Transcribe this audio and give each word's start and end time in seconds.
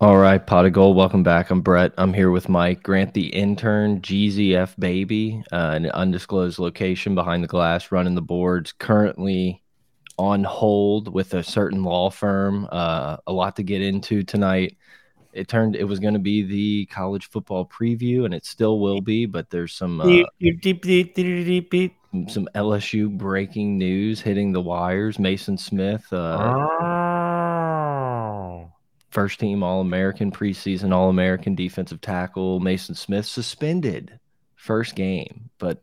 All 0.00 0.16
right, 0.16 0.46
pot 0.46 0.64
of 0.64 0.72
gold. 0.72 0.96
Welcome 0.96 1.24
back. 1.24 1.50
I'm 1.50 1.60
Brett. 1.60 1.92
I'm 1.98 2.14
here 2.14 2.30
with 2.30 2.48
Mike 2.48 2.84
Grant, 2.84 3.14
the 3.14 3.26
intern, 3.34 4.00
GZF 4.00 4.78
baby, 4.78 5.42
uh, 5.50 5.72
an 5.74 5.86
undisclosed 5.86 6.60
location 6.60 7.16
behind 7.16 7.42
the 7.42 7.48
glass, 7.48 7.90
running 7.90 8.14
the 8.14 8.22
boards. 8.22 8.70
Currently 8.70 9.60
on 10.16 10.44
hold 10.44 11.12
with 11.12 11.34
a 11.34 11.42
certain 11.42 11.82
law 11.82 12.10
firm. 12.10 12.68
Uh, 12.70 13.16
a 13.26 13.32
lot 13.32 13.56
to 13.56 13.64
get 13.64 13.82
into 13.82 14.22
tonight. 14.22 14.76
It 15.32 15.48
turned 15.48 15.74
it 15.74 15.82
was 15.82 15.98
going 15.98 16.14
to 16.14 16.20
be 16.20 16.44
the 16.44 16.86
college 16.86 17.28
football 17.28 17.66
preview, 17.66 18.24
and 18.24 18.32
it 18.32 18.46
still 18.46 18.78
will 18.78 19.00
be. 19.00 19.26
But 19.26 19.50
there's 19.50 19.72
some 19.72 20.00
uh, 20.00 20.04
some 22.28 22.48
LSU 22.54 23.10
breaking 23.18 23.78
news 23.78 24.20
hitting 24.20 24.52
the 24.52 24.60
wires. 24.60 25.16
Maason 25.16 25.58
Smith. 25.58 26.06
oh. 26.12 27.07
First 29.18 29.40
team 29.40 29.64
All 29.64 29.80
American 29.80 30.30
preseason 30.30 30.94
All 30.94 31.10
American 31.10 31.56
defensive 31.56 32.00
tackle 32.00 32.60
Maason 32.60 32.96
Smith 32.96 33.26
suspended 33.26 34.20
first 34.54 34.94
game, 34.94 35.50
but 35.58 35.82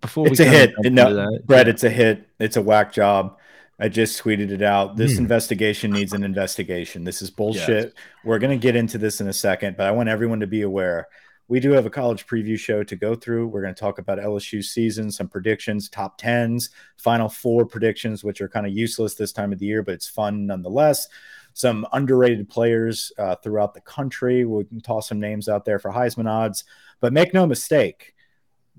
before 0.00 0.28
it's 0.28 0.38
a 0.38 0.44
hit. 0.44 0.74
No, 0.78 1.12
that, 1.12 1.42
Brett, 1.44 1.66
yeah. 1.66 1.72
it's 1.72 1.82
a 1.82 1.90
hit. 1.90 2.28
It's 2.38 2.56
a 2.56 2.62
whack 2.62 2.92
job. 2.92 3.36
I 3.80 3.88
just 3.88 4.22
tweeted 4.22 4.52
it 4.52 4.62
out. 4.62 4.96
This 4.96 5.14
mm. 5.14 5.18
investigation 5.18 5.90
needs 5.90 6.12
an 6.12 6.22
investigation. 6.22 7.02
This 7.02 7.20
is 7.20 7.32
bullshit. 7.32 7.86
Yes. 7.86 7.92
We're 8.24 8.38
going 8.38 8.56
to 8.56 8.62
get 8.62 8.76
into 8.76 8.96
this 8.96 9.20
in 9.20 9.26
a 9.26 9.32
second, 9.32 9.76
but 9.76 9.88
I 9.88 9.90
want 9.90 10.08
everyone 10.08 10.38
to 10.38 10.46
be 10.46 10.62
aware. 10.62 11.08
We 11.48 11.58
do 11.58 11.72
have 11.72 11.84
a 11.84 11.90
college 11.90 12.28
preview 12.28 12.56
show 12.56 12.84
to 12.84 12.94
go 12.94 13.16
through. 13.16 13.48
We're 13.48 13.62
going 13.62 13.74
to 13.74 13.80
talk 13.80 13.98
about 13.98 14.18
LSU 14.18 14.62
season, 14.62 15.10
some 15.10 15.26
predictions, 15.26 15.88
top 15.88 16.16
tens, 16.16 16.70
final 16.96 17.28
four 17.28 17.66
predictions, 17.66 18.22
which 18.22 18.40
are 18.40 18.48
kind 18.48 18.66
of 18.66 18.72
useless 18.72 19.16
this 19.16 19.32
time 19.32 19.52
of 19.52 19.58
the 19.58 19.66
year, 19.66 19.82
but 19.82 19.94
it's 19.94 20.06
fun 20.06 20.46
nonetheless 20.46 21.08
some 21.54 21.86
underrated 21.92 22.48
players 22.48 23.12
uh, 23.18 23.36
throughout 23.36 23.72
the 23.72 23.80
country. 23.80 24.44
We 24.44 24.64
can 24.64 24.80
toss 24.80 25.08
some 25.08 25.20
names 25.20 25.48
out 25.48 25.64
there 25.64 25.78
for 25.78 25.90
Heisman 25.90 26.28
odds, 26.28 26.64
but 27.00 27.12
make 27.12 27.32
no 27.32 27.46
mistake, 27.46 28.14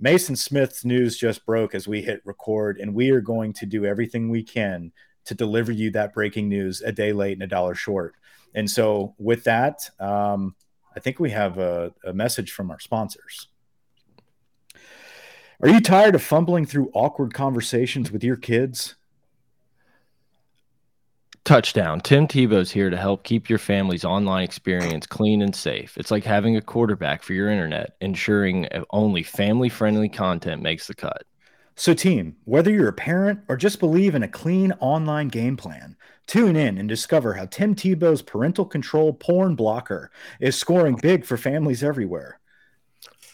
Maason 0.02 0.38
Smith's 0.38 0.84
news 0.84 1.18
just 1.18 1.46
broke 1.46 1.74
as 1.74 1.88
we 1.88 2.02
hit 2.02 2.22
record, 2.26 2.80
and 2.80 2.94
we 2.94 3.12
are 3.12 3.22
going 3.22 3.54
to 3.54 3.66
do 3.66 3.86
everything 3.86 4.30
we 4.30 4.44
can 4.44 4.92
to 5.24 5.34
deliver 5.34 5.72
you 5.72 5.90
that 5.92 6.14
breaking 6.14 6.50
news 6.50 6.82
a 6.82 6.92
day 6.92 7.14
late 7.14 7.34
and 7.34 7.44
a 7.44 7.48
dollar 7.48 7.76
short. 7.76 8.16
And 8.54 8.70
so, 8.70 9.16
with 9.18 9.46
that, 9.46 9.90
um, 10.00 10.56
I 10.96 11.00
think 11.00 11.20
we 11.20 11.32
have 11.32 11.58
a, 11.58 11.94
a 12.06 12.14
message 12.14 12.52
from 12.52 12.72
our 12.72 12.80
sponsors. 12.80 13.48
Are 15.62 15.70
you 15.70 15.80
tired 15.80 16.16
of 16.16 16.22
fumbling 16.22 16.66
through 16.66 16.92
awkward 16.94 17.34
conversations 17.34 18.12
with 18.12 18.24
your 18.24 18.36
kids? 18.36 18.96
Touchdown. 21.46 22.02
Tim 22.02 22.28
Tebow's 22.28 22.72
here 22.72 22.90
to 22.90 22.98
help 22.98 23.24
keep 23.24 23.50
your 23.50 23.60
family's 23.60 24.04
online 24.04 24.44
experience 24.44 25.06
clean 25.06 25.44
and 25.44 25.56
safe. 25.56 25.96
It's 25.96 26.10
like 26.10 26.24
having 26.24 26.58
a 26.58 26.62
quarterback 26.62 27.22
for 27.22 27.34
your 27.34 27.52
internet, 27.52 27.96
ensuring 28.02 28.68
only 28.90 29.22
family 29.22 29.70
friendly 29.70 30.10
content 30.10 30.64
makes 30.64 30.88
the 30.88 30.96
cut. 30.96 31.24
So, 31.76 31.94
team, 31.94 32.36
whether 32.46 32.72
you're 32.72 32.88
a 32.88 32.94
parent 32.94 33.42
or 33.48 33.58
just 33.58 33.80
believe 33.80 34.16
in 34.16 34.24
a 34.24 34.28
clean 34.28 34.72
online 34.80 35.28
game 35.28 35.56
plan, 35.56 35.96
tune 36.26 36.56
in 36.56 36.80
and 36.80 36.90
discover 36.90 37.36
how 37.36 37.46
Tim 37.46 37.76
Tebow's 37.76 38.24
parental 38.24 38.66
control 38.66 39.14
porn 39.14 39.54
blocker 39.54 40.10
is 40.40 40.56
scoring 40.56 40.98
big 41.00 41.26
for 41.26 41.38
families 41.38 41.84
everywhere. 41.84 42.40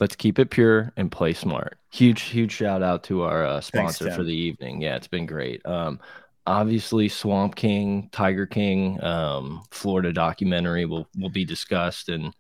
Let's 0.01 0.17
keep 0.17 0.37
it 0.37 0.49
pure 0.49 0.91
and 0.97 1.09
play 1.09 1.31
smart. 1.31 1.77
Huge, 1.91 2.23
huge 2.23 2.51
shout 2.51 2.83
out 2.83 3.03
to 3.03 3.21
our 3.21 3.45
uh, 3.45 3.61
sponsor 3.61 4.05
Thanks, 4.05 4.17
for 4.17 4.23
the 4.23 4.35
evening. 4.35 4.81
Yeah, 4.81 4.95
it's 4.95 5.07
been 5.07 5.27
great. 5.27 5.65
Um, 5.65 5.99
obviously 6.45 7.07
Swamp 7.09 7.55
King, 7.55 8.09
Tiger 8.11 8.45
King, 8.45 9.01
um, 9.03 9.63
Florida 9.71 10.11
documentary 10.13 10.85
will 10.85 11.07
will 11.17 11.29
be 11.29 11.45
discussed, 11.45 12.09
and 12.09 12.33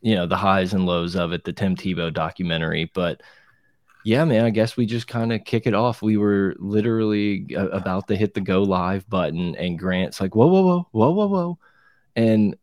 you 0.00 0.14
know 0.14 0.26
the 0.26 0.36
highs 0.36 0.74
and 0.74 0.86
lows 0.86 1.16
of 1.16 1.32
it, 1.32 1.44
the 1.44 1.52
Tim 1.52 1.76
Tebow 1.76 2.12
documentary. 2.12 2.90
But 2.94 3.22
yeah, 4.04 4.24
man, 4.24 4.44
I 4.44 4.50
guess 4.50 4.76
we 4.76 4.86
just 4.86 5.08
kind 5.08 5.32
of 5.32 5.44
kick 5.44 5.66
it 5.66 5.74
off. 5.74 6.02
We 6.02 6.16
were 6.16 6.54
literally 6.58 7.46
about 7.56 8.08
to 8.08 8.16
hit 8.16 8.34
the 8.34 8.40
go 8.40 8.62
live 8.62 9.08
button, 9.08 9.56
and 9.56 9.78
Grant's 9.78 10.20
like, 10.20 10.34
"Whoa, 10.34 10.46
whoa, 10.46 10.62
whoa, 10.62 10.88
whoa, 10.92 11.10
whoa, 11.10 11.26
whoa," 11.26 11.58
and 12.14 12.56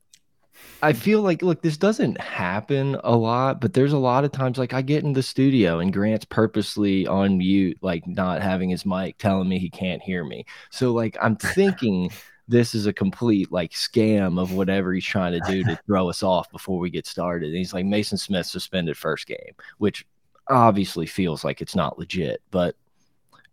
I 0.84 0.92
feel 0.92 1.22
like 1.22 1.42
look, 1.42 1.62
this 1.62 1.78
doesn't 1.78 2.20
happen 2.20 2.98
a 3.06 3.16
lot, 3.16 3.62
but 3.62 3.74
there's 3.74 3.94
a 3.94 3.98
lot 3.98 4.26
of 4.26 4.34
times 4.34 4.58
like 4.58 4.74
I 4.74 4.82
get 4.82 5.06
in 5.06 5.14
the 5.14 5.24
studio 5.24 5.80
and 5.80 5.94
Grant's 5.94 6.26
purposely 6.26 7.08
on 7.08 7.38
mute, 7.38 7.78
like 7.82 8.06
not 8.06 8.42
having 8.42 8.70
his 8.70 8.86
mic, 8.86 9.18
telling 9.18 9.48
me 9.48 9.60
he 9.60 9.70
can't 9.70 10.02
hear 10.02 10.26
me. 10.26 10.46
So 10.72 10.92
like 10.92 11.16
I'm 11.22 11.38
thinking 11.38 12.12
this 12.50 12.76
is 12.76 12.86
a 12.86 12.92
complete 12.92 13.50
like 13.50 13.72
scam 13.72 14.38
of 14.38 14.52
whatever 14.52 14.94
he's 14.94 15.06
trying 15.06 15.32
to 15.32 15.40
do 15.50 15.64
to 15.64 15.80
throw 15.86 16.10
us 16.10 16.22
off 16.22 16.52
before 16.52 16.80
we 16.80 16.90
get 16.90 17.08
started. 17.08 17.48
And 17.48 17.58
he's 17.58 17.74
like 17.74 17.86
Maason 17.86 18.20
Smith 18.20 18.46
suspended 18.46 18.98
first 18.98 19.26
game, 19.26 19.56
which 19.78 20.06
obviously 20.50 21.06
feels 21.06 21.46
like 21.46 21.62
it's 21.62 21.78
not 21.78 21.98
legit, 21.98 22.42
but 22.52 22.76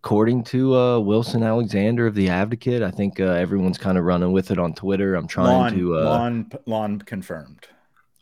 according 0.03 0.43
to 0.43 0.75
uh, 0.77 0.99
Wilson 0.99 1.43
Alexander 1.43 2.07
of 2.07 2.15
the 2.15 2.31
Advocate, 2.31 2.83
I 2.83 2.91
think 2.91 3.21
uh, 3.21 3.25
everyone's 3.25 3.79
kind 3.79 3.99
of 3.99 4.05
running 4.05 4.33
with 4.33 4.51
it 4.51 4.59
on 4.59 4.73
Twitter. 4.73 5.15
I'm 5.15 5.29
trying 5.29 5.47
lawn, 5.47 5.73
to 5.75 5.99
uh, 5.99 6.05
lawn 6.05 6.51
lawn 6.67 6.99
confirmed. 7.01 7.67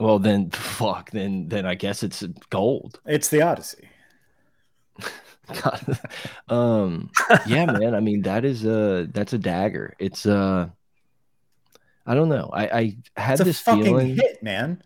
Well, 0.00 0.18
then 0.18 0.50
fuck. 0.50 1.10
Then 1.10 1.48
then 1.48 1.66
I 1.66 1.74
guess 1.74 2.02
it's 2.02 2.22
gold. 2.50 3.00
It's 3.06 3.28
the 3.28 3.42
Odyssey. 3.42 3.88
God. 5.62 5.98
um 6.50 7.08
yeah 7.46 7.64
man 7.64 7.94
i 7.94 8.00
mean 8.00 8.20
that 8.20 8.44
is 8.44 8.66
a 8.66 9.08
that's 9.14 9.32
a 9.32 9.38
dagger 9.38 9.94
it's 9.98 10.26
uh 10.26 10.68
i 12.04 12.14
don't 12.14 12.28
know 12.28 12.50
i 12.52 12.64
i 12.66 12.96
had 13.16 13.40
it's 13.40 13.44
this 13.44 13.60
fucking 13.60 13.82
feeling 13.82 14.14
hit 14.14 14.42
man 14.42 14.82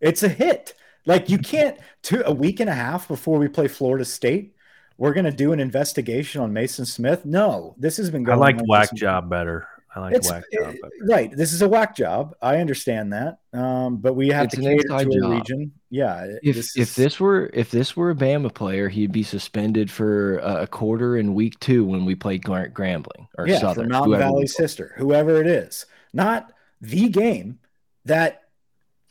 it's 0.00 0.22
a 0.22 0.28
hit 0.30 0.72
like 1.04 1.28
you 1.28 1.36
can't 1.36 1.76
two 2.00 2.22
a 2.24 2.32
week 2.32 2.60
and 2.60 2.70
a 2.70 2.74
half 2.74 3.06
before 3.08 3.38
we 3.38 3.46
play 3.46 3.68
florida 3.68 4.06
state 4.06 4.55
we're 4.98 5.12
going 5.12 5.24
to 5.24 5.32
do 5.32 5.52
an 5.52 5.60
investigation 5.60 6.40
on 6.40 6.52
Maason 6.52 6.86
Smith. 6.86 7.24
No, 7.24 7.74
this 7.78 7.96
has 7.98 8.10
been 8.10 8.24
going. 8.24 8.38
I 8.38 8.40
like 8.40 8.60
whack 8.66 8.94
job 8.94 9.28
better. 9.28 9.68
I 9.94 10.00
like 10.00 10.14
it's, 10.14 10.30
whack 10.30 10.44
job 10.52 10.74
better. 10.74 10.94
Right, 11.02 11.34
this 11.34 11.52
is 11.52 11.62
a 11.62 11.68
whack 11.68 11.96
job. 11.96 12.34
I 12.42 12.58
understand 12.58 13.12
that, 13.14 13.38
um, 13.52 13.96
but 13.96 14.14
we 14.14 14.28
have 14.28 14.44
it's 14.44 14.54
to 14.54 14.60
cater 14.60 14.82
to 14.82 15.04
job. 15.04 15.24
a 15.24 15.28
region. 15.28 15.72
Yeah. 15.90 16.36
If 16.42 16.56
this 16.56 16.76
if 16.76 16.94
this 16.94 17.18
were 17.18 17.50
if 17.54 17.70
this 17.70 17.96
were 17.96 18.10
a 18.10 18.14
Bama 18.14 18.52
player, 18.52 18.88
he'd 18.88 19.12
be 19.12 19.22
suspended 19.22 19.90
for 19.90 20.38
a 20.38 20.66
quarter 20.66 21.16
in 21.16 21.34
week 21.34 21.58
two 21.60 21.84
when 21.84 22.04
we 22.04 22.14
played 22.14 22.42
Grambling 22.42 23.26
or 23.38 23.48
yeah, 23.48 23.58
Southern, 23.58 23.86
for 23.86 23.90
Mountain 23.90 24.18
Valley 24.18 24.46
Sister, 24.46 24.94
whoever 24.96 25.40
it 25.40 25.46
is, 25.46 25.86
not 26.12 26.52
the 26.80 27.08
game 27.08 27.58
that, 28.04 28.42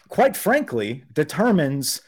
quite 0.07 0.38
frankly, 0.38 1.03
determines 1.12 2.01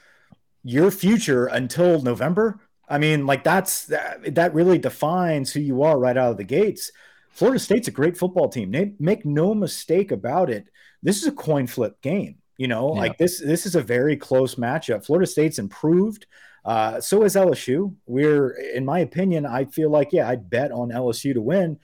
your 0.64 0.92
future 0.92 1.48
until 1.48 2.02
November 2.02 2.60
I 2.88 2.98
mean, 2.98 3.26
like 3.26 3.44
that's 3.44 3.86
that, 3.86 4.36
that 4.36 4.54
really 4.54 4.78
defines 4.78 5.52
who 5.52 5.60
you 5.60 5.84
are 5.84 6.00
right 6.00 6.18
out 6.18 6.32
of 6.32 6.38
the 6.38 6.44
gates. 6.44 6.92
Florida 7.32 7.60
State's 7.60 7.88
a 7.88 7.92
great 7.92 8.18
football 8.18 8.50
team. 8.50 8.72
They 8.72 8.94
make 9.00 9.26
no 9.26 9.54
mistake 9.54 10.12
about 10.12 10.50
it. 10.50 10.68
This 11.04 11.22
is 11.22 11.28
a 11.28 11.32
coin 11.32 11.68
flip 11.68 12.02
game. 12.02 12.38
You 12.58 12.68
know, 12.68 12.94
yeah. 12.94 13.02
like 13.02 13.18
this 13.18 13.40
this 13.40 13.66
is 13.66 13.76
a 13.76 13.82
very 13.82 14.18
close 14.18 14.56
matchup. 14.56 15.06
Florida 15.06 15.28
State's 15.28 15.60
improved. 15.60 16.26
Uh, 16.68 17.00
so 17.00 17.24
is 17.24 17.36
LSU. 17.36 17.96
We're, 18.08 18.50
in 18.50 18.84
my 18.84 19.00
opinion, 19.00 19.46
I 19.46 19.64
feel 19.66 19.90
like, 19.90 20.12
yeah, 20.12 20.28
I'd 20.28 20.50
bet 20.50 20.70
on 20.74 20.90
LSU 20.90 21.34
to 21.34 21.42
win, 21.42 21.80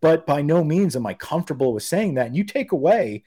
but 0.00 0.26
by 0.26 0.42
no 0.42 0.62
means 0.62 0.94
am 0.94 1.06
I 1.06 1.14
comfortable 1.14 1.74
with 1.74 1.82
saying 1.82 2.14
that. 2.14 2.28
And 2.28 2.36
you 2.36 2.44
take 2.44 2.70
away 2.70 3.24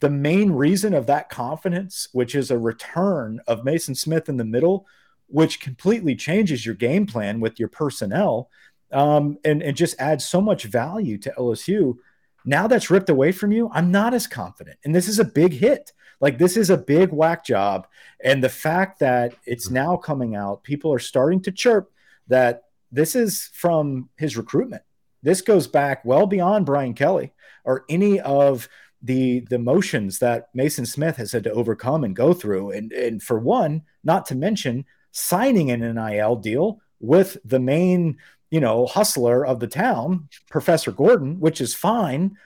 the 0.00 0.10
main 0.10 0.50
reason 0.50 0.92
of 0.92 1.06
that 1.06 1.28
confidence, 1.28 2.08
which 2.12 2.34
is 2.34 2.50
a 2.50 2.58
return 2.58 3.40
of 3.46 3.62
Maason 3.62 3.96
Smith 3.96 4.28
in 4.28 4.38
the 4.38 4.44
middle, 4.44 4.86
which 5.30 5.60
completely 5.60 6.14
changes 6.14 6.66
your 6.66 6.74
game 6.74 7.06
plan 7.06 7.40
with 7.40 7.58
your 7.58 7.68
personnel 7.68 8.50
um, 8.92 9.38
and, 9.44 9.62
and 9.62 9.76
just 9.76 9.98
adds 10.00 10.24
so 10.24 10.40
much 10.40 10.64
value 10.64 11.16
to 11.18 11.32
LSU. 11.38 11.96
Now 12.44 12.66
that's 12.66 12.90
ripped 12.90 13.10
away 13.10 13.32
from 13.32 13.52
you, 13.52 13.70
I'm 13.72 13.90
not 13.90 14.14
as 14.14 14.26
confident. 14.26 14.78
And 14.84 14.94
this 14.94 15.08
is 15.08 15.18
a 15.18 15.24
big 15.24 15.52
hit. 15.52 15.92
Like, 16.20 16.38
this 16.38 16.56
is 16.56 16.68
a 16.68 16.76
big 16.76 17.12
whack 17.12 17.44
job. 17.44 17.86
And 18.22 18.44
the 18.44 18.48
fact 18.48 18.98
that 18.98 19.34
it's 19.46 19.70
now 19.70 19.96
coming 19.96 20.36
out, 20.36 20.62
people 20.62 20.92
are 20.92 20.98
starting 20.98 21.40
to 21.42 21.52
chirp 21.52 21.90
that 22.28 22.64
this 22.92 23.14
is 23.14 23.50
from 23.54 24.08
his 24.16 24.36
recruitment. 24.36 24.82
This 25.22 25.40
goes 25.40 25.66
back 25.66 26.04
well 26.04 26.26
beyond 26.26 26.66
Brian 26.66 26.94
Kelly 26.94 27.32
or 27.64 27.84
any 27.88 28.20
of 28.20 28.68
the 29.02 29.40
the 29.48 29.58
motions 29.58 30.18
that 30.18 30.54
Maason 30.54 30.86
Smith 30.86 31.16
has 31.16 31.32
had 31.32 31.44
to 31.44 31.52
overcome 31.52 32.04
and 32.04 32.14
go 32.14 32.34
through. 32.34 32.70
And 32.72 32.92
and 32.92 33.22
for 33.22 33.38
one, 33.38 33.82
not 34.04 34.26
to 34.26 34.34
mention 34.34 34.84
signing 35.12 35.70
an 35.70 35.80
NIL 35.80 36.36
deal 36.36 36.80
with 37.00 37.38
the 37.44 37.60
main, 37.60 38.18
you 38.50 38.60
know, 38.60 38.86
hustler 38.86 39.44
of 39.44 39.60
the 39.60 39.66
town, 39.66 40.28
Professor 40.50 40.92
Gordon, 40.92 41.40
which 41.40 41.60
is 41.60 41.74
fine. 41.74 42.36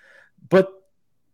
But 0.49 0.71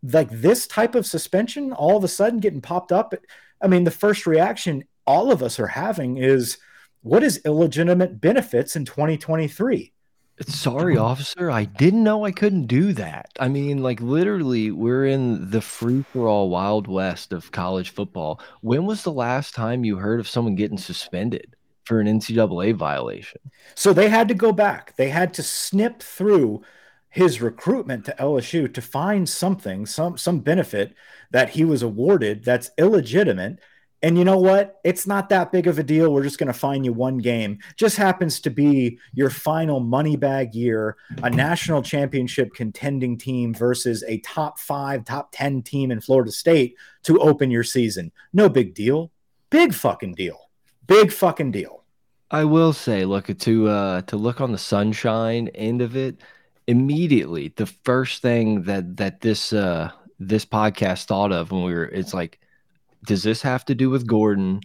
like 0.02 0.30
this 0.30 0.66
type 0.66 0.94
of 0.94 1.06
suspension, 1.06 1.72
all 1.72 1.96
of 1.96 2.04
a 2.04 2.08
sudden 2.08 2.40
getting 2.40 2.62
popped 2.62 2.92
up. 2.92 3.14
I 3.60 3.68
mean, 3.68 3.84
the 3.84 3.90
first 3.90 4.26
reaction 4.26 4.84
all 5.06 5.32
of 5.32 5.42
us 5.42 5.58
are 5.58 5.66
having 5.66 6.18
is 6.18 6.58
what 7.02 7.22
is 7.22 7.40
illegitimate 7.44 8.20
benefits 8.20 8.76
in 8.76 8.84
2023? 8.84 9.92
Sorry, 10.46 10.96
officer. 10.96 11.50
I 11.50 11.64
didn't 11.64 12.02
know 12.02 12.24
I 12.24 12.32
couldn't 12.32 12.66
do 12.66 12.92
that. 12.94 13.30
I 13.38 13.48
mean, 13.48 13.82
like 13.82 14.00
literally, 14.00 14.70
we're 14.70 15.06
in 15.06 15.50
the 15.50 15.60
free 15.60 16.02
for 16.02 16.28
all 16.28 16.48
wild 16.50 16.86
west 16.88 17.32
of 17.32 17.50
college 17.52 17.90
football. 17.90 18.40
When 18.62 18.86
was 18.86 19.02
the 19.02 19.12
last 19.12 19.54
time 19.54 19.84
you 19.84 19.96
heard 19.96 20.20
of 20.20 20.28
someone 20.28 20.54
getting 20.54 20.78
suspended 20.78 21.56
for 21.84 22.00
an 22.00 22.06
NCAA 22.06 22.72
violation? 22.72 23.40
So 23.74 23.92
they 23.92 24.08
had 24.08 24.28
to 24.28 24.34
go 24.34 24.52
back. 24.52 24.96
They 24.96 25.10
had 25.10 25.34
to 25.34 25.42
snip 25.42 26.02
through 26.02 26.62
his 27.08 27.40
recruitment 27.42 28.04
to 28.06 28.14
LSU 28.18 28.68
to 28.68 28.80
find 28.82 29.28
something, 29.28 29.84
some 29.86 30.16
some 30.16 30.40
benefit 30.40 30.94
that 31.30 31.50
he 31.50 31.64
was 31.64 31.82
awarded 31.82 32.44
that's 32.44 32.70
illegitimate 32.78 33.58
and 34.02 34.16
you 34.16 34.24
know 34.24 34.38
what? 34.38 34.80
It's 34.82 35.06
not 35.06 35.28
that 35.28 35.52
big 35.52 35.66
of 35.66 35.78
a 35.78 35.82
deal. 35.82 36.12
We're 36.12 36.22
just 36.22 36.38
going 36.38 36.46
to 36.46 36.58
fine 36.58 36.84
you 36.84 36.92
one 36.92 37.18
game. 37.18 37.58
Just 37.76 37.96
happens 37.96 38.40
to 38.40 38.50
be 38.50 38.98
your 39.12 39.28
final 39.28 39.80
money 39.80 40.16
bag 40.16 40.54
year, 40.54 40.96
a 41.22 41.28
national 41.28 41.82
championship 41.82 42.54
contending 42.54 43.18
team 43.18 43.52
versus 43.52 44.02
a 44.08 44.18
top 44.20 44.58
five, 44.58 45.04
top 45.04 45.30
10 45.32 45.62
team 45.62 45.90
in 45.90 46.00
Florida 46.00 46.32
State 46.32 46.76
to 47.02 47.18
open 47.18 47.50
your 47.50 47.64
season. 47.64 48.10
No 48.32 48.48
big 48.48 48.74
deal. 48.74 49.10
Big 49.50 49.74
fucking 49.74 50.14
deal. 50.14 50.48
Big 50.86 51.12
fucking 51.12 51.50
deal. 51.50 51.84
I 52.30 52.44
will 52.44 52.72
say, 52.72 53.04
look 53.04 53.26
to 53.36 53.68
uh 53.68 54.02
to 54.02 54.16
look 54.16 54.40
on 54.40 54.52
the 54.52 54.58
sunshine 54.58 55.48
end 55.48 55.82
of 55.82 55.96
it, 55.96 56.20
immediately 56.68 57.52
the 57.56 57.66
first 57.66 58.22
thing 58.22 58.62
that 58.62 58.96
that 58.96 59.20
this 59.20 59.52
uh 59.52 59.90
this 60.20 60.46
podcast 60.46 61.06
thought 61.06 61.32
of 61.32 61.50
when 61.50 61.64
we 61.64 61.74
were 61.74 61.86
it's 61.86 62.14
like 62.14 62.38
does 63.04 63.22
this 63.22 63.42
have 63.42 63.64
to 63.66 63.74
do 63.74 63.90
with 63.90 64.06
Gordon? 64.06 64.60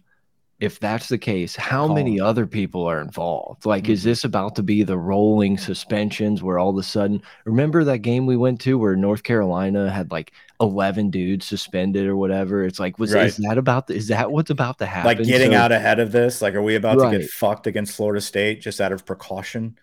If 0.57 0.79
that's 0.79 1.09
the 1.09 1.17
case, 1.17 1.53
how 1.57 1.93
many 1.93 2.17
other 2.17 2.47
people 2.47 2.85
are 2.85 3.01
involved? 3.01 3.65
Like, 3.65 3.83
mm 3.83 3.87
-hmm. 3.87 3.93
is 3.93 3.99
mm-hmm. 3.99 4.09
this 4.09 4.23
about 4.23 4.55
to 4.55 4.63
be 4.63 4.83
the 4.83 4.97
rolling 4.97 5.57
suspensions 5.57 6.41
where 6.41 6.57
all 6.57 6.69
of 6.69 6.77
a 6.77 6.83
sudden, 6.83 7.21
remember 7.43 7.83
that 7.83 8.01
game 8.01 8.25
we 8.25 8.37
went 8.37 8.61
to 8.61 8.79
where 8.79 8.95
North 8.95 9.23
Carolina 9.23 9.89
had 9.89 10.11
like 10.11 10.31
11 10.61 11.09
dudes 11.09 11.45
suspended 11.45 12.07
or 12.07 12.15
whatever? 12.15 12.63
It's 12.63 12.79
like, 12.79 12.97
was 12.97 13.13
right. 13.13 13.27
is 13.27 13.37
that 13.37 13.57
about, 13.57 13.87
the, 13.87 13.95
is 13.95 14.07
that 14.07 14.31
what's 14.31 14.49
about 14.49 14.77
to 14.77 14.85
happen? 14.85 15.17
Like 15.17 15.27
getting 15.27 15.51
so, 15.51 15.57
out 15.57 15.71
ahead 15.71 15.99
of 15.99 16.11
this? 16.11 16.41
Like, 16.41 16.57
are 16.57 16.63
we 16.63 16.75
about 16.77 16.97
right. 16.97 17.11
to 17.11 17.19
get 17.19 17.29
fucked 17.29 17.67
against 17.67 17.95
Florida 17.95 18.21
State 18.21 18.61
just 18.61 18.79
out 18.79 18.93
of 18.93 19.05
precaution? 19.05 19.77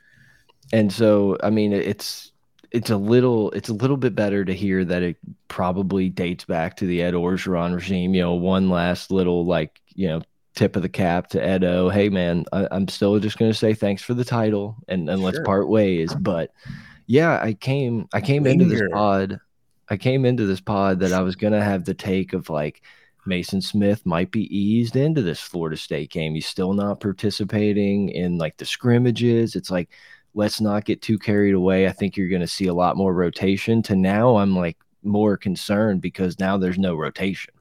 And 0.73 0.91
so, 0.91 1.37
I 1.43 1.51
mean, 1.51 1.73
it's, 1.73 2.32
it's 2.73 2.91
a 2.91 2.97
little 2.97 3.51
it's 3.53 3.69
a 3.69 3.75
little 3.75 3.99
bit 3.99 4.15
better 4.15 4.45
to 4.45 4.55
hear 4.55 4.85
that 4.85 5.03
it 5.03 5.19
probably 5.49 6.09
dates 6.09 6.45
back 6.47 6.77
to 6.79 6.87
the 6.87 7.03
Ed 7.03 7.15
Orgeron 7.15 7.75
regime. 7.75 8.15
You 8.15 8.23
know, 8.23 8.35
one 8.35 8.71
last 8.71 9.11
little 9.11 9.45
like 9.45 9.81
you 9.95 10.09
know 10.09 10.23
tip 10.55 10.77
of 10.77 10.83
the 10.83 10.89
cap 10.89 11.29
to 11.29 11.57
Edo. 11.57 11.91
Hey 11.91 12.09
man, 12.09 12.47
I, 12.53 12.67
am 12.71 12.89
still 12.89 13.19
just 13.19 13.39
gonna 13.39 13.55
say 13.55 13.75
thanks 13.75 14.03
for 14.03 14.15
the 14.15 14.25
title 14.25 14.77
and 14.89 15.09
and 15.09 15.21
sure. 15.21 15.27
let's 15.27 15.41
part 15.45 15.69
ways. 15.69 16.15
But 16.15 16.51
yeah, 17.07 17.39
I 17.43 17.53
came 17.53 18.09
I 18.13 18.23
came 18.23 18.45
Linger. 18.45 18.65
into 18.65 18.75
this 18.75 18.89
pod. 18.91 19.39
I 19.91 19.99
came 19.99 20.25
into 20.25 20.47
this 20.47 20.61
pod 20.61 21.01
that 21.01 21.13
I 21.13 21.21
was 21.21 21.37
gonna 21.37 21.63
have 21.63 21.85
the 21.85 21.95
take 21.95 22.33
of 22.33 22.49
like 22.49 22.83
Maason 23.27 23.63
Smith 23.63 24.05
might 24.07 24.31
be 24.31 24.45
eased 24.57 24.97
into 24.97 25.21
this 25.21 25.41
Florida 25.41 25.77
State 25.77 26.11
game. 26.11 26.35
He's 26.35 26.47
still 26.47 26.73
not 26.73 27.01
participating 27.01 28.09
in 28.09 28.39
like 28.39 28.57
the 28.57 28.65
scrimmages. 28.65 29.57
It's 29.57 29.71
like 29.71 29.91
let's 30.35 30.61
not 30.61 30.85
get 30.85 31.03
too 31.03 31.19
carried 31.19 31.55
away. 31.55 31.87
I 31.87 31.93
think 31.93 32.17
you're 32.17 32.29
going 32.29 32.41
to 32.41 32.47
see 32.47 32.67
a 32.67 32.75
lot 32.75 32.97
more 32.97 33.13
rotation. 33.13 33.83
To 33.83 33.97
now, 33.97 34.37
I'm 34.37 34.57
like 34.57 34.79
more 35.03 35.37
concerned 35.37 36.01
because 36.01 36.39
now 36.39 36.57
there's 36.57 36.79
no 36.79 36.95
rotation. 36.95 37.55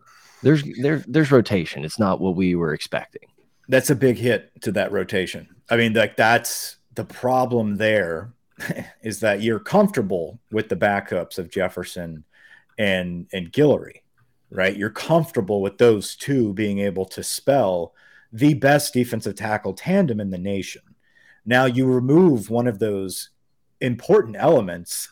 There's 0.44 0.64
there 0.82 1.04
there's 1.08 1.32
rotation. 1.32 1.86
It's 1.86 2.00
not 2.00 2.20
what 2.20 2.36
we 2.36 2.56
were 2.56 2.74
expecting. 2.74 3.28
That's 3.68 3.90
a 3.90 3.96
big 3.96 4.18
hit 4.18 4.52
to 4.62 4.72
that 4.74 4.92
rotation. 4.92 5.48
I 5.70 5.78
mean, 5.78 5.94
like 5.94 6.18
that's 6.18 6.78
the 6.96 7.06
problem 7.06 7.78
there 7.78 8.34
is 9.04 9.20
that 9.22 9.42
you're 9.42 9.60
comfortable 9.60 10.40
with 10.52 10.70
the 10.70 10.76
backups 10.76 11.38
of 11.38 11.52
Jefferson 11.52 12.24
and 12.78 13.28
and 13.32 13.52
Guillory, 13.52 14.02
right? 14.50 14.76
You're 14.76 14.90
comfortable 14.90 15.62
with 15.62 15.78
those 15.78 16.16
two 16.16 16.54
being 16.54 16.80
able 16.80 17.06
to 17.06 17.24
spell 17.24 17.94
the 18.34 18.54
best 18.54 18.94
defensive 18.94 19.36
tackle 19.36 19.74
tandem 19.74 20.20
in 20.20 20.30
the 20.30 20.38
nation. 20.38 20.82
Now 21.46 21.66
you 21.66 21.86
remove 21.86 22.50
one 22.50 22.68
of 22.68 22.80
those 22.80 23.30
important 23.80 24.36
elements, 24.38 25.10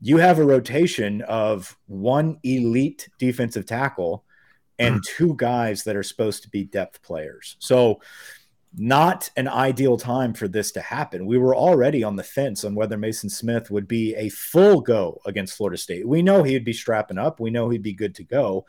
you 0.00 0.18
have 0.18 0.38
a 0.38 0.44
rotation 0.44 1.22
of 1.22 1.76
one 1.86 2.38
elite 2.42 3.08
defensive 3.18 3.66
tackle 3.66 4.24
and 4.78 4.96
mm. 4.96 5.04
two 5.04 5.34
guys 5.36 5.84
that 5.84 5.96
are 5.96 6.02
supposed 6.02 6.42
to 6.42 6.50
be 6.50 6.64
depth 6.64 7.02
players. 7.02 7.56
So, 7.58 8.00
not 8.74 9.28
an 9.36 9.48
ideal 9.48 9.98
time 9.98 10.32
for 10.32 10.48
this 10.48 10.72
to 10.72 10.80
happen. 10.80 11.26
We 11.26 11.36
were 11.36 11.54
already 11.54 12.02
on 12.02 12.16
the 12.16 12.22
fence 12.22 12.64
on 12.64 12.74
whether 12.74 12.96
Maason 12.96 13.30
Smith 13.30 13.70
would 13.70 13.86
be 13.86 14.14
a 14.14 14.30
full 14.30 14.80
go 14.80 15.20
against 15.26 15.56
Florida 15.56 15.76
State. 15.76 16.08
We 16.08 16.22
know 16.22 16.42
he'd 16.42 16.64
be 16.64 16.72
strapping 16.72 17.18
up. 17.18 17.38
We 17.38 17.50
know 17.50 17.68
he'd 17.68 17.82
be 17.82 17.92
good 17.92 18.14
to 18.14 18.24
go, 18.24 18.64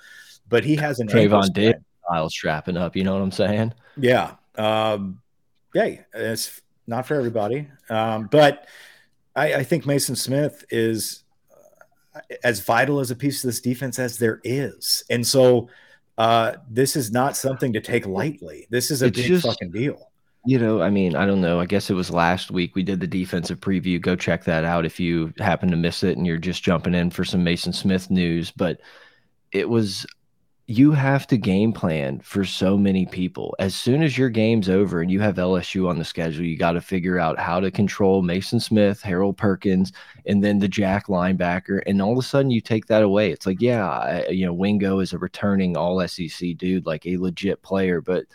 but 0.50 0.66
he 0.66 0.76
has 0.76 1.00
an 1.00 1.08
Trevon 1.08 1.54
Diggs 1.54 1.80
style 2.06 2.30
strapping 2.30 2.76
up. 2.76 2.98
You 2.98 3.06
know 3.06 3.14
what 3.14 3.22
I'm 3.22 3.32
saying? 3.32 3.74
Yeah. 3.96 4.36
Um, 4.58 5.22
yeah. 5.74 6.02
It's 6.14 6.62
not 6.88 7.08
for 7.08 7.16
everybody. 7.16 7.68
Um, 7.90 8.28
but 8.32 8.68
I, 9.36 9.56
I, 9.56 9.64
think 9.64 9.86
Maason 9.86 10.18
Smith 10.18 10.66
is 10.70 11.24
uh, 12.16 12.20
as 12.44 12.60
vital 12.62 13.00
as 13.00 13.12
a 13.12 13.16
piece 13.16 13.44
of 13.44 13.48
this 13.48 13.62
defense 13.62 14.00
as 14.00 14.18
there 14.18 14.42
is. 14.44 15.04
And 15.10 15.26
so 15.26 15.70
uh, 16.18 16.54
this 16.70 16.96
is 16.96 17.12
not 17.12 17.36
something 17.36 17.74
to 17.74 17.82
take 17.82 18.06
lightly. 18.06 18.68
This 18.70 18.92
is 18.92 19.02
a 19.02 19.08
it's 19.08 19.18
big 19.18 19.28
just, 19.28 19.46
fucking 19.46 19.72
deal. 19.72 20.10
You 20.46 20.60
know, 20.60 20.82
I 20.82 20.90
mean, 20.90 21.16
I 21.16 21.26
don't 21.26 21.42
know. 21.42 21.60
I 21.62 21.66
guess 21.66 21.90
it 21.90 21.94
was 21.94 22.12
last 22.12 22.52
week 22.52 22.76
we 22.76 22.84
did 22.84 23.00
the 23.00 23.08
defensive 23.08 23.62
preview. 23.62 24.00
Go 24.00 24.16
check 24.16 24.44
that 24.44 24.66
out 24.66 24.86
if 24.86 25.00
you 25.00 25.34
happen 25.38 25.70
to 25.72 25.78
miss 25.78 26.04
it 26.04 26.18
and 26.18 26.28
you're 26.28 26.38
just 26.38 26.64
jumping 26.64 26.94
in 26.94 27.12
for 27.12 27.24
some 27.24 27.46
Maason 27.46 27.74
Smith 27.74 28.12
news. 28.12 28.52
But 28.52 28.82
it 29.54 29.70
was 29.70 30.06
you 30.66 30.94
have 30.94 31.28
to 31.28 31.38
game 31.38 31.74
plan 31.74 32.20
for 32.20 32.46
so 32.46 32.78
many 32.78 33.06
people. 33.06 33.54
As 33.60 33.76
soon 33.76 34.02
as 34.02 34.18
your 34.18 34.30
game's 34.30 34.70
over 34.70 35.02
and 35.02 35.12
you 35.12 35.20
have 35.20 35.36
LSU 35.36 35.90
on 35.90 36.00
the 36.00 36.06
schedule, 36.06 36.46
you 36.46 36.58
got 36.58 36.72
to 36.74 36.82
figure 36.82 37.20
out 37.20 37.38
how 37.38 37.60
to 37.60 37.70
control 37.70 38.24
Maason 38.24 38.62
Smith, 38.62 39.02
Harold 39.02 39.36
Perkins, 39.36 39.92
and 40.26 40.42
then 40.42 40.60
the 40.60 40.70
Jack 40.70 41.08
linebacker. 41.08 41.82
And 41.86 42.02
all 42.02 42.14
of 42.14 42.18
a 42.18 42.22
sudden, 42.22 42.50
you 42.50 42.62
take 42.62 42.86
that 42.86 43.04
away. 43.04 43.30
It's 43.32 43.46
like, 43.46 43.62
yeah, 43.62 43.90
I, 43.90 44.28
you 44.30 44.46
know, 44.46 44.54
Wingo 44.54 45.00
is 45.00 45.12
a 45.12 45.18
returning 45.18 45.76
All 45.76 46.06
SEC 46.08 46.56
dude, 46.56 46.86
like 46.86 47.06
a 47.06 47.18
legit 47.18 47.62
player, 47.62 48.00
but 48.00 48.26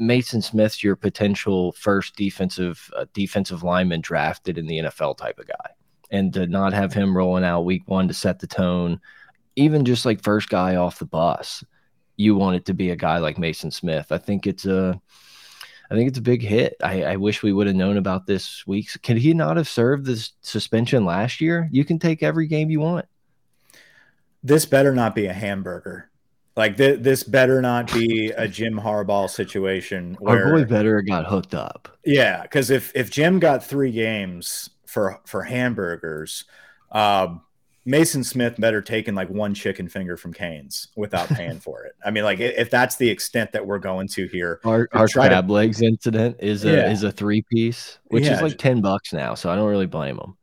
Maason 0.00 0.42
Smith's 0.42 0.82
your 0.82 0.96
potential 0.96 1.70
first 1.72 2.16
defensive 2.16 2.90
uh, 2.96 3.06
defensive 3.12 3.62
lineman 3.62 4.00
drafted 4.00 4.58
in 4.58 4.66
the 4.66 4.78
NFL 4.78 5.16
type 5.18 5.38
of 5.38 5.46
guy, 5.46 5.70
and 6.10 6.32
to 6.32 6.48
not 6.48 6.72
have 6.72 6.92
him 6.92 7.16
rolling 7.16 7.44
out 7.44 7.60
week 7.60 7.84
one 7.86 8.08
to 8.08 8.14
set 8.14 8.40
the 8.40 8.48
tone 8.48 9.00
even 9.56 9.84
just 9.84 10.04
like 10.04 10.22
first 10.22 10.48
guy 10.48 10.76
off 10.76 10.98
the 10.98 11.06
bus, 11.06 11.64
you 12.16 12.34
want 12.34 12.56
it 12.56 12.64
to 12.66 12.74
be 12.74 12.90
a 12.90 12.96
guy 12.96 13.18
like 13.18 13.36
Maason 13.36 13.72
Smith. 13.72 14.12
I 14.12 14.18
think 14.18 14.46
it's 14.46 14.66
a 14.66 15.00
I 15.90 15.94
think 15.94 16.08
it's 16.08 16.18
a 16.18 16.22
big 16.22 16.42
hit. 16.42 16.76
I, 16.82 17.04
I 17.04 17.16
wish 17.16 17.42
we 17.42 17.52
would 17.52 17.66
have 17.66 17.76
known 17.76 17.98
about 17.98 18.26
this 18.26 18.66
week. 18.66 18.88
Could 19.02 19.18
he 19.18 19.34
not 19.34 19.56
have 19.56 19.68
served 19.68 20.06
this 20.06 20.32
suspension 20.40 21.04
last 21.04 21.40
year? 21.40 21.68
You 21.70 21.84
can 21.84 21.98
take 21.98 22.22
every 22.22 22.46
game 22.46 22.70
you 22.70 22.80
want. 22.80 23.06
This 24.42 24.66
better 24.66 24.94
not 24.94 25.14
be 25.14 25.26
a 25.26 25.32
hamburger. 25.32 26.10
Like 26.56 26.76
th 26.76 27.00
this 27.00 27.24
better 27.24 27.60
not 27.60 27.92
be 27.92 28.30
a 28.30 28.46
Jim 28.46 28.74
Harbaugh 28.74 29.28
situation. 29.28 30.16
Where, 30.20 30.46
Our 30.46 30.52
boy 30.52 30.64
better 30.64 31.02
got 31.02 31.26
hooked 31.26 31.54
up. 31.54 31.98
Yeah, 32.04 32.42
because 32.42 32.70
if 32.70 32.92
if 32.94 33.10
Jim 33.10 33.40
got 33.40 33.64
three 33.64 33.90
games 33.90 34.70
for 34.86 35.20
for 35.26 35.42
hamburgers, 35.42 36.44
um, 36.92 37.42
Maason 37.86 38.24
Smith 38.24 38.54
better 38.58 38.80
taking 38.80 39.14
like 39.14 39.28
one 39.28 39.54
chicken 39.54 39.88
finger 39.88 40.16
from 40.16 40.32
Canes 40.32 40.88
without 40.96 41.28
paying 41.30 41.60
for 41.60 41.84
it. 41.84 41.94
I 42.04 42.10
mean, 42.10 42.24
like 42.24 42.40
if 42.40 42.70
that's 42.70 42.96
the 42.96 43.08
extent 43.08 43.52
that 43.52 43.66
we're 43.66 43.78
going 43.78 44.08
to 44.08 44.26
here, 44.26 44.60
our, 44.64 44.88
our 44.92 45.08
crab 45.08 45.46
to, 45.46 45.52
legs 45.52 45.82
incident 45.82 46.36
is 46.40 46.64
a 46.64 46.72
yeah. 46.72 46.90
is 46.90 47.02
a 47.02 47.12
three 47.12 47.42
piece, 47.42 47.98
which 48.06 48.24
yeah. 48.24 48.34
is 48.34 48.42
like 48.42 48.58
ten 48.58 48.80
bucks 48.80 49.12
now. 49.12 49.34
So 49.34 49.50
I 49.50 49.56
don't 49.56 49.68
really 49.68 49.86
blame 49.86 50.16
them. 50.16 50.36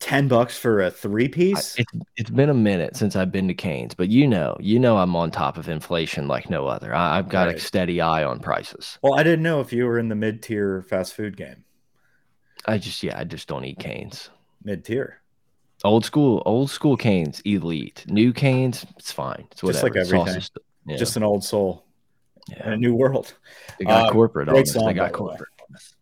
Ten 0.00 0.26
bucks 0.26 0.58
for 0.58 0.80
a 0.82 0.90
three 0.90 1.28
piece. 1.28 1.78
It's 1.78 1.92
it's 2.16 2.30
been 2.30 2.50
a 2.50 2.54
minute 2.54 2.96
since 2.96 3.14
I've 3.14 3.30
been 3.30 3.46
to 3.46 3.54
Canes, 3.54 3.94
but 3.94 4.08
you 4.08 4.26
know, 4.26 4.56
you 4.58 4.80
know, 4.80 4.96
I'm 4.98 5.14
on 5.14 5.30
top 5.30 5.56
of 5.56 5.68
inflation 5.68 6.26
like 6.26 6.50
no 6.50 6.66
other. 6.66 6.92
I, 6.92 7.16
have 7.16 7.28
got 7.28 7.46
right. 7.46 7.56
a 7.56 7.60
steady 7.60 8.00
eye 8.00 8.24
on 8.24 8.40
prices. 8.40 8.98
Well, 9.00 9.14
I 9.14 9.22
didn't 9.22 9.44
know 9.44 9.60
if 9.60 9.72
you 9.72 9.86
were 9.86 10.00
in 10.00 10.08
the 10.08 10.16
mid 10.16 10.42
tier 10.42 10.82
fast 10.82 11.14
food 11.14 11.36
game. 11.36 11.64
I 12.66 12.78
just 12.78 13.00
yeah, 13.04 13.16
I 13.16 13.22
just 13.22 13.46
don't 13.46 13.64
eat 13.64 13.78
Canes. 13.78 14.30
Mid 14.64 14.84
tier. 14.84 15.21
Old 15.84 16.04
school, 16.04 16.42
old 16.46 16.70
school 16.70 16.96
Canes, 16.96 17.40
elite. 17.44 18.04
New 18.08 18.32
Canes, 18.32 18.86
it's 18.96 19.12
fine. 19.12 19.46
It's 19.50 19.62
whatever. 19.62 19.88
Just 19.88 20.12
like 20.12 20.18
everything. 20.18 20.34
Just, 20.40 20.58
yeah. 20.86 20.96
just, 20.96 21.16
an 21.16 21.22
old 21.22 21.42
soul 21.42 21.84
yeah. 22.48 22.66
in 22.66 22.72
a 22.74 22.76
new 22.76 22.94
world. 22.94 23.34
They 23.78 23.84
got 23.84 24.08
uh, 24.08 24.12
corporate 24.12 24.48
on 24.48 24.54
this. 24.54 24.72
They 24.72 24.92
got 24.92 25.12
corporate 25.12 25.50
on 25.60 25.66
this. 25.72 25.94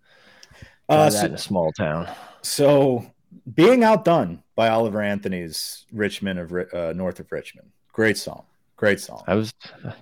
Uh, 0.88 1.08
so, 1.08 1.26
in 1.26 1.34
a 1.34 1.38
small 1.38 1.72
town. 1.72 2.08
So 2.42 3.10
being 3.54 3.84
outdone 3.84 4.42
by 4.54 4.68
Oliver 4.68 5.00
Anthony's 5.00 5.86
Richmond 5.92 6.40
of 6.40 6.74
uh, 6.74 6.92
north 6.94 7.20
of 7.20 7.30
Richmond. 7.30 7.70
Great 7.92 8.18
song. 8.18 8.44
Great 8.76 9.00
song. 9.00 9.22
I 9.26 9.34
was 9.34 9.52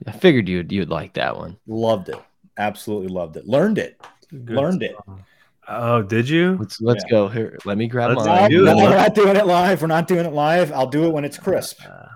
I 0.07 0.13
figured 0.13 0.49
you'd 0.49 0.73
you'd 0.73 0.89
like 0.89 1.15
that 1.15 1.37
one. 1.37 1.57
Loved 1.67 2.09
it. 2.09 2.19
Absolutely 2.57 3.09
loved 3.09 3.37
it. 3.37 3.47
Learned 3.47 3.79
it. 3.79 4.01
Learned 4.33 4.83
song. 4.83 5.19
it. 5.19 5.25
Oh, 5.69 6.03
did 6.03 6.29
you? 6.29 6.57
Let's 6.59 6.81
let's 6.81 7.05
yeah. 7.05 7.11
go 7.11 7.29
here. 7.29 7.59
Let 7.65 7.77
me 7.77 7.87
grab 7.87 8.17
let's 8.17 8.27
mine. 8.27 8.53
No, 8.53 8.77
we're 8.77 8.91
not 8.91 9.15
doing 9.15 9.37
it 9.37 9.47
live. 9.47 9.83
We're 9.83 9.89
not 9.89 10.09
doing 10.09 10.25
it 10.25 10.33
live. 10.33 10.73
I'll 10.73 10.87
do 10.87 11.05
it 11.05 11.13
when 11.13 11.25
it's 11.25 11.39
crisp. 11.39 11.81
Uh, 11.87 12.07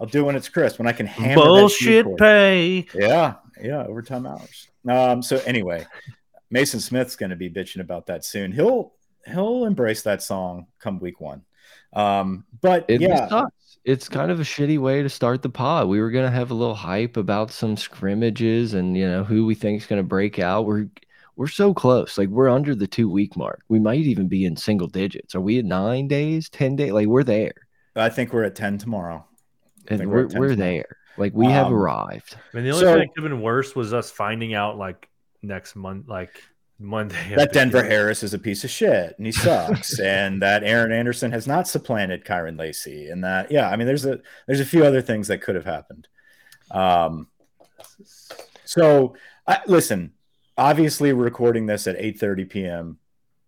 I'll 0.00 0.06
do 0.06 0.20
it 0.20 0.22
when 0.24 0.36
it's 0.36 0.48
crisp 0.48 0.78
when 0.78 0.88
I 0.88 0.92
can 0.92 1.06
handle 1.06 1.44
bullshit 1.44 2.06
pay. 2.16 2.86
Yeah, 2.94 3.34
yeah, 3.62 3.84
overtime 3.84 4.26
hours. 4.26 4.68
Um. 4.88 5.22
So 5.22 5.40
anyway, 5.46 5.86
Maason 6.54 6.80
Smith's 6.80 7.16
going 7.16 7.30
to 7.30 7.36
be 7.36 7.50
bitching 7.50 7.80
about 7.80 8.06
that 8.06 8.24
soon. 8.24 8.50
He'll 8.50 8.94
he'll 9.26 9.64
embrace 9.64 10.02
that 10.02 10.22
song 10.22 10.66
come 10.78 10.98
week 10.98 11.20
one. 11.20 11.42
Um. 11.92 12.44
But 12.62 12.86
it 12.88 13.00
yeah. 13.00 13.28
Sucks 13.28 13.52
it's 13.86 14.08
kind 14.08 14.32
of 14.32 14.40
a 14.40 14.42
shitty 14.42 14.78
way 14.80 15.02
to 15.04 15.08
start 15.08 15.42
the 15.42 15.48
pod. 15.48 15.86
We 15.86 16.00
were 16.00 16.10
gonna 16.10 16.30
have 16.30 16.50
a 16.50 16.54
little 16.54 16.74
hype 16.74 17.16
about 17.16 17.52
some 17.52 17.76
scrimmages 17.76 18.74
and 18.74 18.96
you 18.96 19.06
know 19.08 19.22
who 19.22 19.46
we 19.46 19.54
think 19.54 19.80
is 19.80 19.86
gonna 19.86 20.02
break 20.02 20.40
out. 20.40 20.66
We're 20.66 20.88
we're 21.36 21.46
so 21.46 21.74
close. 21.74 22.18
Like 22.18 22.28
we're 22.28 22.48
under 22.48 22.74
the 22.74 22.86
two 22.86 23.08
week 23.08 23.36
mark. 23.36 23.62
We 23.68 23.78
might 23.78 24.00
even 24.00 24.28
be 24.28 24.44
in 24.44 24.56
single 24.56 24.88
digits. 24.88 25.34
Are 25.34 25.40
we 25.40 25.58
at 25.58 25.64
nine 25.64 26.08
days, 26.08 26.48
ten 26.48 26.76
days? 26.76 26.92
Like 26.92 27.06
we're 27.06 27.24
there. 27.24 27.54
I 27.94 28.08
think 28.08 28.32
we're 28.32 28.44
at 28.44 28.54
ten 28.54 28.78
tomorrow. 28.78 29.24
And 29.88 30.10
we're 30.10 30.26
we're, 30.26 30.38
we're 30.38 30.56
there. 30.56 30.96
Like 31.16 31.32
we 31.34 31.46
um, 31.46 31.52
have 31.52 31.72
arrived. 31.72 32.36
I 32.36 32.56
mean, 32.56 32.64
the 32.64 32.70
only 32.70 32.84
so, 32.84 32.92
thing 32.92 32.98
that 33.00 33.14
could 33.14 33.22
have 33.22 33.30
been 33.30 33.42
worse 33.42 33.76
was 33.76 33.92
us 33.92 34.10
finding 34.10 34.54
out 34.54 34.76
like 34.76 35.08
next 35.42 35.76
month, 35.76 36.08
like 36.08 36.42
Monday. 36.78 37.34
That 37.36 37.52
Denver 37.52 37.82
game. 37.82 37.90
Harris 37.90 38.22
is 38.22 38.34
a 38.34 38.38
piece 38.38 38.64
of 38.64 38.70
shit 38.70 39.14
and 39.16 39.26
he 39.26 39.32
sucks, 39.32 39.98
and 40.00 40.42
that 40.42 40.64
Aaron 40.64 40.92
Anderson 40.92 41.32
has 41.32 41.46
not 41.46 41.68
supplanted 41.68 42.24
Kyren 42.24 42.58
Lacy, 42.58 43.10
and 43.10 43.24
that 43.24 43.50
yeah, 43.50 43.68
I 43.70 43.76
mean, 43.76 43.86
there's 43.86 44.06
a 44.06 44.20
there's 44.46 44.60
a 44.60 44.66
few 44.66 44.84
other 44.84 45.02
things 45.02 45.28
that 45.28 45.42
could 45.42 45.54
have 45.54 45.64
happened. 45.64 46.08
Um, 46.70 47.28
so 48.64 49.14
I, 49.46 49.60
listen, 49.66 50.12
obviously, 50.56 51.12
we're 51.12 51.24
recording 51.24 51.66
this 51.66 51.86
at 51.86 51.98
8:30 51.98 52.48
p.m 52.50 52.98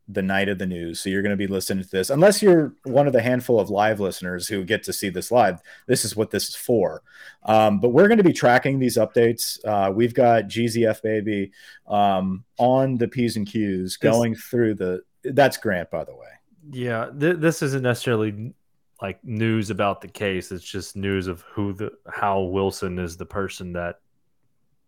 the 0.09 0.23
night 0.23 0.49
of 0.49 0.59
the 0.59 0.67
news. 0.67 1.00
So 1.00 1.11
you're 1.11 1.23
going 1.23 1.31
to 1.31 1.37
be 1.37 1.47
listening 1.47 1.85
to 1.85 1.91
this, 1.91 2.09
unless 2.09 2.43
you're 2.43 2.75
one 2.85 3.07
of 3.07 3.12
the 3.12 3.21
handful 3.21 3.61
of 3.61 3.69
live 3.69 4.00
listeners 4.00 4.49
who 4.49 4.65
get 4.65 4.83
to 4.85 4.93
see 4.93 5.11
this 5.11 5.31
live. 5.31 5.61
This 5.87 6.05
is 6.05 6.17
what 6.17 6.31
this 6.31 6.49
is 6.49 6.57
for. 6.57 7.03
Um, 7.45 7.79
but 7.79 7.91
we're 7.91 8.09
going 8.09 8.19
to 8.19 8.25
be 8.25 8.33
tracking 8.33 8.79
these 8.79 8.97
updates. 8.97 9.59
Uh, 9.67 9.93
we've 9.93 10.15
got 10.15 10.45
GZF 10.45 11.03
baby 11.03 11.53
um, 11.87 12.45
on 12.57 12.97
the 12.97 13.07
P's 13.07 13.37
and 13.37 13.47
Q's 13.47 13.99
going 13.99 14.33
this, 14.33 14.43
through 14.43 14.75
the. 14.75 15.03
That's 15.25 15.59
Grant, 15.59 15.91
by 15.91 16.05
the 16.05 16.17
way. 16.17 16.29
Yeah, 16.71 17.11
th- 17.19 17.37
this 17.38 17.61
isn't 17.62 17.83
necessarily 17.83 18.55
like 19.03 19.23
news 19.23 19.69
about 19.69 20.00
the 20.00 20.09
case. 20.09 20.50
It's 20.50 20.65
just 20.65 20.97
news 20.97 21.27
of 21.27 21.43
who 21.53 21.75
the 21.75 21.93
how 22.11 22.41
Wilson 22.41 22.99
is 22.99 23.17
the 23.17 23.27
person 23.27 23.75
that 23.75 24.00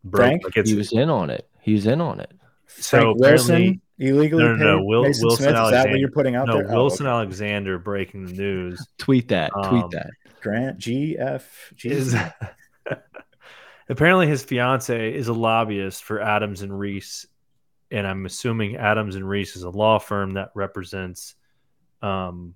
broke. 0.04 0.42
Frank, 0.42 0.66
he 0.66 0.74
was 0.74 0.92
in 0.92 1.10
on 1.10 1.30
it. 1.30 1.48
He 1.60 1.74
was 1.74 1.86
in 1.86 2.00
on 2.00 2.20
it. 2.20 2.32
So 2.66 2.98
Frank 2.98 3.18
Wilson 3.18 3.80
illegally 3.98 4.42
no, 4.42 4.54
no, 4.54 4.76
no. 4.76 4.84
Will, 4.84 5.02
Wilson 5.02 5.30
Smith? 5.30 5.54
Alexander. 5.54 5.76
Is 5.76 5.84
that 5.84 5.90
what 5.90 6.00
you're 6.00 6.10
putting 6.10 6.36
out 6.36 6.46
no, 6.46 6.54
there? 6.54 6.68
Wilson 6.68 7.06
oh, 7.06 7.10
okay. 7.10 7.16
Alexander 7.16 7.78
breaking 7.78 8.26
the 8.26 8.32
news. 8.32 8.84
Tweet 8.98 9.28
that. 9.28 9.52
Um, 9.54 9.68
tweet 9.68 9.90
that. 9.90 10.10
Grant 10.40 10.78
GF. 10.78 11.42
Is, 11.84 12.16
apparently, 13.88 14.26
his 14.26 14.42
fiance 14.42 15.14
is 15.14 15.28
a 15.28 15.32
lobbyist 15.32 16.02
for 16.02 16.20
Adams 16.20 16.62
and 16.62 16.76
Reese, 16.76 17.26
and 17.90 18.06
I'm 18.06 18.24
assuming 18.24 18.76
Adams 18.76 19.16
and 19.16 19.28
Reese 19.28 19.56
is 19.56 19.62
a 19.62 19.70
law 19.70 19.98
firm 19.98 20.34
that 20.34 20.50
represents 20.54 21.34
um, 22.00 22.54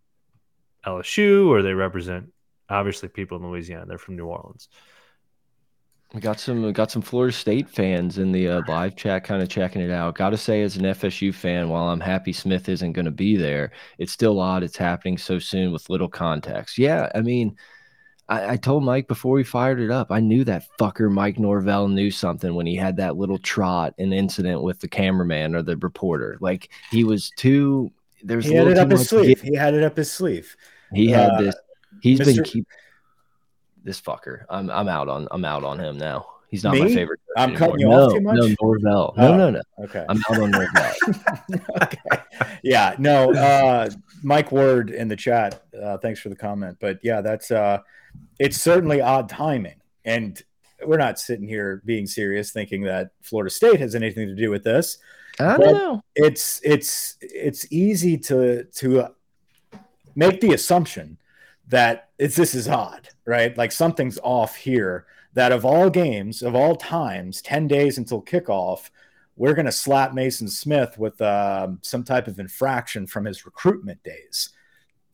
LSU, 0.86 1.48
or 1.48 1.62
they 1.62 1.74
represent 1.74 2.32
obviously 2.68 3.08
people 3.08 3.36
in 3.36 3.46
Louisiana. 3.46 3.84
They're 3.86 3.98
from 3.98 4.16
New 4.16 4.26
Orleans. 4.26 4.68
We 6.14 6.21
got 6.21 6.38
some 6.38 6.73
got 6.73 6.92
some 6.92 7.02
Florida 7.02 7.33
State 7.33 7.68
fans 7.68 8.18
in 8.18 8.30
the 8.30 8.49
uh, 8.49 8.62
live 8.68 8.94
chat, 8.94 9.25
kind 9.25 9.42
of 9.42 9.49
checking 9.49 9.83
it 9.83 9.90
out. 9.90 10.14
Got 10.14 10.30
to 10.30 10.37
say, 10.37 10.62
as 10.62 10.76
an 10.76 10.85
FSU 10.85 11.35
fan, 11.35 11.68
while 11.68 11.88
I'm 11.88 11.99
happy 11.99 12.33
Smith 12.33 12.68
isn't 12.68 12.92
going 12.92 13.04
to 13.04 13.11
be 13.11 13.37
there, 13.37 13.73
it's 13.99 14.12
still 14.12 14.38
odd 14.38 14.62
it's 14.62 14.76
happening 14.76 15.18
so 15.18 15.40
soon 15.40 15.73
with 15.73 15.90
little 15.90 16.09
context. 16.09 16.78
Yeah, 16.78 17.11
I 17.16 17.21
mean, 17.21 17.56
I, 18.28 18.52
I, 18.52 18.56
told 18.56 18.85
Mike 18.85 19.09
before 19.09 19.33
we 19.35 19.42
fired 19.42 19.80
it 19.80 19.90
up, 19.90 20.12
I 20.12 20.21
knew 20.21 20.44
that 20.44 20.68
fucker 20.78 21.11
Mike 21.11 21.40
Norvell 21.40 21.88
knew 21.88 22.12
something 22.12 22.54
when 22.54 22.66
he 22.66 22.76
had 22.76 22.97
that 22.99 23.16
little 23.16 23.38
trot 23.38 23.94
and 23.99 24.14
incident 24.14 24.62
with 24.62 24.78
the 24.78 24.88
cameraman 24.88 25.56
or 25.56 25.62
the 25.62 25.76
reporter. 25.78 26.38
Like 26.40 26.71
he 26.92 27.02
was 27.02 27.33
too. 27.37 27.90
There's 28.23 28.47
he 28.47 28.54
had 28.54 28.68
it 28.68 28.78
up 28.78 28.92
his 28.92 29.09
sleeve. 29.09 29.40
He 29.40 29.56
had 29.56 29.75
it 29.75 29.83
up 29.83 29.97
his 29.97 30.12
sleeve. 30.12 30.54
He 30.92 31.09
had 31.09 31.30
uh, 31.30 31.40
this. 31.42 31.56
He's 32.02 32.21
Mr. 32.21 32.37
been 32.37 32.44
keep 32.44 32.66
this 33.84 34.00
fucker. 34.00 34.44
I'm 34.50 34.70
I'm 34.70 34.88
out 34.88 35.08
on 35.08 35.28
I'm 35.30 35.44
out 35.44 35.62
on 35.62 35.78
him 35.78 35.98
now. 35.98 36.26
He's 36.50 36.62
not 36.62 36.74
Me? 36.74 36.82
my 36.82 36.88
favorite. 36.88 37.20
I'm 37.36 37.50
anymore. 37.50 37.58
cutting 37.58 37.80
you 37.80 37.88
no, 37.88 38.06
off 38.06 38.12
too 38.12 38.20
much. 38.20 38.36
No, 38.36 38.54
Norvell. 38.62 39.14
No, 39.16 39.32
oh, 39.32 39.36
no, 39.36 39.50
no. 39.50 39.62
Okay. 39.80 40.06
I'm 40.08 40.22
out 40.30 40.40
on 40.40 40.50
Norvell. 40.52 40.92
okay. 41.82 42.22
Yeah. 42.62 42.94
No. 42.98 43.32
Uh, 43.34 43.90
Mike 44.22 44.52
Ward 44.52 44.90
in 44.90 45.08
the 45.08 45.16
chat. 45.16 45.64
Uh, 45.80 45.98
thanks 45.98 46.20
for 46.20 46.28
the 46.28 46.36
comment. 46.36 46.76
But 46.80 47.00
yeah, 47.02 47.20
that's 47.22 47.50
uh, 47.50 47.80
it's 48.38 48.56
certainly 48.56 49.00
odd 49.00 49.28
timing, 49.28 49.80
and 50.04 50.40
we're 50.86 50.98
not 50.98 51.18
sitting 51.18 51.48
here 51.48 51.82
being 51.84 52.06
serious, 52.06 52.52
thinking 52.52 52.82
that 52.82 53.10
Florida 53.20 53.50
State 53.50 53.80
has 53.80 53.94
anything 53.94 54.28
to 54.28 54.34
do 54.36 54.50
with 54.50 54.62
this. 54.62 54.98
I 55.40 55.56
don't 55.56 55.72
know. 55.72 56.02
It's 56.14 56.60
it's 56.62 57.16
it's 57.20 57.66
easy 57.72 58.16
to 58.18 58.64
to 58.64 59.08
make 60.14 60.40
the 60.40 60.54
assumption 60.54 61.18
that 61.68 62.11
it's 62.18 62.37
this 62.37 62.54
is 62.54 62.68
odd, 62.68 63.09
right? 63.26 63.56
Like 63.56 63.73
something's 63.73 64.18
off 64.23 64.56
here. 64.56 65.06
That 65.35 65.50
of 65.50 65.64
all 65.64 65.90
games, 65.90 66.42
of 66.42 66.54
all 66.54 66.76
times, 66.76 67.42
10 67.42 67.66
days 67.66 67.99
until 67.99 68.23
kickoff, 68.23 68.90
we're 69.37 69.54
going 69.54 69.66
to 69.66 69.73
slap 69.73 70.12
Maason 70.12 70.49
Smith 70.49 70.97
with 70.97 71.21
um, 71.21 71.80
some 71.83 72.04
type 72.04 72.28
of 72.28 72.38
infraction 72.38 73.06
from 73.06 73.25
his 73.25 73.44
recruitment 73.44 74.02
days. 74.04 74.50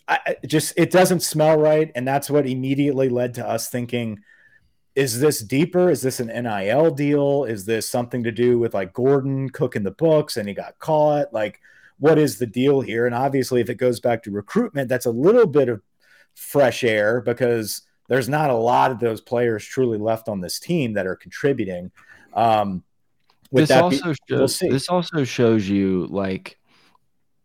I, 0.09 0.37
just 0.45 0.75
it 0.77 0.91
doesn't 0.91 1.21
smell 1.21 1.57
right, 1.57 1.91
and 1.95 2.07
that's 2.07 2.29
what 2.29 2.47
immediately 2.47 3.09
led 3.09 3.35
to 3.35 3.47
us 3.47 3.69
thinking: 3.69 4.21
Is 4.97 5.21
this 5.21 5.41
deeper? 5.41 5.89
Is 5.89 6.03
this 6.03 6.19
an 6.19 6.27
NIL 6.27 6.91
deal? 6.91 7.45
Is 7.45 7.65
this 7.65 7.89
something 7.89 8.25
to 8.25 8.33
do 8.33 8.59
with 8.59 8.75
like 8.75 8.93
Gordon 8.93 9.51
cooking 9.51 9.85
the 9.85 9.93
books 9.93 10.37
and 10.37 10.49
he 10.49 10.55
got 10.55 10.81
caught? 10.81 11.33
Like, 11.33 11.61
what 11.99 12.19
is 12.19 12.39
the 12.39 12.47
deal 12.47 12.81
here? 12.81 13.07
And 13.07 13.15
obviously, 13.15 13.61
if 13.61 13.71
it 13.71 13.77
goes 13.77 14.01
back 14.01 14.25
to 14.25 14.33
recruitment, 14.33 14.89
that's 14.89 15.07
a 15.07 15.13
little 15.13 15.47
bit 15.47 15.69
of 15.69 15.81
fresh 16.35 16.85
air 16.85 17.21
because 17.21 17.83
there's 18.09 18.29
not 18.29 18.51
a 18.51 18.55
lot 18.55 18.91
of 18.91 18.99
those 18.99 19.21
players 19.21 19.65
truly 19.65 19.99
left 19.99 20.29
on 20.29 20.41
this 20.41 20.59
team 20.59 20.95
that 20.95 21.07
are 21.07 21.17
contributing. 21.17 21.91
Um, 22.35 22.83
this 23.53 23.71
also 23.71 24.11
be, 24.11 24.15
shows 24.29 24.61
we'll 24.61 24.71
this 24.73 24.89
also 24.89 25.25
shows 25.25 25.69
you 25.69 26.07
like 26.07 26.59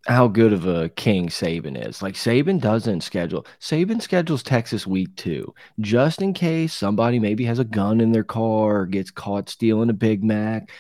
how 0.08 0.28
good 0.28 0.54
of 0.54 0.66
a 0.68 0.90
king 0.90 1.28
Saban 1.30 1.88
is. 1.88 2.02
Like 2.02 2.14
Saban 2.14 2.62
doesn't 2.62 3.02
schedule. 3.02 3.46
Saban 3.60 4.02
schedules 4.02 4.44
Texas 4.44 4.86
week 4.86 5.16
two, 5.16 5.54
just 5.80 6.22
in 6.22 6.34
case 6.34 6.74
somebody 6.74 7.20
maybe 7.20 7.46
has 7.46 7.60
a 7.60 7.64
gun 7.64 8.02
in 8.02 8.12
their 8.12 8.24
car 8.24 8.82
or 8.82 8.86
gets 8.86 9.12
caught 9.12 9.50
stealing 9.50 9.90
a 9.90 9.94
Big 9.94 10.24
Mac. 10.24 10.72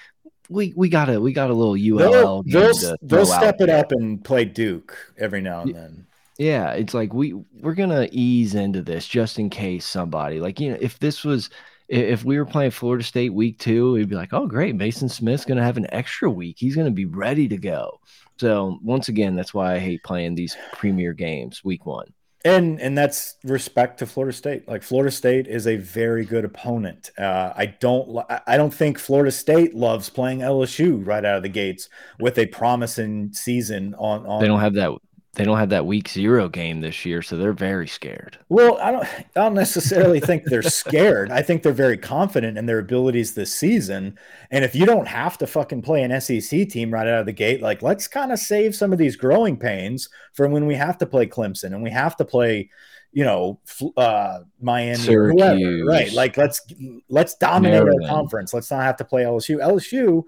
We 0.47 0.74
we 0.75 0.89
got 0.89 1.09
a 1.09 1.19
we 1.19 1.33
got 1.33 1.50
a 1.50 1.53
little 1.53 1.74
ULL. 1.74 2.43
They'll, 2.43 2.74
they'll, 2.74 2.95
they'll 3.01 3.25
step 3.25 3.62
it 3.62 3.69
up 3.69 3.91
and 3.91 4.24
play 4.24 4.45
Duke 4.45 4.95
every 5.17 5.41
now 5.41 5.62
and 5.62 5.75
then. 5.75 6.07
Yeah, 6.38 6.72
it's 6.72 6.94
like 6.94 7.13
we 7.13 7.34
we're 7.62 7.75
gonna 7.75 8.08
ease 8.12 8.56
into 8.56 8.82
this 8.82 9.08
just 9.08 9.39
in 9.39 9.50
case 9.50 9.86
somebody 9.86 10.39
like 10.39 10.60
you 10.60 10.72
know 10.72 10.77
if 10.82 11.00
this 11.00 11.24
was 11.24 11.50
if 11.88 12.25
we 12.25 12.38
were 12.38 12.46
playing 12.46 12.72
Florida 12.72 13.04
State 13.04 13.34
week 13.34 13.60
two, 13.60 13.94
we'd 13.94 14.10
be 14.10 14.15
like, 14.15 14.34
oh 14.34 14.48
great, 14.48 14.77
Maason 14.77 15.10
Smith's 15.10 15.46
gonna 15.46 15.63
have 15.63 15.77
an 15.77 15.88
extra 15.94 16.30
week. 16.30 16.58
He's 16.60 16.75
gonna 16.75 16.92
be 16.92 17.06
ready 17.06 17.48
to 17.48 17.58
go. 17.58 18.00
So 18.38 18.80
once 18.84 19.08
again, 19.08 19.36
that's 19.36 19.54
why 19.54 19.75
I 19.75 19.80
hate 19.80 20.04
playing 20.04 20.36
these 20.36 20.58
premier 20.74 21.13
games 21.13 21.63
week 21.63 21.86
one. 21.86 22.08
And 22.44 22.80
and 22.80 22.96
that's 22.96 23.38
respect 23.44 23.98
to 24.00 24.06
Florida 24.06 24.36
State. 24.36 24.68
Like 24.68 24.84
Florida 24.84 25.10
State 25.10 25.48
is 25.48 25.65
a 25.65 25.77
very 25.77 26.25
good 26.25 26.46
opponent. 26.46 27.10
Uh, 27.18 27.54
I 27.56 27.65
don't 27.65 28.24
I 28.46 28.58
don't 28.58 28.74
think 28.74 29.00
Florida 29.00 29.32
State 29.32 29.74
loves 29.74 30.10
playing 30.10 30.39
LSU 30.39 31.06
right 31.06 31.25
out 31.25 31.38
of 31.38 31.44
the 31.44 31.50
gates 31.50 31.89
with 32.20 32.38
a 32.38 32.46
promising 32.46 33.34
season 33.34 33.96
on. 33.98 34.27
on 34.27 34.42
they 34.42 34.48
don't 34.48 34.60
have 34.60 34.75
that 34.75 34.92
they 35.36 35.44
don't 35.44 35.58
have 35.58 35.70
that 35.70 35.86
week 35.86 36.08
zero 36.08 36.48
game 36.48 36.82
this 36.82 37.06
year, 37.06 37.22
so 37.22 37.38
they're 37.38 37.54
very 37.54 37.88
scared. 37.88 38.38
Well, 38.50 38.77
I 38.82 38.92
don't 38.92 39.04
I 39.04 39.25
don't 39.36 39.54
necessarily 39.54 40.20
think 40.20 40.46
they're 40.46 40.62
scared. 40.62 41.30
I 41.30 41.42
think 41.42 41.62
they're 41.62 41.74
very 41.74 41.98
confident 41.98 42.58
in 42.58 42.65
their 42.65 42.80
abilities 42.80 43.34
this 43.34 43.54
season. 43.54 44.18
And 44.51 44.63
if 44.63 44.74
you 44.74 44.86
don't 44.86 45.08
have 45.08 45.38
to 45.39 45.48
fucking 45.48 45.82
play 45.82 46.04
an 46.04 46.20
SEC 46.22 46.70
team 46.70 46.92
right 46.92 47.08
out 47.08 47.20
of 47.20 47.25
the 47.25 47.34
gate, 47.34 47.62
like 47.62 47.82
let's 47.82 48.08
kind 48.08 48.32
of 48.32 48.39
save 48.39 48.75
some 48.75 48.94
of 48.94 48.98
these 48.98 49.15
growing 49.15 49.58
pains 49.58 50.10
from 50.34 50.51
when 50.51 50.65
we 50.65 50.75
have 50.75 50.98
to 51.00 51.06
play 51.06 51.27
Clemson 51.27 51.74
and 51.74 51.84
we 51.84 51.92
have 51.92 52.15
to 52.18 52.25
play, 52.25 52.70
you 53.12 53.25
know, 53.25 53.60
uh, 53.98 54.39
Miami 54.62 54.96
Syracuse. 54.96 55.42
whoever, 55.42 55.86
right? 55.86 56.12
Like 56.13 56.38
let's 56.38 56.62
let's 57.10 57.36
dominate 57.36 57.84
Maryland. 57.84 58.06
our 58.06 58.10
conference. 58.10 58.54
Let's 58.54 58.72
not 58.72 58.84
have 58.84 58.98
to 58.98 59.06
play 59.06 59.24
LSU. 59.24 59.58
LSU 59.58 60.24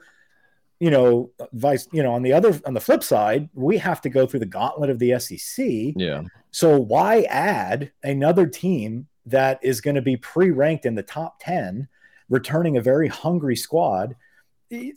you 0.79 0.91
know, 0.91 1.31
vice, 1.53 1.87
you 1.91 2.03
know, 2.03 2.13
on 2.13 2.21
the 2.21 2.33
other, 2.33 2.59
on 2.65 2.73
the 2.73 2.81
flip 2.81 3.03
side, 3.03 3.49
we 3.53 3.77
have 3.77 4.01
to 4.01 4.09
go 4.09 4.25
through 4.25 4.41
the 4.41 4.45
gauntlet 4.45 4.89
of 4.89 4.99
the 4.99 5.19
SEC. 5.19 5.65
Yeah. 5.95 6.23
So 6.51 6.79
why 6.79 7.21
add 7.23 7.91
another 8.03 8.47
team 8.47 9.07
that 9.25 9.59
is 9.61 9.81
going 9.81 9.95
to 9.95 10.01
be 10.01 10.17
pre-ranked 10.17 10.85
in 10.85 10.95
the 10.95 11.03
top 11.03 11.39
10, 11.41 11.87
returning 12.29 12.77
a 12.77 12.81
very 12.81 13.07
hungry 13.07 13.55
squad 13.55 14.15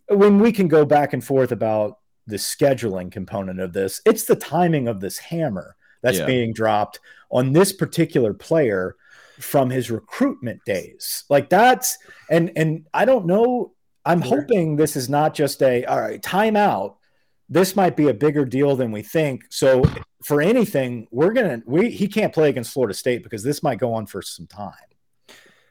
when 0.09 0.39
we 0.39 0.53
can 0.53 0.69
go 0.69 0.85
back 0.85 1.13
and 1.13 1.25
forth 1.25 1.53
about 1.53 1.99
the 2.27 2.37
scheduling 2.37 3.11
component 3.11 3.61
of 3.61 3.73
this. 3.73 4.01
It's 4.05 4.25
the 4.25 4.37
timing 4.37 4.89
of 4.89 5.01
this 5.01 5.19
hammer 5.19 5.77
that's 6.03 6.19
yeah. 6.19 6.27
being 6.27 6.53
dropped 6.53 7.01
on 7.31 7.53
this 7.53 7.73
particular 7.73 8.33
player 8.33 8.97
from 9.39 9.71
his 9.71 9.91
recruitment 9.91 10.65
days. 10.65 11.25
Like 11.29 11.49
that's 11.49 11.99
and 12.31 12.53
and 12.57 12.87
I 12.95 13.05
don't 13.05 13.27
know. 13.27 13.73
I'm 14.05 14.23
sure. 14.23 14.41
hoping 14.41 14.77
this 14.77 14.97
is 14.97 15.09
not 15.09 15.35
just 15.35 15.63
a 15.63 15.85
all 15.85 16.01
right 16.01 16.21
timeout. 16.23 16.97
This 17.49 17.75
might 17.75 17.97
be 17.97 18.09
a 18.09 18.15
bigger 18.15 18.45
deal 18.45 18.77
than 18.77 18.93
we 18.93 19.03
think. 19.03 19.45
So 19.51 19.83
for 20.25 20.41
anything, 20.41 21.09
we're 21.11 21.33
gonna 21.33 21.63
we 21.67 21.91
he 21.91 22.09
can't 22.09 22.33
play 22.33 22.49
against 22.49 22.73
Florida 22.73 22.95
State 22.95 23.23
because 23.23 23.43
this 23.43 23.63
might 23.63 23.79
go 23.79 23.93
on 23.95 24.07
for 24.07 24.23
some 24.23 24.47
time. 24.47 24.75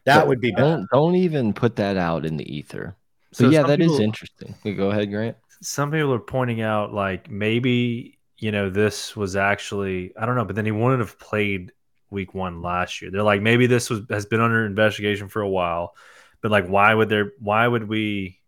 That 0.06 0.28
would 0.28 0.42
be. 0.42 0.52
Don't, 0.52 0.90
don't 0.92 1.16
even 1.16 1.54
put 1.54 1.76
that 1.76 1.98
out 1.98 2.26
in 2.26 2.38
the 2.38 2.56
ether. 2.56 2.96
So 3.32 3.46
but 3.46 3.54
yeah, 3.54 3.64
that 3.64 3.80
people, 3.80 3.94
is 3.94 4.00
interesting. 4.00 4.56
go 4.76 4.90
ahead, 4.90 5.12
Grant. 5.12 5.38
Some 5.62 5.92
people 5.92 6.14
are 6.14 6.20
pointing 6.20 6.62
out 6.62 6.94
like 6.94 7.30
maybe 7.30 8.18
you 8.38 8.52
know 8.52 8.70
this 8.70 9.16
was 9.16 9.36
actually 9.36 10.14
I 10.18 10.26
don't 10.26 10.36
know, 10.36 10.46
but 10.46 10.56
then 10.56 10.66
he 10.66 10.72
wouldn't 10.72 11.00
have 11.00 11.20
played 11.20 11.72
week 12.10 12.34
one 12.34 12.62
last 12.62 13.02
year. 13.02 13.12
They're 13.12 13.24
like 13.24 13.42
maybe 13.42 13.68
this 13.68 13.90
was 13.90 14.02
has 14.10 14.26
been 14.26 14.42
under 14.42 14.66
investigation 14.66 15.28
for 15.28 15.42
a 15.42 15.50
while, 15.50 15.96
but 16.42 16.52
like 16.52 16.68
why 16.68 16.94
would 16.94 17.10
there? 17.10 17.34
Why 17.40 17.68
would 17.68 17.88
we? 17.88 18.40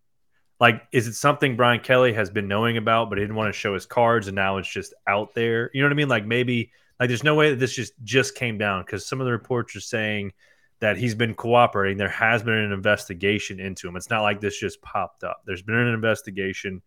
Like, 0.60 0.84
is 0.92 1.08
it 1.08 1.16
something 1.16 1.56
Brian 1.56 1.80
Kelly 1.80 2.14
has 2.14 2.30
been 2.30 2.48
knowing 2.48 2.78
about, 2.78 3.10
but 3.10 3.18
he 3.18 3.24
didn't 3.24 3.36
want 3.36 3.52
to 3.52 3.60
show 3.60 3.74
his 3.74 3.88
cards, 3.88 4.28
and 4.28 4.36
now 4.36 4.58
it's 4.58 4.72
just 4.72 4.94
out 5.08 5.34
there? 5.34 5.72
You 5.74 5.82
know 5.82 5.88
what 5.88 5.94
I 5.94 5.96
mean? 5.96 6.10
Like 6.10 6.26
maybe 6.26 6.72
like 7.00 7.08
there's 7.08 7.24
no 7.24 7.34
way 7.34 7.50
that 7.50 7.60
this 7.60 7.74
just 7.74 7.94
just 8.04 8.36
came 8.36 8.58
down 8.58 8.84
because 8.84 9.08
some 9.08 9.20
of 9.20 9.26
the 9.26 9.32
reports 9.32 9.76
are 9.76 9.82
saying 9.82 10.34
that 10.82 10.98
he's 10.98 11.16
been 11.16 11.34
cooperating. 11.34 11.98
There 11.98 12.10
has 12.10 12.44
been 12.44 12.56
an 12.56 12.72
investigation 12.72 13.60
into 13.60 13.88
him. 13.88 13.96
It's 13.96 14.10
not 14.10 14.24
like 14.24 14.42
this 14.42 14.60
just 14.60 14.82
popped 14.82 15.24
up. 15.24 15.42
There's 15.46 15.62
been 15.62 15.76
an 15.76 15.94
investigation 15.94 16.82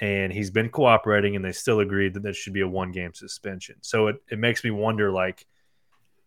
and 0.00 0.32
he's 0.32 0.50
been 0.50 0.68
cooperating 0.68 1.34
and 1.34 1.44
they 1.44 1.52
still 1.52 1.80
agreed 1.80 2.14
that 2.14 2.22
there 2.22 2.34
should 2.34 2.52
be 2.52 2.60
a 2.60 2.68
one 2.68 2.92
game 2.92 3.14
suspension. 3.14 3.76
So 3.80 4.08
it, 4.08 4.16
it 4.30 4.38
makes 4.38 4.62
me 4.64 4.70
wonder 4.70 5.10
like, 5.10 5.46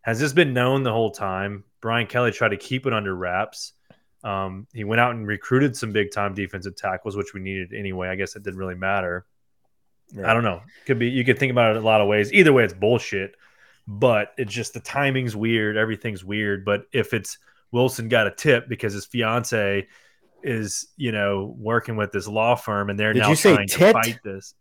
has 0.02 0.20
this 0.20 0.34
been 0.34 0.54
known 0.54 0.84
the 0.84 0.92
whole 0.92 1.12
time? 1.12 1.64
Brian 1.82 2.08
Kelly 2.08 2.32
tried 2.32 2.50
to 2.50 2.58
keep 2.58 2.88
it 2.88 2.94
under 2.94 3.16
wraps. 3.16 3.74
Um, 4.26 4.68
he 4.74 4.84
went 4.84 5.00
out 5.00 5.16
and 5.16 5.28
recruited 5.28 5.78
some 5.78 5.92
big 5.92 6.12
time 6.12 6.34
defensive 6.34 6.76
tackles, 6.76 7.16
which 7.16 7.34
we 7.34 7.40
needed 7.40 7.74
anyway. 7.74 8.10
I 8.10 8.16
guess 8.16 8.36
it 8.36 8.44
didn't 8.44 8.60
really 8.60 8.76
matter. 8.76 9.26
Right. 10.14 10.30
I 10.30 10.34
don't 10.34 10.44
know. 10.44 10.62
Could 10.86 11.00
be 11.00 11.10
you 11.10 11.24
could 11.24 11.40
think 11.40 11.52
about 11.52 11.76
it 11.76 11.82
a 11.82 11.86
lot 11.86 12.02
of 12.02 12.08
ways. 12.08 12.34
Either 12.34 12.52
way, 12.52 12.64
it's 12.64 12.74
bullshit 12.74 13.36
but 13.88 14.34
it's 14.38 14.54
just 14.54 14.74
the 14.74 14.80
timing's 14.80 15.36
weird. 15.36 15.78
Everything's 15.78 16.24
weird. 16.24 16.66
But 16.66 16.86
if 16.92 17.14
it's 17.14 17.38
Wilson 17.72 18.10
got 18.10 18.28
a 18.28 18.32
tip 18.32 18.68
because 18.68 18.94
his 18.94 19.06
fiance 19.06 19.88
is, 20.44 20.88
you 20.98 21.12
know, 21.12 21.56
working 21.58 21.96
with 21.96 22.12
this 22.12 22.28
law 22.28 22.56
firm 22.56 22.90
and 22.90 23.00
they're 23.00 23.14
Did 23.14 23.20
now 23.20 23.34
trying 23.34 23.68
to 23.68 23.94
fight 23.94 24.20
this. 24.24 24.54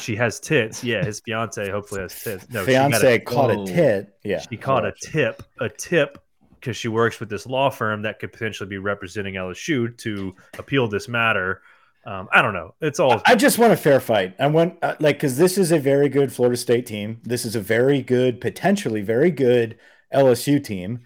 She 0.00 0.16
has 0.16 0.40
tits. 0.40 0.82
Yeah, 0.82 1.04
his 1.04 1.20
fiance 1.20 1.70
hopefully 1.70 2.00
has 2.02 2.22
tits. 2.22 2.48
No, 2.48 2.64
fiance 2.64 3.16
a, 3.16 3.18
caught 3.18 3.50
a 3.50 3.64
tit. 3.66 4.18
Yeah, 4.24 4.40
she 4.40 4.56
caught 4.56 4.86
a 4.86 4.92
tip. 4.92 5.42
A 5.60 5.68
tip 5.68 6.23
because 6.64 6.78
she 6.78 6.88
works 6.88 7.20
with 7.20 7.28
this 7.28 7.46
law 7.46 7.68
firm 7.68 8.00
that 8.02 8.18
could 8.18 8.32
potentially 8.32 8.68
be 8.68 8.78
representing 8.78 9.34
LSU 9.34 9.94
to 9.98 10.34
appeal 10.58 10.88
this 10.88 11.08
matter. 11.08 11.60
Um, 12.06 12.26
I 12.32 12.40
don't 12.40 12.54
know. 12.54 12.74
It's 12.80 12.98
all. 12.98 13.20
I 13.26 13.34
just 13.34 13.58
want 13.58 13.74
a 13.74 13.76
fair 13.76 14.00
fight. 14.00 14.34
I 14.38 14.46
want 14.46 14.78
uh, 14.82 14.94
like 14.98 15.16
because 15.16 15.36
this 15.36 15.58
is 15.58 15.72
a 15.72 15.78
very 15.78 16.08
good 16.08 16.32
Florida 16.32 16.56
State 16.56 16.86
team. 16.86 17.20
This 17.22 17.44
is 17.44 17.54
a 17.54 17.60
very 17.60 18.00
good, 18.00 18.40
potentially 18.40 19.02
very 19.02 19.30
good 19.30 19.78
LSU 20.12 20.62
team. 20.62 21.00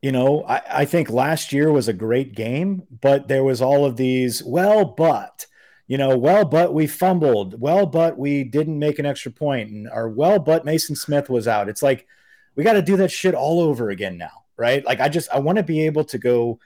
You 0.00 0.12
know, 0.12 0.44
I, 0.44 0.62
I 0.70 0.84
think 0.84 1.10
last 1.10 1.52
year 1.52 1.72
was 1.72 1.88
a 1.88 1.92
great 1.92 2.34
game, 2.34 2.84
but 3.00 3.28
there 3.28 3.44
was 3.44 3.60
all 3.60 3.84
of 3.84 3.96
these. 3.96 4.44
Well, 4.44 4.84
but 4.84 5.46
you 5.88 5.98
know, 5.98 6.16
well, 6.16 6.44
but 6.44 6.72
we 6.72 6.86
fumbled. 6.86 7.60
Well, 7.60 7.84
but 7.86 8.16
we 8.16 8.44
didn't 8.44 8.78
make 8.78 9.00
an 9.00 9.06
extra 9.06 9.32
point, 9.32 9.70
and 9.70 9.88
our 9.88 10.08
well, 10.08 10.38
but 10.38 10.64
Maason 10.64 10.96
Smith 10.96 11.28
was 11.28 11.48
out. 11.48 11.68
It's 11.68 11.82
like 11.82 12.06
we 12.56 12.64
got 12.64 12.74
to 12.74 12.82
do 12.82 12.96
that 12.98 13.10
shit 13.10 13.34
all 13.34 13.60
over 13.60 13.90
again 13.90 14.16
now, 14.16 14.39
right? 14.60 14.84
Like 14.84 15.00
I 15.00 15.08
just 15.08 15.30
I 15.30 15.38
want 15.40 15.56
to 15.56 15.64
be 15.64 15.86
able 15.86 16.04
to 16.04 16.18
go 16.18 16.60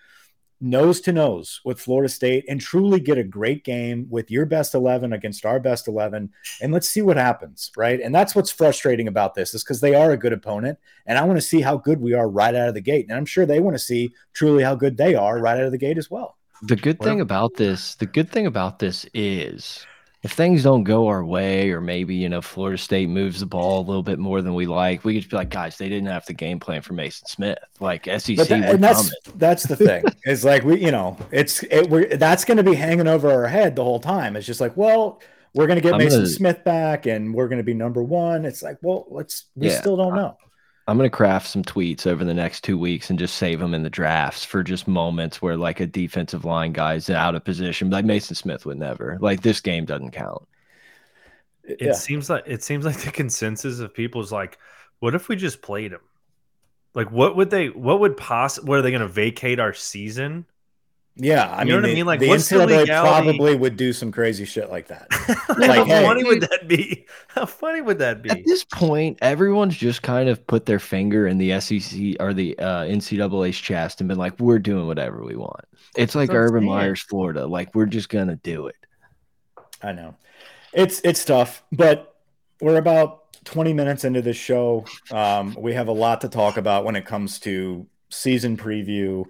nose 0.61 1.01
to 1.03 1.13
nose 1.13 1.61
with 1.65 1.81
Florida 1.81 2.09
State 2.09 2.45
and 2.49 2.61
truly 2.61 2.99
get 2.99 3.19
a 3.19 3.25
great 3.25 3.65
game 3.65 4.07
with 4.11 4.31
your 4.31 4.47
best 4.47 4.75
11 4.75 5.13
against 5.13 5.45
our 5.45 5.61
best 5.61 5.89
11 5.89 6.31
and 6.63 6.73
let's 6.73 6.89
see 6.89 7.03
what 7.03 7.17
happens 7.17 7.71
right 7.77 8.01
and 8.01 8.15
that's 8.15 8.35
what's 8.35 8.51
frustrating 8.51 9.09
about 9.09 9.35
this 9.35 9.53
is 9.53 9.63
because 9.63 9.81
they 9.81 9.95
are 9.95 10.13
a 10.13 10.17
good 10.17 10.33
opponent 10.33 10.79
and 11.07 11.19
I 11.19 11.25
want 11.25 11.37
to 11.37 11.47
see 11.47 11.61
how 11.61 11.77
good 11.77 12.01
we 12.01 12.15
are 12.15 12.29
right 12.29 12.55
out 12.55 12.69
of 12.69 12.75
the 12.75 12.81
gate 12.81 13.07
and 13.09 13.17
I'm 13.17 13.27
sure 13.27 13.45
they 13.45 13.61
want 13.61 13.75
to 13.75 13.83
see 13.83 14.13
truly 14.33 14.63
how 14.63 14.75
good 14.75 14.97
they 14.97 15.15
are 15.15 15.39
right 15.39 15.59
out 15.59 15.65
of 15.65 15.73
the 15.73 15.79
gate 15.79 15.99
as 15.99 16.11
well 16.11 16.39
the 16.63 16.77
good 16.77 17.01
thing 17.01 17.21
about 17.21 17.57
this 17.57 17.97
the 17.97 18.07
good 18.07 18.31
thing 18.31 18.47
about 18.47 18.79
this 18.79 19.07
is 19.13 19.85
if 20.25 20.33
things 20.33 20.63
don't 20.63 20.85
go 20.85 21.07
our 21.07 21.23
way, 21.23 21.71
or 21.71 21.83
maybe 21.83 22.15
you 22.15 22.31
know 22.31 22.41
Florida 22.41 22.79
State 22.79 23.11
moves 23.11 23.41
the 23.41 23.47
ball 23.47 23.81
a 23.81 23.87
little 23.87 24.03
bit 24.03 24.19
more 24.19 24.41
than 24.41 24.55
we 24.55 24.65
like, 24.65 25.05
we 25.05 25.21
could 25.21 25.31
be 25.31 25.37
like, 25.37 25.51
guys, 25.51 25.77
they 25.77 25.91
didn't 25.91 26.09
have 26.09 26.25
the 26.25 26.33
game 26.33 26.59
plan 26.59 26.81
for 26.81 26.95
Maason 26.95 27.29
Smith. 27.29 27.59
Like 27.79 28.07
SEC, 28.07 28.39
that, 28.39 28.51
and 28.51 28.83
that's 28.83 29.11
that's 29.35 29.65
the 29.65 29.77
thing. 29.77 30.03
it's 30.25 30.43
like 30.43 30.65
we, 30.65 30.83
you 30.83 30.91
know, 30.91 31.19
it's 31.31 31.63
it, 31.65 31.91
we're 31.91 32.17
that's 32.17 32.47
going 32.47 32.57
to 32.57 32.63
be 32.63 32.75
hanging 32.75 33.07
over 33.07 33.31
our 33.31 33.47
head 33.47 33.77
the 33.77 33.85
whole 33.85 34.01
time. 34.01 34.35
It's 34.35 34.47
just 34.47 34.63
like, 34.63 34.75
well, 34.79 35.21
we're 35.53 35.67
going 35.67 35.77
to 35.77 35.83
get 35.83 35.93
I'm 35.93 36.01
Maason 36.01 36.11
gonna, 36.11 36.27
Smith 36.27 36.65
back, 36.65 37.05
and 37.05 37.35
we're 37.35 37.49
going 37.49 37.59
to 37.59 37.65
be 37.65 37.75
number 37.75 38.03
one. 38.03 38.47
It's 38.47 38.63
like, 38.63 38.79
well, 38.81 39.05
let's 39.11 39.45
we 39.55 39.69
yeah, 39.69 39.79
still 39.79 39.99
don't 39.99 40.15
know. 40.15 40.39
I'm 40.87 40.99
going 40.99 41.09
to 41.09 41.17
craft 41.17 41.49
some 41.49 41.63
tweets 41.63 42.07
over 42.07 42.25
the 42.25 42.35
next 42.35 42.63
two 42.63 42.77
weeks 42.77 43.09
and 43.09 43.19
just 43.19 43.37
save 43.37 43.59
them 43.59 43.73
in 43.73 43.83
the 43.83 43.91
drafts 43.91 44.45
for 44.45 44.63
just 44.63 44.87
moments 44.87 45.41
where 45.41 45.57
like 45.57 45.81
a 45.81 45.87
defensive 45.87 46.45
line 46.45 46.73
guy's 46.73 47.09
out 47.09 47.35
of 47.35 47.45
position. 47.45 47.89
Like 47.89 48.05
Maason 48.05 48.37
Smith 48.37 48.67
would 48.67 48.79
never. 48.79 49.17
Like 49.21 49.41
this 49.41 49.61
game 49.61 49.87
doesn't 49.87 50.11
count. 50.11 50.47
It 51.63 51.79
yeah. 51.81 51.93
seems 51.95 52.29
like 52.29 52.45
it 52.47 52.63
seems 52.63 52.85
like 52.85 52.99
the 52.99 53.11
consensus 53.11 53.81
of 53.81 53.95
people 53.95 54.21
is 54.21 54.31
like, 54.31 54.59
what 54.99 55.15
if 55.15 55.29
we 55.29 55.37
just 55.37 55.63
played 55.63 55.93
him? 55.93 56.03
Like, 56.95 57.11
what 57.11 57.35
would 57.37 57.49
they? 57.49 57.69
What 57.69 58.01
would 58.01 58.19
possibly? 58.19 58.69
What 58.69 58.79
are 58.79 58.83
they 58.83 58.91
going 58.91 59.01
to 59.01 59.09
vacate 59.09 59.59
our 59.59 59.73
season? 59.73 60.45
Yeah, 61.17 61.49
I 61.49 61.61
you 61.61 61.67
mean, 61.67 61.69
know 61.69 61.81
what 61.83 61.91
I 61.91 61.95
mean. 61.95 62.07
Like, 62.07 62.21
the 62.21 62.27
NCAA 62.27 62.87
probably 62.87 63.55
would 63.55 63.77
do 63.77 63.93
some 63.93 64.11
crazy 64.11 64.45
shit 64.45 64.69
like 64.69 64.89
that. 64.89 65.07
like, 65.59 65.79
how 65.79 65.85
hey, 65.85 66.03
funny 66.03 66.25
would 66.25 66.41
that 66.41 66.67
be? 66.67 67.07
How 67.29 67.47
funny 67.47 67.81
would 67.81 67.99
that 67.99 68.23
be? 68.23 68.31
At 68.31 68.45
this 68.47 68.65
point, 68.65 69.19
everyone's 69.21 69.77
just 69.77 70.03
kind 70.03 70.29
of 70.29 70.45
put 70.47 70.67
their 70.67 70.79
finger 70.79 71.27
in 71.27 71.39
the 71.39 71.59
SEC 71.61 72.17
or 72.21 72.33
the 72.33 72.57
uh, 72.59 72.85
NCAA's 72.85 73.57
chest 73.57 74.01
and 74.01 74.09
been 74.09 74.19
like, 74.19 74.39
"We're 74.39 74.59
doing 74.59 74.87
whatever 74.87 75.25
we 75.25 75.35
want." 75.37 75.65
It's 75.97 76.15
like 76.15 76.31
Urban 76.33 76.65
Meyer's 76.65 77.03
Florida. 77.03 77.47
Like, 77.47 77.75
we're 77.75 77.87
just 77.87 78.09
gonna 78.09 78.37
do 78.37 78.69
it. 78.69 78.77
I 79.83 79.93
know, 79.93 80.17
it's 80.73 81.01
it's 81.05 81.25
tough, 81.25 81.65
but 81.73 82.17
we're 82.61 82.77
about 82.77 83.25
20 83.45 83.73
minutes 83.73 84.05
into 84.05 84.23
this 84.23 84.37
show. 84.37 84.85
Um, 85.11 85.57
we 85.59 85.75
have 85.75 85.89
a 85.89 85.93
lot 85.93 86.21
to 86.23 86.29
talk 86.29 86.57
about 86.57 86.85
when 86.85 86.97
it 86.97 87.05
comes 87.05 87.39
to 87.41 87.87
season 88.11 88.57
preview 88.57 89.27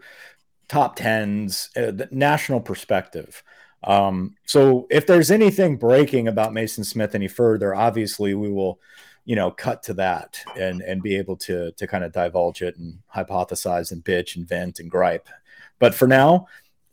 top 0.68 0.96
tens, 0.96 1.70
uh, 1.76 1.92
national 2.10 2.60
perspective. 2.60 3.42
Um, 3.84 4.36
so 4.46 4.86
if 4.90 5.06
there's 5.06 5.30
anything 5.30 5.76
breaking 5.76 6.28
about 6.28 6.52
Maason 6.52 6.84
Smith 6.84 7.14
any 7.14 7.28
further, 7.28 7.74
obviously 7.74 8.34
we 8.34 8.50
will, 8.50 8.80
you 9.24 9.36
know, 9.36 9.50
cut 9.50 9.82
to 9.84 9.94
that 9.94 10.40
and 10.58 10.80
and 10.82 11.02
be 11.02 11.16
able 11.16 11.36
to 11.36 11.72
to 11.72 11.86
kind 11.86 12.04
of 12.04 12.12
divulge 12.12 12.62
it 12.62 12.76
and 12.76 12.98
hypothesize 13.14 13.92
and 13.92 14.04
bitch 14.04 14.36
and 14.36 14.48
vent 14.48 14.80
and 14.80 14.90
gripe. 14.90 15.28
But 15.78 15.94
for 15.94 16.08
now, 16.08 16.46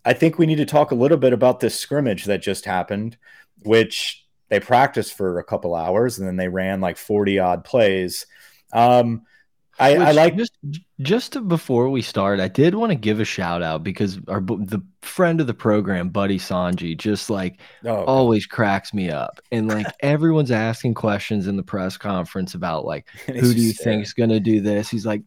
I 0.03 0.13
think 0.13 0.37
we 0.37 0.45
need 0.45 0.57
to 0.57 0.65
talk 0.65 0.91
a 0.91 0.95
little 0.95 1.17
bit 1.17 1.33
about 1.33 1.59
this 1.59 1.77
scrimmage 1.77 2.25
that 2.25 2.41
just 2.41 2.65
happened, 2.65 3.17
which 3.63 4.25
they 4.49 4.59
practiced 4.59 5.13
for 5.13 5.39
a 5.39 5.43
couple 5.43 5.75
hours 5.75 6.19
and 6.19 6.27
then 6.27 6.35
they 6.35 6.49
ran 6.49 6.81
like 6.81 6.97
40 6.97 7.39
odd 7.39 7.63
plays. 7.63 8.25
Um, 8.73 9.23
I, 9.81 9.95
I, 9.95 10.11
like 10.11 10.37
just 10.37 10.57
just 11.01 11.47
before 11.47 11.89
we 11.89 12.01
start, 12.01 12.39
I 12.39 12.47
did 12.47 12.75
want 12.75 12.91
to 12.91 12.95
give 12.95 13.19
a 13.19 13.25
shout 13.25 13.63
out 13.63 13.83
because 13.83 14.19
our 14.27 14.39
the 14.39 14.81
friend 15.01 15.41
of 15.41 15.47
the 15.47 15.53
program, 15.53 16.09
Buddy 16.09 16.37
Sanji, 16.37 16.95
just 16.95 17.29
like 17.29 17.59
oh, 17.85 18.03
always 18.03 18.45
God. 18.45 18.55
cracks 18.55 18.93
me 18.93 19.09
up, 19.09 19.41
and 19.51 19.67
like 19.67 19.87
everyone's 20.01 20.51
asking 20.51 20.93
questions 20.93 21.47
in 21.47 21.57
the 21.57 21.63
press 21.63 21.97
conference 21.97 22.53
about 22.53 22.85
like 22.85 23.07
who 23.25 23.53
do 23.53 23.61
you 23.61 23.73
think 23.73 24.03
is 24.03 24.13
going 24.13 24.29
to 24.29 24.39
do 24.39 24.61
this? 24.61 24.89
He's 24.89 25.05
like, 25.05 25.23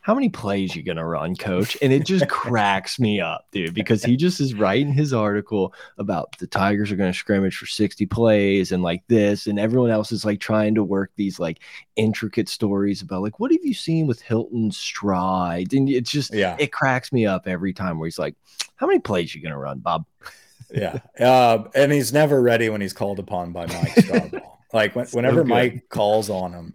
how 0.00 0.14
many 0.14 0.28
plays 0.28 0.74
you 0.74 0.82
gonna 0.82 1.04
run, 1.04 1.36
coach? 1.36 1.76
And 1.82 1.92
it 1.92 2.06
just 2.06 2.28
cracks 2.30 2.98
me 2.98 3.20
up, 3.20 3.46
dude, 3.50 3.74
because 3.74 4.02
he 4.02 4.16
just 4.16 4.40
is 4.40 4.54
writing 4.54 4.92
his 4.92 5.12
article 5.12 5.74
about 5.98 6.36
the 6.38 6.46
Tigers 6.46 6.90
are 6.90 6.96
gonna 6.96 7.12
scrimmage 7.12 7.56
for 7.56 7.66
60 7.66 8.06
plays 8.06 8.72
and 8.72 8.82
like 8.82 9.02
this, 9.08 9.46
and 9.46 9.58
everyone 9.58 9.90
else 9.90 10.12
is 10.12 10.24
like 10.24 10.40
trying 10.40 10.74
to 10.76 10.84
work 10.84 11.12
these 11.16 11.38
like 11.38 11.60
intricate 11.96 12.48
stories 12.48 13.02
about 13.02 13.22
like 13.22 13.38
what 13.40 13.50
have 13.50 13.64
you 13.64 13.74
seen 13.74 14.06
with 14.06 14.22
Hilton's 14.22 14.78
stride? 14.78 15.72
And 15.72 15.88
it's 15.88 16.10
just 16.10 16.32
yeah, 16.32 16.56
it 16.58 16.72
cracks 16.72 17.12
me 17.12 17.26
up 17.26 17.46
every 17.46 17.72
time 17.72 17.98
where 17.98 18.06
he's 18.06 18.18
like, 18.18 18.34
How 18.76 18.86
many 18.86 19.00
plays 19.00 19.34
you 19.34 19.42
gonna 19.42 19.58
run, 19.58 19.80
Bob? 19.80 20.06
yeah. 20.70 20.98
Uh, 21.18 21.64
and 21.74 21.92
he's 21.92 22.12
never 22.12 22.40
ready 22.40 22.68
when 22.68 22.80
he's 22.80 22.92
called 22.92 23.18
upon 23.18 23.52
by 23.52 23.66
Mike 23.66 24.42
like 24.72 24.94
when, 24.94 25.06
whenever 25.08 25.44
Mike 25.44 25.88
calls 25.88 26.30
on 26.30 26.52
him, 26.52 26.74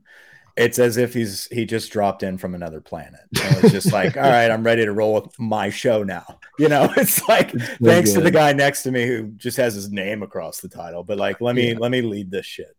it's 0.56 0.78
as 0.78 0.98
if 0.98 1.14
he's 1.14 1.48
he 1.48 1.66
just 1.66 1.92
dropped 1.92 2.24
in 2.24 2.38
from 2.38 2.54
another 2.54 2.80
planet. 2.80 3.22
And 3.42 3.58
it's 3.58 3.72
just 3.72 3.92
like, 3.92 4.16
all 4.18 4.24
right, 4.24 4.52
I'm 4.52 4.64
ready 4.64 4.86
to 4.86 4.92
roll 4.92 5.16
with 5.16 5.40
my 5.40 5.70
show 5.70 6.04
now. 6.04 6.40
You 6.60 6.70
know, 6.70 6.92
it's 6.98 7.28
like 7.28 7.54
it's 7.54 7.78
thanks 7.78 8.12
good. 8.12 8.20
to 8.20 8.22
the 8.22 8.32
guy 8.32 8.54
next 8.54 8.84
to 8.84 8.92
me 8.92 9.08
who 9.08 9.30
just 9.32 9.58
has 9.58 9.74
his 9.74 9.92
name 9.92 10.22
across 10.22 10.60
the 10.62 10.70
title. 10.70 11.04
But 11.04 11.18
like, 11.18 11.42
let 11.42 11.56
me 11.56 11.72
yeah. 11.72 11.80
let 11.80 11.92
me 11.92 12.02
lead 12.02 12.30
this 12.30 12.46
shit. 12.46 12.76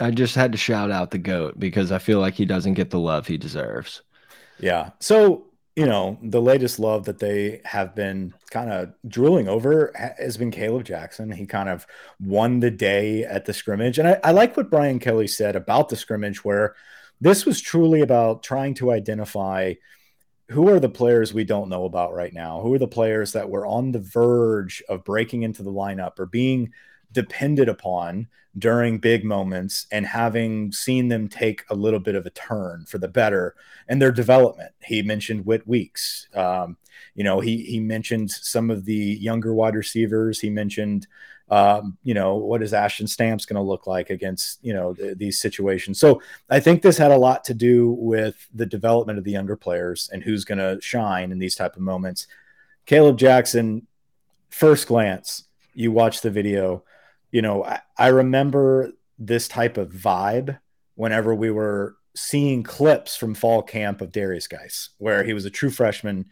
I 0.00 0.10
just 0.10 0.34
had 0.34 0.52
to 0.52 0.58
shout 0.58 0.90
out 0.90 1.10
the 1.10 1.18
goat 1.18 1.58
because 1.58 1.92
I 1.92 1.98
feel 1.98 2.20
like 2.20 2.34
he 2.34 2.44
doesn't 2.44 2.74
get 2.74 2.90
the 2.90 3.00
love 3.00 3.26
he 3.26 3.36
deserves. 3.36 4.02
Yeah. 4.60 4.90
So 5.00 5.48
you 5.76 5.86
know, 5.86 6.18
the 6.24 6.42
latest 6.42 6.80
love 6.80 7.04
that 7.04 7.20
they 7.20 7.60
have 7.64 7.94
been 7.94 8.34
kind 8.50 8.68
of 8.68 8.92
drooling 9.06 9.46
over 9.46 9.92
has 10.18 10.36
been 10.36 10.50
Caleb 10.50 10.82
Jackson. 10.82 11.30
He 11.30 11.46
kind 11.46 11.68
of 11.68 11.86
won 12.18 12.58
the 12.58 12.70
day 12.72 13.22
at 13.22 13.44
the 13.44 13.54
scrimmage. 13.54 14.00
And 14.00 14.08
I, 14.08 14.18
I, 14.24 14.32
like 14.32 14.56
what 14.56 14.70
Brian 14.70 14.98
Kelly 14.98 15.28
said 15.28 15.54
about 15.54 15.88
the 15.88 15.94
scrimmage, 15.94 16.44
where 16.44 16.74
this 17.20 17.44
was 17.44 17.60
truly 17.60 18.00
about 18.00 18.42
trying 18.42 18.74
to 18.74 18.90
identify 18.90 19.74
who 20.50 20.68
are 20.68 20.80
the 20.80 20.88
players 20.88 21.34
we 21.34 21.44
don't 21.44 21.68
know 21.68 21.84
about 21.84 22.14
right 22.14 22.32
now? 22.32 22.60
Who 22.60 22.72
are 22.72 22.78
the 22.78 22.88
players 22.88 23.32
that 23.32 23.50
were 23.50 23.66
on 23.66 23.92
the 23.92 23.98
verge 23.98 24.82
of 24.88 25.04
breaking 25.04 25.42
into 25.42 25.62
the 25.62 25.72
lineup 25.72 26.18
or 26.18 26.26
being 26.26 26.72
depended 27.12 27.68
upon 27.68 28.28
during 28.56 28.98
big 28.98 29.24
moments 29.24 29.86
and 29.92 30.06
having 30.06 30.72
seen 30.72 31.08
them 31.08 31.28
take 31.28 31.64
a 31.70 31.74
little 31.74 32.00
bit 32.00 32.14
of 32.14 32.26
a 32.26 32.30
turn 32.30 32.84
for 32.86 32.98
the 32.98 33.08
better 33.08 33.54
and 33.88 34.00
their 34.00 34.12
development. 34.12 34.72
He 34.82 35.02
mentioned 35.02 35.46
Whit 35.46 35.66
Weeks. 35.66 36.28
Um, 36.34 36.76
you 37.14 37.24
know, 37.24 37.40
he 37.40 37.62
he 37.64 37.78
mentioned 37.78 38.30
some 38.30 38.70
of 38.70 38.84
the 38.84 38.94
younger 38.94 39.54
wide 39.54 39.76
receivers. 39.76 40.40
He 40.40 40.50
mentioned, 40.50 41.06
um, 41.50 41.96
you 42.02 42.14
know, 42.14 42.36
what 42.36 42.62
is 42.62 42.74
Ashton 42.74 43.06
Stamps 43.06 43.46
going 43.46 43.56
to 43.56 43.62
look 43.62 43.86
like 43.86 44.10
against 44.10 44.58
you 44.62 44.72
know 44.72 44.94
th 44.94 45.16
these 45.16 45.40
situations. 45.40 45.98
So 45.98 46.20
I 46.50 46.60
think 46.60 46.82
this 46.82 46.98
had 46.98 47.10
a 47.10 47.16
lot 47.16 47.44
to 47.44 47.54
do 47.54 47.90
with 47.92 48.48
the 48.54 48.66
development 48.66 49.18
of 49.18 49.24
the 49.24 49.32
younger 49.32 49.56
players 49.56 50.10
and 50.12 50.22
who's 50.22 50.44
going 50.44 50.58
to 50.58 50.80
shine 50.80 51.32
in 51.32 51.38
these 51.38 51.54
type 51.54 51.76
of 51.76 51.82
moments. 51.82 52.26
Caleb 52.86 53.18
Jackson, 53.18 53.86
first 54.50 54.88
glance, 54.88 55.44
you 55.74 55.92
watch 55.92 56.20
the 56.20 56.30
video 56.30 56.84
you 57.30 57.42
know, 57.42 57.64
I, 57.64 57.80
I 57.96 58.08
remember 58.08 58.92
this 59.18 59.48
type 59.48 59.76
of 59.76 59.90
vibe 59.90 60.58
whenever 60.94 61.34
we 61.34 61.50
were 61.50 61.96
seeing 62.14 62.62
clips 62.62 63.16
from 63.16 63.34
fall 63.34 63.62
camp 63.62 64.00
of 64.00 64.12
Derrius 64.12 64.48
Guice, 64.48 64.90
where 64.98 65.22
he 65.24 65.34
was 65.34 65.44
a 65.44 65.50
true 65.50 65.70
freshman. 65.70 66.26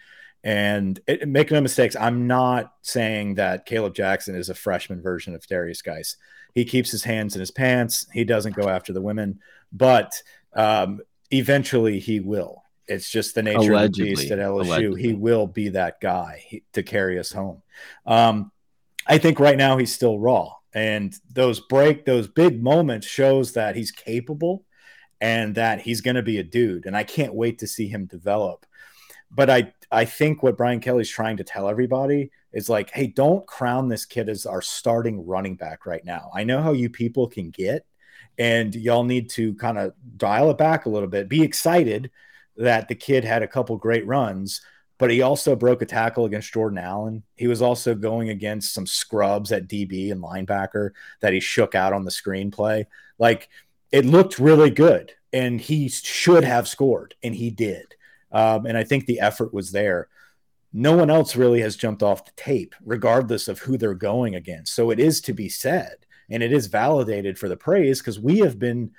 And 0.47 1.01
it, 1.09 1.29
make 1.29 1.51
no 1.51 1.61
mistakes, 1.61 1.97
I'm 1.97 2.29
not 2.29 2.73
saying 2.83 3.35
that 3.35 3.67
Caleb 3.67 3.95
Jackson 3.95 4.37
is 4.37 4.49
a 4.49 4.55
freshman 4.55 5.03
version 5.03 5.35
of 5.35 5.45
Derrius 5.47 5.83
Guice. 5.83 6.17
He 6.55 6.65
keeps 6.65 6.93
his 6.93 7.03
hands 7.03 7.35
in 7.35 7.41
his 7.41 7.51
pants. 7.51 8.07
He 8.13 8.23
doesn't 8.23 8.55
go 8.55 8.69
after 8.69 8.93
the 8.93 9.03
women, 9.03 9.41
but 9.73 10.23
um, 10.55 11.01
eventually 11.33 11.99
he 11.99 12.21
will. 12.21 12.63
It's 12.87 13.11
just 13.11 13.35
the 13.35 13.43
nature 13.43 13.73
Allegedly. 13.73 14.13
of 14.13 14.19
the 14.19 14.23
beast 14.23 14.31
at 14.31 14.39
LSU. 14.39 14.67
Allegedly. 14.67 15.03
He 15.03 15.15
will 15.15 15.49
be 15.49 15.71
that 15.71 16.01
guy 16.01 16.63
to 16.75 16.85
carry 16.85 17.19
us 17.19 17.33
home. 17.33 17.63
Um, 18.07 18.53
I 19.05 19.19
think 19.19 19.41
right 19.41 19.59
now 19.59 19.77
he's 19.77 19.93
still 19.93 20.21
raw 20.21 20.53
and 20.77 21.19
those 21.33 21.59
break 21.59 22.05
those 22.05 22.29
big 22.29 22.63
moments 22.63 23.07
shows 23.07 23.55
that 23.55 23.75
he's 23.75 23.91
capable 23.91 24.65
and 25.23 25.55
that 25.55 25.81
he's 25.81 26.03
going 26.03 26.17
to 26.17 26.23
be 26.23 26.39
a 26.39 26.45
dude 26.45 26.85
and 26.85 26.95
i 26.95 27.03
can't 27.03 27.35
wait 27.35 27.59
to 27.59 27.67
see 27.67 27.89
him 27.89 28.05
develop 28.05 28.67
but 29.31 29.49
i 29.49 29.73
i 29.91 30.05
think 30.05 30.43
what 30.43 30.57
brian 30.57 30.81
kelly's 30.81 31.11
trying 31.11 31.37
to 31.37 31.45
tell 31.45 31.69
everybody 31.69 32.31
is 32.53 32.69
like 32.69 32.91
hey 32.91 33.07
don't 33.07 33.47
crown 33.47 33.89
this 33.89 34.05
kid 34.05 34.29
as 34.29 34.47
our 34.47 34.63
starting 34.63 35.27
running 35.27 35.57
back 35.57 35.87
right 35.87 36.05
now 36.05 36.31
i 36.35 36.45
know 36.45 36.61
how 36.61 36.73
you 36.73 36.89
people 36.89 37.27
can 37.29 37.51
get 37.51 37.85
and 38.39 38.75
y'all 38.75 39.05
need 39.05 39.31
to 39.31 39.55
kind 39.55 39.79
of 39.79 39.93
dial 40.17 40.51
it 40.51 40.59
back 40.59 40.87
a 40.87 40.91
little 40.91 41.09
bit 41.09 41.29
be 41.29 41.43
excited 41.43 42.11
that 42.57 42.89
the 42.89 42.95
kid 42.95 43.25
had 43.25 43.43
a 43.43 43.49
couple 43.49 43.77
great 43.77 44.07
runs 44.07 44.63
but 44.99 45.11
he 45.11 45.23
also 45.23 45.55
broke 45.55 45.83
a 45.83 45.87
tackle 45.87 46.25
against 46.25 46.53
Jordan 46.53 46.79
Allen. 46.79 47.23
He 47.37 47.47
was 47.47 47.61
also 47.61 47.95
going 47.95 48.31
against 48.31 48.73
some 48.73 48.87
scrubs 48.87 49.53
at 49.53 49.69
DB 49.69 50.11
and 50.11 50.23
linebacker 50.23 50.91
that 51.21 51.33
he 51.33 51.41
shook 51.41 51.75
out 51.75 51.93
on 51.93 52.05
the 52.05 52.11
screenplay. 52.11 52.87
Like 53.19 53.49
it 53.93 54.05
looked 54.05 54.39
really 54.39 54.71
good, 54.71 55.13
and 55.33 55.61
he 55.61 55.89
should 55.89 56.45
have 56.45 56.69
scored, 56.69 57.15
and 57.23 57.35
he 57.35 57.51
did. 57.51 57.95
Um, 58.37 58.67
and 58.67 58.77
I 58.77 58.85
think 58.85 59.07
the 59.07 59.21
effort 59.21 59.55
was 59.55 59.73
there. 59.73 60.09
No 60.71 60.95
one 60.95 61.09
else 61.09 61.37
really 61.37 61.63
has 61.63 61.75
jumped 61.75 62.03
off 62.03 62.27
the 62.27 62.33
tape, 62.37 62.75
regardless 62.85 63.49
of 63.49 63.61
who 63.61 63.79
they're 63.79 63.95
going 63.95 64.35
against. 64.35 64.75
So 64.75 64.91
it 64.91 65.01
is 65.01 65.23
to 65.23 65.33
be 65.33 65.49
said, 65.49 66.05
and 66.29 66.43
it 66.43 66.53
is 66.53 66.67
validated 66.67 67.39
for 67.39 67.49
the 67.49 67.57
praise 67.57 68.01
because 68.01 68.21
we 68.21 68.41
have 68.41 68.59
been 68.59 68.91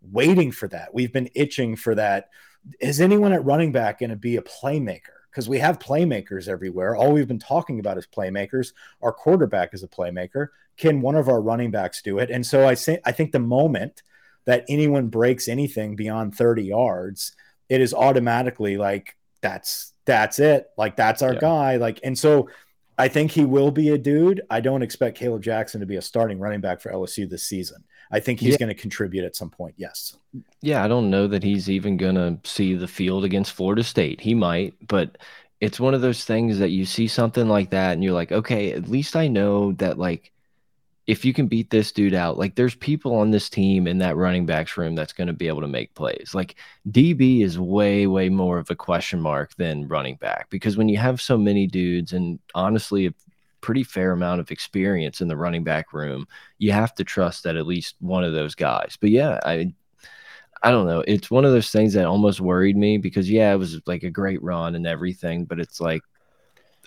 waiting 0.00 0.52
for 0.52 0.68
that. 0.68 0.94
We've 0.94 1.12
been 1.12 1.28
itching 1.34 1.74
for 1.74 1.96
that. 1.96 2.28
Is 2.78 3.00
anyone 3.00 3.32
at 3.32 3.44
running 3.44 3.72
back 3.72 3.98
going 3.98 4.10
to 4.10 4.16
be 4.16 4.36
a 4.36 4.42
playmaker? 4.42 5.10
because 5.32 5.48
we 5.48 5.58
have 5.58 5.80
playmakers 5.80 6.46
everywhere. 6.46 6.94
All 6.94 7.10
we've 7.10 7.26
been 7.26 7.40
talking 7.40 7.80
about 7.80 7.98
is 7.98 8.06
playmakers. 8.06 8.72
Our 9.02 9.12
quarterback 9.12 9.74
is 9.74 9.82
a 9.82 9.88
playmaker. 9.88 10.50
Can 10.76 11.00
one 11.00 11.16
of 11.16 11.28
our 11.28 11.40
running 11.40 11.72
backs 11.72 12.02
do 12.02 12.20
it? 12.20 12.30
And 12.30 12.46
so 12.46 12.68
I 12.68 12.74
say 12.74 13.00
I 13.04 13.10
think 13.10 13.32
the 13.32 13.40
moment 13.40 14.04
that 14.44 14.64
anyone 14.68 15.08
breaks 15.08 15.48
anything 15.48 15.96
beyond 15.96 16.36
30 16.36 16.62
yards, 16.62 17.34
it 17.68 17.80
is 17.80 17.94
automatically 17.94 18.76
like 18.76 19.16
that's 19.40 19.92
that's 20.04 20.38
it. 20.38 20.66
Like 20.76 20.96
that's 20.96 21.22
our 21.22 21.34
yeah. 21.34 21.40
guy. 21.40 21.76
Like 21.76 22.00
and 22.02 22.18
so 22.18 22.48
I 22.96 23.08
think 23.08 23.32
he 23.32 23.44
will 23.44 23.70
be 23.70 23.90
a 23.90 23.98
dude. 23.98 24.42
I 24.50 24.60
don't 24.60 24.82
expect 24.82 25.18
Caleb 25.18 25.42
Jackson 25.42 25.80
to 25.80 25.86
be 25.86 25.96
a 25.96 26.02
starting 26.02 26.38
running 26.38 26.60
back 26.60 26.80
for 26.80 26.92
LSU 26.92 27.28
this 27.28 27.44
season. 27.44 27.84
I 28.10 28.20
think 28.20 28.38
he's 28.38 28.52
yeah. 28.52 28.58
going 28.58 28.68
to 28.68 28.80
contribute 28.80 29.24
at 29.24 29.34
some 29.34 29.50
point. 29.50 29.74
Yes. 29.76 30.16
Yeah, 30.60 30.84
I 30.84 30.88
don't 30.88 31.10
know 31.10 31.26
that 31.26 31.42
he's 31.42 31.68
even 31.68 31.96
going 31.96 32.14
to 32.14 32.38
see 32.48 32.74
the 32.74 32.86
field 32.86 33.24
against 33.24 33.52
Florida 33.52 33.82
State. 33.82 34.20
He 34.20 34.34
might, 34.34 34.74
but 34.86 35.18
it's 35.60 35.80
one 35.80 35.94
of 35.94 36.02
those 36.02 36.24
things 36.24 36.58
that 36.58 36.70
you 36.70 36.84
see 36.84 37.08
something 37.08 37.48
like 37.48 37.70
that 37.70 37.94
and 37.94 38.04
you're 38.04 38.12
like, 38.12 38.30
okay, 38.30 38.72
at 38.72 38.88
least 38.88 39.16
I 39.16 39.26
know 39.26 39.72
that 39.72 39.98
like 39.98 40.30
if 41.06 41.24
you 41.24 41.34
can 41.34 41.46
beat 41.46 41.70
this 41.70 41.92
dude 41.92 42.14
out, 42.14 42.38
like 42.38 42.54
there's 42.54 42.74
people 42.74 43.14
on 43.14 43.30
this 43.30 43.50
team 43.50 43.86
in 43.86 43.98
that 43.98 44.16
running 44.16 44.46
backs 44.46 44.76
room 44.76 44.94
that's 44.94 45.12
going 45.12 45.26
to 45.26 45.34
be 45.34 45.48
able 45.48 45.60
to 45.60 45.68
make 45.68 45.94
plays. 45.94 46.30
Like 46.34 46.56
DB 46.90 47.42
is 47.42 47.58
way, 47.58 48.06
way 48.06 48.30
more 48.30 48.58
of 48.58 48.70
a 48.70 48.76
question 48.76 49.20
mark 49.20 49.54
than 49.56 49.86
running 49.86 50.16
back 50.16 50.48
because 50.48 50.76
when 50.76 50.88
you 50.88 50.96
have 50.96 51.20
so 51.20 51.36
many 51.36 51.66
dudes 51.66 52.12
and 52.12 52.38
honestly, 52.54 53.06
a 53.06 53.14
pretty 53.60 53.82
fair 53.82 54.12
amount 54.12 54.40
of 54.40 54.50
experience 54.50 55.20
in 55.20 55.28
the 55.28 55.36
running 55.36 55.64
back 55.64 55.92
room, 55.92 56.26
you 56.58 56.72
have 56.72 56.94
to 56.94 57.04
trust 57.04 57.44
that 57.44 57.56
at 57.56 57.66
least 57.66 57.96
one 58.00 58.24
of 58.24 58.32
those 58.32 58.54
guys. 58.54 58.96
But 59.00 59.10
yeah, 59.10 59.40
I 59.44 59.72
I 60.62 60.70
don't 60.70 60.86
know. 60.86 61.04
It's 61.06 61.30
one 61.30 61.44
of 61.44 61.52
those 61.52 61.70
things 61.70 61.92
that 61.92 62.06
almost 62.06 62.40
worried 62.40 62.76
me 62.76 62.96
because 62.96 63.30
yeah, 63.30 63.52
it 63.52 63.56
was 63.56 63.80
like 63.86 64.02
a 64.02 64.10
great 64.10 64.42
run 64.42 64.74
and 64.74 64.86
everything, 64.86 65.44
but 65.44 65.60
it's 65.60 65.80
like 65.80 66.02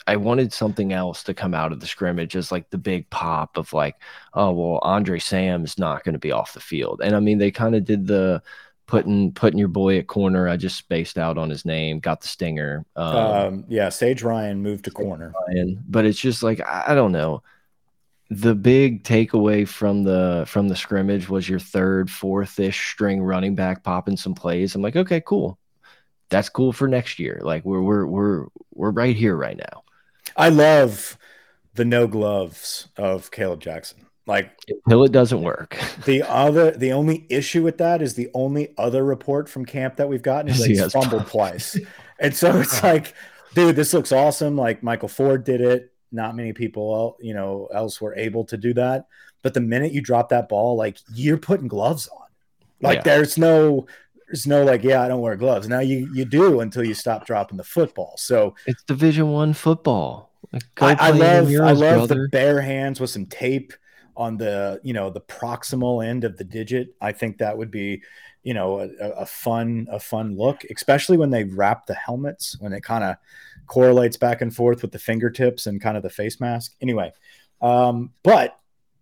I 0.08 0.16
wanted 0.16 0.54
something 0.54 0.94
else 0.94 1.22
to 1.24 1.34
come 1.34 1.54
out 1.54 1.74
of 1.74 1.82
the 1.82 1.86
scrimmage 1.86 2.36
as 2.36 2.52
like 2.52 2.70
the 2.70 2.78
big 2.78 3.10
pop 3.10 3.58
of 3.58 3.74
like, 3.74 3.96
oh 4.34 4.52
well, 4.52 4.80
Andre 4.82 5.20
Sam 5.20 5.66
is 5.66 5.78
not 5.78 6.04
going 6.04 6.14
to 6.14 6.20
be 6.20 6.32
off 6.32 6.54
the 6.54 6.62
field. 6.62 7.02
And 7.04 7.16
I 7.16 7.20
mean, 7.20 7.38
they 7.38 7.52
kind 7.52 7.76
of 7.76 7.84
did 7.84 8.08
the 8.08 8.42
putting 8.88 9.34
putting 9.34 9.60
your 9.60 9.68
boy 9.68 10.00
at 10.00 10.08
corner. 10.08 10.48
I 10.48 10.58
just 10.58 10.78
spaced 10.78 11.18
out 11.18 11.38
on 11.38 11.50
his 11.50 11.66
name, 11.66 12.00
got 12.00 12.22
the 12.22 12.28
stinger. 12.28 12.86
Um, 12.96 13.16
um, 13.16 13.66
yeah, 13.68 13.90
Sage 13.90 14.24
Ryan 14.24 14.62
moved 14.62 14.86
to 14.86 14.92
corner. 14.92 15.34
Ryan, 15.48 15.84
but 15.88 16.06
it's 16.06 16.20
just 16.20 16.42
like 16.42 16.62
I, 16.66 16.96
don't 16.96 17.12
know. 17.12 17.44
The 18.30 18.56
big 18.56 19.04
takeaway 19.04 19.68
from 19.68 20.04
the 20.04 20.46
from 20.48 20.70
the 20.70 20.76
scrimmage 20.76 21.30
was 21.30 21.48
your 21.48 21.60
third, 21.60 22.10
fourth 22.10 22.60
ish 22.60 22.92
string 22.92 23.22
running 23.22 23.56
back 23.56 23.84
popping 23.84 24.18
some 24.18 24.34
plays. 24.34 24.74
I'm 24.74 24.82
like, 24.82 24.96
okay, 24.96 25.22
cool. 25.22 25.60
That's 26.30 26.50
cool 26.50 26.74
for 26.74 26.88
next 26.88 27.20
year. 27.20 27.40
Like 27.44 27.64
we're 27.64 27.82
we're 27.82 28.06
we're 28.06 28.46
we're 28.74 28.92
right 28.92 29.16
here 29.16 29.36
right 29.36 29.58
now. 29.58 29.84
I 30.38 30.50
love 30.50 31.18
the 31.74 31.86
no 31.86 32.08
gloves 32.08 32.88
of 32.96 33.32
Caleb 33.32 33.62
Jackson. 33.62 34.08
Like 34.28 34.52
until 34.68 35.06
it 35.06 35.14
doesn't 35.14 35.42
work. 35.42 35.78
the 36.06 36.22
other, 36.24 36.72
the 36.72 36.92
only 36.92 37.26
issue 37.30 37.64
with 37.64 37.78
that 37.78 38.02
is 38.02 38.16
the 38.16 38.30
only 38.34 38.74
other 38.78 39.04
report 39.04 39.48
from 39.48 39.66
camp 39.66 39.96
that 39.96 40.10
we've 40.10 40.22
gotten 40.22 40.52
is 40.52 40.60
that 40.60 40.68
he's 40.68 40.92
fumbled 40.92 41.28
twice, 41.28 41.80
and 42.20 42.36
so 42.36 42.60
it's 42.60 42.84
like, 42.84 43.14
dude, 43.56 43.78
this 43.78 43.94
looks 43.94 44.12
awesome. 44.12 44.58
Like 44.58 44.84
Michael 44.84 45.08
Ford 45.08 45.46
did 45.46 45.62
it. 45.62 45.94
Not 46.12 46.36
many 46.36 46.52
people, 46.52 47.18
you 47.22 47.34
know, 47.34 47.70
else 47.74 48.02
were 48.02 48.16
able 48.16 48.44
to 48.46 48.58
do 48.58 48.74
that. 48.74 49.08
But 49.44 49.54
the 49.54 49.62
minute 49.62 49.94
you 49.94 50.02
drop 50.02 50.30
that 50.30 50.50
ball, 50.50 50.76
like 50.76 50.98
you're 51.14 51.38
putting 51.38 51.70
gloves 51.70 52.10
on. 52.10 52.28
Like 52.82 52.98
yeah. 52.98 53.04
there's 53.04 53.38
no, 53.38 53.88
there's 54.28 54.48
no 54.48 54.64
like, 54.64 54.84
yeah, 54.84 55.02
I 55.02 55.08
don't 55.08 55.22
wear 55.22 55.36
gloves. 55.36 55.68
Now 55.68 55.80
you 55.80 56.10
you 56.14 56.26
do 56.26 56.60
until 56.60 56.84
you 56.84 56.94
stop 56.94 57.26
dropping 57.26 57.58
the 57.58 57.64
football. 57.64 58.16
So 58.18 58.56
it's 58.66 58.84
Division 58.84 59.32
One 59.32 59.54
football. 59.54 60.32
I, 60.80 60.96
I, 61.00 61.10
love 61.12 61.48
I 61.50 61.72
love 61.72 62.08
brother. 62.08 62.24
the 62.24 62.30
bare 62.30 62.62
hands 62.62 63.00
with 63.00 63.10
some 63.10 63.26
tape 63.26 63.74
on 64.18 64.36
the 64.36 64.82
you 64.84 64.94
know 64.94 65.10
the 65.10 65.22
proximal 65.22 66.06
end 66.06 66.24
of 66.24 66.38
the 66.38 66.44
digit 66.44 66.96
i 67.00 67.12
think 67.12 67.38
that 67.38 67.56
would 67.56 67.70
be 67.70 68.02
you 68.44 68.54
know 68.54 68.80
a, 68.80 69.10
a 69.12 69.26
fun 69.26 69.88
a 69.92 70.00
fun 70.00 70.36
look 70.36 70.64
especially 70.76 71.18
when 71.18 71.30
they 71.30 71.44
wrap 71.44 71.86
the 71.86 71.94
helmets 71.94 72.58
when 72.60 72.74
it 72.74 72.82
kind 72.82 73.04
of 73.04 73.16
correlates 73.68 74.18
back 74.18 74.42
and 74.42 74.56
forth 74.56 74.82
with 74.82 74.92
the 74.92 75.00
fingertips 75.00 75.68
and 75.68 75.82
kind 75.82 75.96
of 75.96 76.04
the 76.04 76.10
face 76.10 76.40
mask 76.40 76.74
anyway 76.82 77.12
um, 77.62 78.12
but 78.24 78.60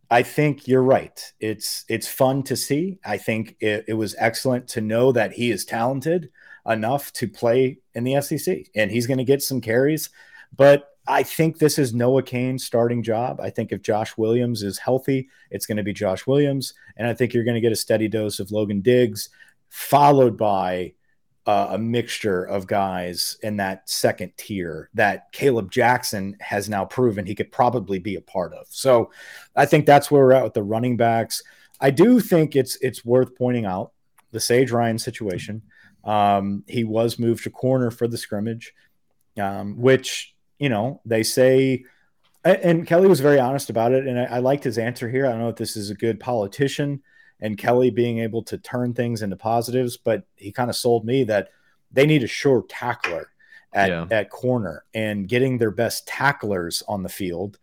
I 0.09 0.23
think 0.23 0.67
you're 0.67 0.83
right. 0.83 1.33
It's 1.39 1.83
it's 1.89 2.07
fun 2.07 2.43
to 2.43 2.55
see. 2.55 2.99
I 3.05 3.17
think 3.17 3.55
it, 3.59 3.85
it, 3.87 3.93
was 3.93 4.15
excellent 4.17 4.67
to 4.69 4.81
know 4.81 5.11
that 5.11 5.33
he 5.33 5.51
is 5.51 5.65
talented 5.65 6.29
enough 6.67 7.11
to 7.13 7.27
play 7.27 7.79
in 7.93 8.03
the 8.03 8.21
SEC 8.21 8.67
and 8.75 8.91
he's 8.91 9.07
going 9.07 9.17
to 9.17 9.23
get 9.23 9.41
some 9.41 9.61
carries. 9.61 10.09
But 10.55 10.89
I 11.07 11.23
think 11.23 11.57
this 11.57 11.77
is 11.77 11.93
Noah 11.93 12.23
Cain's 12.23 12.65
starting 12.65 13.03
job. 13.03 13.39
I 13.39 13.49
think 13.49 13.71
if 13.71 13.81
Josh 13.81 14.17
Williams 14.17 14.63
is 14.63 14.79
healthy, 14.79 15.29
it's 15.51 15.65
going 15.65 15.77
to 15.77 15.83
be 15.83 15.93
Josh 15.93 16.25
Williams, 16.25 16.73
and 16.97 17.07
I 17.07 17.13
think 17.13 17.33
you're 17.33 17.43
going 17.43 17.55
to 17.55 17.61
get 17.61 17.71
a 17.71 17.75
steady 17.75 18.07
dose 18.07 18.39
of 18.39 18.51
Logan 18.51 18.81
Diggs, 18.81 19.29
followed 19.69 20.35
by 20.35 20.93
uh, 21.45 21.67
a 21.71 21.77
mixture 21.77 22.43
of 22.43 22.65
guys 22.65 23.37
in 23.43 23.57
that 23.57 23.87
second 23.87 24.31
tier 24.37 24.89
that 24.95 25.31
Caleb 25.31 25.71
Jackson 25.71 26.35
has 26.39 26.67
now 26.69 26.85
proven 26.85 27.25
he 27.25 27.35
could 27.35 27.51
probably 27.51 27.99
be 27.99 28.15
a 28.15 28.21
part 28.21 28.53
of. 28.53 28.65
So 28.69 29.11
I 29.55 29.65
think 29.65 29.85
that's 29.85 30.09
where 30.09 30.23
we're 30.23 30.33
at 30.33 30.43
with 30.43 30.55
the 30.55 30.63
running 30.63 30.97
backs. 30.97 31.43
I 31.79 31.91
do 31.91 32.19
think 32.19 32.55
it's 32.55 32.77
it's 32.81 33.05
worth 33.05 33.35
pointing 33.35 33.65
out 33.65 33.91
the 34.31 34.39
Sage 34.39 34.71
Ryan 34.71 34.97
situation. 34.97 35.61
Um, 36.03 36.63
he 36.67 36.83
was 36.83 37.19
moved 37.19 37.43
to 37.43 37.49
corner 37.49 37.91
for 37.91 38.07
the 38.07 38.17
scrimmage, 38.17 38.73
um, 39.39 39.77
which 39.77 40.33
you 40.57 40.69
know 40.69 41.01
they 41.05 41.23
say. 41.23 41.85
And 42.43 42.85
Kelly 42.85 43.07
was 43.07 43.21
very 43.21 43.39
honest 43.39 43.71
about 43.71 43.91
it, 43.91 44.05
and 44.05 44.19
I, 44.19 44.25
I 44.25 44.39
liked 44.39 44.63
his 44.63 44.77
answer 44.77 45.09
here. 45.09 45.25
I 45.25 45.31
don't 45.31 45.39
know 45.39 45.49
if 45.49 45.55
this 45.55 45.75
is 45.75 45.89
a 45.89 45.95
good 45.95 46.19
politician 46.19 47.01
and 47.39 47.57
Kelly 47.57 47.89
being 47.89 48.19
able 48.19 48.43
to 48.43 48.57
turn 48.57 48.93
things 48.93 49.21
into 49.21 49.35
positives, 49.35 49.97
but 49.97 50.23
he 50.35 50.51
kind 50.51 50.69
of 50.69 50.75
sold 50.75 51.05
me 51.05 51.23
that 51.25 51.49
they 51.91 52.05
need 52.05 52.23
a 52.23 52.27
sure 52.27 52.63
tackler 52.67 53.29
at, 53.73 53.89
yeah. 53.89 54.07
at 54.09 54.29
corner 54.29 54.85
and 54.93 55.27
getting 55.27 55.57
their 55.57 55.71
best 55.71 56.07
tacklers 56.07 56.81
on 56.87 57.03
the 57.03 57.09
field 57.09 57.59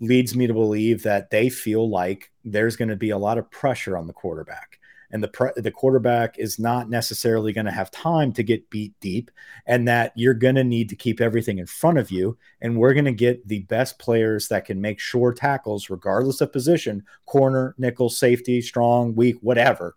leads 0.00 0.34
me 0.34 0.48
to 0.48 0.52
believe 0.52 1.04
that 1.04 1.30
they 1.30 1.48
feel 1.48 1.88
like 1.88 2.32
there's 2.44 2.76
going 2.76 2.88
to 2.88 2.96
be 2.96 3.10
a 3.10 3.18
lot 3.18 3.38
of 3.38 3.50
pressure 3.50 3.96
on 3.96 4.08
the 4.08 4.12
quarterback 4.12 4.71
and 5.12 5.22
the 5.22 5.52
the 5.56 5.70
quarterback 5.70 6.38
is 6.38 6.58
not 6.58 6.90
necessarily 6.90 7.52
going 7.52 7.66
to 7.66 7.70
have 7.70 7.90
time 7.90 8.32
to 8.32 8.42
get 8.42 8.68
beat 8.70 8.98
deep 9.00 9.30
and 9.66 9.86
that 9.86 10.12
you're 10.16 10.34
going 10.34 10.54
to 10.54 10.64
need 10.64 10.88
to 10.88 10.96
keep 10.96 11.20
everything 11.20 11.58
in 11.58 11.66
front 11.66 11.98
of 11.98 12.10
you 12.10 12.36
and 12.60 12.76
we're 12.76 12.94
going 12.94 13.04
to 13.04 13.12
get 13.12 13.46
the 13.46 13.60
best 13.60 13.98
players 13.98 14.48
that 14.48 14.64
can 14.64 14.80
make 14.80 14.98
sure 14.98 15.32
tackles 15.32 15.90
regardless 15.90 16.40
of 16.40 16.52
position 16.52 17.04
corner 17.26 17.74
nickel 17.78 18.08
safety 18.08 18.60
strong 18.60 19.14
weak 19.14 19.36
whatever 19.40 19.94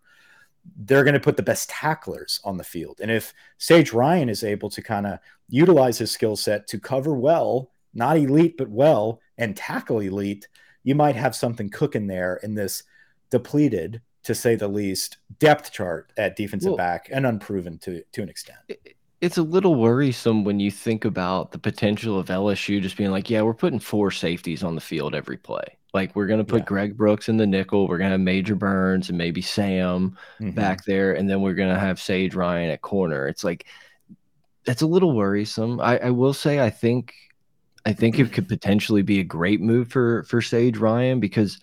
they're 0.78 1.04
going 1.04 1.14
to 1.14 1.20
put 1.20 1.38
the 1.38 1.44
best 1.44 1.70
tacklers 1.70 2.40
on 2.44 2.58
the 2.58 2.64
field. 2.64 3.00
And 3.00 3.12
if 3.12 3.36
Sage 3.60 3.94
Ryan 3.94 4.30
is 4.30 4.44
able 4.44 4.72
to 4.72 4.82
kind 4.82 5.06
of 5.06 5.20
utilize 5.48 6.00
his 6.00 6.12
skill 6.12 6.36
set 6.36 6.66
to 6.68 6.80
cover 6.80 7.14
well 7.14 7.72
not 7.96 8.18
elite 8.18 8.58
but 8.58 8.70
well 8.70 9.22
and 9.38 9.56
tackle 9.56 10.02
elite 10.02 10.48
you 10.84 10.94
might 10.94 11.16
have 11.16 11.36
something 11.36 11.70
cooking 11.70 12.08
there 12.08 12.40
in 12.44 12.54
this 12.54 12.84
depleted 13.32 14.02
to 14.26 14.36
say 14.36 14.56
the 14.56 14.68
least, 14.68 15.18
depth 15.40 15.72
chart 15.72 16.12
at 16.18 16.36
defensive 16.36 16.72
well, 16.72 16.78
back 16.78 17.10
and 17.12 17.26
unproven 17.26 17.78
to 17.80 18.04
to 18.12 18.22
an 18.22 18.30
extent. 18.30 18.60
It's 19.22 19.38
a 19.38 19.44
little 19.44 19.76
worrisome 19.76 20.44
when 20.44 20.60
you 20.60 20.70
think 20.70 21.06
about 21.06 21.52
the 21.52 21.58
potential 21.58 22.20
of 22.20 22.28
LSU 22.28 22.82
just 22.82 22.98
being 22.98 23.12
like, 23.12 23.30
yeah, 23.30 23.42
we're 23.42 23.54
putting 23.54 23.80
four 23.80 24.12
safeties 24.12 24.64
on 24.64 24.76
the 24.76 24.82
field 24.82 25.16
every 25.16 25.38
play. 25.38 25.78
Like 25.94 26.16
we're 26.16 26.28
gonna 26.28 26.44
put 26.44 26.62
yeah. 26.62 26.66
Greg 26.66 26.98
Brooks 26.98 27.30
in 27.30 27.38
the 27.38 27.48
nickel, 27.48 27.88
we're 27.88 27.98
gonna 27.98 28.12
have 28.12 28.20
Major 28.20 28.56
Burns 28.56 29.10
and 29.10 29.18
maybe 29.18 29.42
Sam 29.42 30.18
mm 30.40 30.48
-hmm. 30.48 30.56
back 30.56 30.84
there, 30.86 31.14
and 31.18 31.30
then 31.30 31.42
we're 31.42 31.56
gonna 31.56 31.80
have 31.80 32.02
Sage 32.02 32.36
Ryan 32.36 32.72
at 32.72 32.82
corner. 32.82 33.28
It's 33.28 33.44
like 33.44 33.66
that's 34.66 34.82
a 34.82 34.88
little 34.88 35.14
worrisome. 35.14 35.80
I, 35.80 36.08
I 36.08 36.10
will 36.10 36.34
say 36.34 36.66
I 36.68 36.72
think 36.72 37.14
I 37.86 37.94
think 37.94 38.20
it 38.20 38.34
could 38.34 38.48
potentially 38.48 39.04
be 39.04 39.20
a 39.20 39.24
great 39.24 39.62
move 39.62 39.88
for 39.88 40.24
for 40.24 40.42
Sage 40.42 40.78
Ryan 40.78 41.20
because 41.20 41.60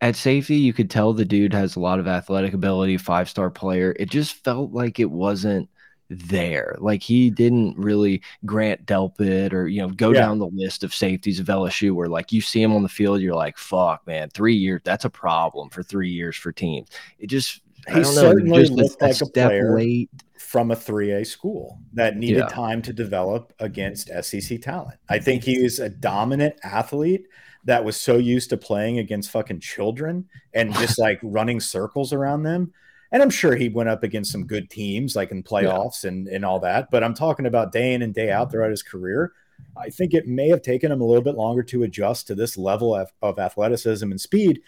at 0.00 0.16
safety, 0.16 0.56
you 0.56 0.72
could 0.72 0.90
tell 0.90 1.12
the 1.12 1.24
dude 1.24 1.52
has 1.52 1.76
a 1.76 1.80
lot 1.80 1.98
of 1.98 2.08
athletic 2.08 2.54
ability, 2.54 2.96
five 2.96 3.28
star 3.28 3.50
player. 3.50 3.94
It 3.98 4.10
just 4.10 4.32
felt 4.44 4.72
like 4.72 4.98
it 4.98 5.10
wasn't 5.10 5.68
there. 6.08 6.76
Like 6.80 7.02
he 7.02 7.30
didn't 7.30 7.76
really 7.76 8.22
Grant 8.44 8.84
Delpit 8.86 9.52
or 9.52 9.68
you 9.68 9.80
know 9.80 9.88
go 9.88 10.12
yeah. 10.12 10.20
down 10.20 10.38
the 10.38 10.50
list 10.52 10.82
of 10.82 10.92
safeties 10.92 11.38
of 11.38 11.46
LSU 11.46 11.94
where 11.94 12.08
like 12.08 12.32
you 12.32 12.40
see 12.40 12.62
him 12.62 12.74
on 12.74 12.82
the 12.82 12.88
field, 12.88 13.20
you're 13.20 13.34
like, 13.34 13.58
fuck, 13.58 14.06
man, 14.06 14.30
three 14.30 14.56
years 14.56 14.80
that's 14.84 15.04
a 15.04 15.10
problem 15.10 15.70
for 15.70 15.82
three 15.82 16.10
years 16.10 16.36
for 16.36 16.50
teams. 16.50 16.88
It 17.18 17.28
just 17.28 17.60
he 17.86 17.94
I 17.94 18.00
don't 18.00 18.14
certainly 18.14 18.50
know, 18.50 18.60
just 18.60 18.72
looked 18.72 19.02
a, 19.02 19.06
like 19.06 19.20
a, 19.20 19.26
player 19.26 19.74
late. 19.74 20.10
from 20.38 20.70
a 20.70 20.76
3A 20.76 21.26
school 21.26 21.78
that 21.94 22.16
needed 22.16 22.40
yeah. 22.40 22.46
time 22.46 22.82
to 22.82 22.92
develop 22.92 23.54
against 23.58 24.10
SEC 24.22 24.60
talent. 24.60 24.98
I 25.08 25.18
think 25.18 25.44
he 25.44 25.62
was 25.62 25.78
a 25.78 25.88
dominant 25.88 26.56
athlete 26.62 27.26
that 27.64 27.84
was 27.84 28.00
so 28.00 28.16
used 28.16 28.50
to 28.50 28.56
playing 28.56 28.98
against 28.98 29.30
fucking 29.30 29.60
children 29.60 30.28
and 30.54 30.72
just 30.78 30.98
like 30.98 31.18
running 31.22 31.60
circles 31.60 32.12
around 32.12 32.42
them. 32.42 32.72
And 33.12 33.22
I'm 33.22 33.30
sure 33.30 33.56
he 33.56 33.68
went 33.68 33.88
up 33.88 34.04
against 34.04 34.30
some 34.30 34.46
good 34.46 34.70
teams 34.70 35.16
like 35.16 35.32
in 35.32 35.42
playoffs 35.42 36.04
yeah. 36.04 36.08
and, 36.08 36.28
and 36.28 36.44
all 36.44 36.60
that. 36.60 36.90
But 36.90 37.02
I'm 37.02 37.14
talking 37.14 37.46
about 37.46 37.72
day 37.72 37.92
in 37.92 38.02
and 38.02 38.14
day 38.14 38.30
out 38.30 38.46
mm-hmm. 38.46 38.52
throughout 38.52 38.70
his 38.70 38.82
career. 38.82 39.32
I 39.76 39.90
think 39.90 40.14
it 40.14 40.26
may 40.26 40.48
have 40.48 40.62
taken 40.62 40.90
him 40.90 41.00
a 41.00 41.04
little 41.04 41.22
bit 41.22 41.34
longer 41.34 41.62
to 41.64 41.82
adjust 41.82 42.26
to 42.28 42.34
this 42.34 42.56
level 42.56 42.94
of, 42.94 43.12
of 43.20 43.38
athleticism 43.38 44.10
and 44.10 44.20
speed. 44.20 44.62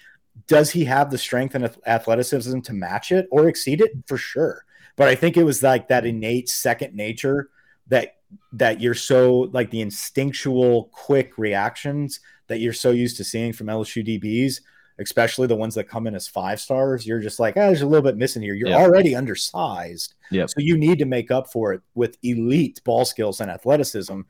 Does 0.48 0.70
he 0.70 0.84
have 0.84 1.10
the 1.10 1.18
strength 1.18 1.54
and 1.54 1.70
athleticism 1.86 2.60
to 2.60 2.72
match 2.72 3.12
it 3.12 3.26
or 3.30 3.48
exceed 3.48 3.80
it? 3.80 3.92
For 4.06 4.16
sure. 4.16 4.64
But 4.96 5.08
I 5.08 5.14
think 5.14 5.36
it 5.36 5.44
was 5.44 5.62
like 5.62 5.88
that 5.88 6.04
innate 6.04 6.48
second 6.48 6.94
nature 6.94 7.48
that 7.88 8.16
that 8.52 8.80
you're 8.80 8.94
so 8.94 9.50
like 9.52 9.70
the 9.70 9.80
instinctual 9.80 10.84
quick 10.92 11.36
reactions 11.36 12.20
that 12.52 12.60
you're 12.60 12.74
so 12.74 12.90
used 12.90 13.16
to 13.16 13.24
seeing 13.24 13.54
from 13.54 13.68
LSU 13.68 14.06
DBs, 14.06 14.60
especially 14.98 15.46
the 15.46 15.56
ones 15.56 15.74
that 15.74 15.88
come 15.88 16.06
in 16.06 16.14
as 16.14 16.28
five 16.28 16.60
stars, 16.60 17.06
you're 17.06 17.18
just 17.18 17.40
like, 17.40 17.56
oh, 17.56 17.66
there's 17.66 17.80
a 17.80 17.86
little 17.86 18.02
bit 18.02 18.18
missing 18.18 18.42
here. 18.42 18.54
You're 18.54 18.68
yep. 18.68 18.80
already 18.80 19.16
undersized. 19.16 20.14
Yep. 20.30 20.50
So 20.50 20.56
you 20.58 20.76
need 20.76 20.98
to 20.98 21.06
make 21.06 21.30
up 21.30 21.50
for 21.50 21.72
it 21.72 21.80
with 21.94 22.18
elite 22.22 22.80
ball 22.84 23.06
skills 23.06 23.40
and 23.40 23.50
athleticism. 23.50 24.20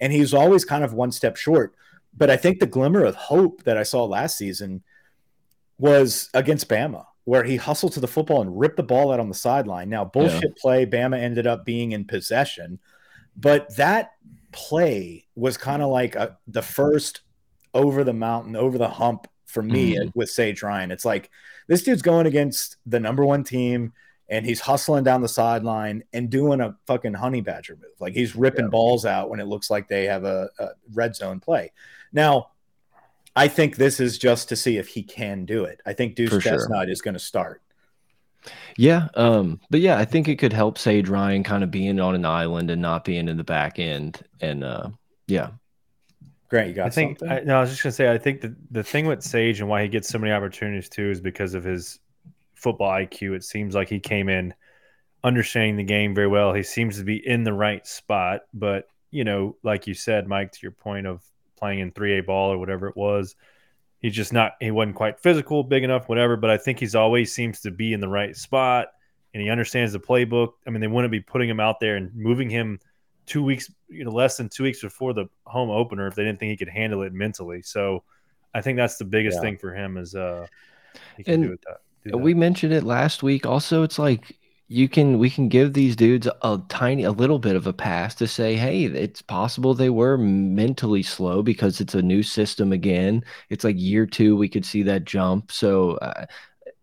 And 0.00 0.12
he's 0.12 0.32
always 0.32 0.64
kind 0.64 0.84
of 0.84 0.94
one 0.94 1.10
step 1.10 1.36
short. 1.36 1.74
But 2.16 2.30
I 2.30 2.36
think 2.36 2.60
the 2.60 2.66
glimmer 2.66 3.04
of 3.04 3.16
hope 3.16 3.64
that 3.64 3.76
I 3.76 3.82
saw 3.82 4.04
last 4.04 4.38
season 4.38 4.82
was 5.78 6.30
against 6.34 6.68
Bama, 6.68 7.04
where 7.24 7.42
he 7.42 7.56
hustled 7.56 7.92
to 7.94 8.00
the 8.00 8.06
football 8.06 8.42
and 8.42 8.56
ripped 8.56 8.76
the 8.76 8.84
ball 8.84 9.12
out 9.12 9.18
on 9.18 9.28
the 9.28 9.34
sideline. 9.34 9.88
Now, 9.88 10.04
bullshit 10.04 10.42
yeah. 10.44 10.60
play, 10.60 10.86
Bama 10.86 11.18
ended 11.18 11.48
up 11.48 11.64
being 11.64 11.92
in 11.92 12.04
possession. 12.04 12.78
But 13.36 13.74
that 13.76 14.12
play 14.52 15.26
was 15.34 15.56
kind 15.56 15.82
of 15.82 15.90
like 15.90 16.14
a, 16.14 16.38
the 16.46 16.62
first 16.62 17.22
over 17.74 18.04
the 18.04 18.12
mountain, 18.12 18.56
over 18.56 18.78
the 18.78 18.88
hump 18.88 19.26
for 19.46 19.62
me 19.62 19.96
mm-hmm. 19.96 20.08
with 20.14 20.30
Sage 20.30 20.62
Ryan. 20.62 20.90
It's 20.90 21.04
like 21.04 21.30
this 21.68 21.82
dude's 21.82 22.02
going 22.02 22.26
against 22.26 22.76
the 22.86 23.00
number 23.00 23.24
one 23.24 23.44
team 23.44 23.92
and 24.28 24.46
he's 24.46 24.60
hustling 24.60 25.04
down 25.04 25.20
the 25.20 25.28
sideline 25.28 26.02
and 26.12 26.30
doing 26.30 26.60
a 26.60 26.74
fucking 26.86 27.12
honey 27.12 27.42
badger 27.42 27.76
move. 27.76 27.92
Like 28.00 28.14
he's 28.14 28.34
ripping 28.34 28.64
yeah. 28.64 28.70
balls 28.70 29.04
out 29.04 29.28
when 29.28 29.40
it 29.40 29.46
looks 29.46 29.70
like 29.70 29.88
they 29.88 30.04
have 30.04 30.24
a, 30.24 30.48
a, 30.58 30.68
red 30.94 31.14
zone 31.14 31.38
play. 31.38 31.72
Now, 32.12 32.48
I 33.36 33.48
think 33.48 33.76
this 33.76 34.00
is 34.00 34.18
just 34.18 34.48
to 34.48 34.56
see 34.56 34.78
if 34.78 34.88
he 34.88 35.02
can 35.02 35.44
do 35.44 35.64
it. 35.64 35.80
I 35.84 35.92
think 35.92 36.14
Duce 36.14 36.30
For 36.30 36.40
Chestnut 36.40 36.86
sure. 36.86 36.92
is 36.92 37.02
going 37.02 37.14
to 37.14 37.20
start. 37.20 37.62
Yeah, 38.76 39.08
um, 39.14 39.60
but 39.70 39.80
yeah, 39.80 39.98
I 39.98 40.04
think 40.04 40.28
it 40.28 40.36
could 40.36 40.52
help 40.52 40.76
Sage 40.76 41.08
Ryan 41.08 41.42
kind 41.42 41.62
of 41.62 41.70
being 41.70 42.00
on 42.00 42.14
an 42.14 42.24
island 42.24 42.70
and 42.70 42.82
not 42.82 43.04
being 43.04 43.28
in 43.28 43.36
the 43.36 43.44
back 43.44 43.78
end. 43.78 44.20
And 44.40 44.64
uh, 44.64 44.90
yeah, 45.26 45.50
Grant, 46.52 46.68
you 46.68 46.74
got 46.74 46.86
I 46.88 46.90
think 46.90 47.22
I, 47.22 47.40
no, 47.40 47.56
I 47.56 47.60
was 47.62 47.70
just 47.70 47.82
gonna 47.82 47.92
say 47.94 48.12
I 48.12 48.18
think 48.18 48.42
the 48.42 48.54
the 48.70 48.82
thing 48.82 49.06
with 49.06 49.22
Sage 49.22 49.60
and 49.60 49.70
why 49.70 49.80
he 49.82 49.88
gets 49.88 50.10
so 50.10 50.18
many 50.18 50.34
opportunities 50.34 50.90
too 50.90 51.10
is 51.10 51.18
because 51.18 51.54
of 51.54 51.64
his 51.64 51.98
football 52.54 52.90
IQ. 52.90 53.34
It 53.34 53.42
seems 53.42 53.74
like 53.74 53.88
he 53.88 53.98
came 53.98 54.28
in 54.28 54.52
understanding 55.24 55.78
the 55.78 55.82
game 55.82 56.14
very 56.14 56.26
well. 56.26 56.52
He 56.52 56.62
seems 56.62 56.98
to 56.98 57.04
be 57.04 57.26
in 57.26 57.42
the 57.42 57.54
right 57.54 57.86
spot, 57.86 58.42
but 58.52 58.86
you 59.10 59.24
know, 59.24 59.56
like 59.62 59.86
you 59.86 59.94
said, 59.94 60.28
Mike, 60.28 60.52
to 60.52 60.58
your 60.60 60.72
point 60.72 61.06
of 61.06 61.22
playing 61.56 61.78
in 61.78 61.90
3A 61.90 62.26
ball 62.26 62.52
or 62.52 62.58
whatever 62.58 62.86
it 62.86 62.98
was, 62.98 63.34
he's 64.00 64.14
just 64.14 64.34
not 64.34 64.52
he 64.60 64.70
wasn't 64.70 64.96
quite 64.96 65.20
physical, 65.20 65.64
big 65.64 65.84
enough, 65.84 66.06
whatever. 66.06 66.36
But 66.36 66.50
I 66.50 66.58
think 66.58 66.80
he's 66.80 66.94
always 66.94 67.32
seems 67.32 67.60
to 67.60 67.70
be 67.70 67.94
in 67.94 68.00
the 68.00 68.08
right 68.08 68.36
spot 68.36 68.88
and 69.32 69.42
he 69.42 69.48
understands 69.48 69.94
the 69.94 70.00
playbook. 70.00 70.50
I 70.66 70.70
mean, 70.70 70.82
they 70.82 70.86
wouldn't 70.86 71.12
be 71.12 71.20
putting 71.20 71.48
him 71.48 71.60
out 71.60 71.80
there 71.80 71.96
and 71.96 72.14
moving 72.14 72.50
him 72.50 72.78
two 73.26 73.42
weeks, 73.42 73.70
you 73.88 74.04
know, 74.04 74.10
less 74.10 74.36
than 74.36 74.48
two 74.48 74.64
weeks 74.64 74.80
before 74.80 75.12
the 75.12 75.26
home 75.46 75.70
opener 75.70 76.06
if 76.06 76.14
they 76.14 76.24
didn't 76.24 76.38
think 76.38 76.50
he 76.50 76.56
could 76.56 76.68
handle 76.68 77.02
it 77.02 77.12
mentally. 77.12 77.62
So 77.62 78.02
I 78.54 78.60
think 78.60 78.76
that's 78.76 78.96
the 78.96 79.04
biggest 79.04 79.36
yeah. 79.36 79.42
thing 79.42 79.58
for 79.58 79.74
him 79.74 79.96
is 79.96 80.14
uh 80.14 80.46
he 81.16 81.24
can 81.24 81.34
and 81.34 81.42
do, 81.44 81.52
it 81.52 81.60
that, 81.66 81.80
do 82.04 82.10
that. 82.12 82.18
We 82.18 82.34
mentioned 82.34 82.72
it 82.72 82.84
last 82.84 83.22
week. 83.22 83.46
Also, 83.46 83.82
it's 83.82 83.98
like 83.98 84.36
you 84.72 84.88
can 84.88 85.18
we 85.18 85.28
can 85.28 85.48
give 85.48 85.74
these 85.74 85.94
dudes 85.94 86.26
a 86.26 86.60
tiny 86.68 87.04
a 87.04 87.12
little 87.12 87.38
bit 87.38 87.56
of 87.56 87.66
a 87.66 87.72
pass 87.74 88.14
to 88.14 88.26
say 88.26 88.56
hey 88.56 88.84
it's 88.84 89.20
possible 89.20 89.74
they 89.74 89.90
were 89.90 90.16
mentally 90.16 91.02
slow 91.02 91.42
because 91.42 91.78
it's 91.78 91.94
a 91.94 92.00
new 92.00 92.22
system 92.22 92.72
again 92.72 93.22
it's 93.50 93.64
like 93.64 93.76
year 93.78 94.06
two 94.06 94.34
we 94.34 94.48
could 94.48 94.64
see 94.64 94.82
that 94.82 95.04
jump 95.04 95.52
so 95.52 95.96
uh, 95.96 96.24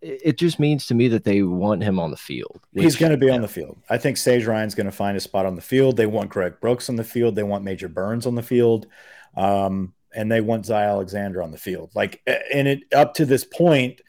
it 0.02 0.38
just 0.38 0.58
means 0.58 0.86
to 0.86 0.94
me 0.94 1.08
that 1.08 1.24
they 1.24 1.42
want 1.42 1.82
him 1.82 1.98
on 1.98 2.10
the 2.10 2.16
field. 2.16 2.60
He's 2.74 2.96
going 2.96 3.12
to 3.12 3.18
be 3.18 3.30
on 3.30 3.42
the 3.42 3.48
field. 3.48 3.78
I 3.90 3.98
think 3.98 4.16
Sage 4.16 4.46
Ryan's 4.46 4.74
going 4.74 4.86
to 4.86 4.92
find 4.92 5.16
a 5.16 5.20
spot 5.20 5.46
on 5.46 5.56
the 5.56 5.62
field. 5.62 5.96
They 5.96 6.06
want 6.06 6.30
Greg 6.30 6.54
Brooks 6.60 6.88
on 6.88 6.96
the 6.96 7.04
field. 7.04 7.34
They 7.34 7.42
want 7.42 7.64
Major 7.64 7.88
Burns 7.88 8.26
on 8.26 8.34
the 8.34 8.42
field. 8.42 8.86
Um, 9.36 9.94
and 10.14 10.30
they 10.30 10.40
want 10.40 10.66
Zy 10.66 10.74
Alexander 10.74 11.42
on 11.42 11.50
the 11.50 11.58
field. 11.58 11.90
Like, 11.94 12.22
and 12.26 12.66
it 12.66 12.80
up 12.92 13.14
to 13.14 13.26
this 13.26 13.44
point, 13.44 14.00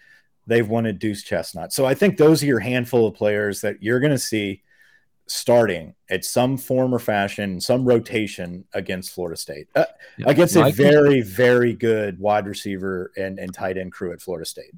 they've 0.47 0.67
wanted 0.67 0.99
Duce 0.99 1.23
Chestnut. 1.23 1.73
So 1.73 1.85
I 1.85 1.93
think 1.93 2.17
those 2.17 2.41
are 2.41 2.47
your 2.47 2.59
handful 2.59 3.07
of 3.07 3.13
players 3.13 3.61
that 3.61 3.83
you're 3.83 3.99
going 3.99 4.11
to 4.11 4.17
see 4.17 4.63
starting 5.27 5.95
at 6.09 6.25
some 6.25 6.57
form 6.57 6.93
or 6.93 6.99
fashion, 6.99 7.61
some 7.61 7.85
rotation 7.85 8.65
against 8.73 9.11
Florida 9.11 9.37
State, 9.37 9.67
uh, 9.75 9.85
yeah, 10.17 10.29
against 10.29 10.55
a 10.55 10.71
very, 10.71 11.21
very 11.21 11.73
good 11.73 12.19
wide 12.19 12.45
receiver 12.45 13.11
and, 13.15 13.39
and 13.39 13.53
tight 13.53 13.77
end 13.77 13.91
crew 13.91 14.11
at 14.11 14.21
Florida 14.21 14.45
State. 14.45 14.71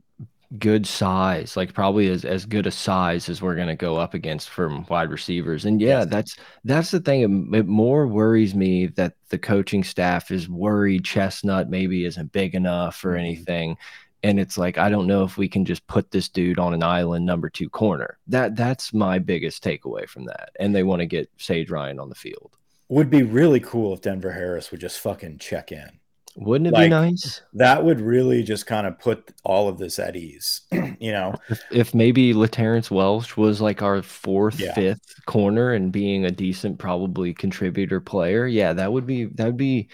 Good 0.59 0.85
size, 0.85 1.57
like 1.57 1.73
probably 1.73 2.09
as, 2.09 2.25
as 2.25 2.45
good 2.45 2.67
a 2.67 2.71
size 2.71 3.27
as 3.27 3.41
we're 3.41 3.55
going 3.55 3.69
to 3.69 3.75
go 3.75 3.97
up 3.97 4.13
against 4.13 4.49
from 4.49 4.85
wide 4.87 5.09
receivers. 5.09 5.65
And 5.65 5.81
yeah, 5.81 5.99
yes. 5.99 6.07
that's 6.09 6.35
that's 6.63 6.91
the 6.91 6.99
thing. 6.99 7.53
It 7.53 7.65
more 7.67 8.05
worries 8.07 8.53
me 8.53 8.87
that 8.87 9.13
the 9.29 9.39
coaching 9.39 9.83
staff 9.83 10.29
is 10.29 10.47
worried 10.47 11.05
Chestnut 11.05 11.69
maybe 11.69 12.05
isn't 12.05 12.31
big 12.31 12.53
enough 12.53 13.03
or 13.03 13.09
mm-hmm. 13.09 13.19
anything 13.19 13.77
and 14.23 14.39
it's 14.39 14.57
like 14.57 14.77
I 14.77 14.89
don't 14.89 15.07
know 15.07 15.23
if 15.23 15.37
we 15.37 15.47
can 15.47 15.65
just 15.65 15.85
put 15.87 16.09
this 16.11 16.29
dude 16.29 16.57
on 16.57 16.73
an 16.73 16.81
island 16.81 17.25
number 17.25 17.49
two 17.49 17.69
corner. 17.69 18.17
That 18.27 18.55
that's 18.55 18.93
my 18.93 19.19
biggest 19.19 19.63
takeaway 19.63 20.07
from 20.07 20.25
that. 20.25 20.51
And 20.59 20.73
they 20.73 20.83
want 20.83 21.01
to 21.01 21.05
get 21.05 21.29
Sage 21.37 21.69
Ryan 21.69 21.99
on 21.99 22.09
the 22.09 22.15
field. 22.15 22.57
Would 22.89 23.09
be 23.09 23.23
really 23.23 23.59
cool 23.59 23.93
if 23.93 24.01
Denver 24.01 24.31
Harris 24.31 24.71
would 24.71 24.81
just 24.81 24.99
fucking 24.99 25.39
check 25.39 25.71
in. 25.71 25.99
Wouldn't 26.35 26.67
it 26.67 26.73
like, 26.73 26.85
be 26.85 26.89
nice? 26.89 27.41
That 27.53 27.83
would 27.83 28.01
really 28.01 28.43
just 28.43 28.65
kind 28.65 28.87
of 28.87 28.99
put 28.99 29.31
all 29.43 29.69
of 29.69 29.77
this 29.77 29.99
at 29.99 30.15
ease, 30.15 30.61
you 30.71 31.11
know. 31.11 31.35
If, 31.49 31.61
if 31.71 31.93
maybe 31.93 32.33
LaTerrence 32.33 32.89
Welch 32.89 33.37
was 33.37 33.61
like 33.61 33.81
our 33.81 34.01
fourth, 34.01 34.59
yeah. 34.59 34.73
fifth 34.73 35.25
corner 35.25 35.73
and 35.73 35.91
being 35.91 36.25
a 36.25 36.31
decent, 36.31 36.79
probably 36.79 37.33
contributor 37.33 37.99
player, 37.99 38.47
yeah, 38.47 38.73
that 38.73 38.91
would 38.91 39.05
be 39.05 39.25
that 39.25 39.45
would 39.45 39.57
be 39.57 39.89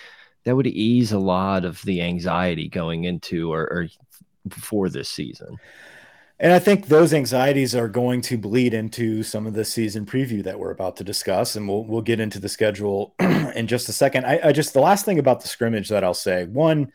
that 0.46 0.56
would 0.56 0.68
ease 0.68 1.12
a 1.12 1.20
lot 1.20 1.66
of 1.66 1.82
the 1.84 2.02
anxiety 2.02 2.70
going 2.70 3.04
into 3.04 3.52
or, 3.52 3.62
or 3.64 3.88
for 4.52 4.90
this 4.90 5.10
season. 5.10 5.58
And 6.42 6.54
I 6.54 6.60
think 6.60 6.86
those 6.86 7.14
anxieties 7.14 7.76
are 7.76 7.90
going 7.90 8.22
to 8.22 8.38
bleed 8.38 8.74
into 8.74 9.24
some 9.24 9.46
of 9.46 9.54
the 9.54 9.66
season 9.66 10.06
preview 10.06 10.42
that 10.44 10.58
we're 10.58 10.72
about 10.72 10.96
to 10.98 11.04
discuss, 11.04 11.58
and 11.58 11.68
we'll 11.68 11.84
we'll 11.84 12.02
get 12.02 12.22
into 12.22 12.40
the 12.40 12.48
schedule 12.48 13.14
in 13.20 13.68
just 13.68 13.90
a 13.90 13.94
second. 13.94 14.26
I, 14.26 14.40
I, 14.46 14.52
just 14.54 14.74
the 14.74 14.80
last 14.80 15.04
thing 15.04 15.20
about 15.20 15.42
the 15.42 15.50
scrimmage 15.50 15.90
that 15.90 16.04
I'll 16.04 16.14
say 16.14 16.46
one, 16.46 16.94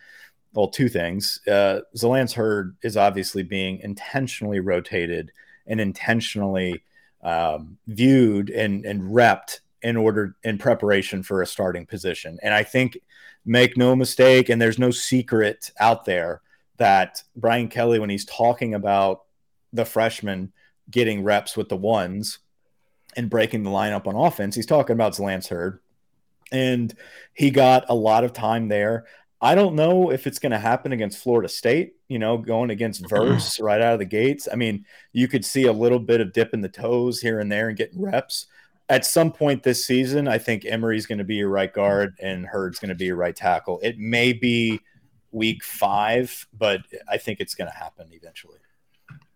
well, 0.55 0.69
two 0.69 0.89
things. 0.89 1.41
Uh, 1.47 1.81
Zalance 1.95 2.73
is 2.83 2.97
obviously 2.97 3.43
being 3.43 3.81
intentionally 3.81 4.61
rotated 4.61 5.31
and 5.67 5.79
intentionally 5.79 6.83
um, 7.23 7.77
viewed 7.87 8.49
and 8.49 8.87
and 8.87 9.03
repped 9.03 9.61
in 9.83 9.99
order 9.99 10.37
in 10.43 10.57
preparation 10.57 11.23
for 11.23 11.43
a 11.43 11.47
starting 11.47 11.85
position. 11.85 12.39
And 12.43 12.55
I 12.55 12.63
think 12.63 12.97
make 13.45 13.77
no 13.77 13.95
mistake, 13.95 14.49
and 14.49 14.61
there's 14.61 14.79
no 14.79 14.91
secret 14.91 15.71
out 15.79 16.07
there 16.07 16.41
that 16.79 17.23
Brian 17.37 17.69
Kelly, 17.69 17.99
when 17.99 18.09
he's 18.09 18.25
talking 18.25 18.73
about 18.73 19.25
the 19.75 19.85
freshmen 19.85 20.53
getting 20.91 21.23
reps 21.23 21.57
with 21.57 21.69
the 21.69 21.77
ones 21.77 22.39
and 23.17 23.29
breaking 23.29 23.63
the 23.63 23.71
lineup 23.71 24.07
on 24.07 24.15
offense, 24.15 24.55
he's 24.55 24.67
talking 24.67 24.95
about 24.95 25.19
Lance 25.19 25.49
Heard. 25.49 25.81
And 26.53 26.95
he 27.35 27.51
got 27.51 27.85
a 27.89 27.95
lot 27.95 28.25
of 28.25 28.33
time 28.33 28.69
there. 28.69 29.07
I 29.41 29.55
don't 29.55 29.75
know 29.75 30.11
if 30.11 30.27
it's 30.27 30.39
going 30.39 30.53
to 30.53 30.59
happen 30.59 30.93
against 30.93 31.23
Florida 31.23 31.49
State, 31.49 31.95
you 32.09 32.19
know, 32.19 32.39
going 32.39 32.71
against 32.71 33.03
mm-hmm. 33.05 33.33
Verse 33.33 33.61
right 33.61 33.81
out 33.81 33.95
of 33.95 33.99
the 33.99 34.05
gates. 34.05 34.49
I 34.51 34.57
mean, 34.57 34.87
you 35.13 35.29
could 35.29 35.45
see 35.45 35.65
a 35.65 35.73
little 35.73 35.99
bit 35.99 36.21
of 36.21 36.33
dipping 36.33 36.61
the 36.61 36.69
toes 36.69 37.21
here 37.21 37.41
and 37.41 37.51
there 37.51 37.69
and 37.69 37.77
getting 37.77 38.01
reps. 38.01 38.47
At 38.89 39.07
some 39.07 39.33
point 39.33 39.63
this 39.63 39.87
season, 39.87 40.29
I 40.29 40.39
think 40.39 40.65
Emery's 40.65 41.07
going 41.07 41.19
to 41.19 41.25
be 41.25 41.37
your 41.37 41.49
right 41.49 41.73
guard 41.73 42.15
and 42.21 42.47
Heard's 42.47 42.79
going 42.79 42.91
to 42.91 42.95
be 42.95 43.07
your 43.07 43.17
right 43.17 43.35
tackle. 43.35 43.81
It 43.83 43.99
may 43.99 44.35
be 44.35 44.81
week 45.33 45.65
five, 45.65 46.47
but 46.57 46.83
I 47.09 47.17
think 47.17 47.41
it's 47.41 47.55
going 47.55 47.71
to 47.71 47.77
happen 47.77 48.09
eventually. 48.13 48.59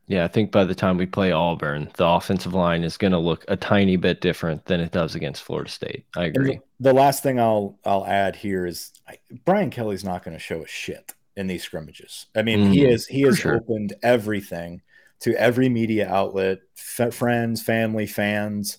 Yeah, 0.08 0.24
I 0.24 0.28
think 0.28 0.50
by 0.50 0.64
the 0.64 0.74
time 0.74 0.96
we 0.96 1.04
play 1.04 1.32
Auburn, 1.32 1.90
the 1.96 2.06
offensive 2.06 2.54
line 2.54 2.82
is 2.82 2.96
going 2.96 3.12
to 3.12 3.18
look 3.18 3.44
a 3.46 3.56
tiny 3.56 3.96
bit 3.96 4.22
different 4.22 4.64
than 4.64 4.80
it 4.80 4.90
does 4.90 5.14
against 5.14 5.42
Florida 5.42 5.70
State. 5.70 6.06
I 6.16 6.24
agree. 6.24 6.60
The, 6.80 6.90
the, 6.90 6.94
last 6.94 7.22
thing 7.22 7.38
I'll 7.38 7.78
I'll 7.84 8.06
add 8.06 8.34
here 8.34 8.64
is 8.64 8.90
I, 9.06 9.18
Brian 9.44 9.68
Kelly's 9.68 10.04
not 10.04 10.24
going 10.24 10.34
to 10.34 10.42
show 10.42 10.62
a 10.62 10.66
shit 10.66 11.12
in 11.36 11.46
these 11.46 11.62
scrimmages. 11.62 12.26
I 12.34 12.40
mean, 12.40 12.64
mm, 12.64 12.72
he 12.72 12.86
is 12.86 13.06
he 13.06 13.20
has 13.22 13.38
sure. 13.38 13.56
opened 13.56 13.94
everything 14.02 14.80
to 15.20 15.34
every 15.34 15.68
media 15.68 16.08
outlet, 16.08 16.60
friends, 16.74 17.62
family, 17.62 18.06
fans. 18.06 18.78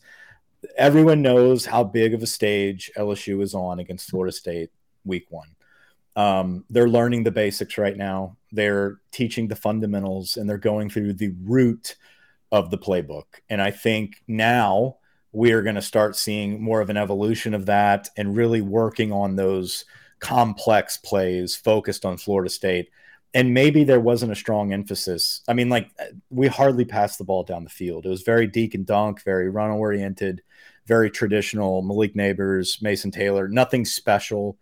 Everyone 0.77 1.21
knows 1.21 1.65
how 1.65 1.83
big 1.83 2.15
of 2.15 2.23
a 2.23 2.27
stage 2.27 2.91
LSU 2.97 3.41
is 3.43 3.53
on 3.53 3.79
against 3.79 4.09
Florida 4.09 4.31
State 4.31 4.71
week 5.05 5.27
one. 5.29 5.55
Um, 6.15 6.65
they're 6.69 6.89
learning 6.89 7.23
the 7.23 7.31
basics 7.31 7.77
right 7.77 7.95
now. 7.95 8.37
They're 8.51 8.99
teaching 9.11 9.47
the 9.47 9.55
fundamentals 9.55 10.37
and 10.37 10.49
they're 10.49 10.57
going 10.57 10.89
through 10.89 11.13
the 11.13 11.33
root 11.43 11.95
of 12.51 12.71
the 12.71 12.77
playbook. 12.77 13.25
And 13.49 13.61
I 13.61 13.71
think 13.71 14.23
now 14.27 14.97
we're 15.31 15.61
going 15.61 15.75
to 15.75 15.81
start 15.81 16.15
seeing 16.15 16.61
more 16.61 16.81
of 16.81 16.89
an 16.89 16.97
evolution 16.97 17.53
of 17.53 17.67
that 17.67 18.09
and 18.17 18.35
really 18.35 18.61
working 18.61 19.11
on 19.11 19.35
those 19.35 19.85
complex 20.19 20.97
plays 20.97 21.55
focused 21.55 22.05
on 22.05 22.17
Florida 22.17 22.49
State. 22.49 22.89
And 23.33 23.53
maybe 23.53 23.83
there 23.83 23.99
wasn't 23.99 24.31
a 24.31 24.35
strong 24.35 24.73
emphasis. 24.73 25.41
I 25.47 25.53
mean, 25.53 25.69
like 25.69 25.91
we 26.31 26.47
hardly 26.47 26.83
passed 26.83 27.19
the 27.19 27.23
ball 27.23 27.43
down 27.43 27.63
the 27.63 27.69
field. 27.69 28.05
It 28.05 28.09
was 28.09 28.23
very 28.23 28.47
deke 28.47 28.73
and 28.73 28.85
dunk, 28.85 29.23
very 29.23 29.49
run 29.49 29.69
oriented, 29.69 30.41
very 30.87 31.11
traditional. 31.11 31.83
Malik 31.83 32.15
Nabers, 32.15 32.81
Mason 32.81 33.11
Taylor, 33.11 33.47
nothing 33.47 33.85
special. 33.85 34.57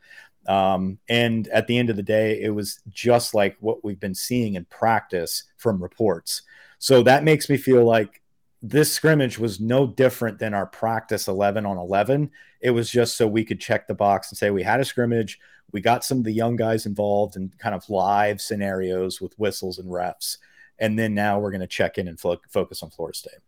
Um, 0.48 0.98
and 1.10 1.48
at 1.50 1.68
the 1.68 1.78
end 1.78 1.90
of 1.90 1.96
the 1.98 2.04
day, 2.04 2.42
it 2.42 2.50
was 2.50 2.80
just 2.90 3.34
like 3.34 3.58
what 3.60 3.84
we've 3.84 4.00
been 4.00 4.16
seeing 4.16 4.56
in 4.56 4.66
practice 4.66 5.44
from 5.58 5.82
reports. 5.82 6.44
So 6.80 7.04
that 7.04 7.24
makes 7.24 7.50
me 7.50 7.58
feel 7.58 7.84
like 7.84 8.22
this 8.62 8.92
scrimmage 8.92 9.38
was 9.38 9.60
no 9.60 9.86
different 9.86 10.40
than 10.40 10.54
our 10.54 10.66
practice 10.66 11.28
11 11.28 11.66
on 11.66 11.78
11. 11.78 12.32
It 12.62 12.72
was 12.72 12.90
just 12.90 13.18
so 13.18 13.28
we 13.28 13.46
could 13.46 13.60
check 13.60 13.88
the 13.88 13.94
box 13.94 14.30
and 14.32 14.38
say 14.38 14.50
we 14.50 14.64
had 14.64 14.80
a 14.80 14.86
scrimmage. 14.86 15.40
We 15.72 15.82
got 15.82 16.04
some 16.04 16.20
of 16.20 16.24
the 16.24 16.32
young 16.32 16.56
guys 16.56 16.86
involved 16.86 17.36
in 17.36 17.52
kind 17.60 17.76
of 17.76 17.90
live 17.90 18.42
scenarios 18.42 19.20
with 19.20 19.38
whistles 19.38 19.80
and 19.80 19.90
refs. 19.90 20.38
And 20.80 20.98
then 20.98 21.14
now 21.14 21.40
we're 21.40 21.52
going 21.52 21.62
to 21.62 21.68
check 21.68 21.98
in 21.98 22.08
and 22.08 22.20
fo 22.20 22.38
focus 22.50 22.84
on 22.84 22.90
Florida 22.90 23.18
State. 23.18 23.40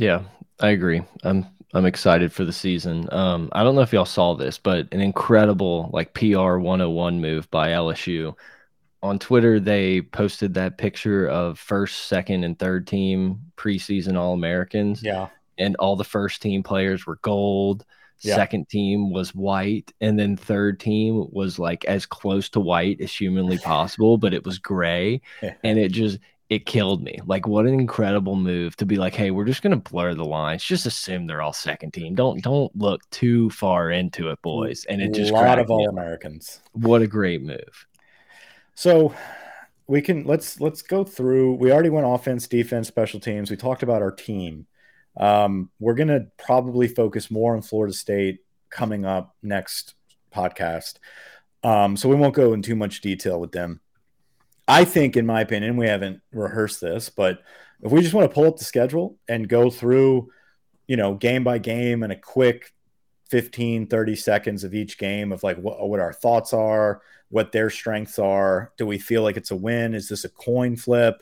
Yeah, 0.00 0.22
I 0.58 0.70
agree. 0.70 1.02
I'm 1.24 1.46
I'm 1.74 1.84
excited 1.84 2.32
for 2.32 2.44
the 2.44 2.54
season. 2.54 3.06
Um, 3.12 3.50
I 3.52 3.62
don't 3.62 3.74
know 3.74 3.82
if 3.82 3.92
y'all 3.92 4.06
saw 4.06 4.34
this, 4.34 4.56
but 4.56 4.88
an 4.92 5.00
incredible 5.00 5.90
like 5.92 6.14
PR 6.14 6.56
101 6.56 7.20
move 7.20 7.50
by 7.50 7.68
LSU. 7.68 8.34
On 9.02 9.18
Twitter, 9.18 9.60
they 9.60 10.00
posted 10.00 10.54
that 10.54 10.78
picture 10.78 11.28
of 11.28 11.58
first, 11.58 12.08
second, 12.08 12.44
and 12.44 12.58
third 12.58 12.86
team 12.86 13.40
preseason 13.56 14.16
All 14.16 14.32
Americans. 14.32 15.02
Yeah. 15.02 15.28
And 15.58 15.76
all 15.76 15.96
the 15.96 16.04
first 16.04 16.40
team 16.40 16.62
players 16.62 17.06
were 17.06 17.16
gold. 17.16 17.84
Yeah. 18.20 18.36
Second 18.36 18.70
team 18.70 19.12
was 19.12 19.34
white. 19.34 19.92
And 20.00 20.18
then 20.18 20.34
third 20.34 20.80
team 20.80 21.26
was 21.30 21.58
like 21.58 21.84
as 21.84 22.06
close 22.06 22.48
to 22.50 22.60
white 22.60 23.02
as 23.02 23.12
humanly 23.12 23.58
possible, 23.58 24.16
but 24.16 24.32
it 24.32 24.46
was 24.46 24.58
gray. 24.58 25.20
and 25.42 25.78
it 25.78 25.92
just, 25.92 26.18
it 26.50 26.66
killed 26.66 27.00
me. 27.00 27.16
Like, 27.26 27.46
what 27.46 27.64
an 27.64 27.74
incredible 27.74 28.34
move 28.34 28.76
to 28.76 28.84
be 28.84 28.96
like, 28.96 29.14
hey, 29.14 29.30
we're 29.30 29.44
just 29.44 29.62
gonna 29.62 29.76
blur 29.76 30.14
the 30.14 30.24
lines. 30.24 30.64
Just 30.64 30.84
assume 30.84 31.26
they're 31.26 31.40
all 31.40 31.52
second 31.52 31.92
team. 31.92 32.16
Don't 32.16 32.42
don't 32.42 32.74
look 32.76 33.08
too 33.10 33.48
far 33.50 33.92
into 33.92 34.30
it, 34.30 34.42
boys. 34.42 34.84
And 34.86 35.00
it 35.00 35.14
just 35.14 35.30
a 35.30 35.34
lot 35.34 35.60
of 35.60 35.70
all 35.70 35.88
Americans. 35.88 36.60
What 36.72 37.02
a 37.02 37.06
great 37.06 37.40
move. 37.40 37.86
So 38.74 39.14
we 39.86 40.02
can 40.02 40.24
let's 40.24 40.60
let's 40.60 40.82
go 40.82 41.04
through. 41.04 41.54
We 41.54 41.70
already 41.72 41.88
went 41.88 42.06
offense, 42.08 42.48
defense, 42.48 42.88
special 42.88 43.20
teams. 43.20 43.48
We 43.48 43.56
talked 43.56 43.84
about 43.84 44.02
our 44.02 44.12
team. 44.12 44.66
Um, 45.16 45.70
we're 45.78 45.94
gonna 45.94 46.26
probably 46.36 46.88
focus 46.88 47.30
more 47.30 47.54
on 47.54 47.62
Florida 47.62 47.94
State 47.94 48.40
coming 48.70 49.04
up 49.04 49.36
next 49.40 49.94
podcast. 50.34 50.94
Um, 51.62 51.96
so 51.96 52.08
we 52.08 52.16
won't 52.16 52.34
go 52.34 52.54
in 52.54 52.62
too 52.62 52.74
much 52.74 53.02
detail 53.02 53.40
with 53.40 53.52
them. 53.52 53.80
I 54.70 54.84
think, 54.84 55.16
in 55.16 55.26
my 55.26 55.40
opinion, 55.40 55.76
we 55.76 55.88
haven't 55.88 56.20
rehearsed 56.32 56.80
this, 56.80 57.08
but 57.08 57.42
if 57.82 57.90
we 57.90 58.02
just 58.02 58.14
want 58.14 58.30
to 58.30 58.34
pull 58.34 58.46
up 58.46 58.56
the 58.56 58.64
schedule 58.64 59.18
and 59.28 59.48
go 59.48 59.68
through, 59.68 60.30
you 60.86 60.96
know, 60.96 61.14
game 61.14 61.42
by 61.42 61.58
game 61.58 62.04
and 62.04 62.12
a 62.12 62.16
quick 62.16 62.72
15, 63.30 63.88
30 63.88 64.14
seconds 64.14 64.62
of 64.62 64.72
each 64.72 64.96
game 64.96 65.32
of 65.32 65.42
like 65.42 65.56
what, 65.58 65.88
what 65.88 65.98
our 65.98 66.12
thoughts 66.12 66.52
are, 66.52 67.02
what 67.30 67.50
their 67.50 67.68
strengths 67.68 68.20
are. 68.20 68.72
Do 68.78 68.86
we 68.86 68.98
feel 68.98 69.24
like 69.24 69.36
it's 69.36 69.50
a 69.50 69.56
win? 69.56 69.92
Is 69.92 70.08
this 70.08 70.24
a 70.24 70.28
coin 70.28 70.76
flip? 70.76 71.20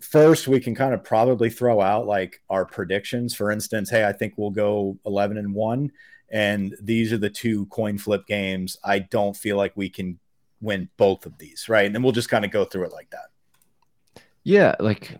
First, 0.00 0.48
we 0.48 0.58
can 0.58 0.74
kind 0.74 0.94
of 0.94 1.04
probably 1.04 1.50
throw 1.50 1.80
out 1.80 2.08
like 2.08 2.42
our 2.50 2.64
predictions. 2.64 3.36
For 3.36 3.52
instance, 3.52 3.88
hey, 3.88 4.04
I 4.04 4.12
think 4.12 4.34
we'll 4.36 4.50
go 4.50 4.98
11 5.06 5.38
and 5.38 5.54
1 5.54 5.92
and 6.30 6.74
these 6.82 7.12
are 7.12 7.18
the 7.18 7.30
two 7.30 7.66
coin 7.66 7.98
flip 7.98 8.26
games. 8.26 8.76
I 8.82 8.98
don't 8.98 9.36
feel 9.36 9.56
like 9.56 9.76
we 9.76 9.88
can 9.88 10.18
win 10.60 10.88
both 10.96 11.26
of 11.26 11.38
these, 11.38 11.68
right? 11.68 11.86
And 11.86 11.94
then 11.94 12.02
we'll 12.02 12.12
just 12.12 12.30
kind 12.30 12.44
of 12.44 12.50
go 12.50 12.64
through 12.64 12.84
it 12.84 12.92
like 12.92 13.10
that. 13.10 14.22
Yeah, 14.44 14.74
like 14.78 15.18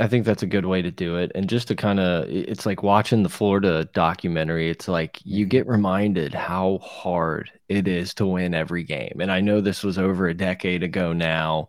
I 0.00 0.08
think 0.08 0.24
that's 0.24 0.42
a 0.42 0.46
good 0.46 0.64
way 0.64 0.80
to 0.80 0.90
do 0.90 1.16
it. 1.16 1.30
And 1.34 1.46
just 1.46 1.68
to 1.68 1.76
kind 1.76 2.00
of, 2.00 2.24
it's 2.30 2.64
like 2.64 2.82
watching 2.82 3.22
the 3.22 3.28
Florida 3.28 3.84
documentary. 3.92 4.70
It's 4.70 4.88
like 4.88 5.18
you 5.24 5.44
get 5.44 5.66
reminded 5.66 6.32
how 6.32 6.78
hard 6.78 7.50
it 7.68 7.86
is 7.86 8.14
to 8.14 8.26
win 8.26 8.54
every 8.54 8.82
game. 8.82 9.18
And 9.20 9.30
I 9.30 9.40
know 9.42 9.60
this 9.60 9.84
was 9.84 9.98
over 9.98 10.26
a 10.26 10.34
decade 10.34 10.82
ago 10.82 11.12
now. 11.12 11.68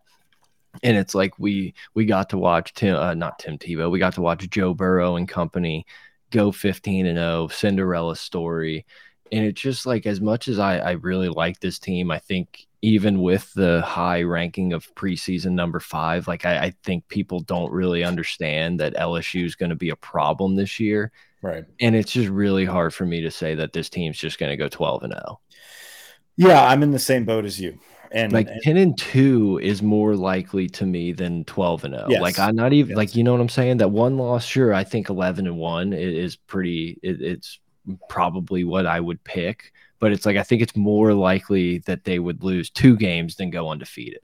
And 0.82 0.96
it's 0.96 1.14
like 1.14 1.38
we 1.38 1.74
we 1.94 2.06
got 2.06 2.30
to 2.30 2.38
watch 2.38 2.74
Tim, 2.74 2.96
uh, 2.96 3.14
not 3.14 3.38
Tim 3.40 3.58
Tebow. 3.58 3.92
We 3.92 4.00
got 4.00 4.14
to 4.14 4.22
watch 4.22 4.50
Joe 4.50 4.74
Burrow 4.74 5.18
and 5.18 5.28
company 5.28 5.86
go 6.30 6.54
15 6.54 7.08
and 7.08 7.18
0, 7.18 7.50
Cinderella 7.50 8.16
story. 8.16 8.86
And 9.34 9.46
it's 9.46 9.62
just 9.62 9.86
like 9.86 10.06
as 10.06 10.22
much 10.22 10.48
as 10.48 10.58
I, 10.60 10.78
I 10.78 10.92
really 10.92 11.28
like 11.28 11.60
this 11.60 11.80
team, 11.80 12.10
I 12.10 12.20
think 12.20 12.66
even 12.82 13.22
with 13.22 13.54
the 13.54 13.82
high 13.82 14.24
ranking 14.24 14.74
of 14.74 14.94
preseason 14.96 15.52
number 15.52 15.80
five, 15.80 16.28
like 16.28 16.46
I, 16.46 16.58
I 16.58 16.74
think 16.84 17.08
people 17.08 17.40
don't 17.42 17.72
really 17.72 18.04
understand 18.04 18.80
that 18.80 18.96
LSU 18.96 19.46
is 19.46 19.56
going 19.56 19.70
to 19.70 19.76
be 19.76 19.90
a 19.90 19.96
problem 19.96 20.56
this 20.56 20.80
year. 20.80 21.12
Right. 21.42 21.64
And 21.80 21.96
it's 21.96 22.12
just 22.12 22.30
really 22.30 22.66
hard 22.66 22.94
for 22.94 23.06
me 23.06 23.22
to 23.22 23.32
say 23.32 23.56
that 23.56 23.74
this 23.74 23.90
team's 23.90 24.18
just 24.18 24.40
going 24.40 24.52
to 24.52 24.58
go 24.58 24.68
12 24.68 25.04
and 25.04 25.14
0. 25.14 25.40
Yeah, 26.38 26.66
I'm 26.66 26.82
in 26.82 26.92
the 26.92 27.00
same 27.00 27.26
boat 27.26 27.46
as 27.46 27.60
you. 27.60 27.80
And 28.12 28.34
like 28.34 28.48
and, 28.48 28.62
10 28.64 28.78
and 28.78 28.98
2 28.98 29.60
is 29.62 29.82
more 29.82 30.16
likely 30.16 30.68
to 30.70 30.86
me 30.86 31.14
than 31.14 31.46
12 31.46 31.86
and 31.86 31.96
0. 31.96 32.08
Yes. 32.10 32.22
Like 32.22 32.40
I'm 32.40 32.56
not 32.56 32.74
even 32.74 32.90
Yes. 32.90 32.98
like 32.98 33.16
you 33.16 33.24
know 33.24 33.32
what 33.32 33.42
I'm 33.42 33.50
saying? 33.50 33.78
That 33.78 33.92
one 33.92 34.18
loss, 34.18 34.44
sure, 34.44 34.74
I 34.74 34.84
think 34.84 35.10
11 35.10 35.48
and 35.48 35.58
1 35.58 35.94
is 35.94 36.36
pretty 36.36 37.00
it, 37.02 37.22
it's 37.22 37.60
probably 38.10 38.64
what 38.64 38.86
I 38.86 39.00
would 39.00 39.24
pick, 39.24 39.72
but 40.02 40.12
it's 40.12 40.26
like 40.26 40.36
I 40.36 40.44
think 40.44 40.62
it's 40.62 40.76
more 40.76 41.14
likely 41.14 41.78
that 41.80 42.04
they 42.04 42.20
would 42.20 42.44
lose 42.44 42.70
two 42.70 42.98
games 42.98 43.36
than 43.36 43.52
go 43.52 43.70
undefeated. 43.70 44.22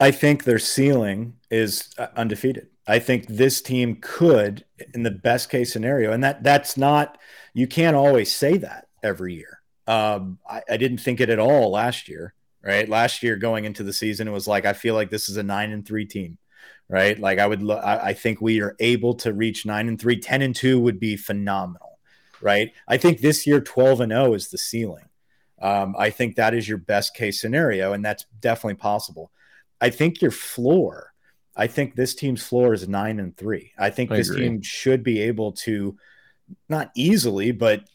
I 0.00 0.12
think 0.12 0.44
their 0.44 0.60
ceiling 0.60 1.34
is 1.50 1.90
uh, 1.98 2.06
undefeated. 2.16 2.68
I 2.86 3.00
think 3.00 3.26
this 3.26 3.60
team 3.60 3.98
could, 4.00 4.64
in 4.94 5.02
the 5.02 5.10
best 5.10 5.50
case 5.50 5.72
scenario, 5.72 6.12
and 6.12 6.24
that 6.24 6.42
that's 6.42 6.76
not 6.78 7.18
you 7.52 7.66
can't 7.66 7.96
always 7.96 8.34
say 8.34 8.56
that 8.58 8.86
every 9.02 9.34
year. 9.34 9.60
Um, 9.86 10.38
I, 10.48 10.62
I 10.70 10.76
didn't 10.76 10.98
think 10.98 11.20
it 11.20 11.28
at 11.28 11.40
all 11.40 11.70
last 11.72 12.08
year. 12.08 12.32
Right, 12.62 12.88
last 12.88 13.22
year 13.22 13.36
going 13.36 13.64
into 13.64 13.82
the 13.82 13.92
season, 13.92 14.28
it 14.28 14.32
was 14.32 14.48
like 14.48 14.64
I 14.64 14.72
feel 14.72 14.94
like 14.94 15.10
this 15.10 15.28
is 15.28 15.36
a 15.36 15.42
nine 15.42 15.72
and 15.72 15.86
three 15.86 16.06
team. 16.06 16.38
Right, 16.88 17.18
like 17.18 17.38
I 17.38 17.46
would, 17.46 17.68
I, 17.70 17.98
I 18.06 18.12
think 18.14 18.40
we 18.40 18.62
are 18.62 18.74
able 18.78 19.14
to 19.16 19.32
reach 19.32 19.66
nine 19.66 19.88
and 19.88 20.00
three. 20.00 20.18
10 20.18 20.40
and 20.40 20.56
two 20.56 20.80
would 20.80 20.98
be 20.98 21.16
phenomenal. 21.16 21.87
Right, 22.40 22.72
I 22.86 22.96
think 22.98 23.20
this 23.20 23.46
year 23.46 23.60
twelve 23.60 24.00
and 24.00 24.12
zero 24.12 24.34
is 24.34 24.48
the 24.48 24.58
ceiling. 24.58 25.04
Um, 25.60 25.96
I 25.98 26.10
think 26.10 26.36
that 26.36 26.54
is 26.54 26.68
your 26.68 26.78
best 26.78 27.14
case 27.14 27.40
scenario, 27.40 27.92
and 27.92 28.04
that's 28.04 28.26
definitely 28.40 28.76
possible. 28.76 29.32
I 29.80 29.90
think 29.90 30.22
your 30.22 30.30
floor. 30.30 31.12
I 31.56 31.66
think 31.66 31.96
this 31.96 32.14
team's 32.14 32.42
floor 32.44 32.72
is 32.72 32.86
nine 32.88 33.18
and 33.18 33.36
three. 33.36 33.72
I 33.76 33.90
think 33.90 34.12
I 34.12 34.16
this 34.16 34.30
agree. 34.30 34.42
team 34.42 34.62
should 34.62 35.02
be 35.02 35.20
able 35.22 35.50
to, 35.52 35.96
not 36.68 36.92
easily, 36.94 37.50
but 37.50 37.88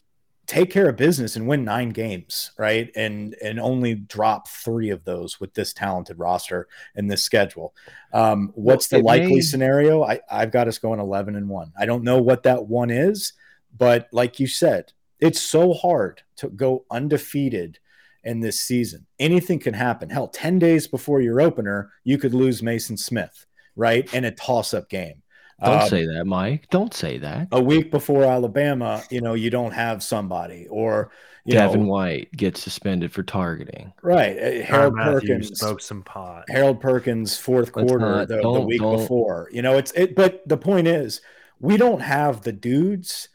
take 0.46 0.70
care 0.70 0.90
of 0.90 0.96
business 0.96 1.36
and 1.36 1.46
win 1.48 1.64
nine 1.64 1.88
games, 1.88 2.50
right? 2.58 2.90
And 2.94 3.34
and 3.42 3.58
only 3.58 3.94
drop 3.94 4.48
three 4.48 4.90
of 4.90 5.04
those 5.04 5.40
with 5.40 5.54
this 5.54 5.72
talented 5.72 6.18
roster 6.18 6.68
and 6.94 7.10
this 7.10 7.22
schedule. 7.22 7.74
Um, 8.12 8.52
what's 8.54 8.92
Well, 8.92 9.00
the 9.00 9.06
likely 9.06 9.34
may- 9.36 9.40
scenario? 9.40 10.02
I, 10.04 10.20
I've 10.30 10.50
got 10.52 10.68
us 10.68 10.76
going 10.76 11.00
eleven 11.00 11.34
and 11.34 11.48
one. 11.48 11.72
I 11.78 11.86
don't 11.86 12.04
know 12.04 12.18
what 12.20 12.42
that 12.42 12.66
one 12.66 12.90
is, 12.90 13.32
but 13.76 14.08
like 14.12 14.38
you 14.40 14.46
said, 14.46 14.92
it's 15.20 15.40
so 15.40 15.72
hard 15.72 16.22
to 16.36 16.48
go 16.48 16.84
undefeated 16.90 17.78
in 18.24 18.40
this 18.40 18.60
season. 18.60 19.06
Anything 19.18 19.58
can 19.58 19.74
happen. 19.74 20.10
Hell, 20.10 20.28
10 20.28 20.58
days 20.58 20.86
before 20.86 21.20
your 21.20 21.40
opener, 21.40 21.92
you 22.04 22.18
could 22.18 22.34
lose 22.34 22.62
Maason 22.62 22.98
Smith, 22.98 23.46
right? 23.76 24.12
In 24.14 24.24
a 24.24 24.30
toss 24.30 24.72
up 24.74 24.88
game. 24.88 25.22
Don't 25.62 25.82
Um, 25.82 25.88
say 25.88 26.06
that, 26.06 26.24
Mike. 26.26 26.68
Don't 26.70 26.92
say 26.92 27.18
that. 27.18 27.48
a 27.52 27.62
week 27.62 27.90
before 27.90 28.24
Alabama, 28.24 29.02
you 29.10 29.20
know, 29.20 29.34
you 29.34 29.50
don't 29.50 29.72
have 29.72 30.02
somebody 30.02 30.66
or, 30.68 31.10
you 31.44 31.52
Devin 31.52 31.82
know, 31.84 31.88
White 31.92 32.32
gets 32.32 32.60
suspended 32.62 33.12
for 33.12 33.22
targeting. 33.22 33.92
right. 34.02 34.36
uh, 34.36 34.62
Harold 34.64 34.94
Matthews 34.96 35.20
Perkins, 35.22 35.58
smoked 35.60 35.82
some 35.82 36.02
pot. 36.02 36.44
Harold 36.48 36.80
Perkins, 36.80 37.36
fourth 37.36 37.70
Let's 37.76 37.88
quarter, 37.88 38.04
not- 38.04 38.28
the, 38.28 38.40
the 38.42 38.60
week 38.60 38.80
don't- 38.80 38.96
before, 38.96 39.48
you 39.52 39.62
know, 39.62 39.76
it's 39.78 39.92
it, 39.92 40.16
but 40.16 40.42
the 40.48 40.56
point 40.56 40.88
is, 40.88 41.20
we 41.60 41.76
don't 41.76 42.00
have 42.00 42.42
the 42.42 42.52
dudes 42.52 43.28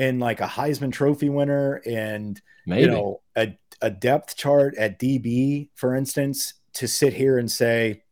in 0.00 0.18
like 0.18 0.40
a 0.40 0.46
Heisman 0.46 0.92
Trophy 0.92 1.28
winner 1.28 1.82
and 1.86 2.40
Maybe. 2.64 2.82
you 2.82 2.90
know 2.90 3.20
a, 3.36 3.56
a 3.82 3.90
depth 3.90 4.34
chart 4.36 4.74
at 4.78 4.98
DB, 4.98 5.68
for 5.74 5.94
instance, 5.94 6.54
to 6.74 6.88
sit 6.88 7.12
here 7.12 7.38
and 7.38 7.52
say, 7.52 8.02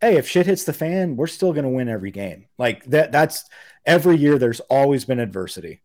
"Hey, 0.00 0.16
if 0.18 0.28
shit 0.28 0.46
hits 0.46 0.64
the 0.64 0.74
fan, 0.74 1.16
we're 1.16 1.26
still 1.26 1.52
going 1.52 1.64
to 1.64 1.70
win 1.70 1.88
every 1.88 2.10
game." 2.10 2.46
Like 2.58 2.84
that. 2.86 3.10
That's 3.10 3.44
every 3.86 4.18
year. 4.18 4.38
There's 4.38 4.60
always 4.60 5.06
been 5.06 5.18
adversity. 5.18 5.80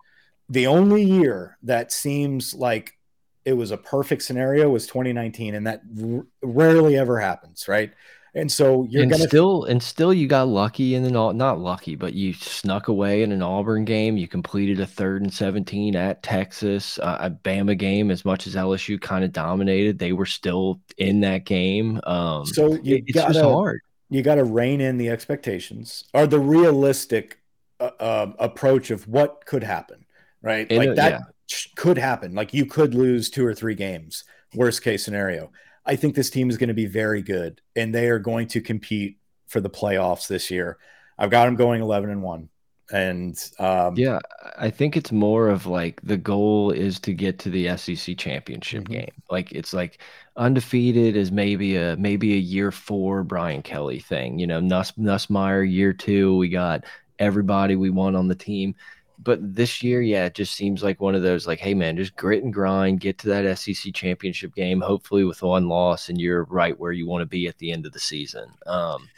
The 0.50 0.68
only 0.68 1.04
year 1.04 1.58
that 1.64 1.94
seems 1.94 2.54
like 2.54 2.98
it 3.46 3.54
was 3.54 3.72
a 3.72 3.78
perfect 3.78 4.24
scenario 4.24 4.70
was 4.70 4.88
2019, 4.88 5.56
and 5.56 5.68
that 5.68 5.82
r- 6.04 6.26
rarely 6.44 6.98
ever 6.98 7.18
happens, 7.18 7.68
right? 7.70 7.94
And 8.36 8.52
so 8.52 8.86
you're 8.90 9.02
and 9.02 9.12
gonna 9.12 9.24
still 9.24 9.64
and 9.64 9.82
still 9.82 10.14
you 10.14 10.28
got 10.28 10.48
lucky 10.48 10.94
in 10.96 11.04
an 11.04 11.16
all 11.16 11.34
not 11.34 11.60
lucky, 11.60 11.96
but 11.96 12.14
you 12.14 12.34
snuck 12.34 12.88
away 12.88 13.24
in 13.24 13.32
an 13.32 13.42
Auburn 13.42 13.86
game. 13.86 14.18
You 14.18 14.28
completed 14.28 14.80
a 14.80 14.86
third 14.86 15.24
and 15.24 15.34
17 15.34 15.96
at 15.96 16.22
Texas. 16.22 17.00
Uh, 17.00 17.18
a 17.22 17.32
Bama 17.32 17.78
game, 17.78 18.12
as 18.12 18.26
much 18.26 18.46
as 18.46 18.56
LSU 18.56 19.02
kind 19.02 19.24
of 19.24 19.32
dominated, 19.32 19.98
they 19.98 20.14
were 20.14 20.28
still 20.28 20.80
in 20.98 21.22
that 21.22 21.46
game. 21.46 22.00
Um, 22.04 22.46
so 22.46 22.74
you 22.84 22.98
it- 22.98 23.04
it's 23.08 23.14
just 23.14 23.34
gotta 23.34 23.50
hard. 23.50 23.82
you 24.10 24.22
got 24.22 24.36
to 24.36 24.44
rein 24.44 24.82
in 24.82 24.98
the 24.98 25.10
expectations 25.10 26.04
or 26.14 26.28
the 26.28 26.40
realistic 26.40 27.40
uh, 27.80 27.92
uh, 28.00 28.32
approach 28.40 28.92
of 28.92 29.08
what 29.08 29.46
could 29.46 29.64
happen, 29.64 30.06
right? 30.42 30.68
And, 30.70 30.78
like 30.80 30.90
uh, 30.90 30.94
that 30.96 31.12
yeah. 31.12 31.58
could 31.76 31.98
happen. 31.98 32.36
Like 32.36 32.54
you 32.54 32.66
could 32.66 32.94
lose 32.94 33.30
two 33.30 33.46
or 33.46 33.54
three 33.56 33.76
games, 33.76 34.24
worst 34.54 34.84
case 34.84 35.04
scenario. 35.04 35.52
I 35.90 35.96
think 35.96 36.16
this 36.16 36.30
team 36.30 36.50
is 36.50 36.58
going 36.58 36.70
to 36.70 36.74
be 36.76 36.86
very 36.86 37.22
good 37.22 37.62
and 37.76 37.94
they 37.94 38.08
are 38.10 38.20
going 38.20 38.48
to 38.50 38.62
compete 38.62 39.18
for 39.48 39.60
the 39.60 39.70
playoffs 39.70 40.28
this 40.28 40.52
year. 40.52 40.78
I've 41.18 41.32
got 41.32 41.46
them 41.46 41.56
going 41.56 41.82
11 41.82 42.10
and 42.12 42.22
1. 42.22 42.50
And 42.92 43.52
um, 43.60 43.96
Yeah, 43.98 44.20
I 44.58 44.70
think 44.70 44.98
it's 44.98 45.12
more 45.12 45.50
of 45.50 45.66
like 45.66 46.00
the 46.02 46.18
goal 46.18 46.72
is 46.72 47.00
to 47.02 47.14
get 47.14 47.40
to 47.40 47.50
the 47.50 47.68
SEC 47.78 48.16
championship 48.16 48.84
Mhm. 48.86 48.92
game. 48.92 49.12
Like 49.30 49.52
it's 49.52 49.74
like 49.74 50.00
undefeated 50.38 51.16
is 51.16 51.32
maybe 51.32 51.76
a 51.76 51.96
maybe 51.98 52.34
a 52.34 52.38
year 52.38 52.72
four 52.72 53.24
Brian 53.24 53.62
Kelly 53.62 54.00
thing. 54.00 54.40
You 54.40 54.48
know, 54.48 54.60
Nuss 54.60 54.92
Nussmeier 54.94 55.70
year 55.72 55.94
two, 55.94 56.36
we 56.38 56.50
got 56.50 56.84
everybody 57.20 57.76
we 57.76 57.90
want 57.92 58.16
on 58.16 58.28
the 58.28 58.36
team. 58.36 58.76
But 59.22 59.40
this 59.56 59.84
year, 59.84 60.02
yeah, 60.02 60.26
it 60.26 60.36
just 60.36 60.56
seems 60.56 60.82
like 60.82 61.02
one 61.02 61.16
of 61.16 61.22
those 61.24 61.46
like, 61.46 61.60
hey 61.60 61.74
man, 61.74 61.98
just 61.98 62.16
grit 62.16 62.44
and 62.44 62.54
grind, 62.54 63.02
get 63.02 63.18
to 63.20 63.28
that 63.30 63.46
SEC 63.46 63.92
championship 63.92 64.56
game, 64.56 64.82
hopefully 64.82 65.26
with 65.26 65.42
one 65.44 65.68
loss, 65.68 66.10
and 66.10 66.20
you're 66.20 66.46
right 66.46 66.78
where 66.80 66.94
you 66.94 67.06
want 67.08 67.22
to 67.22 67.26
be 67.26 67.48
at 67.48 67.58
the 67.58 67.72
end 67.72 67.86
of 67.86 67.92
the 67.92 68.00
season. 68.00 68.50
Um, 68.66 69.10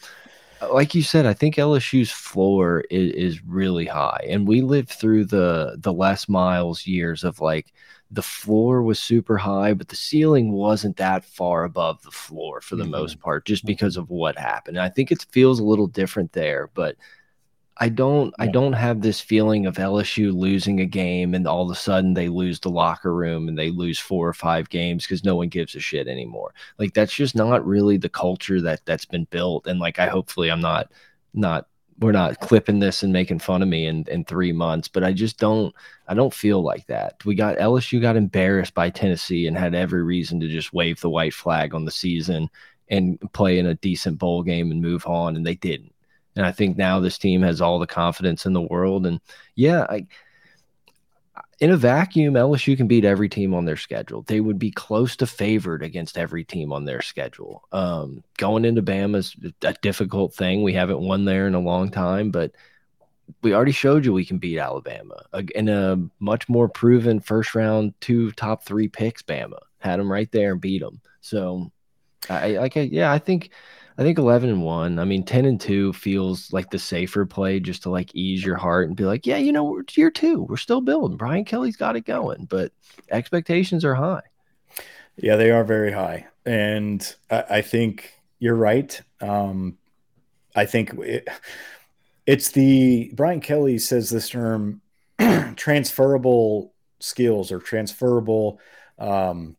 like 0.72 0.94
you 0.94 1.02
said, 1.02 1.26
I 1.26 1.34
think 1.34 1.58
LSU's 1.58 2.12
floor 2.12 2.82
is, 2.92 3.14
is 3.14 3.44
really 3.46 3.86
high, 3.88 4.26
and 4.30 4.48
we 4.48 4.62
lived 4.62 4.90
through 4.90 5.26
the 5.26 5.76
the 5.80 5.94
last 5.94 6.30
Miles 6.30 6.86
years 6.86 7.24
of 7.24 7.42
like 7.42 7.74
the 8.12 8.22
floor 8.22 8.84
was 8.84 9.00
super 9.00 9.38
high, 9.38 9.74
but 9.74 9.88
the 9.88 9.96
ceiling 9.96 10.52
wasn't 10.52 10.98
that 10.98 11.26
far 11.26 11.64
above 11.64 12.02
the 12.04 12.12
floor 12.12 12.62
for 12.62 12.76
the 12.76 12.84
Mhm. 12.84 12.92
most 12.92 13.20
part, 13.20 13.46
just 13.46 13.66
because 13.66 13.98
of 13.98 14.10
what 14.10 14.38
happened. 14.38 14.78
And 14.78 14.84
I 14.86 14.90
think 14.90 15.12
it 15.12 15.26
feels 15.32 15.60
a 15.60 15.64
little 15.64 15.88
different 15.88 16.34
there, 16.34 16.70
but 16.76 16.96
I 17.82 17.90
don't 17.90 18.32
I 18.38 18.46
don't 18.46 18.74
have 18.74 19.02
this 19.02 19.20
feeling 19.20 19.66
of 19.66 19.78
LSU 19.78 20.32
losing 20.32 20.80
a 20.82 20.86
game 20.86 21.34
and 21.34 21.48
all 21.48 21.64
of 21.64 21.76
a 21.76 21.80
sudden 21.80 22.14
they 22.14 22.30
lose 22.30 22.60
the 22.60 22.70
locker 22.70 23.12
room 23.12 23.48
and 23.48 23.58
they 23.58 23.72
lose 23.72 23.98
four 23.98 24.28
or 24.28 24.34
five 24.34 24.70
games 24.70 25.04
because 25.04 25.24
no 25.24 25.36
one 25.36 25.50
gives 25.50 25.74
a 25.74 25.80
shit 25.80 26.08
anymore. 26.08 26.54
Like 26.78 26.94
that's 26.94 27.14
just 27.14 27.36
not 27.36 27.66
really 27.66 27.98
the 27.98 28.08
culture 28.08 28.62
that 28.62 28.86
that's 28.86 29.06
been 29.06 29.24
built. 29.32 29.66
And 29.66 29.80
like 29.80 29.98
I 29.98 30.06
hopefully 30.08 30.52
I'm 30.52 30.62
not 30.62 30.92
not 31.34 31.68
we're 32.00 32.12
not 32.12 32.40
clipping 32.40 32.78
this 32.80 33.02
and 33.02 33.12
making 33.12 33.40
fun 33.40 33.64
of 33.64 33.68
me 33.68 33.88
in, 33.88 34.06
in 34.10 34.26
three 34.26 34.52
months, 34.52 34.88
but 34.88 35.04
I 35.04 35.12
just 35.12 35.40
don't 35.40 35.74
I 36.08 36.14
don't 36.14 36.34
feel 36.34 36.62
like 36.62 36.86
that. 36.86 37.16
We 37.26 37.34
got 37.34 37.58
LSU 37.58 38.00
got 38.00 38.16
embarrassed 38.16 38.76
by 38.76 38.92
Tennessee 38.92 39.48
and 39.48 39.58
had 39.58 39.74
every 39.74 40.04
reason 40.04 40.40
to 40.42 40.48
just 40.48 40.72
wave 40.72 41.02
the 41.02 41.10
white 41.10 41.34
flag 41.34 41.74
on 41.74 41.86
the 41.86 41.92
season 41.92 42.48
and 42.90 43.20
play 43.34 43.58
in 43.58 43.66
a 43.66 43.76
decent 43.76 44.20
bowl 44.20 44.44
game 44.44 44.70
and 44.70 44.84
move 44.84 45.08
on, 45.08 45.36
and 45.36 45.48
they 45.48 45.56
didn't. 45.56 45.91
And 46.36 46.46
I 46.46 46.52
think 46.52 46.78
now 46.78 47.00
this 47.00 47.18
team 47.18 47.42
has 47.42 47.62
all 47.62 47.80
the 47.80 47.88
confidence 47.88 48.46
in 48.46 48.54
the 48.54 48.62
world. 48.62 49.06
And 49.06 49.20
yeah, 49.56 49.86
I 49.90 50.08
in 51.62 51.70
a 51.70 51.78
vacuum, 51.78 52.34
LSU 52.34 52.76
can 52.76 52.88
beat 52.88 53.06
every 53.06 53.30
team 53.30 53.54
on 53.54 53.66
their 53.66 53.78
schedule. 53.78 54.24
They 54.24 54.42
would 54.42 54.58
be 54.58 54.72
close 54.72 55.16
to 55.18 55.28
favored 55.28 55.84
against 55.84 56.18
every 56.18 56.44
team 56.44 56.74
on 56.74 56.86
their 56.86 57.04
schedule. 57.04 57.64
Um, 57.72 58.24
going 58.38 58.66
into 58.66 58.82
Bama 58.82 59.18
is 59.18 59.36
a 59.62 59.74
difficult 59.82 60.34
thing. 60.34 60.64
We 60.64 60.74
haven't 60.74 61.00
won 61.00 61.24
there 61.24 61.46
in 61.46 61.54
a 61.54 61.60
long 61.60 61.92
time, 61.92 62.32
but 62.32 62.52
we 63.44 63.54
already 63.54 63.72
showed 63.72 64.06
you 64.06 64.12
we 64.12 64.26
can 64.26 64.40
beat 64.40 64.58
Alabama 64.58 65.24
in 65.54 65.70
a 65.70 66.04
much 66.20 66.50
more 66.50 66.68
proven 66.68 67.20
first 67.20 67.54
round, 67.54 67.94
two 68.02 68.32
top 68.32 68.64
three 68.64 68.88
picks. 68.88 69.22
Bama 69.22 69.60
had 69.78 70.00
them 70.00 70.12
right 70.12 70.32
there 70.32 70.54
and 70.54 70.62
beat 70.62 70.82
them. 70.82 71.00
So, 71.22 71.72
I 72.28 72.54
like, 72.54 72.76
I, 72.76 72.82
yeah, 72.82 73.12
I 73.12 73.20
think 73.20 73.52
I 73.98 74.04
think 74.04 74.18
11 74.18 74.50
and 74.50 74.64
1. 74.64 75.00
I 75.00 75.06
mean, 75.06 75.24
10 75.24 75.46
and 75.46 75.60
2 75.60 75.94
feels 75.94 76.52
like 76.54 76.70
the 76.70 76.80
safer 76.80 77.26
play 77.26 77.60
just 77.60 77.84
to 77.84 77.90
like 77.90 78.16
ease 78.16 78.44
your 78.44 78.56
heart 78.56 78.88
and 78.88 78.96
be 78.96 79.06
like, 79.06 79.26
yeah, 79.26 79.38
you 79.38 79.52
know, 79.52 79.80
it's 79.80 79.98
year 79.98 80.10
two. 80.10 80.44
We're 80.44 80.58
still 80.58 80.82
building. 80.82 81.18
Brian 81.18 81.46
Kelly's 81.46 81.76
got 81.76 81.96
it 81.96 82.06
going, 82.06 82.46
but 82.46 82.72
expectations 83.10 83.84
are 83.84 83.96
high. 83.96 84.22
Yeah, 85.18 85.36
they 85.36 85.52
are 85.52 85.64
very 85.64 85.92
high. 85.92 86.28
And 86.46 87.16
I, 87.30 87.44
I 87.50 87.62
think 87.62 88.14
you're 88.40 88.56
right. 88.56 89.00
Um, 89.20 89.78
I 90.56 90.66
think 90.66 90.94
it, 91.00 91.28
it's 92.26 92.50
the 92.50 93.12
Brian 93.14 93.42
Kelly 93.42 93.78
says 93.78 94.10
this 94.10 94.30
term 94.30 94.82
transferable 95.56 96.74
skills 97.00 97.52
or 97.52 97.60
transferable 97.60 98.60
um, 98.98 99.56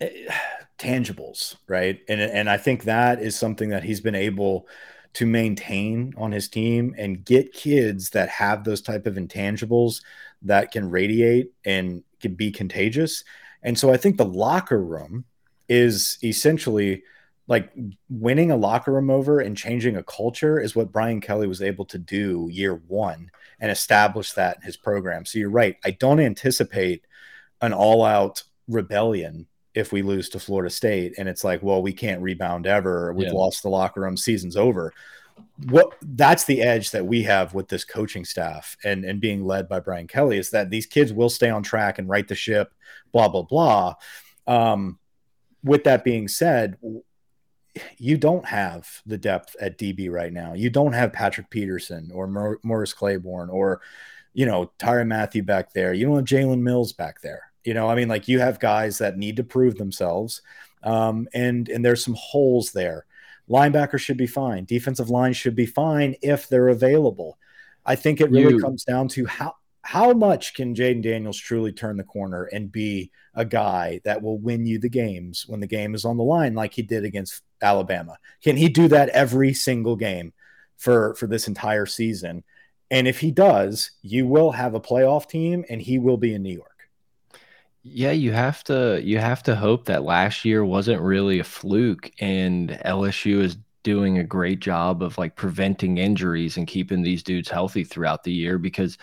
eh, 0.00 0.32
tangibles, 0.78 1.56
right? 1.66 2.00
And 2.08 2.20
and 2.20 2.50
I 2.50 2.56
think 2.56 2.84
that 2.84 3.20
is 3.20 3.36
something 3.36 3.70
that 3.70 3.84
he's 3.84 4.00
been 4.00 4.14
able 4.14 4.66
to 5.14 5.26
maintain 5.26 6.12
on 6.18 6.30
his 6.30 6.48
team 6.48 6.94
and 6.98 7.24
get 7.24 7.52
kids 7.52 8.10
that 8.10 8.28
have 8.28 8.64
those 8.64 8.82
type 8.82 9.06
of 9.06 9.14
intangibles 9.14 10.02
that 10.42 10.70
can 10.72 10.90
radiate 10.90 11.52
and 11.64 12.02
can 12.20 12.34
be 12.34 12.50
contagious. 12.50 13.24
And 13.62 13.78
so 13.78 13.90
I 13.90 13.96
think 13.96 14.16
the 14.16 14.26
locker 14.26 14.82
room 14.82 15.24
is 15.68 16.18
essentially 16.22 17.02
like 17.48 17.72
winning 18.10 18.50
a 18.50 18.56
locker 18.56 18.92
room 18.92 19.08
over 19.08 19.40
and 19.40 19.56
changing 19.56 19.96
a 19.96 20.02
culture 20.02 20.60
is 20.60 20.76
what 20.76 20.92
Brian 20.92 21.20
Kelly 21.20 21.46
was 21.46 21.62
able 21.62 21.84
to 21.86 21.98
do 21.98 22.48
year 22.50 22.74
one 22.74 23.30
and 23.60 23.70
establish 23.70 24.32
that 24.32 24.56
in 24.56 24.62
his 24.62 24.76
program. 24.76 25.24
So 25.24 25.38
you're 25.38 25.48
right. 25.48 25.76
I 25.84 25.92
don't 25.92 26.20
anticipate 26.20 27.06
an 27.60 27.72
all 27.72 28.04
out 28.04 28.42
rebellion 28.68 29.46
if 29.76 29.92
we 29.92 30.00
lose 30.00 30.30
to 30.30 30.40
Florida 30.40 30.70
State 30.70 31.14
and 31.18 31.28
it's 31.28 31.44
like, 31.44 31.62
well, 31.62 31.82
we 31.82 31.92
can't 31.92 32.22
rebound 32.22 32.66
ever. 32.66 33.12
We've 33.12 33.28
yeah. 33.28 33.34
lost 33.34 33.62
the 33.62 33.68
locker 33.68 34.00
room. 34.00 34.16
Season's 34.16 34.56
over. 34.56 34.92
What 35.68 35.94
that's 36.00 36.44
the 36.44 36.62
edge 36.62 36.92
that 36.92 37.04
we 37.04 37.22
have 37.24 37.52
with 37.52 37.68
this 37.68 37.84
coaching 37.84 38.24
staff 38.24 38.74
and 38.84 39.04
and 39.04 39.20
being 39.20 39.44
led 39.44 39.68
by 39.68 39.80
Brian 39.80 40.06
Kelly 40.06 40.38
is 40.38 40.50
that 40.50 40.70
these 40.70 40.86
kids 40.86 41.12
will 41.12 41.28
stay 41.28 41.50
on 41.50 41.62
track 41.62 41.98
and 41.98 42.08
right 42.08 42.26
the 42.26 42.34
ship, 42.34 42.72
blah 43.12 43.28
blah 43.28 43.42
blah. 43.42 43.94
Um, 44.46 44.98
with 45.62 45.84
that 45.84 46.04
being 46.04 46.26
said, 46.26 46.78
you 47.98 48.16
don't 48.16 48.46
have 48.46 49.02
the 49.04 49.18
depth 49.18 49.56
at 49.60 49.76
DB 49.76 50.10
right 50.10 50.32
now. 50.32 50.54
You 50.54 50.70
don't 50.70 50.94
have 50.94 51.12
Patrick 51.12 51.50
Peterson 51.50 52.10
or 52.14 52.58
Morris 52.62 52.94
Claiborne 52.94 53.50
or, 53.50 53.82
you 54.32 54.46
know, 54.46 54.70
Tyrann 54.78 55.08
Mathieu 55.08 55.42
back 55.42 55.74
there. 55.74 55.92
You 55.92 56.06
don't 56.06 56.16
have 56.16 56.24
Jalen 56.24 56.60
Mills 56.60 56.94
back 56.94 57.20
there. 57.20 57.45
You 57.66 57.74
know, 57.74 57.88
I 57.88 57.96
mean, 57.96 58.08
like 58.08 58.28
you 58.28 58.38
have 58.38 58.60
guys 58.60 58.98
that 58.98 59.18
need 59.18 59.36
to 59.36 59.44
prove 59.44 59.76
themselves, 59.76 60.40
um, 60.82 61.28
and 61.34 61.68
and 61.68 61.84
there's 61.84 62.04
some 62.04 62.16
holes 62.16 62.70
there. 62.72 63.06
Linebacker 63.50 63.98
should 63.98 64.16
be 64.16 64.26
fine. 64.26 64.64
Defensive 64.64 65.10
line 65.10 65.32
should 65.32 65.56
be 65.56 65.66
fine 65.66 66.16
if 66.22 66.48
they're 66.48 66.68
available. 66.68 67.38
I 67.84 67.96
think 67.96 68.20
it 68.20 68.30
really 68.30 68.54
you, 68.54 68.60
comes 68.60 68.84
down 68.84 69.08
to 69.08 69.26
how 69.26 69.54
how 69.82 70.12
much 70.12 70.54
can 70.54 70.74
Jayden 70.74 71.02
Daniels 71.02 71.38
truly 71.38 71.72
turn 71.72 71.96
the 71.96 72.04
corner 72.04 72.44
and 72.44 72.72
be 72.72 73.10
a 73.34 73.44
guy 73.44 74.00
that 74.04 74.22
will 74.22 74.38
win 74.38 74.66
you 74.66 74.78
the 74.78 74.88
games 74.88 75.44
when 75.46 75.60
the 75.60 75.66
game 75.66 75.94
is 75.94 76.04
on 76.04 76.16
the 76.16 76.24
line, 76.24 76.54
like 76.54 76.74
he 76.74 76.82
did 76.82 77.04
against 77.04 77.42
Alabama? 77.62 78.18
Can 78.42 78.56
he 78.56 78.68
do 78.68 78.88
that 78.88 79.10
every 79.10 79.54
single 79.54 79.96
game 79.96 80.32
for 80.76 81.14
for 81.14 81.26
this 81.26 81.48
entire 81.48 81.86
season? 81.86 82.44
And 82.90 83.08
if 83.08 83.18
he 83.18 83.32
does, 83.32 83.90
you 84.02 84.26
will 84.26 84.52
have 84.52 84.74
a 84.74 84.80
playoff 84.80 85.28
team, 85.28 85.64
and 85.68 85.82
he 85.82 85.98
will 85.98 86.16
be 86.16 86.34
in 86.34 86.42
New 86.42 86.54
York. 86.54 86.75
Yeah, 87.88 88.10
you 88.10 88.32
have 88.32 88.64
to 88.64 89.00
you 89.04 89.18
have 89.18 89.42
to 89.44 89.54
hope 89.54 89.84
that 89.86 90.02
last 90.02 90.44
year 90.44 90.64
wasn't 90.64 91.00
really 91.02 91.38
a 91.38 91.44
fluke 91.44 92.10
and 92.20 92.70
LSU 92.84 93.40
is 93.40 93.56
doing 93.84 94.18
a 94.18 94.24
great 94.24 94.58
job 94.60 95.02
of 95.02 95.16
like 95.18 95.36
preventing 95.36 95.98
injuries 95.98 96.56
and 96.56 96.66
keeping 96.66 97.02
these 97.02 97.22
dudes 97.22 97.48
healthy 97.48 97.84
throughout 97.84 98.24
the 98.24 98.32
year 98.32 98.58
because 98.58 98.98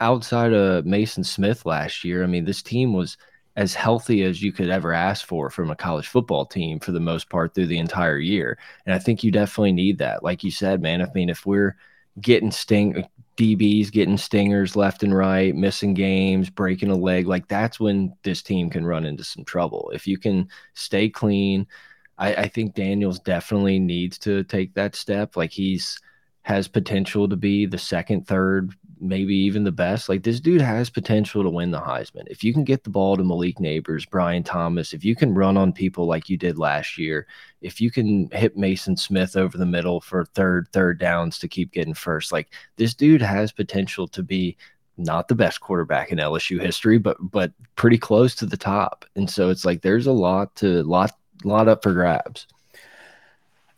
outside 0.00 0.52
of 0.52 0.84
Maason 0.84 1.24
Smith 1.24 1.64
last 1.64 2.04
year, 2.04 2.22
I 2.22 2.26
mean, 2.26 2.44
this 2.44 2.62
team 2.62 2.92
was 2.92 3.16
as 3.56 3.74
healthy 3.74 4.22
as 4.22 4.42
you 4.42 4.52
could 4.52 4.68
ever 4.68 4.92
ask 4.92 5.26
for 5.26 5.48
from 5.48 5.70
a 5.70 5.76
college 5.76 6.06
football 6.08 6.44
team 6.44 6.78
for 6.78 6.92
the 6.92 7.00
most 7.00 7.30
part 7.30 7.54
through 7.54 7.66
the 7.68 7.78
entire 7.78 8.18
year. 8.18 8.58
And 8.84 8.94
I 8.94 8.98
think 8.98 9.24
you 9.24 9.30
definitely 9.32 9.72
need 9.72 9.96
that. 9.98 10.22
Like 10.22 10.44
you 10.44 10.50
said, 10.50 10.82
man, 10.82 11.00
I 11.00 11.06
mean, 11.14 11.30
if 11.30 11.46
we're 11.46 11.76
getting 12.20 12.50
sting 12.50 13.06
DBs 13.36 13.92
getting 13.92 14.16
stingers 14.16 14.76
left 14.76 15.02
and 15.02 15.14
right, 15.14 15.54
missing 15.54 15.94
games, 15.94 16.48
breaking 16.48 16.90
a 16.90 16.96
leg. 16.96 17.26
Like 17.26 17.48
that's 17.48 17.78
when 17.78 18.14
this 18.22 18.42
team 18.42 18.70
can 18.70 18.86
run 18.86 19.04
into 19.04 19.24
some 19.24 19.44
trouble. 19.44 19.90
If 19.94 20.06
you 20.06 20.18
can 20.18 20.48
stay 20.74 21.10
clean, 21.10 21.66
I, 22.18 22.34
I 22.34 22.48
think 22.48 22.74
Daniels 22.74 23.18
definitely 23.20 23.78
needs 23.78 24.18
to 24.20 24.44
take 24.44 24.74
that 24.74 24.94
step. 24.94 25.36
Like 25.36 25.52
he's 25.52 26.00
has 26.42 26.68
potential 26.68 27.28
to 27.28 27.36
be 27.36 27.66
the 27.66 27.78
second, 27.78 28.26
third 28.26 28.72
maybe 29.00 29.34
even 29.34 29.64
the 29.64 29.72
best. 29.72 30.08
Like 30.08 30.22
this 30.22 30.40
dude 30.40 30.60
has 30.60 30.90
potential 30.90 31.42
to 31.42 31.50
win 31.50 31.70
the 31.70 31.80
Heisman. 31.80 32.26
If 32.28 32.42
you 32.42 32.52
can 32.52 32.64
get 32.64 32.84
the 32.84 32.90
ball 32.90 33.16
to 33.16 33.24
Malik 33.24 33.56
Nabers, 33.56 34.08
Brian 34.08 34.42
Thomas, 34.42 34.92
if 34.92 35.04
you 35.04 35.14
can 35.14 35.34
run 35.34 35.56
on 35.56 35.72
people 35.72 36.06
like 36.06 36.28
you 36.28 36.36
did 36.36 36.58
last 36.58 36.98
year, 36.98 37.26
if 37.60 37.80
you 37.80 37.90
can 37.90 38.28
hit 38.30 38.56
Mason 38.56 38.96
Smith 38.96 39.36
over 39.36 39.58
the 39.58 39.66
middle 39.66 40.00
for 40.00 40.24
third, 40.24 40.68
third 40.72 40.98
downs 40.98 41.38
to 41.38 41.48
keep 41.48 41.72
getting 41.72 41.94
first, 41.94 42.32
like 42.32 42.48
this 42.76 42.94
dude 42.94 43.22
has 43.22 43.52
potential 43.52 44.08
to 44.08 44.22
be 44.22 44.56
not 44.98 45.28
the 45.28 45.34
best 45.34 45.60
quarterback 45.60 46.10
in 46.10 46.18
LSU 46.18 46.60
history, 46.60 46.98
but 46.98 47.16
but 47.20 47.52
pretty 47.76 47.98
close 47.98 48.34
to 48.36 48.46
the 48.46 48.56
top. 48.56 49.04
And 49.14 49.28
so 49.28 49.50
it's 49.50 49.64
like 49.64 49.82
there's 49.82 50.06
a 50.06 50.12
lot 50.12 50.54
to 50.56 50.82
lot 50.84 51.12
lot 51.44 51.68
up 51.68 51.82
for 51.82 51.92
grabs. 51.92 52.46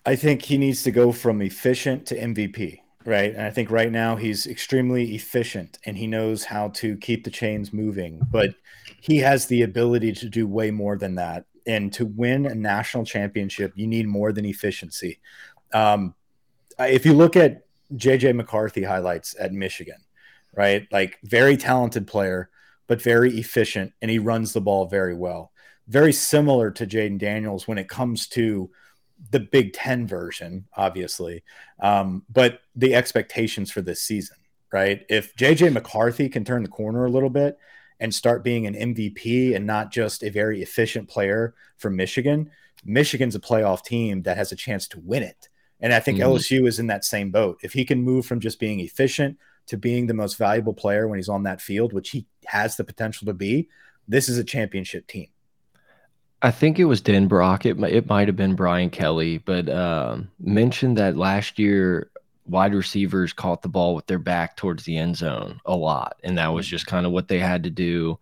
I 0.07 0.17
think 0.17 0.43
he 0.43 0.57
needs 0.57 0.85
to 0.85 0.91
go 0.91 1.13
from 1.13 1.43
efficient 1.43 2.07
to 2.07 2.19
MVP 2.19 2.81
right? 3.09 3.35
And 3.35 3.43
I 3.43 3.51
think 3.51 3.71
right 3.71 3.91
now 3.91 4.17
he's 4.17 4.47
extremely 4.47 5.15
efficient 5.15 5.79
and 5.87 5.97
he 5.97 6.07
knows 6.07 6.45
how 6.45 6.69
to 6.69 6.95
keep 6.99 7.25
the 7.25 7.31
chains 7.31 7.73
moving, 7.73 8.21
but 8.31 8.51
he 9.01 9.17
has 9.19 9.47
the 9.47 9.63
ability 9.63 10.13
to 10.13 10.29
do 10.29 10.47
way 10.47 10.71
more 10.71 10.99
than 10.99 11.15
that. 11.15 11.47
And 11.67 11.91
to 11.95 12.05
win 12.05 12.45
a 12.45 12.55
national 12.55 13.07
championship, 13.07 13.73
you 13.77 13.87
need 13.87 14.07
more 14.07 14.31
than 14.33 14.45
efficiency. 14.45 15.21
Um, 15.73 16.15
if 16.79 17.07
you 17.07 17.15
look 17.15 17.35
at 17.35 17.65
JJ 17.95 18.37
McCarthy 18.37 18.83
highlights 18.83 19.35
at 19.41 19.53
Michigan, 19.53 20.05
right? 20.55 20.87
Like 20.93 21.19
very 21.25 21.57
talented 21.57 22.07
player, 22.07 22.51
but 22.89 23.01
very 23.01 23.39
efficient, 23.39 23.93
and 24.03 24.11
he 24.11 24.19
runs 24.19 24.53
the 24.53 24.61
ball 24.61 24.87
very 24.87 25.15
well. 25.15 25.51
Very 25.87 26.13
similar 26.13 26.71
to 26.73 26.87
Jayden 26.87 27.19
Daniels 27.19 27.67
when 27.67 27.79
it 27.79 27.89
comes 27.89 28.27
to 28.29 28.71
the 29.31 29.41
Big 29.41 29.73
Ten 29.73 30.07
version, 30.07 30.67
obviously, 30.77 31.43
um, 31.81 32.25
but 32.31 32.61
the 32.77 32.95
expectations 32.95 33.71
for 33.71 33.83
this 33.83 34.01
season, 34.01 34.37
right? 34.73 35.05
If 35.09 35.35
JJ 35.37 35.73
McCarthy 35.73 36.29
can 36.29 36.45
turn 36.45 36.63
the 36.63 36.69
corner 36.69 37.05
a 37.05 37.11
little 37.11 37.31
bit 37.31 37.59
and 38.01 38.15
start 38.15 38.45
being 38.45 38.67
an 38.67 38.75
MVP 38.75 39.55
and 39.55 39.67
not 39.67 39.91
just 39.91 40.23
a 40.23 40.31
very 40.31 40.63
efficient 40.63 41.09
player 41.09 41.55
from 41.77 41.97
Michigan, 41.97 42.51
Michigan's 42.85 43.35
a 43.35 43.41
playoff 43.41 43.85
team 43.85 44.23
that 44.23 44.37
has 44.37 44.53
a 44.53 44.57
chance 44.57 44.87
to 44.89 45.01
win 45.01 45.23
it. 45.23 45.49
And 45.81 45.93
I 45.93 46.01
think 46.01 46.19
mm-hmm. 46.19 46.31
LSU 46.31 46.67
is 46.67 46.79
in 46.79 46.89
that 46.89 47.05
same 47.05 47.31
boat. 47.31 47.59
If 47.63 47.73
he 47.73 47.85
can 47.85 48.03
move 48.03 48.27
from 48.27 48.41
just 48.41 48.59
being 48.59 48.81
efficient 48.81 49.39
to 49.67 49.77
being 49.77 50.07
the 50.07 50.15
most 50.15 50.37
valuable 50.37 50.75
player 50.75 51.07
when 51.07 51.19
he's 51.19 51.29
on 51.29 51.45
that 51.45 51.61
field, 51.61 51.93
which 51.93 52.11
he 52.11 52.27
has 52.47 52.77
the 52.77 52.85
potential 52.85 53.27
to 53.27 53.35
be, 53.35 53.69
this 54.07 54.29
is 54.29 54.39
a 54.39 54.45
championship 54.45 55.07
team. 55.07 55.29
I 56.41 56.51
think 56.53 56.79
it 56.79 56.85
was 56.85 57.03
Denbrock. 57.03 57.67
It 57.67 57.83
it 57.93 58.09
might 58.09 58.29
have 58.29 58.37
been 58.37 58.55
Brian 58.55 58.91
Kelly, 58.91 59.39
but 59.39 59.69
um, 59.69 60.31
mentioned 60.41 60.97
that 60.99 61.17
last 61.17 61.59
year 61.59 62.11
wide 62.47 62.75
receivers 62.75 63.33
caught 63.33 63.63
the 63.63 63.69
ball 63.69 63.95
with 63.95 64.07
their 64.07 64.19
back 64.19 64.57
towards 64.57 64.85
the 64.85 64.97
end 64.97 65.17
zone 65.17 65.61
a 65.67 65.77
lot, 65.77 66.17
and 66.23 66.39
that 66.39 66.49
was 66.49 66.67
just 66.67 66.87
kind 66.87 67.07
of 67.07 67.13
what 67.13 67.29
they 67.29 67.39
had 67.41 67.65
to 67.65 67.71
do. 67.71 68.19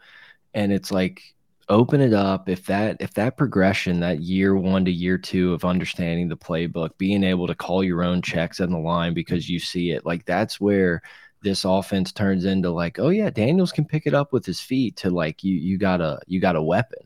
And 0.54 0.72
it's 0.72 0.90
like 0.90 1.34
open 1.68 2.00
it 2.00 2.12
up 2.12 2.48
if 2.48 2.66
that 2.66 2.96
if 3.00 3.14
that 3.14 3.36
progression 3.36 4.00
that 4.00 4.20
year 4.20 4.56
one 4.56 4.84
to 4.84 4.90
year 4.90 5.18
two 5.18 5.52
of 5.52 5.64
understanding 5.64 6.28
the 6.28 6.36
playbook 6.36 6.90
being 6.98 7.24
able 7.24 7.46
to 7.46 7.54
call 7.54 7.82
your 7.82 8.02
own 8.04 8.22
checks 8.22 8.60
on 8.60 8.70
the 8.70 8.78
line 8.78 9.12
because 9.14 9.48
you 9.48 9.58
see 9.58 9.90
it 9.90 10.06
like 10.06 10.24
that's 10.26 10.60
where 10.60 11.02
this 11.42 11.64
offense 11.64 12.12
turns 12.12 12.44
into 12.44 12.70
like 12.70 13.00
oh 13.00 13.08
yeah 13.08 13.30
daniels 13.30 13.72
can 13.72 13.84
pick 13.84 14.06
it 14.06 14.14
up 14.14 14.32
with 14.32 14.46
his 14.46 14.60
feet 14.60 14.96
to 14.96 15.10
like 15.10 15.42
you 15.42 15.56
you 15.56 15.76
got 15.76 16.00
a 16.00 16.20
you 16.28 16.40
got 16.40 16.54
a 16.54 16.62
weapon 16.62 17.00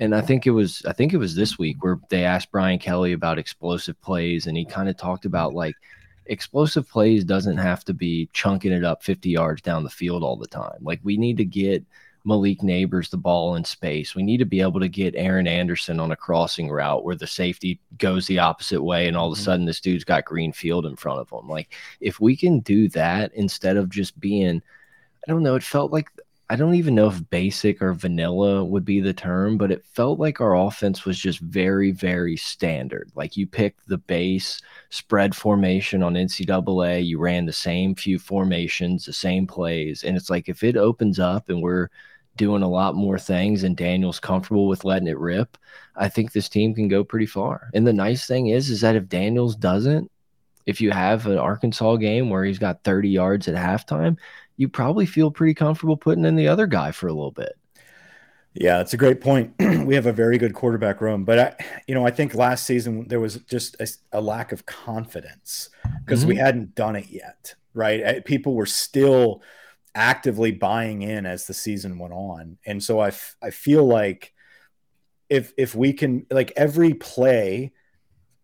and 0.00 0.14
I 0.14 0.20
think 0.20 0.46
it 0.46 0.50
was 0.50 0.82
I 0.86 0.92
think 0.92 1.12
it 1.12 1.18
was 1.18 1.34
this 1.34 1.58
week 1.58 1.82
where 1.82 1.98
they 2.08 2.24
asked 2.24 2.50
Brian 2.50 2.78
Kelly 2.78 3.12
about 3.12 3.38
explosive 3.38 4.00
plays, 4.00 4.46
and 4.46 4.56
he 4.56 4.64
kind 4.64 4.88
of 4.88 4.96
talked 4.96 5.24
about 5.24 5.54
like 5.54 5.76
explosive 6.26 6.88
plays 6.88 7.24
doesn't 7.24 7.58
have 7.58 7.84
to 7.84 7.94
be 7.94 8.28
chunking 8.32 8.72
it 8.72 8.84
up 8.84 9.02
50 9.02 9.28
yards 9.28 9.62
down 9.62 9.84
the 9.84 9.90
field 9.90 10.22
all 10.22 10.36
the 10.36 10.46
time. 10.46 10.78
Like 10.80 11.00
we 11.02 11.16
need 11.16 11.36
to 11.36 11.44
get 11.44 11.84
Malik 12.24 12.60
Nabers 12.60 13.10
the 13.10 13.18
ball 13.18 13.56
in 13.56 13.64
space. 13.64 14.14
We 14.14 14.22
need 14.22 14.38
to 14.38 14.46
be 14.46 14.62
able 14.62 14.80
to 14.80 14.88
get 14.88 15.14
Aaron 15.14 15.46
Anderson 15.46 16.00
on 16.00 16.12
a 16.12 16.16
crossing 16.16 16.70
route 16.70 17.04
where 17.04 17.16
the 17.16 17.26
safety 17.26 17.78
goes 17.98 18.26
the 18.26 18.38
opposite 18.38 18.82
way 18.82 19.06
and 19.06 19.16
all 19.16 19.26
of 19.26 19.32
a 19.32 19.36
mm-hmm. 19.36 19.44
sudden 19.44 19.66
this 19.66 19.80
dude's 19.80 20.04
got 20.04 20.24
green 20.24 20.52
field 20.52 20.86
in 20.86 20.96
front 20.96 21.20
of 21.20 21.30
him. 21.30 21.48
Like 21.48 21.74
if 22.00 22.20
we 22.20 22.34
can 22.34 22.60
do 22.60 22.88
that 22.90 23.32
instead 23.34 23.76
of 23.76 23.90
just 23.90 24.18
being 24.18 24.62
I 25.26 25.32
don't 25.32 25.42
know, 25.42 25.54
it 25.54 25.62
felt 25.62 25.92
like 25.92 26.08
I 26.54 26.56
don't 26.56 26.76
even 26.76 26.94
know 26.94 27.08
if 27.08 27.30
basic 27.30 27.82
or 27.82 27.92
vanilla 27.94 28.64
would 28.64 28.84
be 28.84 29.00
the 29.00 29.12
term, 29.12 29.58
but 29.58 29.72
it 29.72 29.84
felt 29.84 30.20
like 30.20 30.40
our 30.40 30.54
offense 30.54 31.04
was 31.04 31.18
just 31.18 31.40
very, 31.40 31.90
very 31.90 32.36
standard. 32.36 33.10
Like 33.16 33.36
you 33.36 33.44
picked 33.44 33.88
the 33.88 33.98
base 33.98 34.62
spread 34.88 35.34
formation 35.34 36.04
on 36.04 36.14
NCAA, 36.14 37.04
you 37.04 37.18
ran 37.18 37.44
the 37.44 37.52
same 37.52 37.96
few 37.96 38.20
formations, 38.20 39.04
the 39.04 39.12
same 39.12 39.48
plays. 39.48 40.04
And 40.04 40.16
it's 40.16 40.30
like 40.30 40.48
if 40.48 40.62
it 40.62 40.76
opens 40.76 41.18
up 41.18 41.48
and 41.48 41.60
we're 41.60 41.88
doing 42.36 42.62
a 42.62 42.70
lot 42.70 42.94
more 42.94 43.18
things 43.18 43.64
and 43.64 43.76
Daniel's 43.76 44.20
comfortable 44.20 44.68
with 44.68 44.84
letting 44.84 45.08
it 45.08 45.18
rip, 45.18 45.58
I 45.96 46.08
think 46.08 46.30
this 46.30 46.48
team 46.48 46.72
can 46.72 46.86
go 46.86 47.02
pretty 47.02 47.26
far. 47.26 47.68
And 47.74 47.84
the 47.84 47.92
nice 47.92 48.28
thing 48.28 48.46
is, 48.46 48.70
is 48.70 48.80
that 48.82 48.94
if 48.94 49.08
Daniels 49.08 49.56
doesn't, 49.56 50.08
if 50.66 50.80
you 50.80 50.92
have 50.92 51.26
an 51.26 51.36
Arkansas 51.36 51.96
game 51.96 52.30
where 52.30 52.44
he's 52.44 52.60
got 52.60 52.84
30 52.84 53.08
yards 53.08 53.48
at 53.48 53.56
halftime, 53.56 54.18
you 54.56 54.68
probably 54.68 55.06
feel 55.06 55.30
pretty 55.30 55.54
comfortable 55.54 55.96
putting 55.96 56.24
in 56.24 56.36
the 56.36 56.48
other 56.48 56.66
guy 56.66 56.92
for 56.92 57.08
a 57.08 57.12
little 57.12 57.30
bit. 57.30 57.56
Yeah, 58.54 58.80
it's 58.80 58.94
a 58.94 58.96
great 58.96 59.20
point. 59.20 59.52
we 59.58 59.96
have 59.96 60.06
a 60.06 60.12
very 60.12 60.38
good 60.38 60.54
quarterback 60.54 61.00
room, 61.00 61.24
but 61.24 61.38
I, 61.38 61.64
you 61.88 61.94
know, 61.94 62.06
I 62.06 62.10
think 62.10 62.34
last 62.34 62.64
season 62.64 63.08
there 63.08 63.18
was 63.18 63.36
just 63.38 63.76
a, 63.80 63.88
a 64.12 64.20
lack 64.20 64.52
of 64.52 64.64
confidence 64.64 65.70
because 66.04 66.20
mm 66.20 66.24
-hmm. 66.24 66.28
we 66.28 66.34
mm-hmm. 66.34 66.44
hadn't 66.44 66.74
done 66.74 66.96
it 66.96 67.10
yet, 67.10 67.56
right? 67.74 68.24
People 68.24 68.54
were 68.54 68.66
still 68.66 69.42
actively 69.94 70.52
buying 70.52 71.02
in 71.02 71.26
as 71.26 71.46
the 71.46 71.54
season 71.54 71.98
went 71.98 72.14
on, 72.14 72.58
and 72.66 72.82
so 72.82 73.00
I, 73.00 73.10
I 73.42 73.50
feel 73.50 73.86
like 73.86 74.32
if 75.28 75.52
if 75.56 75.74
we 75.74 75.92
can 75.92 76.26
like 76.30 76.52
every 76.56 76.94
play, 76.94 77.72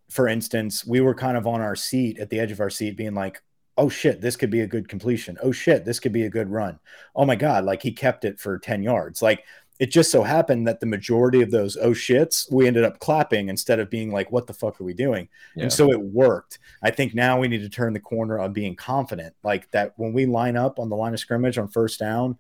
for 0.09 0.27
instance, 0.29 0.85
we 0.85 1.01
were 1.01 1.15
kind 1.15 1.37
of 1.37 1.47
on 1.47 1.61
our 1.61 1.77
seat 1.77 2.19
at 2.19 2.31
the 2.31 2.41
edge 2.41 2.53
of 2.53 2.61
our 2.61 2.71
seat, 2.71 2.97
being 2.97 3.15
like, 3.15 3.43
oh 3.81 3.89
shit, 3.89 4.21
this 4.21 4.37
could 4.37 4.51
be 4.51 4.61
a 4.61 4.67
good 4.67 4.89
completion. 4.89 5.39
Oh 5.43 5.53
shit, 5.53 5.87
this 5.87 5.99
could 5.99 6.13
be 6.13 6.25
a 6.25 6.31
good 6.31 6.51
run. 6.51 6.79
Oh 7.17 7.25
my 7.25 7.35
God, 7.35 7.65
like 7.65 7.83
he 7.83 7.93
kept 7.93 8.27
it 8.27 8.39
for 8.39 8.59
10 8.59 8.83
yards. 8.83 9.23
Like 9.23 9.43
it 9.79 9.91
just 9.91 10.11
so 10.11 10.23
happened 10.23 10.69
that 10.69 10.81
the 10.81 10.87
majority 10.87 11.41
of 11.41 11.51
those 11.51 11.79
oh 11.79 11.93
shits, 11.93 12.53
we 12.53 12.67
ended 12.67 12.85
up 12.85 12.99
clapping 12.99 13.49
instead 13.49 13.81
of 13.81 13.89
being 13.89 14.13
like, 14.13 14.31
what 14.31 14.47
the 14.47 14.53
fuck 14.53 14.79
are 14.79 14.85
we 14.85 14.93
doing? 14.93 15.31
Yeah. 15.57 15.65
And 15.65 15.73
so 15.73 15.91
it 15.91 15.99
worked. 15.99 16.59
I 16.83 16.91
think 16.91 17.15
now 17.15 17.41
we 17.41 17.49
need 17.49 17.63
to 17.63 17.71
turn 17.71 17.95
the 17.95 18.01
corner 18.01 18.39
on 18.39 18.53
being 18.53 18.77
confident. 18.77 19.35
Like 19.43 19.71
that 19.71 19.95
when 19.97 20.13
we 20.13 20.27
line 20.27 20.59
up 20.59 20.79
on 20.79 20.91
the 20.91 20.97
line 20.97 21.15
of 21.15 21.21
scrimmage 21.21 21.57
on 21.57 21.69
first 21.69 21.99
down, 21.99 22.37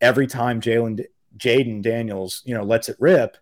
every 0.00 0.26
time 0.26 0.58
Jalen 0.58 1.04
Jayden 1.36 1.82
Daniels, 1.82 2.42
you 2.46 2.54
know, 2.54 2.64
lets 2.64 2.88
it 2.88 2.96
rip, 2.98 3.36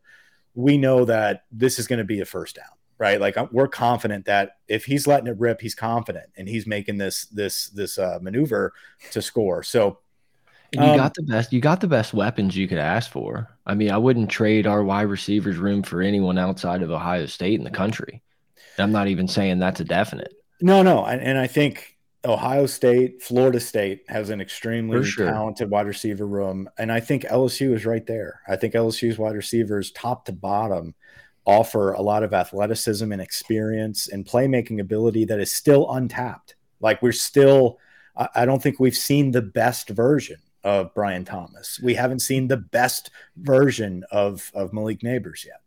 we 0.57 0.79
know 0.79 1.05
that 1.05 1.45
this 1.53 1.79
is 1.79 1.87
going 1.87 2.01
to 2.01 2.05
be 2.05 2.21
a 2.21 2.25
first 2.25 2.57
down 2.57 2.76
right? 2.99 3.21
Like 3.21 3.37
we're 3.53 3.69
confident 3.69 4.27
that 4.27 4.57
if 4.69 4.85
he's 4.85 5.07
letting 5.07 5.27
it 5.27 5.39
rip, 5.39 5.61
he's 5.61 5.75
confident 5.75 6.27
and 6.37 6.49
he's 6.49 6.67
making 6.67 6.99
this 6.99 7.27
this 7.27 7.69
this 7.69 7.99
uh, 7.99 8.19
maneuver 8.21 8.73
to 9.13 9.23
score. 9.23 9.63
So 9.63 9.99
you 10.73 10.81
um, 10.81 10.97
got 10.97 11.15
the 11.15 11.23
best. 11.23 11.53
You 11.53 11.61
got 11.61 11.81
the 11.81 11.87
best 11.87 12.13
weapons 12.13 12.57
you 12.57 12.69
could 12.69 12.79
ask 12.79 13.11
for. 13.11 13.49
I 13.67 13.75
mean, 13.75 13.91
I 13.91 13.99
wouldn't 13.99 14.31
trade 14.31 14.67
our 14.67 14.83
wide 14.83 15.03
receivers 15.03 15.57
room 15.57 15.83
for 15.83 16.03
anyone 16.03 16.39
outside 16.39 16.83
of 16.83 16.91
Ohio 16.91 17.27
State 17.27 17.59
in 17.59 17.65
the 17.65 17.71
country. 17.71 18.23
I'm 18.79 18.93
not 18.93 19.09
even 19.09 19.29
saying 19.29 19.59
that's 19.59 19.81
a 19.81 19.85
definite. 19.85 20.35
No, 20.61 20.83
no, 20.83 21.05
and, 21.05 21.21
and 21.21 21.39
I 21.39 21.47
think 21.47 21.97
Ohio 22.25 22.67
State, 22.67 23.23
Florida 23.23 23.61
State 23.61 24.05
has 24.09 24.31
an 24.31 24.41
extremely 24.41 25.05
sure. 25.05 25.31
talented 25.31 25.71
wide 25.71 25.87
receiver 25.87 26.27
room, 26.27 26.69
and 26.79 26.91
I 26.91 27.01
think 27.01 27.23
LSU 27.25 27.75
is 27.75 27.87
right 27.87 28.05
there. 28.07 28.41
I 28.49 28.57
think 28.57 28.75
LSU's 28.75 29.19
wide 29.19 29.37
receivers, 29.37 29.93
top 29.93 30.25
to 30.27 30.33
bottom, 30.33 30.95
offer 31.47 31.93
a 31.93 32.03
lot 32.03 32.23
of 32.23 32.35
athleticism 32.35 33.11
and 33.13 33.23
experience 33.23 34.09
and 34.09 34.27
playmaking 34.27 34.81
ability 34.81 35.25
that 35.25 35.39
is 35.39 35.53
still 35.53 35.91
untapped. 35.93 36.57
Like 36.81 37.01
we're 37.03 37.13
still, 37.13 37.79
I 38.35 38.45
don't 38.45 38.63
think 38.63 38.81
we've 38.81 38.97
seen 38.97 39.31
the 39.31 39.43
best 39.43 39.89
version 39.91 40.39
of 40.65 40.93
Brian 40.95 41.25
Thomas. 41.25 41.79
We 41.81 41.95
haven't 41.95 42.21
seen 42.21 42.49
the 42.49 42.57
best 42.57 43.11
version 43.37 44.05
of 44.11 44.51
of 44.53 44.73
Malik 44.73 45.01
Nabers 45.01 45.45
yet. 45.45 45.61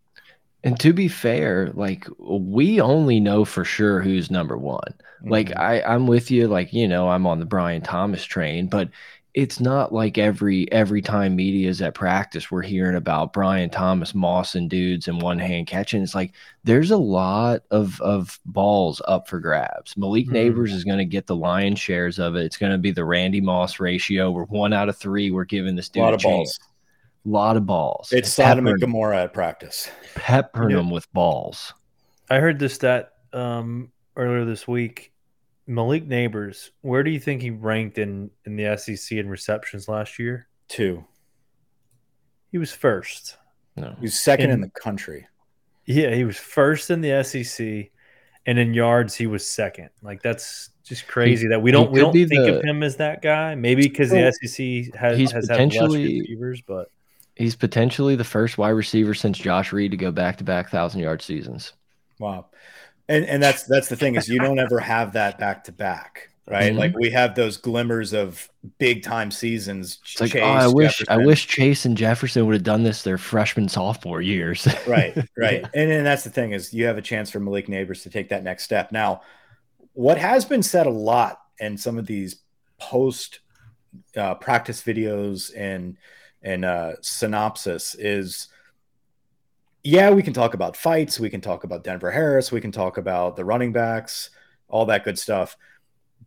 And 0.62 0.78
to 0.82 0.92
be 0.92 1.08
fair, 1.08 1.72
like 1.74 2.06
we 2.18 2.82
only 2.82 3.22
know 3.22 3.46
for 3.46 3.64
sure 3.64 4.02
who's 4.02 4.30
number 4.30 4.58
one. 4.58 4.82
Mm 4.88 5.28
-hmm. 5.28 5.32
Like 5.32 5.58
I, 5.58 5.82
I'm 5.82 6.06
with 6.06 6.30
you. 6.32 6.48
Like 6.48 6.74
you 6.74 6.88
know, 6.88 7.10
I'm 7.10 7.26
on 7.26 7.40
the 7.40 7.46
Brian 7.46 7.82
Thomas 7.82 8.26
train, 8.26 8.68
but 8.68 8.90
it's 9.34 9.60
not 9.60 9.94
like 9.94 10.18
every 10.18 10.72
every 10.72 11.02
time 11.02 11.36
media 11.36 11.70
is 11.70 11.82
at 11.82 11.94
practice 11.94 12.50
we're 12.50 12.64
hearing 12.64 12.96
about 12.96 13.32
Brian 13.32 13.70
Thomas 13.70 14.16
Moss 14.16 14.56
and 14.56 14.70
dudes 14.70 15.08
and 15.08 15.22
one 15.22 15.38
hand 15.38 15.68
catching. 15.68 16.02
It's 16.02 16.16
like 16.16 16.34
there's 16.64 16.92
a 16.92 16.98
lot 16.98 17.62
of 17.70 18.02
of 18.02 18.40
balls 18.46 19.02
up 19.08 19.28
for 19.28 19.40
grabs. 19.40 19.96
Malik 19.96 20.28
mm 20.28 20.32
-hmm. 20.32 20.36
Nabers 20.36 20.72
is 20.72 20.84
going 20.84 20.98
to 20.98 21.06
get 21.06 21.28
the 21.28 21.36
lion 21.36 21.76
shares 21.76 22.20
of 22.20 22.36
it. 22.36 22.46
It's 22.46 22.58
going 22.58 22.72
to 22.72 22.78
be 22.78 22.92
the 22.92 23.06
Randy 23.06 23.42
Moss 23.42 23.80
ratio. 23.80 24.32
We're 24.32 24.46
one 24.46 24.74
out 24.74 24.90
of 24.90 24.98
three. 24.98 25.30
We're 25.32 25.46
giving 25.46 25.76
this 25.76 25.90
dude 25.90 26.04
a 26.04 26.06
lot 26.06 26.14
of 26.16 26.22
balls. 26.22 26.60
A 27.26 27.30
lot 27.30 27.58
of 27.58 27.66
balls. 27.66 28.12
It's 28.12 28.34
Sodom 28.34 28.68
and 28.68 28.80
Gomorrah 28.80 29.24
at 29.24 29.34
practice. 29.34 29.92
Peppering 30.16 30.76
them 30.76 30.90
with 30.90 31.12
balls. 31.14 31.74
I 32.32 32.40
heard 32.40 32.58
this 32.60 32.74
stat 32.74 33.12
um, 33.34 33.92
earlier 34.16 34.46
this 34.46 34.68
week 34.68 35.12
Malik 35.70 36.08
Nabers, 36.08 36.72
where 36.82 37.04
do 37.04 37.12
you 37.12 37.20
think 37.20 37.44
he 37.44 37.52
ranked 37.52 38.00
in 38.00 38.32
in 38.46 38.56
the 38.56 38.76
SEC 38.76 39.16
in 39.18 39.30
receptions 39.30 39.88
last 39.88 40.18
year? 40.18 40.48
Two. 40.68 41.06
He 42.52 42.58
was 42.58 42.72
first. 42.72 43.38
No, 43.76 43.94
he 44.00 44.06
was 44.06 44.20
second 44.20 44.46
in, 44.46 44.56
in 44.56 44.62
the 44.62 44.72
country. 44.72 45.28
Yeah, 45.86 46.16
he 46.16 46.24
was 46.24 46.38
first 46.38 46.90
in 46.90 47.02
the 47.02 47.24
SEC, 47.24 47.92
and 48.48 48.58
in 48.58 48.74
yards 48.74 49.14
he 49.14 49.28
was 49.28 49.46
second. 49.46 49.92
Like 50.02 50.24
that's 50.24 50.72
just 50.84 51.08
crazy 51.08 51.44
he, 51.44 51.50
that 51.50 51.62
we 51.62 51.70
don't 51.70 51.92
we 51.92 52.00
don't 52.00 52.14
think 52.14 52.30
the, 52.30 52.58
of 52.58 52.64
him 52.64 52.82
as 52.82 52.98
that 52.98 53.22
guy. 53.22 53.54
Maybe 53.54 53.84
because 53.84 54.10
the 54.10 54.32
SEC 54.32 54.96
has 54.96 55.20
he's 55.20 55.32
has 55.32 55.48
potentially, 55.48 56.02
had 56.02 56.12
less 56.12 56.20
receivers, 56.22 56.62
but 56.62 56.92
he's 57.36 57.56
potentially 57.56 58.16
the 58.16 58.24
first 58.24 58.58
wide 58.58 58.70
receiver 58.70 59.14
since 59.14 59.38
Josh 59.38 59.72
Reed 59.72 59.92
to 59.92 59.98
go 59.98 60.12
back 60.12 60.38
to 60.38 60.44
back 60.44 60.72
thousand 60.72 61.02
yard 61.02 61.22
seasons. 61.22 61.74
Wow. 62.18 62.48
And 63.10 63.26
and 63.26 63.42
that's 63.42 63.64
that's 63.64 63.90
the 63.90 63.96
thing 63.96 64.16
is 64.16 64.30
you 64.30 64.40
don't 64.40 64.60
ever 64.60 64.80
have 64.80 65.14
that 65.14 65.40
back 65.40 65.64
to 65.66 65.72
back, 65.72 66.30
right? 66.48 66.72
Mm 66.72 66.76
-hmm. 66.76 66.80
Like 66.80 66.96
we 66.96 67.10
have 67.10 67.34
those 67.34 67.58
glimmers 67.58 68.14
of 68.14 68.50
big 68.78 69.04
time 69.04 69.32
seasons. 69.32 70.00
It's 70.04 70.22
like, 70.22 70.34
Chase, 70.34 70.44
oh, 70.44 70.70
I 70.70 70.74
wish 70.74 71.00
Jefferson. 71.00 71.22
I 71.22 71.26
wish 71.26 71.48
Chase 71.48 71.88
and 71.88 71.98
Jefferson 71.98 72.46
would 72.46 72.54
have 72.54 72.72
done 72.76 72.84
this 72.84 73.02
their 73.02 73.18
freshman 73.18 73.68
sophomore 73.68 74.22
years. 74.22 74.68
right, 74.88 75.16
right. 75.38 75.64
And 75.74 75.92
and 75.92 76.06
that's 76.06 76.24
the 76.24 76.30
thing 76.30 76.54
is 76.54 76.72
you 76.74 76.86
have 76.86 77.00
a 77.00 77.02
chance 77.02 77.32
for 77.32 77.40
Malik 77.40 77.68
Nabers 77.68 78.04
to 78.04 78.10
take 78.10 78.30
that 78.30 78.44
next 78.44 78.64
step. 78.64 78.92
Now, 78.92 79.22
what 79.94 80.18
has 80.18 80.46
been 80.46 80.64
said 80.64 80.86
a 80.86 80.98
lot 81.12 81.40
in 81.60 81.78
some 81.78 82.00
of 82.00 82.06
these 82.06 82.44
post 82.78 83.40
uh, 84.16 84.36
practice 84.36 84.84
videos 84.84 85.52
and 85.58 85.98
and 86.42 86.64
uh, 86.64 86.94
synopsis 87.02 87.96
is 87.96 88.50
yeah, 89.84 90.12
we 90.12 90.24
can 90.24 90.34
talk 90.34 90.54
about 90.54 90.76
fights. 90.76 91.20
We 91.20 91.30
can 91.30 91.42
talk 91.42 91.64
about 91.64 91.84
Denver 91.84 92.12
Harris. 92.12 92.52
We 92.52 92.62
can 92.62 92.72
talk 92.72 92.98
about 92.98 93.36
the 93.36 93.46
running 93.46 93.72
backs, 93.72 94.30
all 94.68 94.86
that 94.88 95.04
good 95.04 95.18
stuff. 95.18 95.58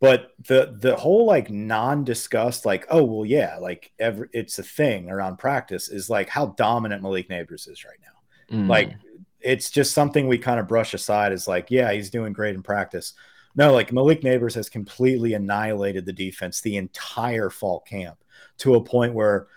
But 0.00 0.32
the 0.48 0.76
the 0.78 0.96
whole 0.96 1.26
like 1.26 1.50
non-discussed, 1.50 2.64
like, 2.64 2.86
oh 2.90 3.04
well, 3.04 3.26
yeah, 3.26 3.58
like 3.58 3.92
every 3.98 4.28
it's 4.32 4.58
a 4.58 4.62
thing 4.62 5.10
around 5.10 5.36
practice 5.38 5.88
is 5.88 6.10
like 6.10 6.28
how 6.28 6.46
dominant 6.46 7.02
Malik 7.02 7.28
Nabers 7.28 7.68
is 7.68 7.84
right 7.84 7.98
now. 8.00 8.56
Mm. 8.56 8.68
Like 8.68 8.94
it's 9.40 9.70
just 9.70 9.92
something 9.92 10.26
we 10.26 10.38
kind 10.38 10.58
of 10.58 10.68
brush 10.68 10.94
aside 10.94 11.32
as 11.32 11.46
like, 11.46 11.70
yeah, 11.70 11.92
he's 11.92 12.10
doing 12.10 12.32
great 12.32 12.54
in 12.54 12.62
practice. 12.62 13.14
No, 13.54 13.72
like 13.72 13.92
Malik 13.92 14.22
Nabers 14.22 14.54
has 14.54 14.68
completely 14.68 15.34
annihilated 15.34 16.06
the 16.06 16.12
defense 16.12 16.60
the 16.60 16.76
entire 16.78 17.50
fall 17.50 17.80
camp 17.80 18.18
to 18.58 18.76
a 18.76 18.82
point 18.82 19.14
where 19.14 19.48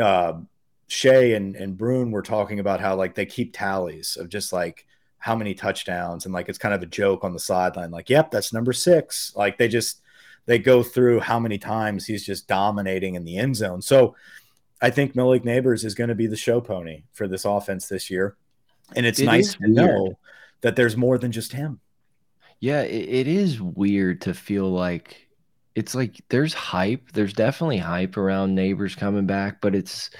uh, 0.00 0.34
Shay 0.90 1.34
and, 1.34 1.54
and 1.54 1.78
Brune 1.78 2.10
were 2.10 2.22
talking 2.22 2.58
about 2.58 2.80
how 2.80 2.96
like 2.96 3.14
they 3.14 3.26
keep 3.26 3.52
tallies 3.52 4.16
of 4.16 4.28
just 4.28 4.52
like 4.52 4.86
how 5.18 5.36
many 5.36 5.54
touchdowns 5.54 6.24
and 6.24 6.34
like 6.34 6.48
it's 6.48 6.58
kind 6.58 6.74
of 6.74 6.82
a 6.82 6.86
joke 6.86 7.22
on 7.22 7.32
the 7.32 7.38
sideline, 7.38 7.90
like, 7.90 8.10
yep, 8.10 8.30
that's 8.30 8.52
number 8.52 8.72
six. 8.72 9.32
Like 9.36 9.56
they 9.56 9.68
just 9.68 10.00
they 10.46 10.58
go 10.58 10.82
through 10.82 11.20
how 11.20 11.38
many 11.38 11.58
times 11.58 12.06
he's 12.06 12.26
just 12.26 12.48
dominating 12.48 13.14
in 13.14 13.24
the 13.24 13.36
end 13.36 13.54
zone. 13.54 13.80
So 13.82 14.16
I 14.82 14.90
think 14.90 15.14
Malik 15.14 15.44
Nabers 15.44 15.84
is 15.84 15.94
going 15.94 16.08
to 16.08 16.14
be 16.14 16.26
the 16.26 16.36
show 16.36 16.60
pony 16.60 17.04
for 17.12 17.28
this 17.28 17.44
offense 17.44 17.86
this 17.86 18.10
year. 18.10 18.36
And 18.96 19.06
it's 19.06 19.20
it 19.20 19.26
nice 19.26 19.52
to 19.52 19.58
weird. 19.60 19.74
know 19.74 20.18
that 20.62 20.74
there's 20.74 20.96
more 20.96 21.18
than 21.18 21.30
just 21.30 21.52
him. 21.52 21.78
Yeah, 22.58 22.82
it, 22.82 23.08
it 23.08 23.28
is 23.28 23.60
weird 23.62 24.22
to 24.22 24.34
feel 24.34 24.68
like 24.68 25.28
it's 25.76 25.94
like 25.94 26.20
there's 26.30 26.52
hype. 26.52 27.12
There's 27.12 27.32
definitely 27.32 27.78
hype 27.78 28.16
around 28.16 28.56
Nabers 28.56 28.96
coming 28.96 29.26
back, 29.26 29.60
but 29.60 29.76
it's 29.76 30.10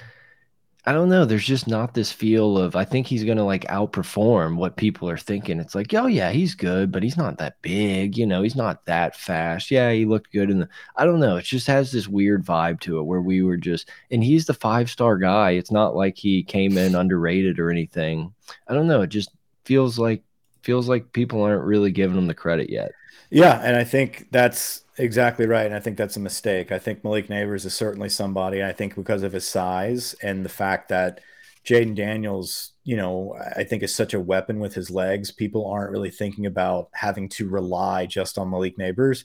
I 0.83 0.93
don't 0.93 1.09
know. 1.09 1.25
There's 1.25 1.45
just 1.45 1.67
not 1.67 1.93
this 1.93 2.11
feel 2.11 2.57
of 2.57 2.75
I 2.75 2.85
think 2.85 3.05
he's 3.05 3.23
gonna 3.23 3.45
like 3.45 3.65
outperform 3.65 4.55
what 4.55 4.77
people 4.77 5.07
are 5.09 5.17
thinking. 5.17 5.59
It's 5.59 5.75
like, 5.75 5.93
oh 5.93 6.07
yeah, 6.07 6.31
he's 6.31 6.55
good, 6.55 6.91
but 6.91 7.03
he's 7.03 7.17
not 7.17 7.37
that 7.37 7.61
big, 7.61 8.17
you 8.17 8.25
know, 8.25 8.41
he's 8.41 8.55
not 8.55 8.83
that 8.85 9.15
fast. 9.15 9.69
Yeah, 9.69 9.91
he 9.91 10.05
looked 10.05 10.31
good 10.31 10.49
in 10.49 10.59
the 10.59 10.69
I 10.95 11.05
don't 11.05 11.19
know. 11.19 11.37
It 11.37 11.45
just 11.45 11.67
has 11.67 11.91
this 11.91 12.07
weird 12.07 12.43
vibe 12.43 12.79
to 12.81 12.97
it 12.97 13.03
where 13.03 13.21
we 13.21 13.43
were 13.43 13.57
just 13.57 13.89
and 14.09 14.23
he's 14.23 14.45
the 14.45 14.55
five 14.55 14.89
star 14.89 15.17
guy. 15.17 15.51
It's 15.51 15.71
not 15.71 15.95
like 15.95 16.17
he 16.17 16.41
came 16.43 16.77
in 16.77 16.95
underrated 16.95 17.59
or 17.59 17.69
anything. 17.69 18.33
I 18.67 18.73
don't 18.73 18.87
know. 18.87 19.01
It 19.01 19.09
just 19.09 19.29
feels 19.65 19.99
like 19.99 20.23
feels 20.63 20.89
like 20.89 21.13
people 21.13 21.43
aren't 21.43 21.63
really 21.63 21.91
giving 21.91 22.17
him 22.17 22.27
the 22.27 22.33
credit 22.33 22.71
yet. 22.71 22.91
Yeah, 23.31 23.61
and 23.63 23.77
I 23.77 23.85
think 23.85 24.27
that's 24.29 24.83
exactly 24.97 25.47
right. 25.47 25.65
And 25.65 25.73
I 25.73 25.79
think 25.79 25.97
that's 25.97 26.17
a 26.17 26.19
mistake. 26.19 26.71
I 26.71 26.77
think 26.77 27.03
Malik 27.03 27.27
Nabers 27.27 27.65
is 27.65 27.73
certainly 27.73 28.09
somebody. 28.09 28.63
I 28.63 28.73
think 28.73 28.95
because 28.95 29.23
of 29.23 29.31
his 29.31 29.47
size 29.47 30.13
and 30.21 30.45
the 30.45 30.49
fact 30.49 30.89
that 30.89 31.21
Jayden 31.65 31.95
Daniels, 31.95 32.73
you 32.83 32.97
know, 32.97 33.35
I 33.55 33.63
think 33.63 33.83
is 33.83 33.95
such 33.95 34.13
a 34.13 34.19
weapon 34.19 34.59
with 34.59 34.73
his 34.73 34.91
legs. 34.91 35.31
People 35.31 35.65
aren't 35.65 35.91
really 35.91 36.11
thinking 36.11 36.45
about 36.45 36.89
having 36.93 37.29
to 37.29 37.47
rely 37.47 38.05
just 38.05 38.37
on 38.37 38.49
Malik 38.49 38.77
Nabers, 38.77 39.23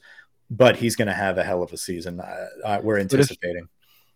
but 0.51 0.77
he's 0.77 0.97
going 0.97 1.09
to 1.09 1.15
have 1.15 1.37
a 1.37 1.45
hell 1.45 1.63
of 1.63 1.73
a 1.73 1.77
season. 1.77 2.21
Uh, 2.21 2.47
uh, 2.65 2.81
we're 2.83 3.01
anticipating. 3.01 3.69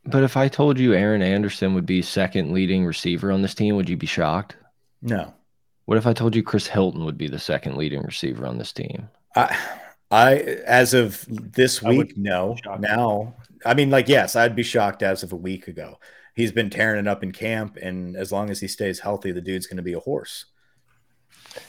But 0.05 0.09
if, 0.09 0.13
but 0.13 0.23
if 0.23 0.37
I 0.37 0.47
told 0.49 0.79
you 0.79 0.95
Aaron 0.95 1.23
Anderson 1.23 1.75
would 1.75 1.87
be 1.87 2.01
second 2.01 2.53
leading 2.53 2.85
receiver 2.85 3.33
on 3.33 3.43
this 3.43 3.55
team, 3.55 3.75
would 3.75 3.89
you 3.89 3.97
be 3.97 4.07
shocked? 4.07 4.57
No. 5.03 5.35
What 5.87 5.99
if 5.99 6.07
I 6.07 6.13
told 6.13 6.37
you 6.37 6.45
Chris 6.45 6.69
Hilton 6.69 7.05
would 7.05 7.19
be 7.19 7.27
the 7.27 7.39
second 7.39 7.77
leading 7.77 8.03
receiver 8.03 8.47
on 8.47 8.59
this 8.59 8.73
team? 8.73 9.09
I, 9.37 9.57
I 10.11 10.35
as 10.67 10.95
of 10.95 11.25
this 11.29 11.83
week, 11.83 12.17
no. 12.17 12.57
Now, 12.79 13.35
I 13.65 13.75
mean, 13.75 13.91
like, 13.91 14.09
yes, 14.09 14.37
I'd 14.37 14.57
be 14.57 14.63
shocked 14.63 15.03
as 15.03 15.23
of 15.23 15.33
a 15.33 15.37
week 15.37 15.69
ago. 15.69 15.99
He's 16.35 16.53
been 16.53 16.71
tearing 16.71 17.01
it 17.01 17.09
up 17.09 17.23
in 17.23 17.33
camp, 17.33 17.77
and 17.77 18.17
as 18.17 18.33
long 18.33 18.51
as 18.51 18.61
he 18.61 18.69
stays 18.69 18.99
healthy, 19.01 19.33
the 19.33 19.41
dude's 19.41 19.67
going 19.67 19.77
to 19.77 19.83
be 19.83 19.93
a 19.93 20.01
horse. 20.01 20.47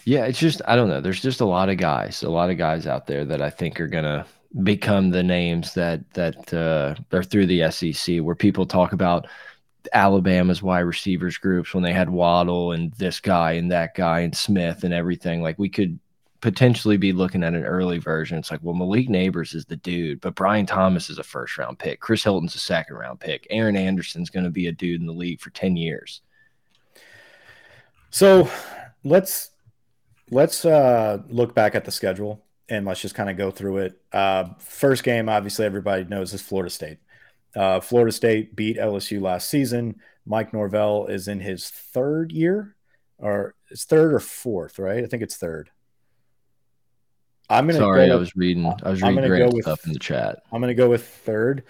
Yeah, 0.05 0.25
it's 0.25 0.39
just 0.39 0.61
I 0.67 0.75
don't 0.75 0.89
know. 0.89 1.01
There's 1.01 1.21
just 1.21 1.41
a 1.41 1.45
lot 1.45 1.69
of 1.69 1.77
guys, 1.77 2.23
a 2.23 2.29
lot 2.29 2.49
of 2.49 2.57
guys 2.57 2.87
out 2.87 3.07
there 3.07 3.25
that 3.25 3.41
I 3.41 3.49
think 3.49 3.79
are 3.79 3.87
gonna 3.87 4.25
become 4.63 5.09
the 5.09 5.23
names 5.23 5.73
that 5.73 6.09
that 6.13 6.53
uh, 6.53 6.95
are 7.15 7.23
through 7.23 7.47
the 7.47 7.69
SEC, 7.71 8.19
where 8.19 8.35
people 8.35 8.65
talk 8.65 8.93
about 8.93 9.27
Alabama's 9.93 10.61
wide 10.61 10.81
receivers 10.81 11.37
groups 11.37 11.73
when 11.73 11.83
they 11.83 11.93
had 11.93 12.09
Waddle 12.09 12.71
and 12.73 12.93
this 12.93 13.19
guy 13.19 13.53
and 13.53 13.71
that 13.71 13.95
guy 13.95 14.21
and 14.21 14.35
Smith 14.35 14.83
and 14.83 14.93
everything. 14.93 15.41
Like 15.41 15.57
we 15.57 15.69
could 15.69 15.99
potentially 16.41 16.97
be 16.97 17.13
looking 17.13 17.43
at 17.43 17.53
an 17.53 17.63
early 17.63 17.99
version. 17.99 18.37
It's 18.37 18.49
like, 18.49 18.59
well, 18.63 18.73
Malik 18.73 19.07
Nabers 19.07 19.53
is 19.55 19.65
the 19.65 19.75
dude, 19.75 20.21
but 20.21 20.35
Brian 20.35 20.65
Thomas 20.65 21.09
is 21.09 21.19
a 21.19 21.23
first 21.23 21.57
round 21.57 21.79
pick. 21.79 21.99
Chris 21.99 22.23
Hilton's 22.23 22.55
a 22.55 22.59
second 22.59 22.95
round 22.95 23.19
pick. 23.19 23.45
Aaron 23.49 23.77
Anderson's 23.77 24.31
going 24.31 24.43
to 24.43 24.49
be 24.49 24.67
a 24.67 24.71
dude 24.71 24.99
in 24.99 25.07
the 25.07 25.13
league 25.13 25.39
for 25.39 25.51
10 25.51 25.77
years. 25.77 26.21
So 28.09 28.49
let's 29.03 29.51
let's 30.31 30.65
uh, 30.65 31.19
look 31.29 31.53
back 31.53 31.75
at 31.75 31.85
the 31.85 31.91
schedule 31.91 32.43
and 32.67 32.85
let's 32.85 33.01
just 33.01 33.15
kind 33.15 33.29
of 33.29 33.37
go 33.37 33.51
through 33.51 33.77
it. 33.77 34.01
Uh, 34.11 34.45
first 34.57 35.03
game, 35.03 35.29
obviously, 35.29 35.65
everybody 35.65 36.05
knows 36.05 36.33
is 36.33 36.41
Florida 36.41 36.69
State. 36.69 36.97
Uh, 37.55 37.79
Florida 37.79 38.11
State 38.11 38.55
beat 38.55 38.77
LSU 38.77 39.21
last 39.21 39.49
season. 39.49 40.01
Mike 40.25 40.53
Norvell 40.53 41.07
is 41.07 41.27
in 41.27 41.39
his 41.39 41.69
third 41.69 42.31
year, 42.31 42.75
or 43.17 43.55
it's 43.69 43.83
third 43.83 44.13
or 44.13 44.19
fourth, 44.19 44.79
right? 44.79 45.03
I 45.03 45.07
think 45.07 45.21
it's 45.21 45.35
third. 45.35 45.69
I'm 47.51 47.67
gonna. 47.67 47.79
Sorry, 47.79 48.07
go 48.07 48.13
I 48.13 48.15
was 48.15 48.35
reading. 48.35 48.65
I 48.65 48.89
was 48.89 49.01
reading 49.01 49.27
great 49.27 49.53
with, 49.53 49.63
stuff 49.63 49.85
in 49.85 49.93
the 49.93 49.99
chat. 49.99 50.43
I'm 50.51 50.61
gonna 50.61 50.73
go 50.73 50.89
with 50.89 51.05
third 51.05 51.63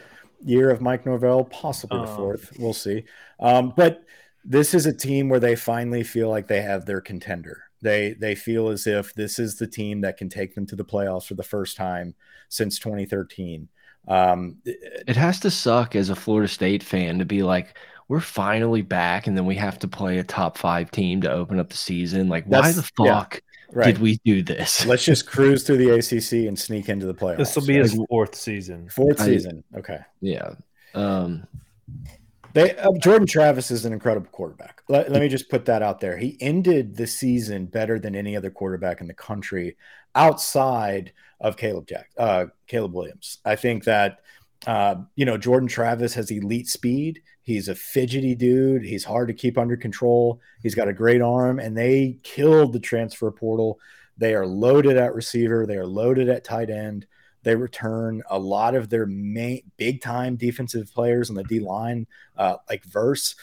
year 0.43 0.69
of 0.69 0.82
Mike 0.82 1.05
Norvell, 1.05 1.45
possibly 1.45 1.99
the 1.99 2.11
oh. 2.11 2.15
fourth. 2.15 2.53
We'll 2.57 2.73
see. 2.73 3.03
Um, 3.39 3.73
but 3.75 4.03
this 4.45 4.73
is 4.73 4.86
a 4.86 4.93
team 4.93 5.29
where 5.29 5.39
they 5.39 5.55
finally 5.55 6.03
feel 6.03 6.29
like 6.29 6.47
they 6.47 6.61
have 6.61 6.86
their 6.86 7.01
contender. 7.01 7.63
They 7.82 8.13
they 8.13 8.36
feel 8.36 8.69
as 8.69 8.86
if 8.86 9.13
this 9.15 9.39
is 9.39 9.55
the 9.55 9.67
team 9.67 10.01
that 10.01 10.17
can 10.17 10.29
take 10.29 10.53
them 10.53 10.67
to 10.67 10.75
the 10.75 10.86
playoffs 10.86 11.25
for 11.25 11.34
the 11.34 11.43
first 11.43 11.77
time 11.77 12.13
since 12.49 12.77
2013. 12.79 13.67
Um, 14.07 14.57
it 14.65 15.15
has 15.15 15.39
to 15.41 15.51
suck 15.51 15.95
as 15.95 16.09
a 16.09 16.15
Florida 16.15 16.47
State 16.47 16.84
fan 16.84 17.19
to 17.19 17.25
be 17.25 17.43
like, 17.43 17.77
we're 18.07 18.19
finally 18.19 18.82
back, 18.82 19.27
and 19.27 19.38
then 19.38 19.45
we 19.45 19.55
have 19.55 19.79
to 19.79 19.88
play 19.88 20.17
a 20.17 20.23
top 20.23 20.57
five 20.57 20.91
team 20.91 21.21
to 21.21 21.32
open 21.32 21.59
up 21.59 21.69
the 21.69 21.77
season. 21.77 22.27
Like, 22.27 22.45
why 22.45 22.71
the 22.71 22.84
fuck? 22.84 23.36
Yeah, 23.36 23.39
right. 23.72 23.86
Did 23.86 23.99
we 23.99 24.19
do 24.26 24.43
this? 24.43 24.86
Let's 24.86 25.05
just 25.05 25.28
cruise 25.28 25.63
through 25.63 25.78
the 25.78 25.89
ACC 25.91 26.47
and 26.47 26.57
sneak 26.57 26.89
into 26.89 27.05
the 27.05 27.13
playoffs. 27.13 27.38
This 27.38 27.55
will 27.55 27.65
be 27.65 27.76
his 27.76 27.99
fourth 28.09 28.36
season. 28.36 28.89
Fourth 28.89 29.22
I, 29.22 29.26
season. 29.26 29.63
Okay. 29.76 29.99
Yeah. 30.22 30.55
Um, 30.93 31.47
they 32.53 32.76
uh, 32.78 32.91
Jordan 32.99 33.28
Travis 33.28 33.72
is 33.72 33.86
an 33.86 33.93
incredible 33.93 34.30
quarterback. 34.32 34.82
Let, 34.89 35.11
let, 35.11 35.22
me 35.22 35.30
just 35.30 35.49
put 35.49 35.65
that 35.65 35.82
out 35.82 35.99
there. 35.99 36.17
He 36.17 36.38
ended 36.41 36.95
the 36.95 37.07
season 37.07 37.65
better 37.65 37.99
than 37.99 38.15
any 38.15 38.36
other 38.36 38.49
quarterback 38.49 39.01
in 39.01 39.07
the 39.07 39.13
country 39.13 39.78
outside 40.15 41.13
of 41.39 41.57
Caleb 41.57 41.88
Jack, 41.88 42.09
uh, 42.17 42.47
Caleb 42.67 42.93
Williams. 42.93 43.39
I 43.45 43.55
think 43.55 43.86
that 43.86 44.19
uh, 44.67 44.95
you 45.15 45.26
know 45.26 45.38
Jordan 45.38 45.67
Travis 45.67 46.13
has 46.15 46.30
elite 46.30 46.67
speed. 46.67 47.22
He's 47.43 47.67
a 47.67 47.75
fidgety 47.75 48.35
dude. 48.35 48.83
He's 48.83 49.03
hard 49.03 49.27
to 49.29 49.33
keep 49.33 49.57
under 49.57 49.75
control. 49.75 50.39
He's 50.61 50.75
got 50.75 50.87
a 50.87 50.93
great 50.93 51.21
arm, 51.21 51.59
and 51.59 51.75
they 51.75 52.19
killed 52.23 52.73
the 52.73 52.79
transfer 52.79 53.31
portal. 53.31 53.79
They 54.17 54.35
are 54.35 54.45
loaded 54.45 54.97
at 54.97 55.15
receiver. 55.15 55.65
They 55.65 55.77
are 55.77 55.85
loaded 55.85 56.29
at 56.29 56.43
tight 56.43 56.69
end. 56.69 57.07
They 57.43 57.55
return 57.55 58.21
a 58.29 58.37
lot 58.37 58.75
of 58.75 58.89
their 58.89 59.07
main 59.07 59.63
big 59.77 60.01
time 60.01 60.35
defensive 60.35 60.93
players 60.93 61.29
on 61.29 61.35
the 61.35 61.43
D 61.43 61.59
line, 61.59 62.05
uh, 62.37 62.57
like 62.69 62.83
Verse. 62.85 63.35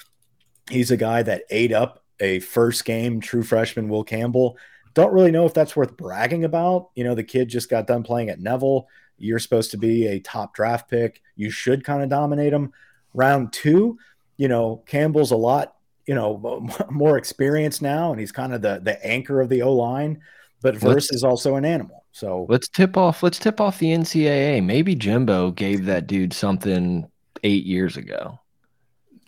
He's 0.70 0.90
a 0.90 0.96
guy 0.96 1.22
that 1.22 1.42
ate 1.51 1.72
up 1.72 2.05
a 2.20 2.38
first 2.40 2.84
game 2.84 3.20
true 3.20 3.42
freshman 3.42 3.88
Will 3.88 4.05
Campbell 4.05 4.59
don't 4.99 5.12
really 5.12 5.30
know 5.30 5.46
if 5.46 5.55
that's 5.55 5.76
worth 5.76 5.96
bragging 5.96 6.44
about. 6.44 6.90
You 6.96 7.05
know, 7.05 7.14
the 7.14 7.22
kid 7.22 7.49
just 7.49 7.70
got 7.70 7.86
done 7.86 8.03
playing 8.03 8.30
at 8.30 8.40
Neville. 8.40 8.88
You're 9.16 9.38
supposed 9.38 9.70
to 9.70 9.76
be 9.76 10.09
a 10.09 10.18
top 10.18 10.55
draft 10.55 10.90
pick. 10.90 11.22
You 11.36 11.51
should 11.51 11.84
kind 11.84 12.03
of 12.03 12.09
dominate 12.09 12.53
him. 12.53 12.72
Round 13.19 13.53
two, 13.53 13.99
you 14.37 14.49
know, 14.49 14.83
Campbell's 14.87 15.33
a 15.33 15.37
lot, 15.37 15.75
you 16.07 16.14
know, 16.14 16.69
more 16.91 17.19
experienced 17.19 17.83
now, 17.83 18.12
and 18.12 18.21
he's 18.21 18.33
kind 18.33 18.55
of 18.55 18.62
the 18.62 18.81
the 18.83 19.05
anchor 19.05 19.41
of 19.41 19.49
the 19.49 19.62
O 19.62 19.73
line. 19.75 20.21
But 20.61 20.77
Verse 20.77 21.12
is 21.12 21.23
also 21.23 21.55
an 21.55 21.64
animal. 21.64 22.05
So 22.12 22.47
let's 22.49 22.69
tip 22.69 22.97
off. 22.97 23.23
Let's 23.23 23.39
tip 23.39 23.61
off 23.61 23.79
the 23.79 23.89
NCAA. 23.89 24.64
Maybe 24.64 24.95
Jimbo 24.95 25.53
gave 25.53 25.85
that 25.85 26.07
dude 26.07 26.33
something 26.33 27.09
eight 27.45 27.64
years 27.64 27.97
ago. 27.97 28.41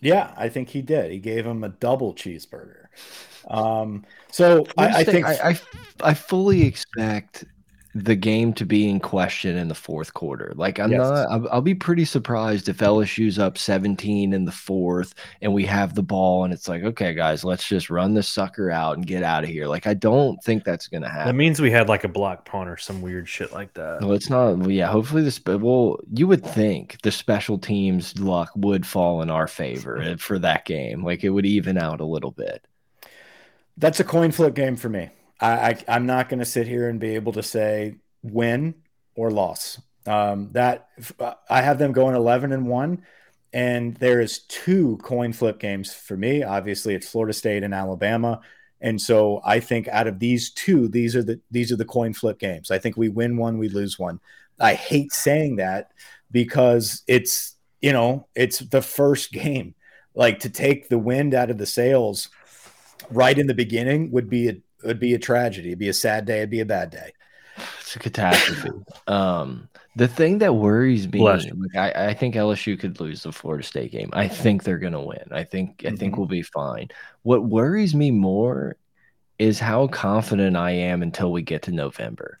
Yeah, 0.01 0.33
I 0.35 0.49
think 0.49 0.69
he 0.69 0.81
did. 0.81 1.11
He 1.11 1.19
gave 1.19 1.45
him 1.45 1.63
a 1.63 1.69
double 1.69 2.13
cheeseburger. 2.13 2.87
Um, 3.47 4.05
so 4.31 4.65
I, 4.77 4.87
I, 4.87 5.03
think 5.03 5.25
I, 5.25 5.51
I, 5.51 5.59
I 6.03 6.13
fully 6.13 6.63
expect 6.63 7.45
the 7.93 8.15
game 8.15 8.53
to 8.53 8.65
be 8.65 8.87
in 8.87 8.99
question 8.99 9.57
in 9.57 9.67
the 9.67 9.75
fourth 9.75 10.13
quarter. 10.13 10.53
Like 10.55 10.79
I'm 10.79 10.91
yes. 10.91 10.99
not, 10.99 11.29
I'll, 11.29 11.49
I'll, 11.51 11.61
be 11.61 11.75
pretty 11.75 12.05
surprised 12.05 12.69
if 12.69 12.77
LSU's 12.77 13.37
up 13.37 13.57
17 13.57 14.33
in 14.33 14.45
the 14.45 14.51
fourth 14.51 15.13
and 15.41 15.53
we 15.53 15.65
have 15.65 15.93
the 15.93 16.03
ball 16.03 16.45
and 16.45 16.53
it's 16.53 16.69
like, 16.69 16.83
okay, 16.83 17.13
guys, 17.13 17.43
let's 17.43 17.67
just 17.67 17.89
run 17.89 18.13
this 18.13 18.29
sucker 18.29 18.71
out 18.71 18.95
and 18.95 19.05
get 19.05 19.23
out 19.23 19.43
of 19.43 19.49
here. 19.49 19.67
Like 19.67 19.87
I 19.87 19.93
don't 19.93 20.41
think 20.43 20.63
that's 20.63 20.87
gonna 20.87 21.09
happen. 21.09 21.27
That 21.27 21.35
means 21.35 21.59
we 21.59 21.71
had 21.71 21.89
like 21.89 22.05
a 22.05 22.09
block 22.09 22.45
punt 22.45 22.69
or 22.69 22.77
some 22.77 23.01
weird 23.01 23.27
shit 23.27 23.51
like 23.51 23.73
that. 23.73 23.99
Well, 24.01 24.13
it's 24.13 24.29
not. 24.29 24.57
Well, 24.57 24.71
yeah, 24.71 24.87
hopefully 24.87 25.23
this. 25.23 25.41
Well, 25.45 25.99
you 26.13 26.27
would 26.27 26.45
think 26.45 27.01
the 27.01 27.11
special 27.11 27.57
teams 27.57 28.17
luck 28.19 28.51
would 28.55 28.85
fall 28.85 29.21
in 29.21 29.29
our 29.29 29.47
favor 29.47 30.15
for 30.17 30.39
that 30.39 30.65
game. 30.65 31.03
Like 31.03 31.23
it 31.23 31.29
would 31.29 31.45
even 31.45 31.77
out 31.77 31.99
a 31.99 32.05
little 32.05 32.31
bit. 32.31 32.65
That's 33.77 33.99
a 33.99 34.03
coin 34.03 34.31
flip 34.31 34.53
game 34.53 34.75
for 34.75 34.89
me. 34.89 35.09
I, 35.41 35.75
I 35.87 35.95
am 35.95 36.05
not 36.05 36.29
going 36.29 36.39
to 36.39 36.45
sit 36.45 36.67
here 36.67 36.87
and 36.87 36.99
be 36.99 37.15
able 37.15 37.33
to 37.33 37.43
say 37.43 37.95
win 38.21 38.75
or 39.15 39.31
loss. 39.31 39.81
Um, 40.05 40.49
that 40.53 40.89
I 41.49 41.61
have 41.61 41.77
them 41.77 41.91
going 41.91 42.15
11 42.15 42.51
and 42.51 42.67
one, 42.67 43.03
and 43.53 43.95
there 43.97 44.21
is 44.21 44.39
two 44.39 44.97
coin 45.03 45.33
flip 45.33 45.59
games 45.59 45.93
for 45.93 46.17
me. 46.17 46.43
Obviously, 46.43 46.95
it's 46.95 47.09
Florida 47.09 47.33
State 47.33 47.63
and 47.63 47.73
Alabama, 47.73 48.41
and 48.79 48.99
so 48.99 49.41
I 49.45 49.59
think 49.59 49.87
out 49.87 50.07
of 50.07 50.17
these 50.17 50.51
two, 50.51 50.87
these 50.87 51.15
are 51.15 51.23
the 51.23 51.39
these 51.51 51.71
are 51.71 51.75
the 51.75 51.85
coin 51.85 52.13
flip 52.13 52.39
games. 52.39 52.71
I 52.71 52.79
think 52.79 52.97
we 52.97 53.09
win 53.09 53.37
one, 53.37 53.59
we 53.59 53.69
lose 53.69 53.99
one. 53.99 54.19
I 54.59 54.73
hate 54.73 55.11
saying 55.11 55.57
that 55.57 55.91
because 56.31 57.03
it's 57.07 57.55
you 57.79 57.93
know 57.93 58.27
it's 58.33 58.59
the 58.59 58.81
first 58.81 59.31
game. 59.31 59.75
Like 60.15 60.39
to 60.39 60.49
take 60.49 60.89
the 60.89 60.99
wind 60.99 61.35
out 61.35 61.51
of 61.51 61.57
the 61.59 61.65
sails 61.67 62.29
right 63.11 63.37
in 63.37 63.47
the 63.47 63.53
beginning 63.53 64.11
would 64.11 64.29
be 64.29 64.49
a 64.49 64.57
would 64.83 64.99
be 64.99 65.13
a 65.13 65.19
tragedy. 65.19 65.69
It'd 65.69 65.79
be 65.79 65.89
a 65.89 65.93
sad 65.93 66.25
day. 66.25 66.37
It'd 66.37 66.49
be 66.49 66.61
a 66.61 66.65
bad 66.65 66.89
day. 66.89 67.11
It's 67.81 67.95
a 67.95 67.99
catastrophe. 67.99 68.69
um, 69.07 69.69
the 69.95 70.07
thing 70.07 70.37
that 70.39 70.55
worries 70.55 71.11
me, 71.11 71.19
like 71.19 71.75
I, 71.75 72.09
I 72.09 72.13
think 72.13 72.35
LSU 72.35 72.79
could 72.79 72.99
lose 72.99 73.23
the 73.23 73.31
Florida 73.31 73.63
State 73.63 73.91
game. 73.91 74.09
I 74.13 74.27
think 74.27 74.63
they're 74.63 74.79
gonna 74.79 75.03
win. 75.03 75.25
I 75.31 75.43
think 75.43 75.81
I 75.83 75.89
mm 75.89 75.93
-hmm. 75.93 75.99
think 75.99 76.13
mm-hmm. 76.13 76.21
we'll 76.21 76.27
be 76.27 76.43
fine. 76.43 76.87
What 77.23 77.49
worries 77.49 77.93
me 77.93 78.11
more 78.11 78.77
is 79.37 79.59
how 79.59 79.87
confident 79.87 80.55
I 80.55 80.71
am 80.71 81.01
until 81.01 81.31
we 81.31 81.41
get 81.41 81.63
to 81.63 81.71
November. 81.71 82.39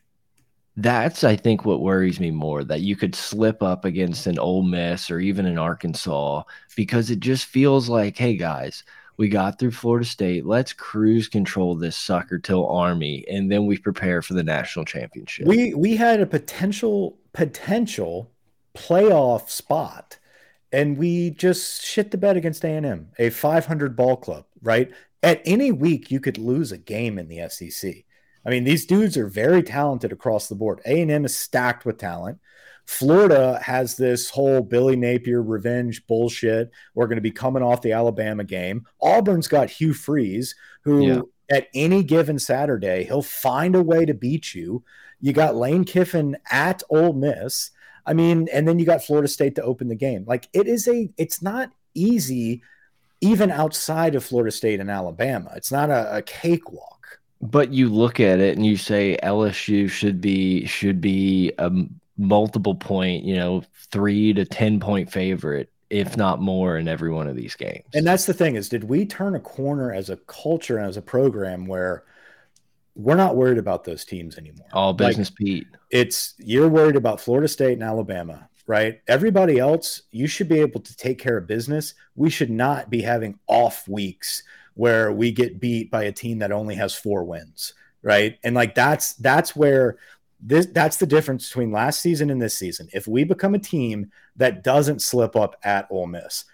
That's 0.77 1.23
I 1.23 1.35
think 1.35 1.65
what 1.65 1.81
worries 1.81 2.19
me 2.19 2.31
more 2.31 2.63
that 2.63 2.81
you 2.81 2.95
could 2.95 3.15
slip 3.15 3.61
up 3.61 3.85
against 3.85 4.27
an 4.27 4.39
Ole 4.39 4.63
Miss 4.63 5.11
or 5.11 5.19
even 5.19 5.45
an 5.45 5.57
Arkansas 5.57 6.43
because 6.75 7.09
it 7.09 7.19
just 7.19 7.45
feels 7.45 7.89
like, 7.89 8.17
hey 8.17 8.37
guys, 8.37 8.83
we 9.17 9.29
got 9.29 9.59
through 9.59 9.71
Florida 9.71 10.05
State. 10.05 10.45
Let's 10.45 10.73
cruise 10.73 11.27
control 11.27 11.75
this 11.75 11.97
sucker 11.97 12.39
till 12.39 12.67
Army, 12.67 13.25
and 13.29 13.51
then 13.51 13.65
we 13.65 13.77
prepare 13.77 14.21
for 14.21 14.33
the 14.33 14.43
national 14.43 14.85
championship. 14.85 15.47
We 15.47 15.73
we 15.73 15.95
had 15.95 16.21
a 16.21 16.25
potential 16.25 17.17
potential 17.33 18.31
playoff 18.75 19.49
spot, 19.49 20.17
and 20.71 20.97
we 20.97 21.31
just 21.31 21.83
shit 21.83 22.11
the 22.11 22.17
bed 22.17 22.37
against 22.37 22.63
A 22.63 22.69
and 22.69 22.85
M, 22.85 23.09
a 23.19 23.29
500 23.29 23.95
ball 23.95 24.17
club. 24.17 24.45
Right 24.61 24.91
at 25.23 25.41
any 25.45 25.71
week, 25.71 26.11
you 26.11 26.19
could 26.19 26.37
lose 26.37 26.71
a 26.71 26.77
game 26.77 27.17
in 27.19 27.27
the 27.27 27.47
SEC. 27.49 28.05
I 28.45 28.49
mean, 28.49 28.63
these 28.63 28.85
dudes 28.85 29.17
are 29.17 29.27
very 29.27 29.61
talented 29.61 30.11
across 30.11 30.47
the 30.47 30.55
board. 30.55 30.81
A&M 30.85 31.25
is 31.25 31.37
stacked 31.37 31.85
with 31.85 31.99
talent. 31.99 32.39
Florida 32.85 33.59
has 33.63 33.95
this 33.95 34.29
whole 34.29 34.61
Billy 34.61 34.95
Napier 34.95 35.41
revenge 35.41 36.05
bullshit. 36.07 36.71
We're 36.93 37.07
going 37.07 37.17
to 37.17 37.21
be 37.21 37.31
coming 37.31 37.63
off 37.63 37.81
the 37.81 37.93
Alabama 37.93 38.43
game. 38.43 38.85
Auburn's 39.01 39.47
got 39.47 39.69
Hugh 39.69 39.93
Freeze, 39.93 40.55
who 40.81 41.07
yeah. 41.07 41.21
at 41.49 41.67
any 41.73 42.03
given 42.03 42.39
Saturday, 42.39 43.03
he'll 43.03 43.21
find 43.21 43.75
a 43.75 43.83
way 43.83 44.05
to 44.05 44.13
beat 44.13 44.53
you. 44.53 44.83
You 45.19 45.33
got 45.33 45.55
Lane 45.55 45.83
Kiffin 45.83 46.37
at 46.49 46.83
Ole 46.89 47.13
Miss. 47.13 47.71
I 48.05 48.13
mean, 48.13 48.47
and 48.51 48.67
then 48.67 48.79
you 48.79 48.85
got 48.85 49.03
Florida 49.03 49.27
State 49.27 49.55
to 49.55 49.63
open 49.63 49.87
the 49.87 49.95
game. 49.95 50.25
Like 50.27 50.47
it 50.53 50.67
is 50.67 50.87
a, 50.87 51.09
it's 51.17 51.41
not 51.41 51.71
easy, 51.93 52.63
even 53.21 53.51
outside 53.51 54.15
of 54.15 54.23
Florida 54.23 54.51
State 54.51 54.79
and 54.79 54.89
Alabama. 54.89 55.51
It's 55.55 55.71
not 55.71 55.89
a, 55.91 56.17
a 56.17 56.21
cakewalk. 56.23 57.19
But 57.41 57.71
you 57.71 57.89
look 57.89 58.19
at 58.19 58.39
it 58.39 58.55
and 58.55 58.65
you 58.65 58.77
say 58.77 59.17
LSU 59.23 59.89
should 59.89 60.21
be 60.21 60.65
should 60.65 61.01
be 61.01 61.51
a 61.57 61.71
multiple 62.21 62.75
point, 62.75 63.23
you 63.23 63.35
know, 63.35 63.63
three 63.91 64.33
to 64.33 64.45
ten 64.45 64.79
point 64.79 65.11
favorite, 65.11 65.71
if 65.89 66.15
not 66.15 66.39
more, 66.39 66.77
in 66.77 66.87
every 66.87 67.11
one 67.11 67.27
of 67.27 67.35
these 67.35 67.55
games. 67.55 67.85
And 67.93 68.05
that's 68.05 68.25
the 68.25 68.33
thing 68.33 68.55
is, 68.55 68.69
did 68.69 68.83
we 68.83 69.05
turn 69.05 69.35
a 69.35 69.39
corner 69.39 69.93
as 69.93 70.09
a 70.09 70.17
culture 70.17 70.77
and 70.77 70.87
as 70.87 70.97
a 70.97 71.01
program 71.01 71.65
where 71.65 72.03
we're 72.95 73.15
not 73.15 73.35
worried 73.35 73.57
about 73.57 73.83
those 73.83 74.03
teams 74.05 74.37
anymore. 74.37 74.67
All 74.73 74.93
business, 74.93 75.29
like, 75.31 75.37
Pete. 75.37 75.67
It's 75.89 76.35
you're 76.37 76.67
worried 76.67 76.95
about 76.95 77.21
Florida 77.21 77.47
State 77.47 77.73
and 77.73 77.83
Alabama, 77.83 78.49
right? 78.67 79.01
Everybody 79.07 79.59
else, 79.59 80.03
you 80.11 80.27
should 80.27 80.49
be 80.49 80.59
able 80.59 80.81
to 80.81 80.95
take 80.95 81.19
care 81.19 81.37
of 81.37 81.47
business. 81.47 81.93
We 82.15 82.29
should 82.29 82.49
not 82.49 82.89
be 82.89 83.01
having 83.01 83.39
off 83.47 83.87
weeks 83.87 84.43
where 84.73 85.11
we 85.11 85.31
get 85.31 85.59
beat 85.59 85.91
by 85.91 86.03
a 86.03 86.11
team 86.11 86.39
that 86.39 86.51
only 86.51 86.75
has 86.75 86.93
four 86.93 87.23
wins, 87.23 87.73
right? 88.01 88.37
And 88.43 88.55
like 88.55 88.75
that's 88.75 89.13
that's 89.13 89.55
where 89.55 89.97
this 90.41 90.65
that's 90.67 90.97
the 90.97 91.05
difference 91.05 91.47
between 91.47 91.71
last 91.71 92.01
season 92.01 92.29
and 92.29 92.41
this 92.41 92.57
season. 92.57 92.89
If 92.93 93.07
we 93.07 93.23
become 93.23 93.55
a 93.55 93.59
team 93.59 94.11
that 94.35 94.63
doesn't 94.63 95.01
slip 95.01 95.35
up 95.35 95.55
at 95.63 95.87
Ole 95.89 96.07
Miss 96.07 96.45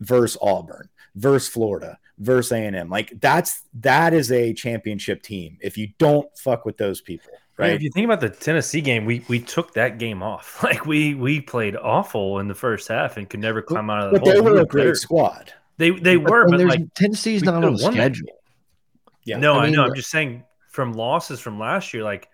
versus 0.00 0.38
Auburn, 0.42 0.88
versus 1.14 1.48
Florida, 1.48 1.98
versus 2.18 2.52
A&M. 2.52 2.88
Like 2.88 3.12
that's 3.20 3.62
that 3.80 4.14
is 4.14 4.30
a 4.32 4.52
championship 4.52 5.22
team. 5.22 5.58
If 5.60 5.76
you 5.76 5.88
don't 5.98 6.26
fuck 6.38 6.64
with 6.64 6.76
those 6.76 7.00
people, 7.00 7.32
right? 7.56 7.68
Yeah, 7.68 7.74
if 7.74 7.82
you 7.82 7.90
think 7.90 8.04
about 8.04 8.20
the 8.20 8.28
Tennessee 8.28 8.80
game, 8.80 9.04
we 9.04 9.24
we 9.28 9.40
took 9.40 9.74
that 9.74 9.98
game 9.98 10.22
off. 10.22 10.62
Like 10.62 10.86
we 10.86 11.14
we 11.14 11.40
played 11.40 11.76
awful 11.76 12.38
in 12.38 12.48
the 12.48 12.54
first 12.54 12.88
half 12.88 13.16
and 13.16 13.28
could 13.28 13.40
never 13.40 13.62
climb 13.62 13.90
out 13.90 14.06
of 14.06 14.12
the 14.12 14.18
but 14.20 14.26
hole. 14.26 14.34
They 14.34 14.40
were 14.40 14.54
we 14.54 14.60
a 14.60 14.66
great 14.66 14.82
better. 14.84 14.94
squad. 14.94 15.52
They 15.78 15.90
they 15.90 16.16
but, 16.16 16.30
were, 16.30 16.48
but 16.48 16.60
like 16.60 16.94
Tennessee's 16.94 17.42
not 17.42 17.64
on 17.64 17.74
the 17.74 17.78
schedule. 17.78 18.28
Yeah, 19.24 19.38
no, 19.38 19.54
I, 19.54 19.66
mean, 19.66 19.74
I 19.74 19.76
know. 19.76 19.84
I'm 19.84 19.94
just 19.94 20.10
saying 20.10 20.44
from 20.68 20.94
losses 20.94 21.38
from 21.38 21.58
last 21.58 21.94
year, 21.94 22.02
like 22.02 22.28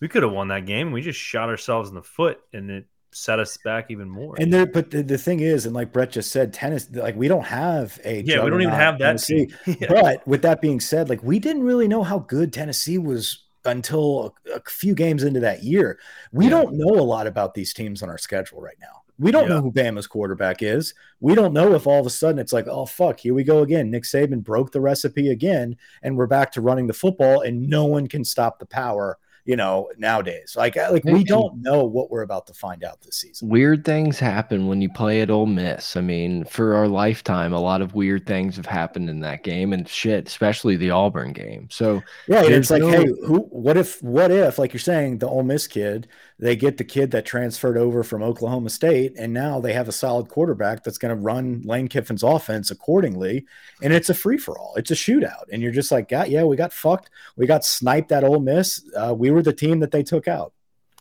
we 0.00 0.08
could 0.08 0.22
have 0.22 0.32
won 0.32 0.48
that 0.48 0.66
game. 0.66 0.92
We 0.92 1.02
just 1.02 1.18
shot 1.18 1.48
ourselves 1.48 1.88
in 1.88 1.94
the 1.94 2.02
foot, 2.02 2.40
and 2.52 2.70
it 2.70 2.86
set 3.12 3.38
us 3.38 3.56
back 3.58 3.90
even 3.90 4.08
more. 4.08 4.34
And 4.38 4.52
there, 4.52 4.66
but 4.66 4.90
the, 4.90 5.02
the 5.02 5.18
thing 5.18 5.40
is, 5.40 5.66
and 5.66 5.74
like 5.74 5.92
Brett 5.92 6.12
just 6.12 6.30
said, 6.30 6.52
tennis, 6.52 6.88
like 6.92 7.16
we 7.16 7.28
don't 7.28 7.46
have 7.46 7.98
a 8.04 8.22
yeah, 8.22 8.42
we 8.42 8.50
don't 8.50 8.62
even 8.62 8.74
have 8.74 8.98
that. 8.98 9.06
Tennessee. 9.06 9.50
yeah. 9.66 9.88
But 9.88 10.26
with 10.26 10.42
that 10.42 10.60
being 10.60 10.80
said, 10.80 11.08
like 11.08 11.22
we 11.22 11.38
didn't 11.38 11.62
really 11.62 11.88
know 11.88 12.02
how 12.02 12.20
good 12.20 12.52
Tennessee 12.52 12.98
was 12.98 13.44
until 13.64 14.34
a, 14.46 14.56
a 14.56 14.62
few 14.66 14.94
games 14.94 15.24
into 15.24 15.40
that 15.40 15.62
year. 15.62 15.98
We 16.32 16.44
yeah. 16.44 16.50
don't 16.50 16.74
know 16.74 17.00
a 17.00 17.02
lot 17.02 17.26
about 17.26 17.54
these 17.54 17.72
teams 17.72 18.02
on 18.02 18.08
our 18.08 18.18
schedule 18.18 18.60
right 18.60 18.78
now. 18.80 19.02
We 19.20 19.32
don't 19.32 19.48
yeah. 19.48 19.56
know 19.56 19.62
who 19.62 19.72
Bama's 19.72 20.06
quarterback 20.06 20.62
is. 20.62 20.94
We 21.18 21.34
don't 21.34 21.52
know 21.52 21.74
if 21.74 21.88
all 21.88 21.98
of 21.98 22.06
a 22.06 22.10
sudden 22.10 22.38
it's 22.38 22.52
like, 22.52 22.68
oh 22.68 22.86
fuck, 22.86 23.18
here 23.18 23.34
we 23.34 23.42
go 23.42 23.62
again. 23.62 23.90
Nick 23.90 24.04
Saban 24.04 24.44
broke 24.44 24.70
the 24.70 24.80
recipe 24.80 25.30
again, 25.30 25.76
and 26.02 26.16
we're 26.16 26.28
back 26.28 26.52
to 26.52 26.60
running 26.60 26.86
the 26.86 26.92
football, 26.92 27.40
and 27.40 27.68
no 27.68 27.86
one 27.86 28.06
can 28.06 28.24
stop 28.24 28.60
the 28.60 28.66
power 28.66 29.18
you 29.48 29.56
know, 29.56 29.88
nowadays. 29.96 30.54
Like, 30.58 30.76
uh, 30.76 30.90
like 30.92 31.04
we 31.04 31.24
don't 31.24 31.62
know 31.62 31.82
what 31.82 32.10
we're 32.10 32.20
about 32.20 32.46
to 32.48 32.52
find 32.52 32.84
out 32.84 33.00
this 33.00 33.16
season. 33.16 33.48
Weird 33.48 33.82
things 33.82 34.18
happen 34.18 34.66
when 34.66 34.82
you 34.82 34.90
play 34.90 35.22
at 35.22 35.30
Ole 35.30 35.46
Miss. 35.46 35.96
I 35.96 36.02
mean, 36.02 36.44
for 36.44 36.74
our 36.74 36.86
lifetime, 36.86 37.54
a 37.54 37.58
lot 37.58 37.80
of 37.80 37.94
weird 37.94 38.26
things 38.26 38.56
have 38.56 38.66
happened 38.66 39.08
in 39.08 39.20
that 39.20 39.44
game, 39.44 39.72
and 39.72 39.88
shit, 39.88 40.28
especially 40.28 40.76
the 40.76 40.90
Auburn 40.90 41.32
game. 41.32 41.66
So 41.70 42.02
yeah, 42.26 42.42
it's 42.42 42.70
like, 42.70 42.82
no... 42.82 42.90
hey, 42.90 43.06
who? 43.06 43.38
What 43.48 43.78
if? 43.78 44.02
What 44.02 44.30
if? 44.30 44.58
Like 44.58 44.74
you're 44.74 44.80
saying, 44.80 45.16
the 45.16 45.28
Ole 45.28 45.44
Miss 45.44 45.66
kid, 45.66 46.08
they 46.38 46.54
get 46.54 46.76
the 46.76 46.84
kid 46.84 47.10
that 47.10 47.26
transferred 47.26 47.76
over 47.76 48.04
from 48.04 48.22
Oklahoma 48.22 48.70
State, 48.70 49.14
and 49.18 49.32
now 49.32 49.60
they 49.60 49.72
have 49.72 49.88
a 49.88 49.92
solid 49.92 50.28
quarterback 50.28 50.84
that's 50.84 50.98
going 50.98 51.14
to 51.14 51.20
run 51.20 51.62
Lane 51.62 51.88
Kiffin's 51.88 52.22
offense 52.22 52.70
accordingly, 52.70 53.46
and 53.82 53.92
it's 53.92 54.08
a 54.08 54.14
free 54.14 54.38
for 54.38 54.58
all. 54.58 54.74
It's 54.76 54.90
a 54.90 54.94
shootout, 54.94 55.44
and 55.52 55.60
you're 55.60 55.72
just 55.72 55.90
like, 55.90 56.10
yeah, 56.10 56.24
yeah, 56.24 56.44
we 56.44 56.56
got 56.56 56.72
fucked. 56.72 57.10
We 57.36 57.46
got 57.46 57.64
sniped 57.64 58.12
at 58.12 58.24
Ole 58.24 58.40
Miss. 58.40 58.84
Uh, 58.96 59.14
we 59.16 59.30
were 59.30 59.42
the 59.42 59.52
team 59.52 59.80
that 59.80 59.90
they 59.90 60.02
took 60.02 60.28
out. 60.28 60.52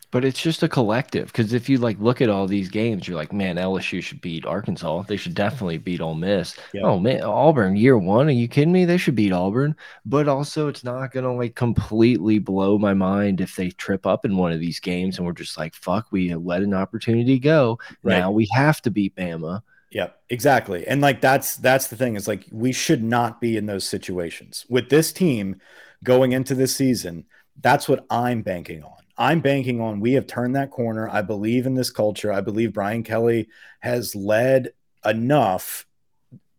But 0.10 0.24
it's 0.24 0.42
just 0.42 0.64
a 0.64 0.70
collective 0.70 1.28
because 1.28 1.52
if 1.52 1.68
you 1.68 1.80
like 1.80 2.00
look 2.00 2.22
at 2.22 2.30
all 2.30 2.48
these 2.48 2.70
games, 2.70 3.08
you're 3.08 3.18
like, 3.18 3.34
man, 3.34 3.58
LSU 3.58 4.02
should 4.02 4.22
beat 4.22 4.46
Arkansas. 4.46 5.04
They 5.04 5.18
should 5.18 5.34
definitely 5.36 5.78
beat 5.78 6.00
Ole 6.00 6.16
Miss. 6.16 6.56
Yeah. 6.74 6.84
Oh 6.84 7.00
man, 7.00 7.24
Auburn 7.24 7.76
year 7.76 7.98
one. 7.98 8.28
Are 8.28 8.32
you 8.32 8.48
kidding 8.48 8.72
me? 8.72 8.86
They 8.86 8.98
should 8.98 9.16
beat 9.16 9.34
Auburn. 9.34 9.76
But 10.06 10.28
also, 10.28 10.70
it's 10.70 10.84
not 10.84 11.12
gonna 11.12 11.34
like 11.34 11.56
completely 11.56 12.40
blow 12.40 12.78
my 12.78 12.94
mind 12.94 13.42
if 13.42 13.56
they 13.56 13.70
trip 13.72 14.06
up 14.06 14.24
in 14.24 14.38
one 14.38 14.54
of 14.54 14.60
these 14.60 14.80
games 14.80 15.18
and 15.18 15.28
we're 15.28 15.34
just 15.34 15.58
like, 15.58 15.76
fuck, 15.76 16.08
we 16.12 16.34
let 16.34 16.62
an 16.62 16.74
opportunity 16.74 17.38
go. 17.38 17.78
Right. 18.04 18.20
Now 18.20 18.32
we 18.32 18.48
have 18.54 18.82
to 18.84 18.92
beat 18.92 19.16
Bama. 19.16 19.62
Yep, 19.92 20.22
exactly. 20.30 20.88
And 20.88 21.02
like 21.02 21.22
that's 21.22 21.58
that's 21.58 21.88
the 21.88 21.96
thing 21.98 22.16
is 22.16 22.28
like 22.28 22.46
we 22.52 22.72
should 22.72 23.04
not 23.04 23.42
be 23.42 23.58
in 23.58 23.66
those 23.66 23.88
situations 23.88 24.66
with 24.70 24.90
this 24.90 25.12
team 25.12 25.60
going 26.04 26.32
into 26.32 26.54
this 26.54 26.76
season 26.76 27.26
that's 27.62 27.90
what 27.90 28.06
I'm 28.10 28.42
banking 28.42 28.84
on. 28.84 28.92
I'm 29.18 29.40
banking 29.40 29.82
on 29.82 30.00
we 30.00 30.14
have 30.14 30.28
turned 30.28 30.56
that 30.56 30.72
corner. 30.72 31.10
I 31.10 31.22
believe 31.22 31.66
in 31.66 31.74
this 31.74 31.90
culture. 31.90 32.32
I 32.32 32.42
believe 32.42 32.74
Brian 32.74 33.04
Kelly 33.04 33.50
has 33.80 34.16
led 34.16 34.74
enough 35.06 35.86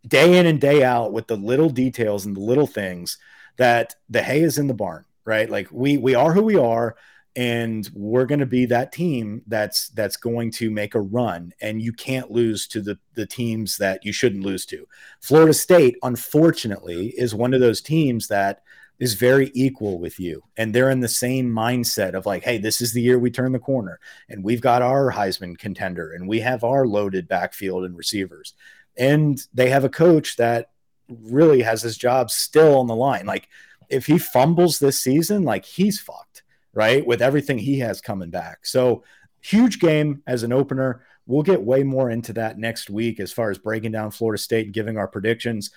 day 0.06 0.38
in 0.38 0.46
and 0.46 0.61
day 0.61 0.82
out 0.82 1.12
with 1.12 1.26
the 1.26 1.36
little 1.36 1.70
details 1.70 2.26
and 2.26 2.34
the 2.34 2.40
little 2.40 2.66
things 2.66 3.18
that 3.56 3.94
the 4.09 4.22
hay 4.22 4.40
is 4.40 4.59
in 4.59 4.66
the 4.66 4.74
barn, 4.74 5.04
right? 5.24 5.48
Like 5.48 5.68
we 5.70 5.98
we 5.98 6.14
are 6.14 6.32
who 6.32 6.42
we 6.42 6.56
are 6.56 6.96
and 7.36 7.88
we're 7.94 8.26
going 8.26 8.40
to 8.40 8.46
be 8.46 8.66
that 8.66 8.90
team 8.90 9.42
that's 9.46 9.90
that's 9.90 10.16
going 10.16 10.50
to 10.50 10.70
make 10.70 10.94
a 10.94 11.00
run 11.00 11.52
and 11.61 11.80
you 11.80 11.92
can't 11.92 12.30
lose 12.30 12.66
to 12.66 12.80
the 12.80 12.98
the 13.14 13.26
teams 13.26 13.76
that 13.76 14.04
you 14.04 14.12
shouldn't 14.12 14.44
lose 14.44 14.66
to. 14.66 14.86
Florida 15.20 15.54
State 15.54 15.96
unfortunately 16.02 17.09
is 17.16 17.34
one 17.34 17.54
of 17.54 17.61
those 17.61 17.80
teams 17.80 18.28
that 18.28 18.62
is 18.99 19.14
very 19.14 19.51
equal 19.55 19.99
with 19.99 20.18
you. 20.18 20.42
And 20.57 20.74
they're 20.74 20.90
in 20.90 21.01
the 21.01 21.09
same 21.09 21.51
mindset 21.51 22.14
of 22.14 22.26
like 22.26 22.42
hey 22.42 22.59
this 22.59 22.80
is 22.80 22.92
the 22.92 23.03
year 23.03 23.18
we 23.18 23.30
turn 23.30 23.53
the 23.53 23.59
corner 23.59 24.01
and 24.28 24.42
we've 24.42 24.61
got 24.61 24.82
our 24.82 25.12
heisman 25.12 25.57
contender 25.57 26.12
and 26.12 26.28
we 26.28 26.40
have 26.40 26.64
our 26.64 26.86
loaded 26.86 27.28
backfield 27.28 27.84
and 27.84 27.96
receivers. 27.96 28.55
And 28.96 29.40
they 29.55 29.70
have 29.70 29.84
a 29.84 29.88
coach 29.88 30.36
that 30.36 30.70
really 31.09 31.62
has 31.62 31.82
his 31.82 31.96
job 31.96 32.30
still 32.30 32.78
on 32.78 32.86
the 32.86 32.96
line. 32.96 33.26
Like 33.26 33.49
if 33.88 34.07
he 34.07 34.18
fumbles 34.18 34.78
this 34.78 35.01
season 35.01 35.42
like 35.44 35.64
he's 35.64 36.01
fucked 36.01 36.42
right 36.74 37.07
with 37.07 37.22
everything 37.22 37.59
he 37.59 37.78
has 37.78 38.01
coming 38.01 38.30
back. 38.30 38.66
So 38.66 39.05
huge 39.40 39.78
game 39.78 40.22
as 40.26 40.42
an 40.42 40.53
opener. 40.53 41.05
We'll 41.26 41.42
get 41.42 41.62
way 41.62 41.82
more 41.82 42.11
into 42.11 42.32
that 42.34 42.59
next 42.59 42.90
week 42.90 43.20
as 43.20 43.32
far 43.32 43.51
as 43.51 43.59
breaking 43.59 43.92
down 43.92 44.11
florida 44.11 44.40
state 44.40 44.66
and 44.66 44.74
giving 44.74 44.96
our 44.96 45.09
predictions. 45.09 45.70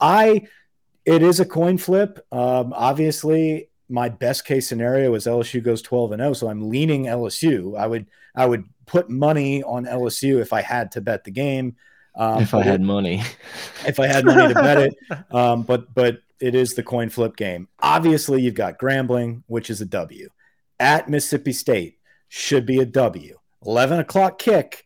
I 0.00 0.48
it 1.06 1.22
is 1.22 1.40
a 1.40 1.46
coin 1.46 1.78
flip. 1.78 2.18
Um, 2.32 2.72
obviously, 2.74 3.70
my 3.88 4.08
best 4.08 4.44
case 4.44 4.68
scenario 4.68 5.14
is 5.14 5.26
LSU 5.26 5.62
goes 5.62 5.80
12 5.80 6.12
and 6.12 6.20
0, 6.20 6.32
so 6.34 6.48
I'm 6.48 6.68
leaning 6.68 7.04
LSU. 7.04 7.78
I 7.78 7.86
would 7.86 8.06
I 8.34 8.44
would 8.44 8.64
put 8.84 9.08
money 9.08 9.62
on 9.62 9.86
LSU 9.86 10.40
if 10.40 10.52
I 10.52 10.60
had 10.60 10.92
to 10.92 11.00
bet 11.00 11.24
the 11.24 11.30
game. 11.30 11.76
Um, 12.16 12.42
if 12.42 12.54
I 12.54 12.62
had 12.62 12.80
money, 12.80 13.22
if 13.86 14.00
I 14.00 14.06
had 14.06 14.24
money 14.24 14.52
to 14.52 14.60
bet 14.60 14.78
it, 14.78 14.96
um, 15.30 15.62
but 15.62 15.94
but 15.94 16.18
it 16.40 16.54
is 16.54 16.74
the 16.74 16.82
coin 16.82 17.08
flip 17.08 17.36
game. 17.36 17.68
Obviously, 17.80 18.42
you've 18.42 18.54
got 18.54 18.78
Grambling, 18.78 19.42
which 19.46 19.70
is 19.70 19.80
a 19.80 19.86
W. 19.86 20.28
At 20.80 21.08
Mississippi 21.08 21.52
State 21.52 21.98
should 22.28 22.66
be 22.66 22.80
a 22.80 22.84
W. 22.84 23.38
11 23.64 24.00
o'clock 24.00 24.38
kick, 24.38 24.84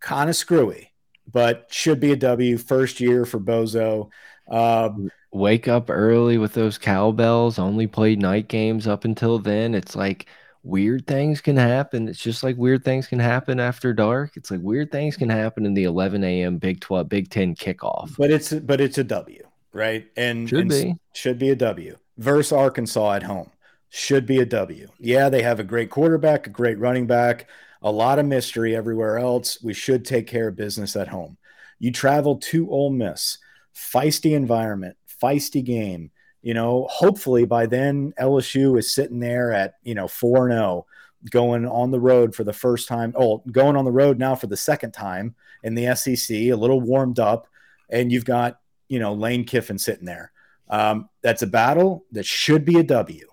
kind 0.00 0.28
of 0.28 0.36
screwy, 0.36 0.92
but 1.30 1.66
should 1.70 2.00
be 2.00 2.12
a 2.12 2.16
W. 2.16 2.58
First 2.58 3.00
year 3.00 3.24
for 3.24 3.38
Bozo. 3.38 4.10
Um, 4.50 5.10
wake 5.30 5.68
up 5.68 5.90
early 5.90 6.38
with 6.38 6.54
those 6.54 6.78
cowbells, 6.78 7.58
only 7.58 7.86
played 7.86 8.20
night 8.20 8.48
games 8.48 8.86
up 8.86 9.04
until 9.04 9.38
then. 9.38 9.74
It's 9.74 9.94
like 9.94 10.26
weird 10.62 11.06
things 11.06 11.40
can 11.40 11.56
happen. 11.56 12.08
It's 12.08 12.22
just 12.22 12.42
like 12.42 12.56
weird 12.56 12.84
things 12.84 13.06
can 13.06 13.18
happen 13.18 13.60
after 13.60 13.92
dark. 13.92 14.36
It's 14.36 14.50
like 14.50 14.60
weird 14.60 14.90
things 14.90 15.16
can 15.16 15.28
happen 15.28 15.66
in 15.66 15.74
the 15.74 15.84
11 15.84 16.24
a.m. 16.24 16.58
Big 16.58 16.80
12, 16.80 17.08
Big 17.08 17.30
10 17.30 17.54
kickoff. 17.54 18.16
But 18.16 18.30
it's 18.30 18.52
but 18.52 18.80
it's 18.80 18.98
a 18.98 19.04
W, 19.04 19.42
right? 19.72 20.06
And 20.16 20.48
should 20.48 20.60
and 20.60 20.70
be 20.70 20.96
should 21.12 21.38
be 21.38 21.50
a 21.50 21.56
W. 21.56 21.96
Versus 22.16 22.52
Arkansas 22.52 23.12
at 23.12 23.22
home 23.22 23.50
should 23.90 24.26
be 24.26 24.38
a 24.40 24.46
W. 24.46 24.88
Yeah, 24.98 25.28
they 25.28 25.42
have 25.42 25.60
a 25.60 25.64
great 25.64 25.90
quarterback, 25.90 26.46
a 26.46 26.50
great 26.50 26.78
running 26.78 27.06
back, 27.06 27.46
a 27.82 27.90
lot 27.90 28.18
of 28.18 28.26
mystery 28.26 28.76
everywhere 28.76 29.18
else. 29.18 29.62
We 29.62 29.72
should 29.72 30.04
take 30.04 30.26
care 30.26 30.48
of 30.48 30.56
business 30.56 30.96
at 30.96 31.08
home. 31.08 31.38
You 31.78 31.92
travel 31.92 32.36
to 32.36 32.70
Ole 32.70 32.90
Miss, 32.90 33.38
feisty 33.74 34.32
environment, 34.32 34.96
feisty 35.22 35.64
game. 35.64 36.10
You 36.42 36.54
know, 36.54 36.86
hopefully 36.90 37.44
by 37.44 37.66
then 37.66 38.12
LSU 38.18 38.78
is 38.78 38.92
sitting 38.92 39.20
there 39.20 39.52
at, 39.52 39.74
you 39.82 39.94
know, 39.94 40.06
4 40.06 40.50
0, 40.50 40.86
going 41.30 41.66
on 41.66 41.90
the 41.90 42.00
road 42.00 42.34
for 42.34 42.44
the 42.44 42.52
first 42.52 42.88
time. 42.88 43.12
Oh, 43.16 43.42
going 43.50 43.76
on 43.76 43.84
the 43.84 43.90
road 43.90 44.18
now 44.18 44.34
for 44.34 44.46
the 44.46 44.56
second 44.56 44.92
time 44.92 45.34
in 45.62 45.74
the 45.74 45.94
SEC, 45.96 46.30
a 46.30 46.54
little 46.54 46.80
warmed 46.80 47.18
up. 47.18 47.48
And 47.90 48.12
you've 48.12 48.24
got, 48.24 48.60
you 48.88 48.98
know, 48.98 49.14
Lane 49.14 49.44
Kiffin 49.44 49.78
sitting 49.78 50.04
there. 50.04 50.32
Um, 50.70 51.08
that's 51.22 51.42
a 51.42 51.46
battle 51.46 52.04
that 52.12 52.26
should 52.26 52.64
be 52.64 52.78
a 52.78 52.82
W. 52.82 53.26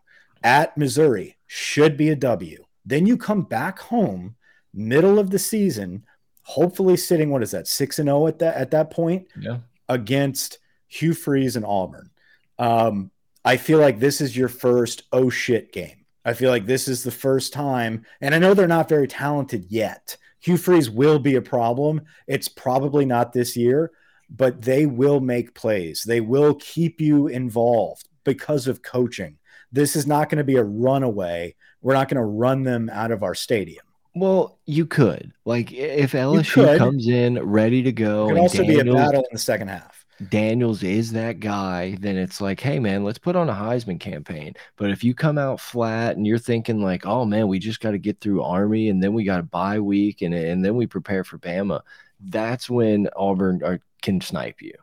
At 0.43 0.77
Missouri, 0.77 1.37
should 1.47 1.97
be 1.97 2.09
a 2.09 2.15
W. 2.15 2.63
Then 2.85 3.05
you 3.05 3.17
come 3.17 3.41
back 3.41 3.79
home, 3.79 4.35
middle 4.73 5.19
of 5.19 5.31
the 5.31 5.39
season, 5.39 6.05
hopefully 6.43 6.97
sitting, 6.97 7.31
what 7.31 7.43
is 7.43 7.51
that, 7.51 7.67
6 7.67 7.99
and 7.99 8.07
0 8.07 8.27
at 8.27 8.39
that 8.39 8.55
at 8.55 8.71
that 8.71 8.91
point? 8.91 9.27
Yeah. 9.39 9.57
Against 9.89 10.59
Hugh 10.95 11.13
Freeze 11.13 11.55
and 11.55 11.65
Auburn. 11.65 12.09
Um, 12.57 13.11
I 13.43 13.57
feel 13.57 13.79
like 13.79 13.99
this 13.99 14.21
is 14.21 14.35
your 14.35 14.47
first 14.47 15.03
oh 15.11 15.29
shit 15.29 15.71
game. 15.71 16.05
I 16.23 16.33
feel 16.33 16.49
like 16.49 16.65
this 16.65 16.87
is 16.87 17.03
the 17.03 17.11
first 17.11 17.53
time, 17.53 18.05
and 18.21 18.33
I 18.33 18.39
know 18.39 18.53
they're 18.53 18.67
not 18.67 18.89
very 18.89 19.07
talented 19.07 19.65
yet. 19.69 20.17
Hugh 20.39 20.57
Freeze 20.57 20.89
will 20.89 21.19
be 21.19 21.35
a 21.35 21.41
problem. 21.41 22.01
It's 22.27 22.47
probably 22.47 23.05
not 23.05 23.33
this 23.33 23.55
year, 23.55 23.91
but 24.29 24.61
they 24.61 24.85
will 24.85 25.19
make 25.19 25.53
plays. 25.53 26.03
They 26.03 26.21
will 26.21 26.55
keep 26.55 27.01
you 27.01 27.27
involved 27.27 28.07
because 28.23 28.67
of 28.67 28.81
coaching. 28.81 29.37
This 29.71 29.95
is 29.95 30.07
not 30.07 30.29
going 30.29 30.37
to 30.37 30.43
be 30.43 30.55
a 30.55 30.63
runaway. 30.63 31.55
We're 31.81 31.93
not 31.93 32.09
going 32.09 32.21
to 32.21 32.23
run 32.23 32.63
them 32.63 32.89
out 32.89 33.11
of 33.11 33.21
our 33.21 33.35
stadium. 33.35 33.85
Well, 34.15 34.59
you 34.65 34.85
could. 34.85 35.33
Like 35.43 35.73
if 35.73 36.13
LSU 36.13 36.77
comes 36.77 37.07
in 37.07 37.37
ready 37.43 37.83
to 37.83 37.91
go, 37.91 38.25
it 38.25 38.29
could 38.29 38.39
also 38.39 38.65
be 38.65 38.79
a 38.79 38.85
battle 38.85 39.21
in 39.21 39.29
the 39.33 39.37
second 39.37 39.67
half. 39.67 39.94
Daniels 40.29 40.83
is 40.83 41.11
that 41.11 41.39
guy, 41.39 41.97
then 41.99 42.17
it's 42.17 42.39
like, 42.39 42.59
hey 42.59 42.79
man, 42.79 43.03
let's 43.03 43.17
put 43.17 43.35
on 43.35 43.49
a 43.49 43.53
Heisman 43.53 43.99
campaign. 43.99 44.53
But 44.77 44.91
if 44.91 45.03
you 45.03 45.13
come 45.13 45.37
out 45.37 45.59
flat 45.59 46.15
and 46.15 46.25
you're 46.25 46.37
thinking 46.37 46.81
like, 46.81 47.05
oh 47.05 47.25
man, 47.25 47.47
we 47.47 47.59
just 47.59 47.81
got 47.81 47.91
to 47.91 47.97
get 47.97 48.21
through 48.21 48.43
Army 48.43 48.89
and 48.89 49.03
then 49.03 49.13
we 49.13 49.23
got 49.23 49.39
a 49.39 49.43
bye 49.43 49.79
week 49.79 50.21
and 50.21 50.33
and 50.33 50.63
then 50.63 50.75
we 50.75 50.87
prepare 50.87 51.23
for 51.23 51.37
Bama, 51.37 51.81
that's 52.19 52.69
when 52.69 53.09
Auburn 53.15 53.61
are, 53.63 53.81
can 54.01 54.21
snipe 54.21 54.61
you. 54.61 54.73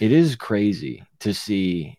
It 0.00 0.12
is 0.12 0.34
crazy 0.34 1.04
to 1.20 1.32
see 1.32 1.98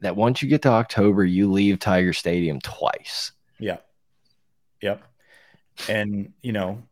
that 0.00 0.16
once 0.16 0.42
you 0.42 0.48
get 0.48 0.62
to 0.62 0.68
October, 0.68 1.24
you 1.24 1.50
leave 1.50 1.78
Tiger 1.78 2.12
Stadium 2.12 2.60
twice. 2.60 3.32
Yeah. 3.58 3.78
Yep 4.80 5.02
and 5.88 6.32
you 6.42 6.52
know, 6.52 6.82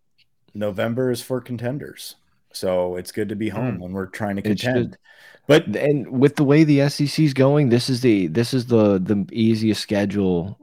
November 0.54 1.10
is 1.10 1.22
for 1.22 1.40
contenders. 1.40 2.16
So 2.52 2.96
it's 2.96 3.12
good 3.12 3.28
to 3.28 3.36
be 3.36 3.48
home 3.48 3.78
mm. 3.78 3.80
when 3.80 3.92
we're 3.92 4.06
trying 4.06 4.36
to 4.36 4.42
contend. 4.42 4.98
But 5.46 5.66
and 5.76 6.20
with 6.20 6.36
the 6.36 6.44
way 6.44 6.64
the 6.64 6.88
SEC 6.88 7.18
is 7.18 7.34
going, 7.34 7.68
this 7.68 7.90
is 7.90 8.00
the 8.00 8.28
this 8.28 8.54
is 8.54 8.66
the 8.66 8.98
the 8.98 9.26
easiest 9.32 9.80
schedule 9.80 10.58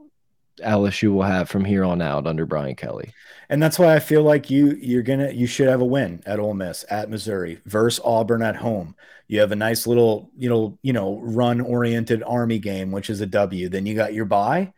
LSU 0.60 1.12
will 1.12 1.22
have 1.22 1.48
from 1.48 1.64
here 1.64 1.84
on 1.84 2.00
out 2.02 2.26
under 2.26 2.46
Brian 2.46 2.74
Kelly. 2.74 3.12
And 3.50 3.62
that's 3.62 3.78
why 3.78 3.94
I 3.94 3.98
feel 3.98 4.22
like 4.22 4.50
you 4.50 4.76
you're 4.80 5.02
gonna 5.02 5.30
you 5.30 5.46
should 5.46 5.68
have 5.68 5.80
a 5.80 5.86
win 5.86 6.22
at 6.26 6.38
Ole 6.38 6.54
Miss 6.54 6.84
at 6.90 7.10
Missouri 7.10 7.60
versus 7.66 8.00
Auburn 8.04 8.42
at 8.42 8.56
home. 8.56 8.94
You 9.26 9.40
have 9.40 9.52
a 9.52 9.56
nice 9.56 9.86
little 9.86 10.30
you 10.36 10.48
know 10.48 10.78
you 10.82 10.92
know 10.92 11.20
run 11.22 11.60
oriented 11.60 12.22
Army 12.22 12.58
game, 12.58 12.90
which 12.90 13.10
is 13.10 13.20
a 13.20 13.26
W. 13.26 13.68
Then 13.68 13.86
you 13.86 13.94
got 13.94 14.14
your 14.14 14.24
bye 14.24 14.72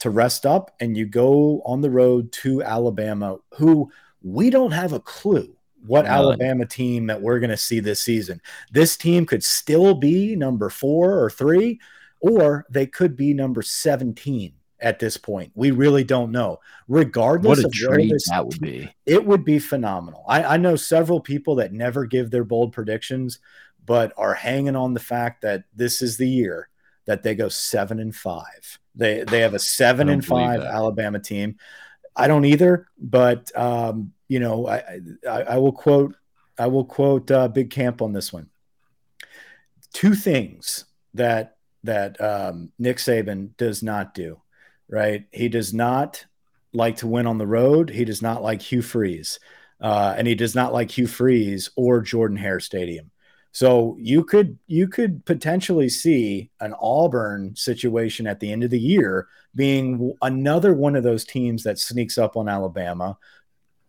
to 0.00 0.10
rest 0.10 0.44
up 0.44 0.74
and 0.80 0.96
you 0.96 1.06
go 1.06 1.62
on 1.64 1.80
the 1.80 1.90
road 1.90 2.30
to 2.30 2.62
Alabama, 2.62 3.38
who 3.54 3.90
we 4.22 4.50
don't 4.50 4.72
have 4.72 4.92
a 4.92 5.00
clue 5.00 5.55
what 5.86 6.04
None. 6.04 6.14
Alabama 6.14 6.66
team 6.66 7.06
that 7.06 7.20
we're 7.20 7.38
going 7.38 7.50
to 7.50 7.56
see 7.56 7.80
this 7.80 8.02
season. 8.02 8.40
This 8.70 8.96
team 8.96 9.26
could 9.26 9.44
still 9.44 9.94
be 9.94 10.36
number 10.36 10.70
four 10.70 11.22
or 11.22 11.30
three, 11.30 11.80
or 12.20 12.66
they 12.70 12.86
could 12.86 13.16
be 13.16 13.34
number 13.34 13.62
17 13.62 14.52
at 14.80 14.98
this 14.98 15.16
point. 15.16 15.52
We 15.54 15.70
really 15.70 16.04
don't 16.04 16.32
know. 16.32 16.60
Regardless 16.88 17.62
what 17.62 17.64
a 17.64 17.88
of 17.88 18.08
this, 18.10 18.28
that 18.28 18.46
would 18.46 18.60
be, 18.60 18.94
it 19.06 19.24
would 19.24 19.44
be 19.44 19.58
phenomenal. 19.58 20.24
I, 20.28 20.42
I 20.44 20.56
know 20.56 20.76
several 20.76 21.20
people 21.20 21.56
that 21.56 21.72
never 21.72 22.04
give 22.04 22.30
their 22.30 22.44
bold 22.44 22.72
predictions, 22.72 23.38
but 23.84 24.12
are 24.16 24.34
hanging 24.34 24.76
on 24.76 24.94
the 24.94 25.00
fact 25.00 25.42
that 25.42 25.64
this 25.74 26.02
is 26.02 26.16
the 26.16 26.28
year 26.28 26.68
that 27.06 27.22
they 27.22 27.34
go 27.34 27.48
seven 27.48 28.00
and 28.00 28.14
five. 28.14 28.78
They 28.94 29.22
they 29.24 29.40
have 29.40 29.54
a 29.54 29.58
seven 29.58 30.08
and 30.08 30.24
five 30.24 30.60
Alabama 30.60 31.20
team. 31.20 31.56
I 32.16 32.28
don't 32.28 32.46
either, 32.46 32.88
but 32.98 33.56
um, 33.56 34.12
you 34.28 34.40
know, 34.40 34.66
I, 34.66 35.00
I, 35.28 35.42
I 35.42 35.58
will 35.58 35.72
quote 35.72 36.16
I 36.58 36.66
will 36.68 36.84
quote 36.84 37.30
uh, 37.30 37.48
Big 37.48 37.70
Camp 37.70 38.00
on 38.00 38.12
this 38.12 38.32
one. 38.32 38.48
Two 39.92 40.14
things 40.14 40.86
that 41.14 41.56
that 41.84 42.20
um, 42.20 42.72
Nick 42.78 42.96
Saban 42.96 43.56
does 43.56 43.82
not 43.82 44.14
do, 44.14 44.40
right? 44.88 45.26
He 45.30 45.48
does 45.48 45.72
not 45.72 46.24
like 46.72 46.96
to 46.96 47.06
win 47.06 47.26
on 47.26 47.38
the 47.38 47.46
road. 47.46 47.90
He 47.90 48.04
does 48.04 48.22
not 48.22 48.42
like 48.42 48.62
Hugh 48.62 48.82
Freeze, 48.82 49.38
uh, 49.80 50.14
and 50.16 50.26
he 50.26 50.34
does 50.34 50.54
not 50.54 50.72
like 50.72 50.90
Hugh 50.90 51.06
Freeze 51.06 51.70
or 51.76 52.00
Jordan 52.00 52.38
Hare 52.38 52.60
Stadium. 52.60 53.10
So 53.56 53.96
you 53.98 54.22
could 54.22 54.58
you 54.66 54.86
could 54.86 55.24
potentially 55.24 55.88
see 55.88 56.50
an 56.60 56.74
Auburn 56.78 57.56
situation 57.56 58.26
at 58.26 58.38
the 58.38 58.52
end 58.52 58.64
of 58.64 58.70
the 58.70 58.78
year 58.78 59.28
being 59.54 60.12
another 60.20 60.74
one 60.74 60.94
of 60.94 61.04
those 61.04 61.24
teams 61.24 61.62
that 61.62 61.78
sneaks 61.78 62.18
up 62.18 62.36
on 62.36 62.50
Alabama, 62.50 63.16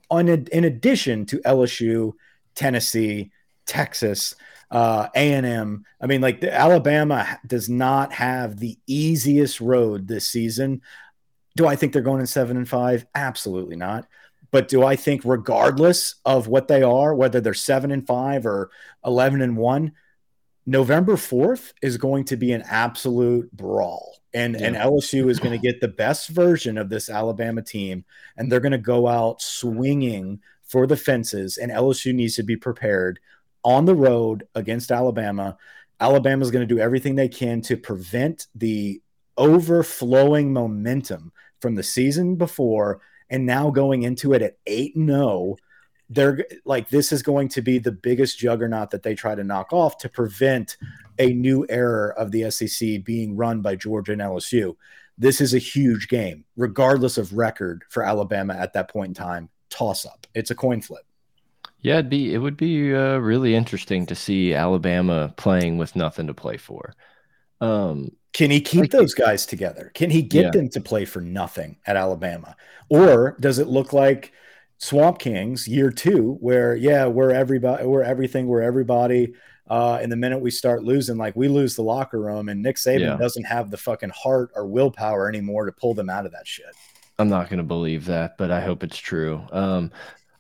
on 0.10 0.30
a, 0.30 0.36
in 0.54 0.64
addition 0.64 1.26
to 1.26 1.40
LSU, 1.40 2.14
Tennessee, 2.56 3.30
Texas, 3.66 4.36
uh, 4.72 5.10
A&M. 5.14 5.84
I 6.00 6.06
mean, 6.06 6.22
like 6.22 6.40
the, 6.40 6.54
Alabama 6.54 7.38
does 7.46 7.68
not 7.68 8.14
have 8.14 8.58
the 8.58 8.78
easiest 8.88 9.60
road 9.60 10.08
this 10.08 10.30
season. 10.30 10.82
Do 11.58 11.68
I 11.68 11.76
think 11.76 11.92
they're 11.92 12.02
going 12.02 12.22
in 12.22 12.28
seven 12.28 12.56
and 12.56 12.70
five? 12.70 13.06
Absolutely 13.14 13.76
not. 13.76 14.08
But 14.52 14.68
do 14.68 14.84
I 14.84 14.96
think, 14.96 15.22
regardless 15.26 16.16
of 16.26 16.48
what 16.48 16.68
they 16.68 16.84
are, 16.84 17.14
whether 17.14 17.42
they're 17.42 17.54
seven 17.54 17.92
and 17.92 18.06
five 18.06 18.46
or 18.46 18.70
11 19.06 19.42
and 19.42 19.58
one, 19.58 19.92
November 20.66 21.16
4th 21.16 21.72
is 21.82 21.98
going 21.98 22.26
to 22.26 22.38
be 22.38 22.52
an 22.52 22.64
absolute 22.64 23.52
brawl. 23.52 24.20
And, 24.34 24.60
yeah. 24.60 24.68
and 24.68 24.76
LSU 24.76 25.30
is 25.30 25.40
going 25.40 25.54
to 25.54 25.66
get 25.66 25.80
the 25.82 25.88
best 25.88 26.30
version 26.30 26.78
of 26.78 26.90
this 26.90 27.10
Alabama 27.10 27.62
team, 27.62 28.06
and 28.36 28.52
they're 28.52 28.60
going 28.60 28.74
to 28.74 28.78
go 28.78 29.08
out 29.08 29.42
swinging 29.42 30.42
for 30.64 30.86
the 30.86 30.98
fences. 30.98 31.58
And 31.58 31.72
LSU 31.72 32.14
needs 32.14 32.36
to 32.36 32.44
be 32.44 32.58
prepared 32.58 33.20
on 33.64 33.86
the 33.86 33.96
road 33.96 34.48
against 34.56 34.92
Alabama. 34.92 35.58
Alabama 36.00 36.44
is 36.44 36.52
going 36.52 36.68
to 36.68 36.74
do 36.74 36.82
everything 36.82 37.16
they 37.16 37.30
can 37.30 37.62
to 37.62 37.78
prevent 37.78 38.48
the 38.54 39.02
overflowing 39.38 40.52
momentum 40.52 41.32
from 41.62 41.76
the 41.76 41.84
season 41.84 42.36
before 42.36 43.02
and 43.30 43.46
now 43.46 43.70
going 43.70 44.04
into 44.04 44.34
it 44.34 44.42
at 44.42 44.58
8 44.66 44.94
0 44.96 45.56
they're 46.10 46.46
like 46.66 46.90
this 46.90 47.12
is 47.12 47.22
going 47.22 47.50
to 47.50 47.62
be 47.62 47.80
the 47.80 47.92
biggest 47.92 48.40
juggernaut 48.40 48.92
that 48.92 49.04
they 49.04 49.14
try 49.14 49.36
to 49.36 49.44
knock 49.44 49.74
off 49.74 49.98
to 49.98 50.10
prevent 50.10 50.78
a 51.20 51.28
new 51.34 51.66
era 51.70 52.14
of 52.16 52.32
the 52.32 52.50
SEC 52.50 53.04
being 53.04 53.36
run 53.36 53.62
by 53.62 53.76
Georgia 53.76 54.14
and 54.14 54.22
LSU. 54.22 54.76
This 55.18 55.42
is 55.42 55.54
a 55.54 55.60
huge 55.60 56.08
game, 56.08 56.46
regardless 56.56 57.18
of 57.18 57.34
record 57.34 57.84
for 57.90 58.04
Alabama 58.04 58.54
at 58.54 58.74
that 58.74 58.90
point 58.90 59.10
in 59.10 59.14
time. 59.16 59.50
Toss 59.70 60.06
up. 60.06 60.28
It's 60.34 60.52
a 60.52 60.56
coin 60.56 60.82
flip. 60.82 61.04
Yeah, 61.82 61.96
it'd 61.96 62.10
be 62.10 62.34
it 62.34 62.38
would 62.38 62.58
be 62.58 62.94
uh, 62.94 63.18
really 63.18 63.56
interesting 63.56 64.06
to 64.06 64.16
see 64.16 64.54
Alabama 64.54 65.34
playing 65.38 65.78
with 65.78 65.96
nothing 65.96 66.28
to 66.28 66.34
play 66.34 66.58
for. 66.58 66.94
Um, 67.60 68.12
can 68.38 68.52
he 68.52 68.62
keep 68.62 68.92
those 68.92 69.16
guys 69.16 69.48
together? 69.48 69.90
Can 69.96 70.12
he 70.12 70.22
get 70.22 70.44
yeah. 70.44 70.52
them 70.52 70.70
to 70.70 70.80
play 70.80 71.06
for 71.06 71.22
nothing 71.22 71.78
at 71.88 71.96
Alabama? 71.96 72.56
Or 72.88 73.36
does 73.40 73.58
it 73.58 73.66
look 73.66 73.94
like 73.94 74.32
Swamp 74.78 75.18
Kings 75.18 75.68
year 75.68 75.90
two, 75.90 76.38
where 76.40 76.76
yeah, 76.76 77.08
we're 77.08 77.32
everybody, 77.32 77.84
we're 77.84 78.04
everything, 78.04 78.46
we're 78.46 78.62
everybody. 78.62 79.34
Uh, 79.68 79.98
and 80.00 80.12
the 80.12 80.16
minute 80.16 80.38
we 80.38 80.52
start 80.52 80.84
losing, 80.84 81.18
like 81.18 81.36
we 81.36 81.48
lose 81.48 81.76
the 81.76 81.82
locker 81.82 82.22
room, 82.22 82.48
and 82.48 82.62
Nick 82.62 82.76
Saban 82.76 83.00
yeah. 83.00 83.18
doesn't 83.18 83.46
have 83.46 83.72
the 83.72 83.78
fucking 83.78 84.12
heart 84.12 84.52
or 84.54 84.68
willpower 84.68 85.28
anymore 85.28 85.66
to 85.66 85.72
pull 85.72 85.96
them 85.96 86.08
out 86.08 86.28
of 86.28 86.32
that 86.34 86.46
shit. 86.46 86.76
I'm 87.18 87.30
not 87.30 87.50
going 87.50 87.58
to 87.58 87.64
believe 87.64 88.06
that, 88.06 88.38
but 88.38 88.52
I 88.52 88.62
hope 88.62 88.84
it's 88.84 89.00
true. 89.00 89.42
Um, 89.52 89.92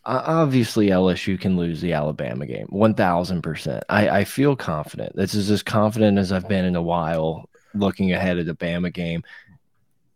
obviously 0.05 0.89
LSU 0.89 1.41
can 1.41 1.57
lose 1.57 1.81
the 1.81 1.93
Alabama 1.93 2.45
game, 2.45 2.67
one 2.69 2.93
thousand 2.93 3.41
percent. 3.41 3.83
I 3.89 4.23
feel 4.23 4.55
confident. 4.55 5.15
This 5.15 5.33
is 5.33 5.49
as 5.49 5.63
confident 5.63 6.19
as 6.19 6.31
I've 6.31 6.47
been 6.47 6.63
in 6.63 6.75
a 6.75 6.81
while. 6.83 7.49
Looking 7.79 8.11
ahead 8.11 8.37
at 8.37 8.45
the 8.45 8.55
Bama 8.55 8.93
game, 8.93 9.23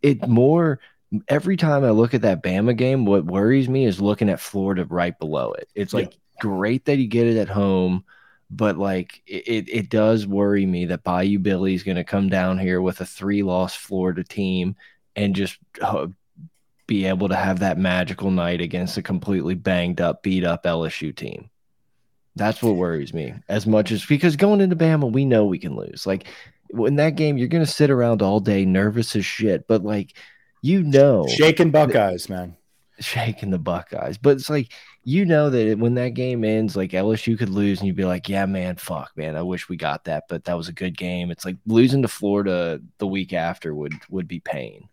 it 0.02 0.28
more 0.28 0.80
every 1.28 1.58
time 1.58 1.84
I 1.84 1.90
look 1.92 2.14
at 2.14 2.22
that 2.22 2.44
Bama 2.44 2.76
game, 2.76 3.06
what 3.06 3.26
worries 3.26 3.68
me 3.68 3.86
is 3.86 4.02
looking 4.02 4.30
at 4.30 4.40
Florida 4.40 4.86
right 4.86 5.18
below 5.18 5.52
it. 5.54 5.70
It's 5.76 5.94
like 5.94 6.12
yeah. 6.12 6.18
great 6.40 6.86
that 6.86 6.98
you 6.98 7.08
get 7.08 7.28
it 7.28 7.38
at 7.38 7.50
home, 7.50 8.04
but 8.50 8.78
like 8.78 9.22
it, 9.26 9.70
it 9.70 9.90
does 9.90 10.26
worry 10.26 10.66
me 10.66 10.86
that 10.86 11.04
Bayou 11.04 11.40
Billy 11.40 11.74
is 11.74 11.84
going 11.84 11.98
to 11.98 12.04
come 12.04 12.30
down 12.30 12.58
here 12.58 12.82
with 12.82 13.02
a 13.02 13.06
three 13.06 13.44
loss 13.44 13.76
Florida 13.76 14.24
team 14.24 14.76
and 15.16 15.36
just 15.36 15.58
uh, 15.82 16.08
be 16.88 17.06
able 17.06 17.30
to 17.30 17.36
have 17.36 17.60
that 17.60 17.78
magical 17.78 18.32
night 18.32 18.62
against 18.62 18.98
a 18.98 19.02
completely 19.02 19.56
banged 19.56 20.02
up, 20.02 20.24
beat 20.24 20.46
up 20.46 20.64
LSU 20.64 21.16
team. 21.16 21.50
That's 22.38 22.64
what 22.64 22.78
worries 22.78 23.14
me 23.14 23.34
as 23.50 23.68
much 23.68 23.92
as 23.92 24.06
because 24.06 24.38
going 24.38 24.62
into 24.62 24.78
Bama, 24.78 25.12
we 25.12 25.26
know 25.26 25.46
we 25.46 25.60
can 25.60 25.76
lose. 25.76 26.08
Like 26.08 26.28
in 26.74 26.96
that 26.96 27.16
game, 27.16 27.38
you're 27.38 27.48
gonna 27.48 27.66
sit 27.66 27.90
around 27.90 28.22
all 28.22 28.40
day, 28.40 28.66
nervous 28.66 29.16
as 29.16 29.26
shit. 29.26 29.68
But 29.68 29.84
like, 29.84 30.14
you 30.62 30.84
know, 30.84 31.28
shaking 31.28 31.72
Buckeyes, 31.72 32.30
man, 32.30 32.56
shaking 33.00 33.52
the 33.52 33.60
Buckeyes. 33.60 34.18
But 34.18 34.38
it's 34.38 34.50
like 34.50 34.72
you 35.04 35.26
know 35.26 35.50
that 35.50 35.80
when 35.80 35.96
that 35.96 36.10
game 36.10 36.44
ends, 36.44 36.76
like 36.76 36.92
LSU 36.92 37.38
could 37.38 37.50
lose, 37.50 37.80
and 37.80 37.88
you'd 37.88 37.96
be 37.96 38.06
like, 38.06 38.30
"Yeah, 38.30 38.46
man, 38.46 38.76
fuck, 38.76 39.12
man, 39.16 39.36
I 39.36 39.42
wish 39.42 39.70
we 39.70 39.78
got 39.78 40.06
that, 40.06 40.26
but 40.30 40.46
that 40.46 40.58
was 40.58 40.68
a 40.68 40.74
good 40.74 40.98
game." 40.98 41.32
It's 41.32 41.46
like 41.46 41.58
losing 41.66 42.04
to 42.04 42.08
Florida 42.08 42.80
the 43.00 43.08
week 43.08 43.34
after 43.34 43.74
would 43.74 43.94
would 44.10 44.28
be 44.28 44.40
pain. 44.40 44.88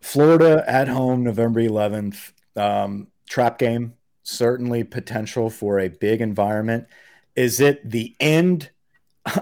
Florida 0.00 0.62
at 0.66 0.86
home, 0.86 1.24
November 1.24 1.60
11th, 1.60 2.32
um, 2.56 3.08
trap 3.26 3.58
game. 3.58 3.94
Certainly 4.22 4.84
potential 4.84 5.48
for 5.50 5.80
a 5.80 5.88
big 5.88 6.20
environment. 6.20 6.86
Is 7.34 7.60
it 7.60 7.88
the 7.88 8.14
end 8.20 8.70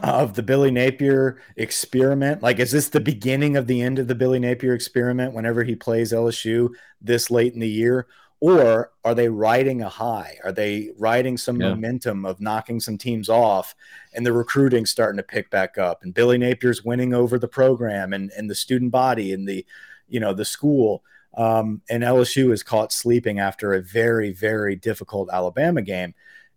of 0.02 0.34
the 0.34 0.42
Billy 0.42 0.70
Napier 0.70 1.40
experiment? 1.56 2.42
Like, 2.42 2.58
is 2.58 2.70
this 2.70 2.88
the 2.88 3.00
beginning 3.00 3.56
of 3.56 3.66
the 3.66 3.82
end 3.82 3.98
of 3.98 4.08
the 4.08 4.14
Billy 4.14 4.38
Napier 4.38 4.74
experiment 4.74 5.34
whenever 5.34 5.64
he 5.64 5.74
plays 5.74 6.12
LSU 6.12 6.70
this 7.00 7.30
late 7.30 7.54
in 7.54 7.60
the 7.60 7.68
year? 7.68 8.06
Or 8.40 8.90
are 9.04 9.14
they 9.14 9.28
riding 9.28 9.82
a 9.82 9.88
high? 9.88 10.36
Are 10.42 10.50
they 10.50 10.90
riding 10.98 11.36
some 11.36 11.60
yeah. 11.60 11.68
momentum 11.68 12.24
of 12.24 12.40
knocking 12.40 12.80
some 12.80 12.98
teams 12.98 13.28
off 13.28 13.76
and 14.14 14.26
the 14.26 14.32
recruiting 14.32 14.84
starting 14.84 15.18
to 15.18 15.22
pick 15.22 15.48
back 15.48 15.78
up? 15.78 16.02
And 16.02 16.12
Billy 16.12 16.38
Napier's 16.38 16.84
winning 16.84 17.14
over 17.14 17.38
the 17.38 17.46
program 17.46 18.12
and, 18.12 18.32
and 18.36 18.50
the 18.50 18.56
student 18.56 18.90
body 18.90 19.32
and 19.32 19.48
the, 19.48 19.64
you 20.08 20.18
know, 20.18 20.34
the 20.34 20.44
school. 20.44 21.04
Um, 21.34 21.82
and 21.88 22.02
LSU 22.02 22.52
is 22.52 22.64
caught 22.64 22.92
sleeping 22.92 23.38
after 23.38 23.74
a 23.74 23.80
very, 23.80 24.32
very 24.32 24.74
difficult 24.74 25.30
Alabama 25.32 25.80
game. 25.80 26.12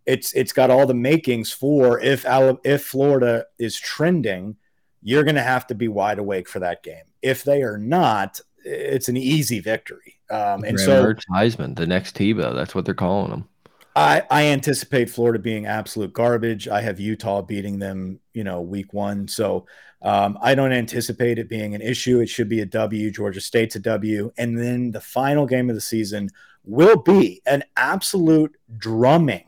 It's 0.05 0.33
it's 0.33 0.53
got 0.53 0.69
all 0.69 0.85
the 0.85 0.93
makings 0.93 1.51
for 1.51 1.99
if 1.99 2.25
if 2.63 2.85
Florida 2.85 3.45
is 3.57 3.79
trending, 3.79 4.55
you're 5.01 5.23
going 5.23 5.35
to 5.35 5.41
have 5.43 5.67
to 5.67 5.75
be 5.75 5.87
wide 5.87 6.19
awake 6.19 6.47
for 6.47 6.59
that 6.59 6.83
game. 6.83 7.03
If 7.21 7.43
they 7.43 7.61
are 7.61 7.77
not, 7.77 8.39
it's 8.63 9.09
an 9.09 9.17
easy 9.17 9.59
victory. 9.59 10.19
Um, 10.29 10.63
and 10.63 10.79
so 10.79 11.13
Heisman, 11.31 11.75
the 11.75 11.87
next 11.87 12.15
Tebow, 12.15 12.53
that's 12.53 12.73
what 12.73 12.85
they're 12.85 12.93
calling 12.93 13.31
him. 13.31 13.47
I, 13.95 14.23
I 14.29 14.43
anticipate 14.47 15.09
Florida 15.09 15.39
being 15.39 15.67
absolute 15.67 16.11
garbage. 16.11 16.67
I 16.67 16.81
have 16.81 16.99
Utah 16.99 17.41
beating 17.41 17.79
them, 17.79 18.19
you 18.33 18.43
know, 18.43 18.61
week 18.61 18.93
one. 18.93 19.27
So 19.27 19.67
um, 20.01 20.37
I 20.41 20.53
don't 20.53 20.73
anticipate 20.73 21.39
it 21.39 21.47
being 21.47 21.75
an 21.75 21.81
issue. 21.81 22.19
It 22.19 22.27
should 22.27 22.49
be 22.49 22.59
a 22.59 22.65
W. 22.65 23.09
Georgia 23.09 23.39
State's 23.39 23.77
a 23.77 23.79
W. 23.79 24.33
And 24.37 24.57
then 24.57 24.91
the 24.91 24.99
final 24.99 25.45
game 25.45 25.69
of 25.69 25.75
the 25.75 25.81
season 25.81 26.29
will 26.65 26.97
be 26.97 27.41
an 27.45 27.63
absolute 27.77 28.57
drumming 28.77 29.44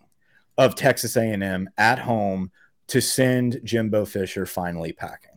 of 0.58 0.76
Texas 0.76 1.16
A&M 1.16 1.70
at 1.78 2.00
home 2.00 2.52
to 2.88 3.02
send 3.02 3.60
Jimbo 3.64 4.06
Fisher 4.06 4.46
finally 4.46 4.94
packing. 4.94 5.32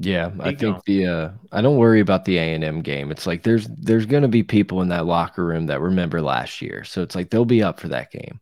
Yeah, 0.00 0.30
I 0.38 0.54
think 0.54 0.84
the 0.84 1.06
uh 1.06 1.30
I 1.50 1.60
don't 1.60 1.78
worry 1.78 2.00
about 2.00 2.24
the 2.24 2.38
A 2.38 2.54
and 2.54 2.62
M 2.62 2.82
game. 2.82 3.10
It's 3.10 3.26
like 3.26 3.42
there's 3.42 3.66
there's 3.68 4.06
going 4.06 4.22
to 4.22 4.28
be 4.28 4.42
people 4.42 4.82
in 4.82 4.88
that 4.88 5.06
locker 5.06 5.44
room 5.44 5.66
that 5.66 5.80
remember 5.80 6.20
last 6.20 6.62
year. 6.62 6.84
So 6.84 7.02
it's 7.02 7.14
like 7.14 7.30
they'll 7.30 7.44
be 7.44 7.62
up 7.62 7.80
for 7.80 7.88
that 7.88 8.12
game. 8.12 8.40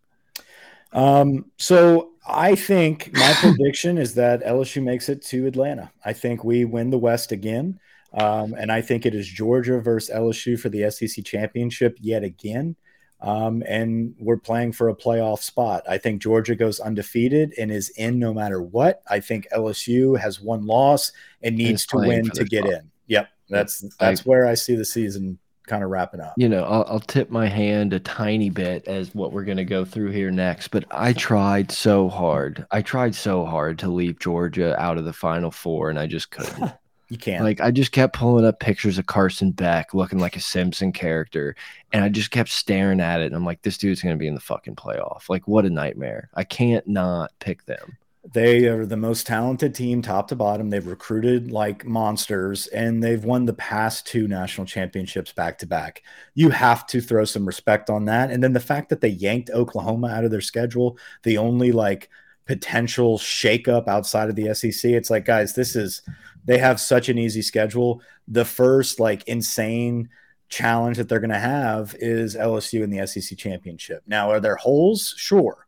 Um 0.93 1.47
so 1.57 2.11
I 2.27 2.57
think 2.57 3.11
my 3.15 3.33
prediction 3.37 3.97
is 3.97 4.15
that 4.15 4.45
LSU 4.45 4.83
makes 4.83 5.09
it 5.09 5.23
to 5.27 5.47
Atlanta. 5.47 5.91
I 6.05 6.13
think 6.13 6.45
we 6.45 6.65
win 6.65 6.91
the 6.91 6.99
West 6.99 7.33
again. 7.33 7.79
Um, 8.13 8.55
and 8.55 8.73
I 8.73 8.81
think 8.81 9.05
it 9.05 9.15
is 9.15 9.29
Georgia 9.29 9.81
versus 9.81 10.15
LSU 10.15 10.59
for 10.59 10.69
the 10.69 10.91
SEC 10.91 11.25
championship 11.25 11.97
yet 12.01 12.25
again. 12.25 12.77
Um, 13.21 13.63
and 13.67 14.15
we're 14.19 14.37
playing 14.37 14.73
for 14.73 14.89
a 14.89 14.95
playoff 14.95 15.41
spot. 15.41 15.83
I 15.89 15.99
think 15.99 16.23
Georgia 16.23 16.55
goes 16.55 16.81
undefeated 16.81 17.55
and 17.59 17.71
is 17.71 17.89
in 17.91 18.19
no 18.19 18.35
matter 18.35 18.61
what. 18.61 19.03
I 19.09 19.21
think 19.21 19.49
LSU 19.55 20.19
has 20.19 20.41
one 20.41 20.67
loss 20.67 21.13
and 21.43 21.57
needs 21.57 21.87
to 21.87 21.97
win 21.97 22.31
to 22.31 22.45
get 22.45 22.65
spot. 22.65 22.75
in. 22.75 22.91
Yep, 23.07 23.29
that's 23.49 23.85
that's 23.99 24.21
I, 24.21 24.25
where 24.25 24.47
I 24.47 24.55
see 24.55 24.75
the 24.75 24.85
season 24.85 25.39
kind 25.67 25.83
of 25.83 25.91
wrapping 25.91 26.21
up. 26.21 26.35
You 26.37 26.49
know, 26.49 26.63
I'll, 26.65 26.85
I'll 26.89 27.01
tip 27.01 27.31
my 27.31 27.47
hand 27.47 27.93
a 27.93 28.01
tiny 28.01 28.51
bit 28.51 28.87
as 28.87 29.15
what 29.15 29.33
we're 29.33 29.45
going 29.45 29.57
to 29.57 29.65
go 29.65 29.85
through 29.85 30.13
here 30.13 30.31
next, 30.31 30.69
but 30.69 30.85
I 30.91 31.13
tried 31.13 31.71
so 31.73 32.09
hard. 32.09 32.67
I 32.71 32.83
tried 32.83 33.15
so 33.15 33.45
hard 33.45 33.79
to 33.81 33.89
leave 33.89 34.19
Georgia 34.19 34.81
out 34.81 34.99
of 34.99 35.05
the 35.05 35.13
Final 35.13 35.51
Four, 35.51 35.91
and 35.91 35.99
I 35.99 36.07
just 36.07 36.31
couldn't. 36.31 36.73
You 37.09 37.19
can't. 37.19 37.45
Like 37.45 37.61
I 37.61 37.71
just 37.71 37.93
kept 37.93 38.17
pulling 38.17 38.45
up 38.45 38.59
pictures 38.59 38.99
of 38.99 39.07
Carson 39.07 39.53
Beck 39.53 39.95
looking 39.95 40.19
like 40.19 40.37
a 40.37 40.41
Simpson 40.41 40.93
character, 40.93 41.55
and 41.93 42.05
I 42.05 42.09
just 42.09 42.31
kept 42.31 42.49
staring 42.49 43.01
at 43.01 43.21
it. 43.21 43.27
And 43.27 43.37
I'm 43.37 43.45
like, 43.45 43.63
this 43.63 43.79
dude's 43.79 44.03
gonna 44.03 44.17
be 44.17 44.27
in 44.27 44.35
the 44.35 44.41
fucking 44.41 44.75
playoff. 44.75 45.29
Like, 45.29 45.47
what 45.47 45.65
a 45.65 45.71
nightmare! 45.71 46.29
I 46.35 46.45
can't 46.45 46.87
not 46.87 47.33
pick 47.39 47.65
them. 47.67 47.97
They 48.33 48.67
are 48.67 48.85
the 48.85 48.97
most 48.97 49.25
talented 49.25 49.73
team, 49.73 50.03
top 50.03 50.27
to 50.29 50.37
bottom. 50.37 50.71
They've 50.71 50.85
recruited 50.85 51.53
like 51.53 51.85
monsters, 51.85 52.67
and 52.69 53.05
they've 53.05 53.25
won 53.25 53.45
the 53.45 53.53
past 53.53 54.05
two 54.09 54.27
national 54.27 54.67
championships 54.67 55.33
back 55.33 55.59
to 55.59 55.67
back. 55.67 56.03
You 56.35 56.51
have 56.51 56.89
to 56.89 57.01
throw 57.01 57.25
some 57.25 57.47
respect 57.47 57.89
on 57.89 58.07
that. 58.07 58.33
And 58.33 58.43
then 58.43 58.53
the 58.53 58.59
fact 58.59 58.89
that 58.89 59.01
they 59.01 59.09
yanked 59.11 59.51
Oklahoma 59.51 60.09
out 60.09 60.25
of 60.25 60.33
their 60.33 60.41
schedule, 60.41 60.99
the 61.23 61.39
only 61.39 61.71
like 61.71 62.11
potential 62.47 63.19
shakeup 63.19 63.87
outside 63.87 64.29
of 64.29 64.37
the 64.37 64.55
SEC. 64.55 64.91
It's 64.91 65.11
like, 65.11 65.25
guys, 65.25 65.55
this 65.55 65.77
is 65.77 66.03
they 66.47 66.59
have 66.59 66.81
such 66.81 67.09
an 67.09 67.19
easy 67.19 67.43
schedule. 67.43 68.01
The 68.27 68.45
first 68.45 68.99
like 68.99 69.27
insane 69.29 70.09
challenge 70.49 70.97
that 70.97 71.09
they're 71.09 71.21
going 71.21 71.31
to 71.31 71.39
have 71.39 71.95
is 71.99 72.37
LSU 72.37 72.83
in 72.83 72.91
the 72.91 73.07
SEC 73.07 73.37
championship. 73.37 74.03
Now, 74.07 74.31
are 74.31 74.41
there 74.41 74.57
holes? 74.57 75.15
Sure. 75.17 75.67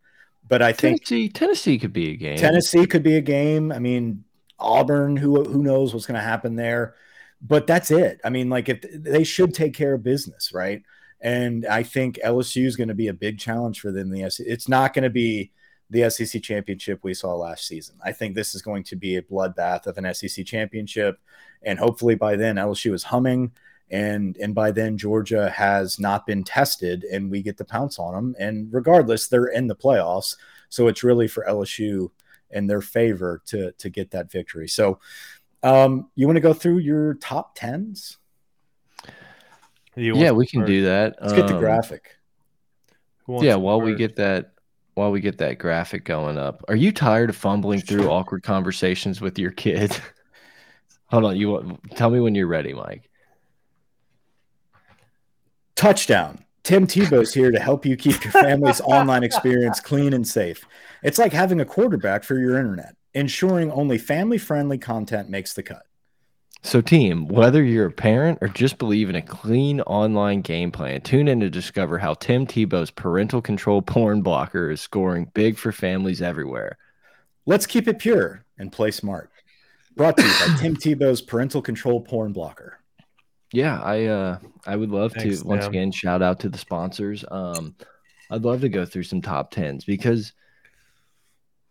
But 0.49 0.63
I 0.63 0.73
think 0.73 1.05
Tennessee, 1.05 1.29
Tennessee 1.29 1.79
could 1.79 1.93
be 1.93 2.13
a 2.13 2.17
game. 2.17 2.39
Tennessee 2.39 2.87
could 2.87 3.03
be 3.03 3.17
a 3.17 3.21
game. 3.21 3.71
I 3.71 3.79
mean, 3.81 4.25
Auburn, 4.59 5.17
who 5.17 5.45
who 5.45 5.63
knows 5.63 5.93
what's 5.93 6.07
going 6.07 6.19
to 6.19 6.27
happen 6.27 6.57
there. 6.57 6.95
But 7.41 7.67
that's 7.67 7.91
it. 7.91 8.21
I 8.25 8.31
mean, 8.31 8.49
like 8.49 8.69
if 8.69 8.81
they 8.93 9.25
should 9.25 9.55
take 9.55 9.75
care 9.75 9.95
of 9.95 10.03
business, 10.03 10.53
right? 10.53 10.83
And 11.21 11.67
I 11.67 11.83
think 11.83 12.19
LSU 12.25 12.65
is 12.65 12.77
going 12.77 12.89
to 12.89 12.95
be 12.95 13.09
a 13.09 13.13
big 13.13 13.39
challenge 13.39 13.81
for 13.81 13.93
them. 13.93 14.11
The 14.11 14.31
SEC. 14.31 14.47
It's 14.49 14.69
not 14.69 14.95
going 14.95 15.05
to 15.05 15.11
be 15.11 15.53
the 15.91 16.09
SEC 16.11 16.43
championship 16.43 17.01
we 17.03 17.15
saw 17.15 17.35
last 17.35 17.67
season. 17.67 17.97
I 18.05 18.13
think 18.13 18.35
this 18.35 18.55
is 18.55 18.63
going 18.63 18.83
to 18.85 18.97
be 18.97 19.17
a 19.17 19.23
bloodbath 19.23 19.87
of 19.87 19.97
an 19.99 20.13
SEC 20.15 20.45
championship. 20.45 21.19
And 21.63 21.79
hopefully 21.79 22.15
by 22.15 22.37
then 22.37 22.57
LSU 22.57 22.93
is 22.93 23.05
humming 23.05 23.53
and 23.91 24.37
and 24.37 24.55
by 24.55 24.71
then 24.71 24.99
Georgia 24.99 25.49
has 25.49 25.99
not 25.99 26.27
been 26.27 26.45
tested 26.45 27.05
and 27.05 27.31
we 27.31 27.43
get 27.43 27.57
to 27.59 27.65
pounce 27.65 27.99
on 27.99 28.15
them. 28.15 28.37
And 28.39 28.73
regardless, 28.73 29.29
they're 29.29 29.47
in 29.47 29.67
the 29.67 29.77
playoffs. 29.77 30.37
So 30.69 30.89
it's 30.89 31.03
really 31.03 31.27
for 31.27 31.45
LSU 31.49 32.11
in 32.51 32.67
their 32.67 32.83
favor 32.83 33.43
to 33.47 33.73
to 33.73 33.89
get 33.89 34.11
that 34.11 34.31
victory. 34.31 34.69
So 34.69 35.01
um, 35.63 36.11
you 36.15 36.27
want 36.27 36.37
to 36.37 36.43
go 36.43 36.53
through 36.53 36.79
your 36.79 37.15
top 37.15 37.55
tens? 37.55 38.19
yeah, 39.97 40.31
we 40.31 40.47
can 40.47 40.65
do 40.65 40.85
that. 40.85 41.17
Let's 41.21 41.33
um, 41.33 41.39
get 41.39 41.49
the 41.49 41.55
um, 41.55 41.61
graphic. 41.61 42.17
Yeah, 43.27 43.57
while 43.57 43.81
we 43.81 43.95
get 43.95 44.17
that 44.17 44.53
while 44.99 45.13
we 45.13 45.21
get 45.21 45.39
that 45.39 45.59
graphic 45.59 46.05
going 46.05 46.37
up. 46.37 46.65
Are 46.67 46.75
you 46.75 46.91
tired 46.91 47.31
of 47.31 47.37
fumbling 47.37 47.81
through 47.81 48.09
awkward 48.11 48.43
conversations 48.43 49.21
with 49.21 49.39
your 49.39 49.53
kid? 49.53 49.97
Hold 51.07 51.25
on, 51.25 51.37
you 51.37 51.79
tell 51.95 52.11
me 52.11 52.19
when 52.19 52.35
you're 52.35 52.49
ready, 52.49 52.75
Mike. 52.75 53.09
Touchdown. 55.77 56.45
Tim 56.65 56.87
Tebow's 56.87 57.33
here 57.33 57.53
to 57.53 57.61
help 57.61 57.87
you 57.87 57.97
keep 57.97 58.23
your 58.25 58.33
family's 58.33 58.81
online 58.81 59.23
experience 59.23 59.79
clean 59.91 60.13
and 60.13 60.27
safe. 60.27 60.67
It's 61.05 61.19
like 61.19 61.33
having 61.33 61.61
a 61.61 61.65
quarterback 61.65 62.25
for 62.25 62.37
your 62.37 62.59
internet, 62.59 62.97
ensuring 63.15 63.71
only 63.71 63.97
family-friendly 63.97 64.79
content 64.79 65.31
makes 65.31 65.55
the 65.55 65.63
cut. 65.63 65.85
So, 66.63 66.81
team, 66.81 67.29
whether 67.29 67.63
you're 67.63 67.87
a 67.87 67.93
parent 67.93 68.39
or 68.41 68.49
just 68.49 68.79
believe 68.79 69.09
in 69.09 69.17
a 69.17 69.23
clean 69.23 69.81
online 69.83 70.41
game 70.43 70.73
plan, 70.73 71.01
tune 71.01 71.29
in 71.29 71.41
to 71.41 71.49
discover 71.49 71.99
how 71.99 72.15
Tim 72.15 72.47
Tebow's 72.47 72.91
parental 72.91 73.41
control 73.41 73.81
porn 73.81 74.23
blocker 74.23 74.71
is 74.71 74.81
scoring 74.81 75.31
big 75.35 75.57
for 75.57 75.71
families 75.73 76.21
everywhere. 76.21 76.77
Let's 77.47 77.65
keep 77.65 77.87
it 77.87 77.99
pure 77.99 78.45
and 78.59 78.73
play 78.73 78.91
smart. 78.91 79.31
Brought 79.97 80.17
to 80.17 80.23
you 80.23 80.29
by 80.29 80.57
Tim 80.61 80.77
Tebow's 80.77 81.23
parental 81.23 81.63
control 81.63 82.01
porn 82.01 82.33
blocker. 82.33 82.81
Yeah, 83.53 83.81
I 83.81 84.05
uh 84.05 84.39
I 84.67 84.77
would 84.77 84.91
love 84.91 85.13
Thanks, 85.13 85.41
to 85.41 85.47
once 85.47 85.65
again 85.65 85.91
shout 85.91 86.21
out 86.21 86.41
to 86.41 86.51
the 86.51 86.59
sponsors. 86.59 87.25
Um 87.31 87.75
I'd 88.31 88.45
love 88.45 88.61
to 88.61 88.69
go 88.69 88.85
through 88.85 89.05
some 89.05 89.23
top 89.23 89.51
tens 89.51 89.85
because– 89.85 90.33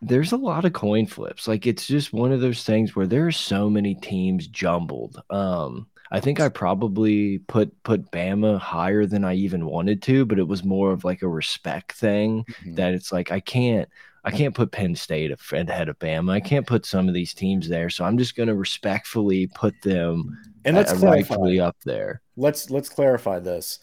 there's 0.01 0.31
a 0.31 0.37
lot 0.37 0.65
of 0.65 0.73
coin 0.73 1.05
flips. 1.07 1.47
Like 1.47 1.65
it's 1.65 1.87
just 1.87 2.13
one 2.13 2.31
of 2.31 2.41
those 2.41 2.63
things 2.63 2.95
where 2.95 3.07
there 3.07 3.27
are 3.27 3.31
so 3.31 3.69
many 3.69 3.95
teams 3.95 4.47
jumbled. 4.47 5.21
Um, 5.29 5.87
I 6.11 6.19
think 6.19 6.39
I 6.39 6.49
probably 6.49 7.39
put 7.39 7.71
put 7.83 8.11
Bama 8.11 8.59
higher 8.59 9.05
than 9.05 9.25
I 9.25 9.33
even 9.35 9.65
wanted 9.65 10.01
to, 10.03 10.25
but 10.25 10.39
it 10.39 10.47
was 10.47 10.63
more 10.63 10.91
of 10.91 11.03
like 11.03 11.21
a 11.21 11.27
respect 11.27 11.93
thing 11.93 12.45
mm 12.47 12.53
-hmm. 12.63 12.75
that 12.75 12.93
it's 12.93 13.11
like 13.11 13.31
I 13.31 13.39
can't 13.41 13.89
I 14.23 14.31
can't 14.31 14.55
put 14.55 14.71
Penn 14.71 14.95
State 14.95 15.31
ahead 15.51 15.89
of 15.89 15.99
Bama. 15.99 16.33
I 16.33 16.41
can't 16.41 16.67
put 16.67 16.85
some 16.85 17.07
of 17.07 17.13
these 17.13 17.33
teams 17.33 17.69
there, 17.69 17.89
so 17.89 18.03
I'm 18.03 18.17
just 18.17 18.35
going 18.35 18.49
to 18.49 18.55
respectfully 18.55 19.47
put 19.47 19.73
them 19.81 20.37
and 20.65 20.75
let's 20.75 20.91
uh, 20.91 20.97
rightfully 20.97 21.61
up 21.61 21.77
there. 21.85 22.21
Let's 22.35 22.69
let's 22.69 22.89
clarify 22.89 23.39
this. 23.39 23.79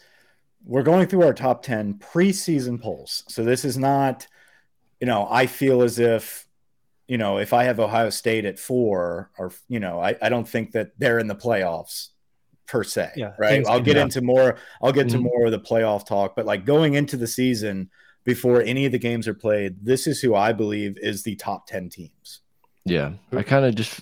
We're 0.63 0.83
going 0.83 1.07
through 1.07 1.25
our 1.25 1.33
top 1.33 1.63
10 1.63 1.95
preseason 1.95 2.79
polls. 2.79 3.23
So 3.27 3.43
this 3.43 3.65
is 3.65 3.77
not 3.77 4.27
you 4.99 5.07
know, 5.07 5.27
I 5.29 5.47
feel 5.47 5.81
as 5.81 5.99
if 5.99 6.45
you 7.07 7.17
know, 7.17 7.37
if 7.37 7.53
I 7.53 7.65
have 7.65 7.79
Ohio 7.79 8.09
State 8.09 8.45
at 8.45 8.57
four, 8.57 9.29
or 9.37 9.51
you 9.67 9.79
know, 9.79 9.99
I, 9.99 10.15
I 10.21 10.29
don't 10.29 10.47
think 10.47 10.71
that 10.71 10.91
they're 10.97 11.19
in 11.19 11.27
the 11.27 11.35
playoffs 11.35 12.09
per 12.67 12.83
se. 12.83 13.11
Yeah, 13.15 13.33
right. 13.37 13.65
I'll 13.67 13.81
get 13.81 13.97
into 13.97 14.21
more. 14.21 14.57
I'll 14.81 14.91
get 14.91 15.09
to 15.09 15.17
mm 15.17 15.23
-hmm. 15.23 15.29
more 15.29 15.45
of 15.45 15.51
the 15.51 15.59
playoff 15.59 16.05
talk, 16.05 16.35
but 16.35 16.45
like 16.45 16.65
going 16.65 16.95
into 16.95 17.17
the 17.17 17.27
season 17.27 17.89
before 18.23 18.63
any 18.63 18.85
of 18.85 18.91
the 18.91 18.99
games 18.99 19.27
are 19.27 19.35
played, 19.35 19.85
this 19.85 20.07
is 20.07 20.23
who 20.23 20.35
I 20.35 20.53
believe 20.53 20.97
is 20.99 21.23
the 21.23 21.35
top 21.35 21.67
ten 21.67 21.89
teams. 21.89 22.41
Yeah, 22.83 23.13
I 23.31 23.43
kind 23.43 23.65
of 23.65 23.75
just 23.75 24.01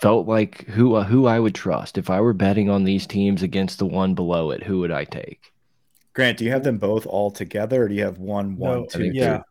felt 0.00 0.26
like 0.26 0.64
who 0.66 0.94
uh, 0.94 1.04
who 1.04 1.26
I 1.26 1.38
would 1.38 1.54
trust 1.54 1.98
if 1.98 2.08
I 2.08 2.20
were 2.20 2.34
betting 2.34 2.70
on 2.70 2.84
these 2.84 3.06
teams 3.06 3.42
against 3.42 3.78
the 3.78 3.86
one 3.86 4.14
below 4.14 4.52
it. 4.52 4.62
Who 4.62 4.78
would 4.78 4.90
I 4.90 5.04
take? 5.04 5.52
Grant, 6.14 6.38
do 6.38 6.44
you 6.44 6.50
have 6.52 6.64
them 6.64 6.78
both 6.78 7.06
all 7.06 7.30
together, 7.30 7.82
or 7.82 7.88
do 7.88 7.94
you 7.94 8.04
have 8.04 8.18
one, 8.18 8.56
one, 8.56 8.80
no, 8.80 8.86
two? 8.86 9.10
Yeah, 9.12 9.42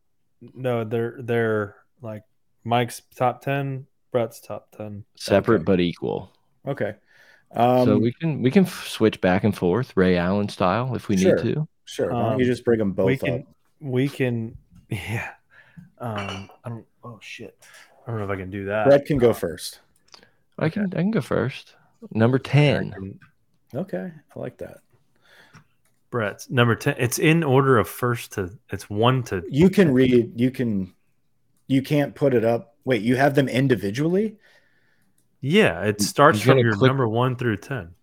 no, 0.42 0.84
they're 0.84 1.18
they're 1.20 1.76
like 2.02 2.24
Mike's 2.64 3.02
top 3.16 3.42
ten, 3.42 3.88
Brett's 4.12 4.40
top 4.40 4.76
ten, 4.76 5.06
separate 5.16 5.58
okay. 5.58 5.64
but 5.64 5.80
equal. 5.80 6.32
Okay. 6.66 6.96
Um, 7.54 7.86
so 7.86 7.98
we 7.98 8.12
can 8.12 8.42
we 8.42 8.52
can 8.52 8.66
switch 8.66 9.22
back 9.22 9.44
and 9.44 9.56
forth 9.56 9.96
Ray 9.96 10.18
Allen 10.18 10.50
style 10.50 10.96
if 10.96 11.08
we 11.08 11.18
sure, 11.18 11.36
need 11.36 11.56
to. 11.56 11.68
Sure. 11.86 12.12
Um, 12.12 12.40
you 12.40 12.46
just 12.46 12.66
bring 12.66 12.80
them 12.80 12.92
both 12.92 13.06
we 13.06 13.18
can, 13.18 13.34
up? 13.34 13.42
We 13.80 14.10
can. 14.10 14.58
Yeah. 14.90 15.32
Um. 15.98 16.50
I 16.64 16.70
don't. 16.70 16.86
Oh 17.04 17.20
shit. 17.22 17.58
I 18.06 18.12
don't 18.12 18.20
know 18.20 18.26
if 18.26 18.32
I 18.32 18.38
can 18.38 18.50
do 18.50 18.64
that. 18.68 18.86
Brett 18.86 19.06
can 19.06 19.18
go 19.18 19.34
first. 19.34 19.80
I 20.58 20.70
can. 20.70 20.86
I 20.94 21.02
can 21.02 21.12
go 21.12 21.20
first. 21.20 21.76
Number 22.12 22.40
ten. 22.40 23.20
Okay, 23.76 24.14
I 24.34 24.40
like 24.40 24.58
that. 24.60 24.80
Brett's 26.10 26.50
number 26.50 26.76
ten. 26.76 26.96
It's 26.98 27.20
in 27.20 27.44
order 27.44 27.78
of 27.78 27.88
first 27.88 28.34
to. 28.34 28.58
It's 28.70 28.90
one 28.90 29.24
to. 29.24 29.44
You 29.50 29.70
can 29.70 29.94
read. 29.94 30.40
You 30.40 30.52
can. 30.52 30.94
You 31.68 31.82
can't 31.82 32.16
put 32.16 32.34
it 32.34 32.46
up. 32.46 32.76
Wait, 32.86 33.02
you 33.02 33.18
have 33.18 33.36
them 33.36 33.50
individually. 33.50 34.38
Yeah, 35.42 35.84
it 35.84 36.02
starts 36.02 36.42
from 36.42 36.58
your 36.60 36.76
click... 36.76 36.88
number 36.88 37.08
one 37.08 37.36
through 37.36 37.58
ten. 37.58 37.94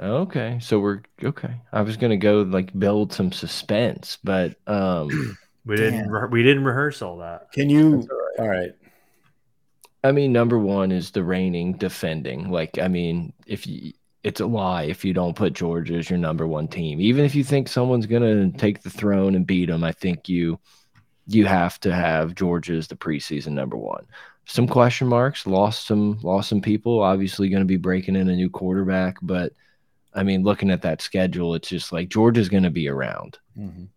Okay, 0.00 0.58
so 0.60 0.78
we're 0.78 1.02
okay. 1.22 1.60
I 1.72 1.82
was 1.82 1.96
gonna 1.96 2.16
go 2.16 2.42
like 2.42 2.78
build 2.78 3.12
some 3.12 3.32
suspense, 3.32 4.18
but 4.22 4.56
um, 4.66 5.36
we 5.64 5.76
didn't. 5.76 6.30
we 6.30 6.42
didn't 6.42 6.64
rehearse 6.64 7.02
all 7.02 7.18
that. 7.18 7.50
Can 7.52 7.68
you? 7.68 8.06
All 8.38 8.46
right. 8.46 8.46
all 8.46 8.48
right. 8.48 8.70
I 10.02 10.12
mean, 10.12 10.32
number 10.32 10.58
one 10.58 10.92
is 10.92 11.10
the 11.10 11.22
reigning 11.22 11.74
defending. 11.74 12.50
Like, 12.50 12.78
I 12.78 12.88
mean, 12.88 13.32
if 13.46 13.66
you, 13.66 13.92
it's 14.22 14.40
a 14.40 14.46
lie 14.46 14.84
if 14.84 15.04
you 15.04 15.14
don't 15.14 15.36
put 15.36 15.52
Georgia 15.52 15.94
as 15.94 16.10
your 16.10 16.18
number 16.18 16.46
one 16.46 16.68
team. 16.68 17.00
Even 17.00 17.24
if 17.24 17.34
you 17.34 17.44
think 17.44 17.68
someone's 17.68 18.06
gonna 18.06 18.50
take 18.52 18.82
the 18.82 18.90
throne 18.90 19.34
and 19.34 19.46
beat 19.46 19.66
them, 19.66 19.84
I 19.84 19.92
think 19.92 20.28
you 20.28 20.58
you 21.26 21.46
have 21.46 21.78
to 21.80 21.94
have 21.94 22.34
Georgia 22.34 22.74
as 22.74 22.88
the 22.88 22.96
preseason 22.96 23.52
number 23.52 23.76
one. 23.76 24.06
Some 24.46 24.66
question 24.66 25.06
marks, 25.06 25.46
lost 25.46 25.86
some 25.86 26.18
lost 26.22 26.48
some 26.48 26.60
people. 26.60 27.00
Obviously, 27.00 27.48
going 27.48 27.62
to 27.62 27.66
be 27.66 27.76
breaking 27.76 28.16
in 28.16 28.28
a 28.28 28.34
new 28.34 28.50
quarterback, 28.50 29.16
but 29.22 29.52
I 30.12 30.24
mean, 30.24 30.42
looking 30.42 30.72
at 30.72 30.82
that 30.82 31.00
schedule, 31.00 31.54
it's 31.54 31.68
just 31.68 31.92
like 31.92 32.08
Georgia's 32.08 32.48
going 32.48 32.64
to 32.64 32.70
be 32.70 32.88
around. 32.88 33.38
Mm 33.56 33.70
-hmm. 33.70 33.88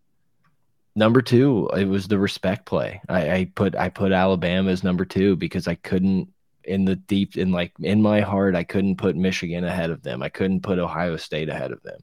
Number 0.96 1.22
two, 1.22 1.68
it 1.76 1.88
was 1.88 2.06
the 2.06 2.18
respect 2.18 2.66
play. 2.66 3.00
I, 3.08 3.38
I 3.38 3.44
put 3.54 3.74
I 3.74 3.90
put 3.90 4.12
Alabama 4.12 4.70
as 4.70 4.84
number 4.84 5.04
two 5.04 5.36
because 5.36 5.70
I 5.72 5.74
couldn't 5.74 6.28
in 6.66 6.84
the 6.84 6.96
deep 6.96 7.36
in 7.36 7.52
like 7.52 7.72
in 7.80 8.02
my 8.02 8.20
heart 8.20 8.54
I 8.54 8.64
couldn't 8.64 8.96
put 8.96 9.16
Michigan 9.16 9.64
ahead 9.64 9.90
of 9.90 10.02
them. 10.02 10.22
I 10.22 10.28
couldn't 10.28 10.62
put 10.62 10.78
Ohio 10.78 11.16
State 11.16 11.48
ahead 11.48 11.72
of 11.72 11.82
them. 11.82 12.00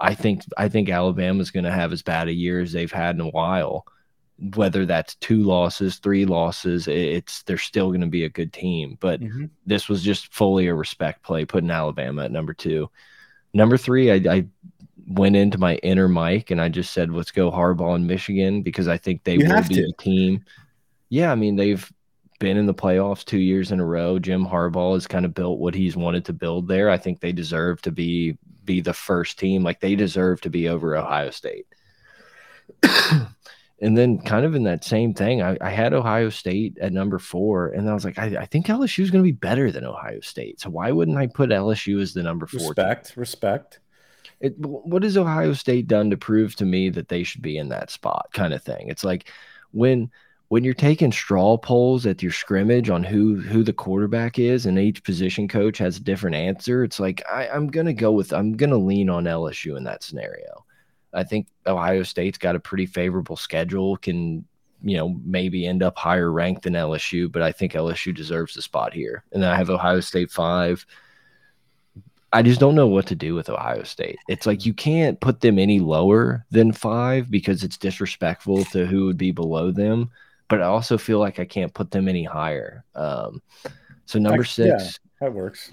I 0.00 0.14
think 0.14 0.42
I 0.56 0.68
think 0.68 0.88
Alabama's 0.88 1.50
going 1.50 1.64
to 1.64 1.70
have 1.70 1.92
as 1.92 2.02
bad 2.02 2.28
a 2.28 2.32
year 2.32 2.60
as 2.60 2.72
they've 2.72 2.90
had 2.92 3.14
in 3.14 3.20
a 3.20 3.30
while. 3.30 3.86
Whether 4.56 4.84
that's 4.86 5.14
two 5.16 5.44
losses, 5.44 5.98
three 5.98 6.24
losses, 6.26 6.88
it's 6.88 7.44
they're 7.44 7.58
still 7.58 7.88
going 7.88 8.00
to 8.00 8.08
be 8.08 8.24
a 8.24 8.28
good 8.28 8.52
team. 8.52 8.96
But 9.00 9.20
mm 9.20 9.30
-hmm. 9.30 9.50
this 9.66 9.88
was 9.88 10.02
just 10.02 10.34
fully 10.34 10.68
a 10.68 10.74
respect 10.74 11.22
play, 11.22 11.44
putting 11.44 11.70
Alabama 11.70 12.24
at 12.24 12.32
number 12.32 12.54
two. 12.54 12.90
Number 13.52 13.78
three, 13.78 14.10
I, 14.10 14.36
I 14.36 14.46
went 15.06 15.36
into 15.36 15.58
my 15.58 15.76
inner 15.76 16.08
Mike 16.08 16.50
and 16.50 16.60
I 16.60 16.68
just 16.68 16.92
said, 16.92 17.10
let's 17.10 17.30
go 17.30 17.50
Harbaugh 17.50 17.96
in 17.96 18.06
Michigan 18.06 18.62
because 18.62 18.88
I 18.88 18.98
think 18.98 19.22
they 19.22 19.36
you 19.36 19.46
will 19.46 19.62
be 19.68 19.74
to. 19.74 19.86
the 19.86 19.92
team. 19.98 20.44
Yeah, 21.08 21.32
I 21.32 21.34
mean, 21.34 21.56
they've 21.56 21.92
been 22.42 22.56
in 22.56 22.66
the 22.66 22.74
playoffs 22.74 23.24
two 23.24 23.38
years 23.38 23.70
in 23.70 23.78
a 23.78 23.86
row. 23.86 24.18
Jim 24.18 24.44
Harbaugh 24.44 24.94
has 24.94 25.06
kind 25.06 25.24
of 25.24 25.32
built 25.32 25.60
what 25.60 25.76
he's 25.76 25.96
wanted 25.96 26.24
to 26.24 26.32
build 26.32 26.66
there. 26.66 26.90
I 26.90 26.98
think 26.98 27.20
they 27.20 27.30
deserve 27.30 27.80
to 27.82 27.92
be 27.92 28.36
be 28.64 28.80
the 28.80 28.92
first 28.92 29.38
team. 29.38 29.62
Like 29.62 29.78
they 29.78 29.94
deserve 29.94 30.40
to 30.40 30.50
be 30.50 30.68
over 30.68 30.96
Ohio 30.96 31.30
State. 31.30 31.66
and 32.82 33.96
then 33.96 34.18
kind 34.18 34.44
of 34.44 34.56
in 34.56 34.64
that 34.64 34.82
same 34.82 35.14
thing, 35.14 35.40
I, 35.40 35.56
I, 35.60 35.70
had 35.70 35.92
Ohio 35.92 36.30
State 36.30 36.78
at 36.80 36.92
number 36.92 37.20
four, 37.20 37.68
and 37.68 37.88
I 37.88 37.94
was 37.94 38.04
like, 38.04 38.18
I, 38.18 38.36
I 38.40 38.46
think 38.46 38.66
LSU 38.66 39.04
is 39.04 39.10
going 39.12 39.22
to 39.22 39.28
be 39.28 39.32
better 39.32 39.70
than 39.70 39.84
Ohio 39.84 40.20
State. 40.20 40.60
So 40.60 40.70
why 40.70 40.90
wouldn't 40.90 41.18
I 41.18 41.28
put 41.28 41.50
LSU 41.50 42.02
as 42.02 42.12
the 42.12 42.24
number 42.24 42.46
four? 42.46 42.70
Respect, 42.70 43.08
team? 43.08 43.20
respect. 43.20 43.78
It, 44.40 44.58
what 44.58 45.04
has 45.04 45.16
Ohio 45.16 45.52
State 45.52 45.86
done 45.86 46.10
to 46.10 46.16
prove 46.16 46.56
to 46.56 46.64
me 46.64 46.90
that 46.90 47.08
they 47.08 47.22
should 47.22 47.42
be 47.42 47.56
in 47.56 47.68
that 47.68 47.90
spot, 47.90 48.30
kind 48.32 48.52
of 48.52 48.62
thing? 48.64 48.88
It's 48.88 49.04
like 49.04 49.28
when 49.70 50.10
when 50.52 50.64
you're 50.64 50.74
taking 50.74 51.10
straw 51.10 51.56
polls 51.56 52.04
at 52.04 52.22
your 52.22 52.30
scrimmage 52.30 52.90
on 52.90 53.02
who 53.02 53.40
who 53.40 53.62
the 53.62 53.72
quarterback 53.72 54.38
is, 54.38 54.66
and 54.66 54.78
each 54.78 55.02
position 55.02 55.48
coach 55.48 55.78
has 55.78 55.96
a 55.96 56.02
different 56.02 56.36
answer. 56.36 56.84
It's 56.84 57.00
like 57.00 57.22
I, 57.26 57.48
I'm 57.48 57.68
gonna 57.68 57.94
go 57.94 58.12
with 58.12 58.34
I'm 58.34 58.52
gonna 58.52 58.76
lean 58.76 59.08
on 59.08 59.24
LSU 59.24 59.78
in 59.78 59.84
that 59.84 60.02
scenario. 60.02 60.66
I 61.14 61.24
think 61.24 61.46
Ohio 61.66 62.02
State's 62.02 62.36
got 62.36 62.54
a 62.54 62.60
pretty 62.60 62.84
favorable 62.84 63.34
schedule, 63.34 63.96
can 63.96 64.44
you 64.82 64.98
know 64.98 65.18
maybe 65.24 65.66
end 65.66 65.82
up 65.82 65.96
higher 65.96 66.30
ranked 66.30 66.64
than 66.64 66.74
LSU, 66.74 67.32
but 67.32 67.40
I 67.40 67.50
think 67.50 67.72
LSU 67.72 68.14
deserves 68.14 68.52
the 68.52 68.60
spot 68.60 68.92
here. 68.92 69.24
And 69.32 69.42
then 69.42 69.50
I 69.50 69.56
have 69.56 69.70
Ohio 69.70 70.00
State 70.00 70.30
five. 70.30 70.84
I 72.30 72.42
just 72.42 72.60
don't 72.60 72.74
know 72.74 72.88
what 72.88 73.06
to 73.06 73.14
do 73.14 73.34
with 73.34 73.48
Ohio 73.48 73.84
State. 73.84 74.18
It's 74.28 74.44
like 74.44 74.66
you 74.66 74.74
can't 74.74 75.18
put 75.18 75.40
them 75.40 75.58
any 75.58 75.80
lower 75.80 76.44
than 76.50 76.72
five 76.72 77.30
because 77.30 77.64
it's 77.64 77.78
disrespectful 77.78 78.66
to 78.66 78.84
who 78.84 79.06
would 79.06 79.16
be 79.16 79.30
below 79.30 79.70
them. 79.70 80.10
But 80.52 80.60
I 80.60 80.66
also 80.66 80.98
feel 80.98 81.18
like 81.18 81.38
I 81.38 81.46
can't 81.46 81.72
put 81.72 81.90
them 81.90 82.08
any 82.08 82.24
higher. 82.24 82.84
Um, 82.94 83.40
so 84.04 84.18
number 84.18 84.44
six, 84.44 84.68
yeah, 84.68 84.90
that 85.22 85.32
works. 85.32 85.72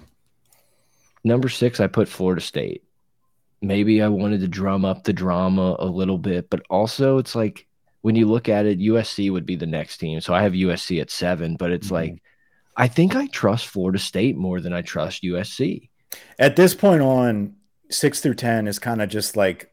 Number 1.22 1.50
six, 1.50 1.80
I 1.80 1.86
put 1.86 2.08
Florida 2.08 2.40
State. 2.40 2.82
Maybe 3.60 4.00
I 4.00 4.08
wanted 4.08 4.40
to 4.40 4.48
drum 4.48 4.86
up 4.86 5.04
the 5.04 5.12
drama 5.12 5.76
a 5.78 5.84
little 5.84 6.16
bit, 6.16 6.48
but 6.48 6.62
also 6.70 7.18
it's 7.18 7.34
like 7.34 7.66
when 8.00 8.16
you 8.16 8.24
look 8.24 8.48
at 8.48 8.64
it, 8.64 8.78
USC 8.78 9.30
would 9.30 9.44
be 9.44 9.54
the 9.54 9.66
next 9.66 9.98
team. 9.98 10.18
So 10.22 10.32
I 10.32 10.40
have 10.40 10.54
USC 10.54 10.98
at 10.98 11.10
seven, 11.10 11.56
but 11.56 11.72
it's 11.72 11.88
mm 11.88 11.96
-hmm. 11.96 12.12
like 12.12 12.22
I 12.74 12.88
think 12.88 13.14
I 13.14 13.26
trust 13.26 13.66
Florida 13.66 13.98
State 13.98 14.36
more 14.38 14.62
than 14.62 14.72
I 14.72 14.80
trust 14.80 15.24
USC. 15.24 15.90
At 16.38 16.56
this 16.56 16.74
point 16.74 17.02
on, 17.02 17.56
six 17.90 18.20
through 18.20 18.36
ten 18.36 18.66
is 18.66 18.78
kind 18.78 19.02
of 19.02 19.10
just 19.10 19.36
like 19.36 19.69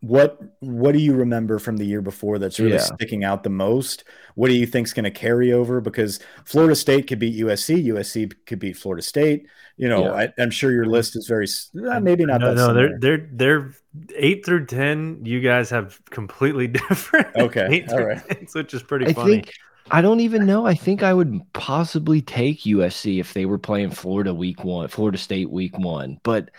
what 0.00 0.40
what 0.60 0.92
do 0.92 0.98
you 0.98 1.14
remember 1.14 1.58
from 1.58 1.76
the 1.76 1.84
year 1.84 2.00
before 2.00 2.38
that's 2.38 2.58
really 2.58 2.72
yeah. 2.72 2.78
sticking 2.78 3.22
out 3.22 3.42
the 3.42 3.50
most? 3.50 4.04
What 4.34 4.48
do 4.48 4.54
you 4.54 4.66
think's 4.66 4.94
going 4.94 5.04
to 5.04 5.10
carry 5.10 5.52
over? 5.52 5.80
Because 5.80 6.20
Florida 6.44 6.74
State 6.74 7.06
could 7.06 7.18
beat 7.18 7.38
USC, 7.38 7.84
USC 7.86 8.32
could 8.46 8.58
beat 8.58 8.78
Florida 8.78 9.02
State. 9.02 9.46
You 9.76 9.88
know, 9.88 10.04
yeah. 10.04 10.30
I, 10.38 10.42
am 10.42 10.50
sure 10.50 10.72
your 10.72 10.86
list 10.86 11.16
is 11.16 11.26
very 11.26 11.46
uh, 11.90 12.00
maybe 12.00 12.24
not. 12.24 12.40
No, 12.40 12.54
no, 12.54 12.72
they're 12.72 12.98
they're 12.98 13.28
they're 13.32 13.74
eight 14.16 14.44
through 14.44 14.66
ten. 14.66 15.20
You 15.24 15.40
guys 15.40 15.68
have 15.70 16.00
completely 16.06 16.66
different. 16.88 17.28
Okay, 17.36 17.86
all 17.90 18.04
right, 18.04 18.26
10, 18.26 18.46
which 18.52 18.72
is 18.72 18.82
pretty 18.82 19.06
I 19.06 19.12
funny. 19.12 19.32
Think, 19.32 19.52
I 19.90 20.00
don't 20.00 20.20
even 20.20 20.46
know. 20.46 20.66
I 20.66 20.74
think 20.74 21.02
I 21.02 21.12
would 21.12 21.40
possibly 21.52 22.22
take 22.22 22.60
USC 22.60 23.20
if 23.20 23.34
they 23.34 23.44
were 23.44 23.58
playing 23.58 23.90
Florida 23.90 24.32
week 24.32 24.64
one, 24.64 24.88
Florida 24.88 25.18
State 25.18 25.50
week 25.50 25.76
one. 25.78 26.20
But 26.22 26.50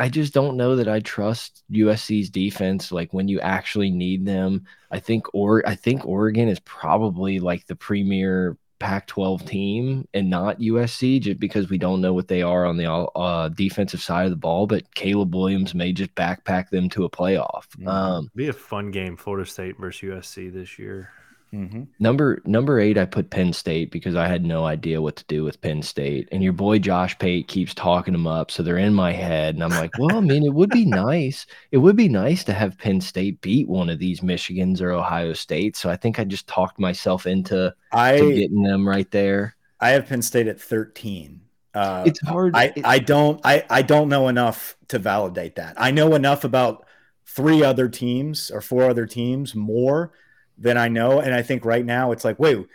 I 0.00 0.08
just 0.08 0.32
don't 0.32 0.56
know 0.56 0.76
that 0.76 0.88
I 0.88 1.00
trust 1.00 1.62
USC's 1.70 2.30
defense. 2.30 2.90
Like 2.90 3.12
when 3.12 3.28
you 3.28 3.38
actually 3.40 3.90
need 3.90 4.24
them, 4.24 4.64
I 4.90 4.98
think 4.98 5.26
or 5.34 5.62
I 5.68 5.74
think 5.74 6.06
Oregon 6.06 6.48
is 6.48 6.58
probably 6.60 7.38
like 7.38 7.66
the 7.66 7.76
premier 7.76 8.56
Pac-12 8.78 9.46
team 9.46 10.08
and 10.14 10.30
not 10.30 10.58
USC, 10.58 11.20
just 11.20 11.38
because 11.38 11.68
we 11.68 11.76
don't 11.76 12.00
know 12.00 12.14
what 12.14 12.28
they 12.28 12.40
are 12.40 12.64
on 12.64 12.78
the 12.78 12.90
uh, 12.90 13.50
defensive 13.50 14.00
side 14.00 14.24
of 14.24 14.30
the 14.30 14.36
ball. 14.36 14.66
But 14.66 14.94
Caleb 14.94 15.34
Williams 15.34 15.74
may 15.74 15.92
just 15.92 16.14
backpack 16.14 16.70
them 16.70 16.88
to 16.90 17.04
a 17.04 17.10
playoff. 17.10 17.68
Mm-hmm. 17.76 17.88
Um, 17.88 18.30
Be 18.34 18.48
a 18.48 18.54
fun 18.54 18.90
game, 18.90 19.18
Florida 19.18 19.48
State 19.48 19.76
versus 19.78 20.08
USC 20.08 20.50
this 20.50 20.78
year. 20.78 21.10
Mm 21.52 21.68
-hmm. 21.68 21.86
Number 21.98 22.42
number 22.44 22.78
eight, 22.78 22.96
I 22.96 23.04
put 23.06 23.30
Penn 23.30 23.52
State 23.52 23.90
because 23.90 24.14
I 24.14 24.28
had 24.28 24.44
no 24.44 24.66
idea 24.66 25.00
what 25.00 25.16
to 25.16 25.36
do 25.36 25.44
with 25.44 25.60
Penn 25.60 25.82
State, 25.82 26.28
and 26.32 26.42
your 26.42 26.52
boy 26.52 26.78
Josh 26.78 27.18
Pate 27.18 27.48
keeps 27.48 27.74
talking 27.74 28.14
them 28.14 28.26
up, 28.26 28.50
so 28.50 28.62
they're 28.62 28.86
in 28.86 28.94
my 28.94 29.12
head, 29.12 29.54
and 29.54 29.64
I'm 29.64 29.80
like, 29.82 29.98
well, 29.98 30.16
I 30.16 30.20
mean, 30.20 30.44
it 30.44 30.54
would 30.54 30.70
be 30.70 30.84
nice. 30.84 31.46
It 31.70 31.78
would 31.78 31.96
be 31.96 32.08
nice 32.08 32.44
to 32.44 32.52
have 32.52 32.78
Penn 32.78 33.00
State 33.00 33.40
beat 33.40 33.68
one 33.68 33.92
of 33.92 33.98
these 33.98 34.20
Michigans 34.22 34.80
or 34.80 34.92
Ohio 34.92 35.34
State. 35.34 35.76
So 35.76 35.90
I 35.90 35.96
think 35.96 36.18
I 36.18 36.24
just 36.24 36.46
talked 36.46 36.78
myself 36.78 37.26
into 37.26 37.74
I, 37.92 38.18
getting 38.18 38.62
them 38.62 38.88
right 38.88 39.10
there. 39.10 39.56
I 39.80 39.90
have 39.90 40.06
Penn 40.06 40.22
State 40.22 40.46
at 40.46 40.60
13. 40.60 41.40
Uh, 41.74 42.04
it's 42.06 42.20
hard. 42.20 42.54
I, 42.56 42.72
I 42.84 42.98
don't 42.98 43.40
I, 43.44 43.64
I 43.70 43.82
don't 43.82 44.08
know 44.08 44.28
enough 44.28 44.76
to 44.88 44.98
validate 44.98 45.56
that. 45.56 45.74
I 45.76 45.90
know 45.90 46.14
enough 46.14 46.44
about 46.44 46.86
three 47.26 47.62
other 47.62 47.88
teams 47.88 48.50
or 48.50 48.60
four 48.60 48.90
other 48.90 49.06
teams 49.06 49.54
more 49.54 50.12
than 50.60 50.76
I 50.76 50.88
know. 50.88 51.20
And 51.20 51.34
I 51.34 51.42
think 51.42 51.64
right 51.64 51.84
now 51.84 52.12
it's 52.12 52.24
like, 52.24 52.38
wait, 52.38 52.66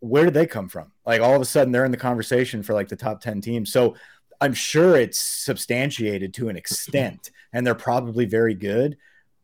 where 0.00 0.24
did 0.24 0.34
they 0.34 0.46
come 0.46 0.68
from? 0.68 0.92
Like 1.06 1.22
all 1.22 1.34
of 1.34 1.42
a 1.42 1.46
sudden 1.46 1.72
they're 1.72 1.86
in 1.86 1.90
the 1.90 1.96
conversation 1.96 2.62
for 2.62 2.74
like 2.74 2.88
the 2.88 2.96
top 2.96 3.20
10 3.20 3.40
teams. 3.40 3.72
So 3.72 3.96
I'm 4.40 4.54
sure 4.54 4.96
it's 4.96 5.18
substantiated 5.18 6.34
to 6.34 6.48
an 6.48 6.56
extent 6.56 7.30
and 7.52 7.66
they're 7.66 7.74
probably 7.74 8.26
very 8.26 8.54
good. 8.54 8.98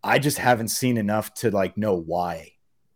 I 0.05 0.19
just 0.19 0.39
haven't 0.39 0.69
seen 0.69 0.99
enough 0.99 1.35
to 1.35 1.51
like 1.51 1.77
know 1.77 1.95
why. 1.97 2.53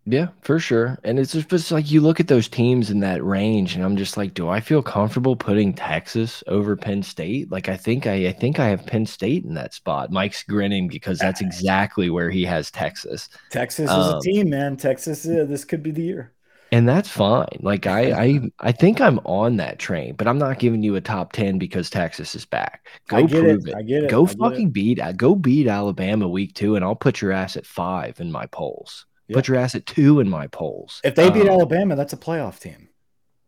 Yeah, 0.06 0.28
for 0.40 0.59
sure. 0.59 0.98
And 1.05 1.18
it's 1.18 1.32
just 1.32 1.52
it's 1.52 1.70
like 1.70 1.90
you 1.90 2.01
look 2.01 2.20
at 2.20 2.28
those 2.28 2.48
teams 2.48 2.90
in 2.90 3.01
that 3.01 3.22
range, 3.22 3.74
and 3.74 3.85
I'm 3.85 3.97
just 3.97 4.16
like, 4.16 4.35
do 4.35 4.48
I 4.48 4.60
feel 4.60 4.82
comfortable 4.82 5.36
putting 5.36 5.74
Texas 5.74 6.43
over 6.47 6.77
Penn 6.77 7.02
State? 7.02 7.51
Like, 7.51 7.68
I 7.68 7.77
think 7.77 8.06
I, 8.06 8.28
I 8.28 8.32
think 8.32 8.59
I 8.59 8.68
have 8.68 8.86
Penn 8.86 9.06
State 9.06 9.44
in 9.44 9.55
that 9.55 9.74
spot. 9.74 10.10
Mike's 10.10 10.43
grinning 10.43 10.89
because 10.89 11.18
that's 11.18 11.40
exactly 11.40 12.10
where 12.10 12.31
he 12.31 12.44
has 12.44 12.70
Texas. 12.70 13.28
Texas 13.51 13.90
um, 13.90 14.01
is 14.01 14.06
a 14.06 14.14
um, 14.16 14.20
team, 14.22 14.51
man. 14.51 14.77
Texas, 14.77 15.27
uh, 15.27 15.44
this 15.47 15.64
could 15.64 15.82
be 15.82 15.90
the 15.90 16.02
year 16.02 16.32
and 16.72 16.89
that's 16.89 17.09
fine. 17.09 17.59
Like 17.60 17.86
I, 17.86 18.12
I, 18.12 18.40
I 18.60 18.72
think 18.72 19.01
I'm 19.01 19.18
on 19.20 19.56
that 19.56 19.78
train, 19.78 20.14
but 20.14 20.28
I'm 20.28 20.39
not 20.39 20.59
giving 20.59 20.82
you 20.82 20.97
a 20.97 21.01
top 21.01 21.32
ten 21.32 21.59
because 21.59 21.90
Texas 21.90 22.35
is 22.35 22.44
back. 22.44 22.86
Go 23.09 23.27
prove 23.27 23.66
it. 23.66 23.70
it. 23.70 23.77
I 23.77 23.82
get 23.82 24.05
it. 24.05 24.10
Go 24.10 24.27
I 24.27 24.35
fucking 24.35 24.68
it. 24.68 24.72
beat. 24.72 25.01
Go 25.16 25.35
beat 25.35 25.66
Alabama 25.66 26.28
week 26.28 26.55
two, 26.55 26.77
and 26.77 26.85
I'll 26.85 26.97
put 26.97 27.20
your 27.20 27.32
ass 27.32 27.56
at 27.56 27.66
five 27.66 28.20
in 28.20 28.31
my 28.31 28.47
polls. 28.47 29.06
Put 29.35 29.48
your 29.48 29.57
ass 29.57 29.74
at 29.74 29.86
two 29.86 30.20
in 30.20 30.28
my 30.28 30.47
polls. 30.47 31.01
If 31.05 31.15
they 31.15 31.31
beat 31.31 31.43
um, 31.43 31.51
Alabama, 31.51 31.97
that's 31.97 32.12
a 32.12 32.16
playoff 32.16 32.59
team. 32.59 32.89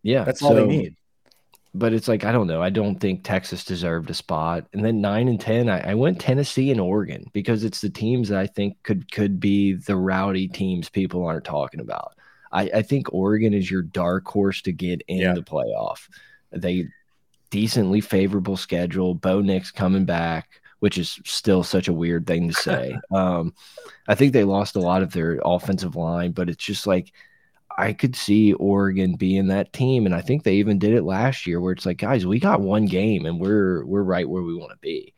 Yeah, 0.03 0.25
that's 0.25 0.41
so, 0.41 0.49
all 0.49 0.55
they 0.55 0.67
need. 0.67 0.97
But 1.75 1.95
it's 1.95 2.09
like 2.09 2.25
I 2.25 2.33
don't 2.33 2.47
know. 2.47 2.63
I 2.63 2.71
don't 2.71 2.97
think 2.97 3.25
Texas 3.25 3.65
deserved 3.65 4.11
a 4.11 4.15
spot. 4.15 4.67
And 4.73 4.85
then 4.85 5.01
nine 5.01 5.29
and 5.29 5.41
ten, 5.41 5.69
I, 5.69 5.93
I 5.93 5.95
went 5.95 6.21
Tennessee 6.21 6.71
and 6.71 6.81
Oregon 6.81 7.25
because 7.33 7.65
it's 7.65 7.81
the 7.81 7.89
teams 7.91 8.29
that 8.29 8.39
I 8.39 8.47
think 8.47 8.83
could 8.83 9.11
could 9.11 9.41
be 9.41 9.75
the 9.75 9.97
rowdy 9.97 10.49
teams 10.49 10.89
people 10.89 11.25
aren't 11.25 11.45
talking 11.45 11.81
about. 11.81 12.13
I, 12.53 12.63
I 12.75 12.83
think 12.83 13.13
Oregon 13.13 13.55
is 13.55 13.71
your 13.71 13.83
dark 13.83 14.27
horse 14.27 14.61
to 14.63 14.73
get 14.73 15.03
in 15.09 15.19
yeah. 15.19 15.33
the 15.33 15.43
playoff. 15.43 16.09
They 16.51 16.89
decently 17.51 18.01
favorable 18.01 18.57
schedule. 18.57 19.15
Bo 19.15 19.41
Nix 19.41 19.71
coming 19.71 20.05
back, 20.05 20.61
which 20.83 20.99
is 20.99 21.21
still 21.25 21.63
such 21.63 21.87
a 21.87 21.93
weird 21.93 22.27
thing 22.27 22.49
to 22.49 22.55
say. 22.55 22.99
um, 23.13 23.55
I 24.09 24.17
think 24.17 24.33
they 24.33 24.43
lost 24.43 24.75
a 24.75 24.81
lot 24.81 25.05
of 25.05 25.13
their 25.13 25.41
offensive 25.45 25.95
line, 25.95 26.33
but 26.33 26.49
it's 26.49 26.65
just 26.65 26.89
like 26.89 27.13
I 27.79 27.93
could 27.93 28.17
see 28.17 28.53
Oregon 28.55 29.15
being 29.15 29.47
that 29.47 29.73
team, 29.73 30.07
and 30.07 30.15
I 30.15 30.23
think 30.23 30.43
they 30.43 30.55
even 30.55 30.81
did 30.81 30.95
it 30.95 31.05
last 31.05 31.47
year, 31.47 31.61
where 31.61 31.73
it's 31.73 31.87
like, 31.87 31.99
guys, 31.99 32.27
we 32.27 32.41
got 32.41 32.61
one 32.61 32.87
game, 32.87 33.27
and 33.27 33.39
we're 33.39 33.85
we're 33.85 34.03
right 34.03 34.29
where 34.29 34.43
we 34.43 34.57
want 34.57 34.73
to 34.73 34.79
be. 34.79 35.15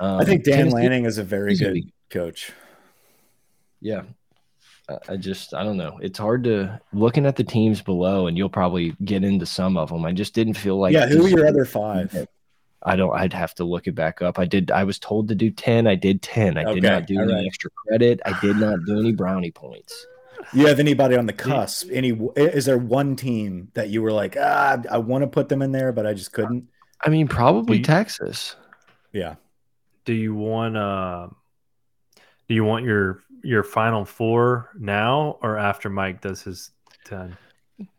Um, 0.00 0.20
I 0.20 0.24
think 0.24 0.42
Dan 0.42 0.56
Tennessee, 0.56 0.74
Lanning 0.74 1.04
is 1.04 1.18
a 1.18 1.24
very 1.24 1.54
good 1.56 1.78
coach. 2.10 2.50
Yeah, 3.80 4.02
I 5.08 5.16
just 5.16 5.54
I 5.54 5.62
don't 5.62 5.76
know. 5.76 6.00
It's 6.02 6.18
hard 6.18 6.42
to 6.42 6.80
looking 6.92 7.24
at 7.24 7.36
the 7.36 7.44
teams 7.44 7.80
below, 7.80 8.26
and 8.26 8.36
you'll 8.36 8.48
probably 8.48 8.96
get 9.04 9.22
into 9.22 9.46
some 9.46 9.76
of 9.76 9.90
them. 9.90 10.04
I 10.04 10.10
just 10.10 10.34
didn't 10.34 10.54
feel 10.54 10.76
like 10.76 10.92
yeah. 10.92 11.06
Who 11.06 11.24
are 11.24 11.28
your 11.28 11.46
other 11.46 11.64
five? 11.64 12.26
I 12.84 12.96
don't. 12.96 13.12
I'd 13.12 13.32
have 13.32 13.54
to 13.56 13.64
look 13.64 13.86
it 13.86 13.94
back 13.94 14.22
up. 14.22 14.38
I 14.38 14.44
did. 14.44 14.70
I 14.70 14.84
was 14.84 14.98
told 14.98 15.28
to 15.28 15.34
do 15.34 15.50
ten. 15.50 15.86
I 15.86 15.94
did 15.94 16.22
ten. 16.22 16.56
I 16.56 16.64
okay. 16.64 16.74
did 16.74 16.82
not 16.82 17.06
do 17.06 17.16
All 17.16 17.24
any 17.24 17.34
right. 17.34 17.46
extra 17.46 17.70
credit. 17.70 18.20
I 18.24 18.38
did 18.40 18.56
not 18.56 18.78
do 18.86 18.98
any 18.98 19.12
brownie 19.12 19.50
points. 19.50 20.06
You 20.52 20.66
have 20.66 20.80
anybody 20.80 21.16
on 21.16 21.26
the 21.26 21.32
cusp? 21.32 21.88
Any? 21.92 22.10
Is 22.36 22.64
there 22.64 22.78
one 22.78 23.14
team 23.14 23.70
that 23.74 23.90
you 23.90 24.02
were 24.02 24.12
like, 24.12 24.36
ah, 24.38 24.82
I 24.90 24.98
want 24.98 25.22
to 25.22 25.28
put 25.28 25.48
them 25.48 25.62
in 25.62 25.72
there, 25.72 25.92
but 25.92 26.06
I 26.06 26.14
just 26.14 26.32
couldn't? 26.32 26.68
I 27.04 27.10
mean, 27.10 27.28
probably 27.28 27.78
you, 27.78 27.84
Texas. 27.84 28.56
Yeah. 29.12 29.36
Do 30.04 30.12
you 30.12 30.34
want? 30.34 30.76
Uh, 30.76 31.28
do 32.48 32.54
you 32.54 32.64
want 32.64 32.84
your 32.84 33.22
your 33.44 33.62
final 33.62 34.04
four 34.04 34.70
now 34.78 35.38
or 35.42 35.56
after 35.56 35.88
Mike 35.88 36.20
does 36.20 36.42
his 36.42 36.70
ten? 37.04 37.36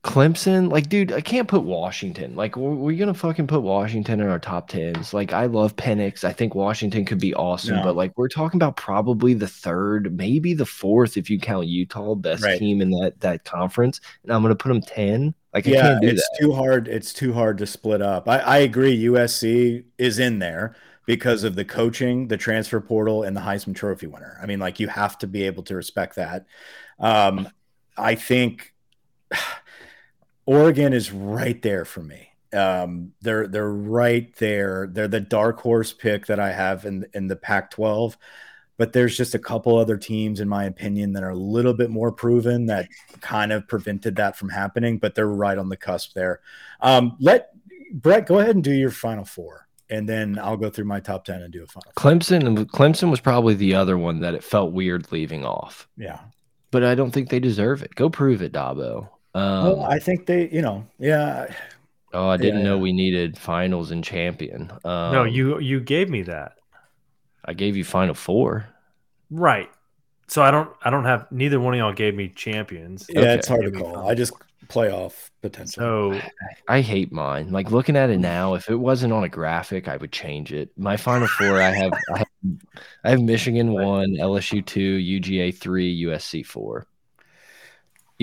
Clemson, 0.03 0.71
like, 0.71 0.89
dude, 0.89 1.11
I 1.11 1.21
can't 1.21 1.47
put 1.47 1.63
Washington. 1.63 2.35
Like, 2.35 2.57
we're, 2.57 2.73
we 2.73 2.97
gonna 2.97 3.13
fucking 3.13 3.47
put 3.47 3.61
Washington 3.61 4.19
in 4.19 4.27
our 4.27 4.39
top 4.39 4.67
tens. 4.67 5.13
Like, 5.13 5.33
I 5.33 5.45
love 5.45 5.75
Penix. 5.75 6.23
I 6.23 6.33
think 6.33 6.55
Washington 6.55 7.05
could 7.05 7.19
be 7.19 7.33
awesome, 7.33 7.77
no. 7.77 7.83
but 7.83 7.95
like, 7.95 8.17
we're 8.17 8.27
talking 8.27 8.57
about 8.57 8.75
probably 8.75 9.33
the 9.33 9.47
third, 9.47 10.15
maybe 10.17 10.53
the 10.53 10.65
fourth, 10.65 11.17
if 11.17 11.29
you 11.29 11.39
count 11.39 11.67
Utah, 11.67 12.15
best 12.15 12.43
right. 12.43 12.59
team 12.59 12.81
in 12.81 12.91
that 12.91 13.19
that 13.21 13.45
conference. 13.45 14.01
And 14.23 14.31
I'm 14.31 14.41
gonna 14.41 14.55
put 14.55 14.69
them 14.69 14.81
ten. 14.81 15.33
Like, 15.53 15.65
yeah, 15.65 15.99
it's 16.01 16.21
that. 16.21 16.37
too 16.39 16.51
hard. 16.51 16.87
It's 16.87 17.13
too 17.13 17.31
hard 17.31 17.57
to 17.59 17.65
split 17.65 18.01
up. 18.01 18.27
I, 18.27 18.39
I 18.39 18.57
agree. 18.59 19.03
USC 19.05 19.85
is 19.97 20.19
in 20.19 20.39
there 20.39 20.75
because 21.05 21.43
of 21.43 21.55
the 21.55 21.65
coaching, 21.65 22.27
the 22.27 22.37
transfer 22.37 22.81
portal, 22.81 23.23
and 23.23 23.35
the 23.35 23.41
Heisman 23.41 23.75
Trophy 23.75 24.07
winner. 24.07 24.37
I 24.41 24.45
mean, 24.45 24.59
like 24.59 24.79
you 24.79 24.87
have 24.87 25.17
to 25.19 25.27
be 25.27 25.43
able 25.43 25.63
to 25.63 25.75
respect 25.75 26.15
that. 26.15 26.45
Um, 26.99 27.49
I 27.97 28.15
think 28.15 28.73
Oregon 30.45 30.93
is 30.93 31.11
right 31.11 31.61
there 31.61 31.85
for 31.85 32.01
me. 32.01 32.29
Um, 32.53 33.13
they're 33.21 33.47
they're 33.47 33.71
right 33.71 34.33
there. 34.35 34.87
They're 34.91 35.07
the 35.07 35.19
dark 35.19 35.59
horse 35.59 35.91
pick 35.93 36.27
that 36.27 36.39
I 36.39 36.51
have 36.51 36.85
in 36.85 37.05
in 37.13 37.27
the 37.27 37.35
Pac-12. 37.35 38.15
But 38.75 38.91
there's 38.91 39.15
just 39.15 39.35
a 39.35 39.39
couple 39.39 39.77
other 39.77 39.97
teams, 39.97 40.39
in 40.39 40.49
my 40.49 40.65
opinion, 40.65 41.13
that 41.13 41.23
are 41.23 41.29
a 41.29 41.35
little 41.35 41.75
bit 41.75 41.91
more 41.91 42.11
proven 42.11 42.65
that 42.65 42.89
kind 43.21 43.51
of 43.51 43.67
prevented 43.67 44.15
that 44.15 44.35
from 44.35 44.49
happening. 44.49 44.97
But 44.97 45.15
they're 45.15 45.27
right 45.27 45.57
on 45.57 45.69
the 45.69 45.77
cusp 45.77 46.13
there. 46.13 46.41
Um, 46.81 47.15
let 47.19 47.49
Brett 47.91 48.25
go 48.25 48.39
ahead 48.39 48.55
and 48.55 48.63
do 48.63 48.73
your 48.73 48.91
final 48.91 49.25
four 49.25 49.63
and 49.93 50.09
then 50.09 50.39
I'll 50.39 50.57
go 50.57 50.69
through 50.69 50.85
my 50.85 50.99
top 50.99 51.25
10 51.25 51.41
and 51.41 51.53
do 51.53 51.63
a 51.63 51.67
final. 51.67 51.91
Clemson 51.95 52.65
Clemson 52.65 53.11
was 53.11 53.19
probably 53.19 53.53
the 53.53 53.75
other 53.75 53.97
one 53.97 54.21
that 54.21 54.33
it 54.33 54.43
felt 54.43 54.73
weird 54.73 55.11
leaving 55.11 55.45
off. 55.45 55.87
Yeah. 55.97 56.19
But 56.71 56.83
I 56.83 56.95
don't 56.95 57.11
think 57.11 57.29
they 57.29 57.39
deserve 57.39 57.83
it. 57.83 57.93
Go 57.93 58.09
prove 58.09 58.41
it, 58.41 58.51
Dabo. 58.53 59.09
Um, 59.35 59.63
well, 59.65 59.83
I 59.83 59.99
think 59.99 60.25
they, 60.25 60.49
you 60.49 60.61
know, 60.61 60.85
yeah. 60.99 61.53
Oh, 62.13 62.29
I 62.29 62.37
didn't 62.37 62.59
yeah, 62.59 62.65
know 62.65 62.75
yeah. 62.75 62.81
we 62.81 62.93
needed 62.93 63.37
finals 63.37 63.91
and 63.91 64.03
champion. 64.03 64.71
Um, 64.85 65.13
no, 65.13 65.23
you 65.23 65.59
you 65.59 65.79
gave 65.79 66.09
me 66.09 66.21
that. 66.23 66.57
I 67.45 67.53
gave 67.53 67.75
you 67.75 67.83
final 67.83 68.13
four. 68.13 68.67
Right. 69.31 69.69
So 70.27 70.43
I 70.43 70.51
don't 70.51 70.69
I 70.83 70.89
don't 70.89 71.05
have 71.05 71.31
neither 71.31 71.59
one 71.59 71.73
of 71.73 71.79
y'all 71.79 71.93
gave 71.93 72.15
me 72.15 72.29
champions. 72.29 73.07
Yeah, 73.09 73.21
okay. 73.21 73.33
it's 73.33 73.47
hard 73.47 73.65
to 73.65 73.71
call. 73.71 74.07
I 74.07 74.13
just 74.13 74.33
playoff 74.67 75.29
potential. 75.41 76.13
So 76.13 76.21
I 76.67 76.81
hate 76.81 77.11
mine. 77.11 77.51
Like 77.51 77.71
looking 77.71 77.95
at 77.95 78.09
it 78.09 78.19
now, 78.19 78.53
if 78.53 78.69
it 78.69 78.75
wasn't 78.75 79.13
on 79.13 79.23
a 79.23 79.29
graphic, 79.29 79.87
I 79.87 79.97
would 79.97 80.11
change 80.11 80.53
it. 80.53 80.69
My 80.77 80.97
final 80.97 81.27
four, 81.27 81.61
I 81.61 81.71
have, 81.71 81.93
I 82.13 82.17
have, 82.19 82.27
I 83.03 83.09
have 83.11 83.21
Michigan 83.21 83.73
one, 83.73 84.15
LSU 84.15 84.65
two, 84.65 84.97
UGA 84.97 85.55
three, 85.55 86.03
USC 86.05 86.45
four. 86.45 86.87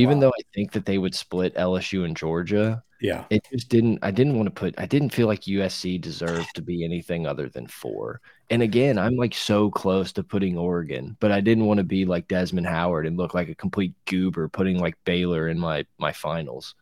Even 0.00 0.16
wow. 0.16 0.20
though 0.20 0.32
I 0.38 0.42
think 0.54 0.72
that 0.72 0.86
they 0.86 0.96
would 0.96 1.14
split 1.14 1.54
LSU 1.56 2.06
and 2.06 2.16
Georgia, 2.16 2.82
yeah, 3.02 3.24
it 3.28 3.46
just 3.52 3.68
didn't. 3.68 3.98
I 4.02 4.10
didn't 4.10 4.36
want 4.36 4.46
to 4.46 4.50
put. 4.50 4.74
I 4.78 4.86
didn't 4.86 5.10
feel 5.10 5.26
like 5.26 5.42
USC 5.42 6.00
deserved 6.00 6.48
to 6.54 6.62
be 6.62 6.84
anything 6.84 7.26
other 7.26 7.50
than 7.50 7.66
four. 7.66 8.20
And 8.48 8.62
again, 8.62 8.98
I'm 8.98 9.16
like 9.16 9.34
so 9.34 9.70
close 9.70 10.10
to 10.12 10.22
putting 10.22 10.56
Oregon, 10.56 11.16
but 11.20 11.30
I 11.30 11.40
didn't 11.40 11.66
want 11.66 11.78
to 11.78 11.84
be 11.84 12.06
like 12.06 12.28
Desmond 12.28 12.66
Howard 12.66 13.06
and 13.06 13.18
look 13.18 13.34
like 13.34 13.50
a 13.50 13.54
complete 13.54 13.92
goober 14.06 14.48
putting 14.48 14.78
like 14.78 14.96
Baylor 15.04 15.48
in 15.48 15.58
my 15.58 15.84
my 15.98 16.12
finals. 16.12 16.74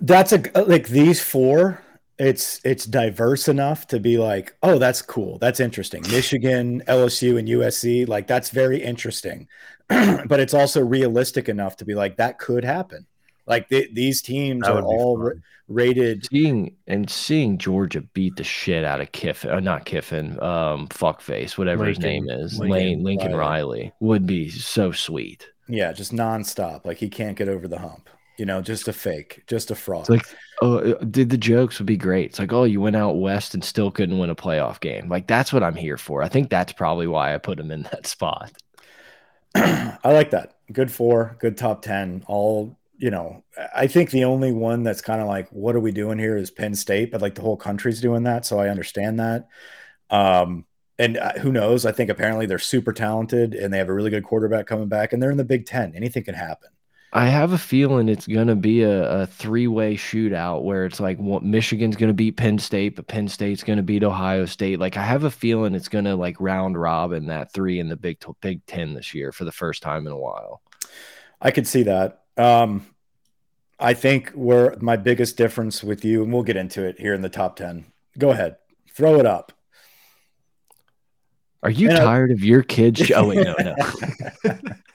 That's 0.00 0.32
a 0.32 0.58
uh, 0.58 0.64
like 0.66 0.88
these 0.88 1.22
four. 1.22 1.82
It's 2.18 2.60
it's 2.64 2.84
diverse 2.84 3.48
enough 3.48 3.86
to 3.88 4.00
be 4.00 4.18
like, 4.18 4.54
oh, 4.62 4.78
that's 4.78 5.02
cool, 5.02 5.38
that's 5.38 5.60
interesting. 5.60 6.02
Michigan, 6.10 6.82
LSU, 6.88 7.38
and 7.38 7.48
USC, 7.48 8.06
like 8.06 8.26
that's 8.26 8.50
very 8.50 8.82
interesting. 8.82 9.48
but 10.26 10.40
it's 10.40 10.54
also 10.54 10.84
realistic 10.84 11.48
enough 11.48 11.76
to 11.76 11.84
be 11.84 11.94
like 11.94 12.16
that 12.16 12.38
could 12.38 12.64
happen. 12.64 13.06
Like 13.46 13.68
th 13.68 13.90
these 13.94 14.22
teams 14.22 14.66
are 14.66 14.82
all 14.82 15.32
rated. 15.68 16.26
Seeing 16.26 16.74
and 16.86 17.08
seeing 17.08 17.58
Georgia 17.58 18.00
beat 18.00 18.36
the 18.36 18.44
shit 18.44 18.84
out 18.84 19.00
of 19.00 19.12
Kiffin, 19.12 19.50
uh, 19.50 19.60
not 19.60 19.84
Kiffin, 19.84 20.40
um, 20.42 20.88
fuckface, 20.88 21.56
whatever 21.56 21.84
Lincoln, 21.84 22.02
his 22.02 22.04
name 22.04 22.28
is, 22.28 22.58
Lincoln, 22.58 22.72
Lane, 22.72 23.04
Lincoln 23.04 23.34
Riley. 23.34 23.78
Riley 23.78 23.92
would 24.00 24.26
be 24.26 24.50
so 24.50 24.90
sweet. 24.90 25.48
Yeah, 25.68 25.92
just 25.92 26.12
nonstop. 26.12 26.84
Like 26.84 26.98
he 26.98 27.08
can't 27.08 27.36
get 27.36 27.48
over 27.48 27.68
the 27.68 27.78
hump. 27.78 28.08
You 28.38 28.44
know, 28.44 28.60
just 28.60 28.86
a 28.86 28.92
fake, 28.92 29.44
just 29.46 29.70
a 29.70 29.74
fraud. 29.74 30.00
It's 30.00 30.10
like, 30.10 30.26
oh, 30.60 30.78
uh, 30.78 31.04
did 31.04 31.30
the 31.30 31.38
jokes 31.38 31.78
would 31.78 31.86
be 31.86 31.96
great. 31.96 32.26
It's 32.26 32.38
like, 32.38 32.52
oh, 32.52 32.64
you 32.64 32.82
went 32.82 32.94
out 32.94 33.18
west 33.18 33.54
and 33.54 33.64
still 33.64 33.90
couldn't 33.90 34.18
win 34.18 34.28
a 34.28 34.34
playoff 34.34 34.78
game. 34.80 35.08
Like 35.08 35.26
that's 35.26 35.52
what 35.52 35.62
I'm 35.62 35.74
here 35.74 35.96
for. 35.96 36.22
I 36.22 36.28
think 36.28 36.50
that's 36.50 36.72
probably 36.72 37.06
why 37.06 37.34
I 37.34 37.38
put 37.38 37.58
him 37.58 37.70
in 37.70 37.82
that 37.84 38.06
spot. 38.16 38.52
I 40.04 40.12
like 40.12 40.30
that. 40.30 40.54
Good 40.72 40.90
four, 40.90 41.36
good 41.40 41.56
top 41.56 41.82
ten, 41.82 42.24
all 42.26 42.76
you 42.98 43.10
know, 43.10 43.44
I 43.74 43.86
think 43.86 44.10
the 44.10 44.24
only 44.24 44.52
one 44.52 44.82
that's 44.82 45.00
kind 45.00 45.20
of 45.20 45.26
like, 45.26 45.48
what 45.50 45.76
are 45.76 45.80
we 45.80 45.92
doing 45.92 46.18
here 46.18 46.36
is 46.36 46.50
Penn 46.50 46.74
State, 46.74 47.12
but 47.12 47.20
like 47.20 47.34
the 47.34 47.42
whole 47.42 47.56
country's 47.56 48.00
doing 48.00 48.22
that. 48.24 48.46
So 48.46 48.58
I 48.58 48.68
understand 48.68 49.20
that. 49.20 49.48
Um, 50.08 50.64
and 50.98 51.18
uh, 51.18 51.34
who 51.34 51.52
knows? 51.52 51.84
I 51.84 51.92
think 51.92 52.08
apparently 52.08 52.46
they're 52.46 52.58
super 52.58 52.92
talented 52.92 53.54
and 53.54 53.72
they 53.72 53.78
have 53.78 53.90
a 53.90 53.94
really 53.94 54.10
good 54.10 54.24
quarterback 54.24 54.66
coming 54.66 54.88
back 54.88 55.12
and 55.12 55.22
they're 55.22 55.30
in 55.30 55.36
the 55.36 55.44
Big 55.44 55.66
Ten. 55.66 55.94
Anything 55.94 56.24
can 56.24 56.34
happen. 56.34 56.70
I 57.16 57.28
have 57.28 57.52
a 57.54 57.58
feeling 57.58 58.10
it's 58.10 58.26
going 58.26 58.48
to 58.48 58.54
be 58.54 58.82
a, 58.82 59.22
a 59.22 59.26
three 59.26 59.68
way 59.68 59.96
shootout 59.96 60.64
where 60.64 60.84
it's 60.84 61.00
like 61.00 61.16
what 61.16 61.42
Michigan's 61.42 61.96
going 61.96 62.10
to 62.10 62.14
beat 62.14 62.36
Penn 62.36 62.58
State, 62.58 62.94
but 62.94 63.06
Penn 63.06 63.26
State's 63.26 63.64
going 63.64 63.78
to 63.78 63.82
beat 63.82 64.04
Ohio 64.04 64.44
State. 64.44 64.78
Like 64.80 64.98
I 64.98 65.02
have 65.02 65.24
a 65.24 65.30
feeling 65.30 65.74
it's 65.74 65.88
going 65.88 66.04
to 66.04 66.14
like 66.14 66.36
round 66.38 66.78
robin 66.78 67.28
that 67.28 67.54
three 67.54 67.80
in 67.80 67.88
the 67.88 67.96
Big 67.96 68.22
Big 68.42 68.66
Ten 68.66 68.92
this 68.92 69.14
year 69.14 69.32
for 69.32 69.44
the 69.44 69.52
first 69.52 69.82
time 69.82 70.06
in 70.06 70.12
a 70.12 70.18
while. 70.18 70.60
I 71.40 71.52
could 71.52 71.66
see 71.66 71.84
that. 71.84 72.20
Um, 72.36 72.84
I 73.80 73.94
think 73.94 74.32
where 74.32 74.76
my 74.82 74.96
biggest 74.96 75.38
difference 75.38 75.82
with 75.82 76.04
you, 76.04 76.22
and 76.22 76.30
we'll 76.30 76.42
get 76.42 76.58
into 76.58 76.84
it 76.84 77.00
here 77.00 77.14
in 77.14 77.22
the 77.22 77.30
top 77.30 77.56
10. 77.56 77.86
Go 78.18 78.28
ahead, 78.28 78.56
throw 78.92 79.18
it 79.18 79.24
up. 79.24 79.52
Are 81.62 81.70
you 81.70 81.88
and 81.88 81.96
tired 81.96 82.30
I, 82.30 82.34
of 82.34 82.44
your 82.44 82.62
kids 82.62 83.00
showing? 83.06 83.40
no, 83.40 83.54
no. 83.54 83.74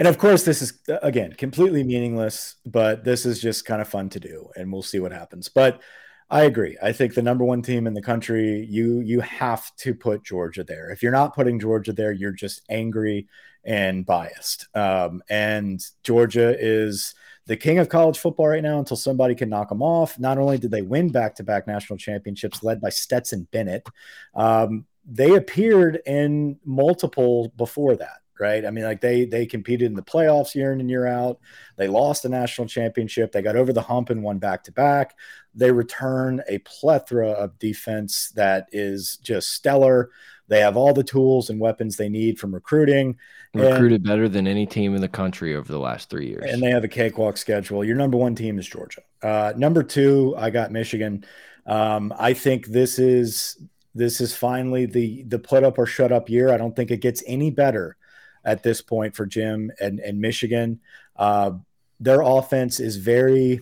and 0.00 0.08
of 0.08 0.16
course, 0.16 0.44
this 0.44 0.62
is 0.62 0.80
again 1.02 1.34
completely 1.34 1.84
meaningless, 1.84 2.54
but 2.64 3.04
this 3.04 3.26
is 3.26 3.38
just 3.38 3.66
kind 3.66 3.82
of 3.82 3.88
fun 3.88 4.08
to 4.08 4.18
do, 4.18 4.48
and 4.56 4.72
we'll 4.72 4.82
see 4.82 4.98
what 4.98 5.12
happens. 5.12 5.50
But 5.50 5.82
I 6.30 6.44
agree. 6.44 6.78
I 6.82 6.92
think 6.92 7.12
the 7.12 7.20
number 7.20 7.44
one 7.44 7.60
team 7.60 7.86
in 7.86 7.92
the 7.92 8.00
country, 8.00 8.64
you 8.64 9.00
you 9.00 9.20
have 9.20 9.76
to 9.76 9.94
put 9.94 10.24
Georgia 10.24 10.64
there. 10.64 10.88
If 10.88 11.02
you're 11.02 11.12
not 11.12 11.34
putting 11.34 11.60
Georgia 11.60 11.92
there, 11.92 12.12
you're 12.12 12.32
just 12.32 12.62
angry 12.70 13.28
and 13.62 14.06
biased. 14.06 14.68
Um, 14.74 15.22
and 15.28 15.84
Georgia 16.02 16.56
is 16.58 17.14
the 17.44 17.58
king 17.58 17.78
of 17.78 17.90
college 17.90 18.18
football 18.18 18.48
right 18.48 18.62
now 18.62 18.78
until 18.78 18.96
somebody 18.96 19.34
can 19.34 19.50
knock 19.50 19.68
them 19.68 19.82
off. 19.82 20.18
Not 20.18 20.38
only 20.38 20.56
did 20.56 20.70
they 20.70 20.80
win 20.80 21.10
back 21.10 21.34
to 21.34 21.42
back 21.42 21.66
national 21.66 21.98
championships 21.98 22.62
led 22.62 22.80
by 22.80 22.88
Stetson 22.88 23.46
Bennett, 23.50 23.86
um, 24.34 24.86
they 25.04 25.34
appeared 25.34 26.00
in 26.06 26.58
multiple 26.64 27.52
before 27.58 27.96
that. 27.96 28.20
Right. 28.40 28.64
I 28.64 28.70
mean, 28.70 28.84
like 28.84 29.02
they 29.02 29.26
they 29.26 29.44
competed 29.44 29.86
in 29.86 29.94
the 29.94 30.02
playoffs 30.02 30.54
year 30.54 30.72
in 30.72 30.80
and 30.80 30.88
year 30.88 31.06
out. 31.06 31.38
They 31.76 31.88
lost 31.88 32.22
the 32.22 32.30
national 32.30 32.68
championship. 32.68 33.32
They 33.32 33.42
got 33.42 33.54
over 33.54 33.72
the 33.72 33.82
hump 33.82 34.08
and 34.08 34.22
won 34.22 34.38
back 34.38 34.64
to 34.64 34.72
back. 34.72 35.14
They 35.54 35.70
return 35.70 36.42
a 36.48 36.58
plethora 36.58 37.32
of 37.32 37.58
defense 37.58 38.30
that 38.36 38.68
is 38.72 39.18
just 39.22 39.52
stellar. 39.52 40.10
They 40.48 40.60
have 40.60 40.76
all 40.76 40.94
the 40.94 41.04
tools 41.04 41.50
and 41.50 41.60
weapons 41.60 41.96
they 41.96 42.08
need 42.08 42.40
from 42.40 42.54
recruiting. 42.54 43.18
Recruited 43.54 44.00
and, 44.00 44.04
better 44.04 44.28
than 44.28 44.46
any 44.46 44.64
team 44.64 44.94
in 44.94 45.00
the 45.00 45.08
country 45.08 45.54
over 45.54 45.70
the 45.70 45.78
last 45.78 46.08
three 46.08 46.28
years. 46.28 46.50
And 46.50 46.62
they 46.62 46.70
have 46.70 46.82
a 46.82 46.88
cakewalk 46.88 47.36
schedule. 47.36 47.84
Your 47.84 47.96
number 47.96 48.16
one 48.16 48.34
team 48.34 48.58
is 48.58 48.66
Georgia. 48.66 49.02
Uh, 49.22 49.52
number 49.56 49.82
two, 49.82 50.34
I 50.38 50.50
got 50.50 50.72
Michigan. 50.72 51.24
Um, 51.66 52.12
I 52.18 52.32
think 52.32 52.66
this 52.66 52.98
is 52.98 53.62
this 53.94 54.20
is 54.20 54.34
finally 54.34 54.86
the 54.86 55.24
the 55.24 55.38
put 55.38 55.62
up 55.62 55.78
or 55.78 55.86
shut 55.86 56.10
up 56.10 56.30
year. 56.30 56.52
I 56.52 56.56
don't 56.56 56.74
think 56.74 56.90
it 56.90 57.02
gets 57.02 57.22
any 57.26 57.50
better 57.50 57.96
at 58.44 58.62
this 58.62 58.80
point 58.82 59.14
for 59.14 59.26
Jim 59.26 59.70
and, 59.80 60.00
and 60.00 60.20
Michigan. 60.20 60.80
Uh, 61.16 61.52
their 61.98 62.22
offense 62.22 62.80
is 62.80 62.96
very 62.96 63.60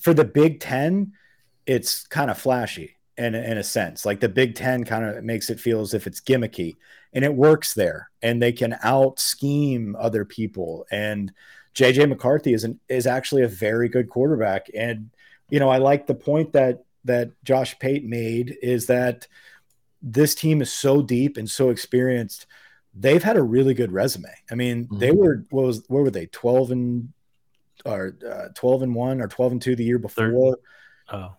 for 0.00 0.14
the 0.14 0.24
Big 0.24 0.60
Ten, 0.60 1.12
it's 1.66 2.06
kind 2.06 2.30
of 2.30 2.38
flashy 2.38 2.96
in, 3.16 3.34
in 3.34 3.58
a 3.58 3.64
sense. 3.64 4.06
Like 4.06 4.20
the 4.20 4.28
Big 4.28 4.54
Ten 4.54 4.84
kind 4.84 5.04
of 5.04 5.24
makes 5.24 5.50
it 5.50 5.60
feel 5.60 5.80
as 5.80 5.94
if 5.94 6.06
it's 6.06 6.20
gimmicky 6.20 6.76
and 7.12 7.24
it 7.24 7.34
works 7.34 7.74
there 7.74 8.10
and 8.22 8.40
they 8.40 8.52
can 8.52 8.76
out 8.82 9.18
scheme 9.18 9.96
other 9.98 10.24
people. 10.24 10.86
And 10.90 11.32
JJ 11.74 12.08
McCarthy 12.08 12.54
is 12.54 12.64
an, 12.64 12.80
is 12.88 13.06
actually 13.06 13.42
a 13.42 13.48
very 13.48 13.88
good 13.88 14.08
quarterback. 14.08 14.68
And, 14.74 15.10
you 15.50 15.58
know, 15.58 15.68
I 15.68 15.78
like 15.78 16.06
the 16.06 16.14
point 16.14 16.52
that, 16.52 16.84
that 17.04 17.30
Josh 17.44 17.78
Pate 17.78 18.04
made 18.04 18.56
is 18.62 18.86
that 18.86 19.26
this 20.00 20.34
team 20.34 20.62
is 20.62 20.72
so 20.72 21.02
deep 21.02 21.36
and 21.36 21.50
so 21.50 21.70
experienced. 21.70 22.46
They've 22.94 23.22
had 23.22 23.36
a 23.36 23.42
really 23.42 23.74
good 23.74 23.92
resume. 23.92 24.30
I 24.50 24.54
mean, 24.54 24.84
mm-hmm. 24.84 24.98
they 24.98 25.10
were, 25.10 25.44
what 25.50 25.64
was, 25.64 25.84
where 25.88 26.02
were 26.02 26.10
they? 26.10 26.26
12 26.26 26.70
and, 26.72 27.12
or 27.84 28.16
uh, 28.28 28.48
12 28.54 28.82
and 28.82 28.94
one 28.94 29.20
or 29.20 29.28
12 29.28 29.52
and 29.52 29.62
two 29.62 29.76
the 29.76 29.84
year 29.84 29.98
before. 29.98 30.58
Oh, 31.10 31.16
uh, 31.16 31.36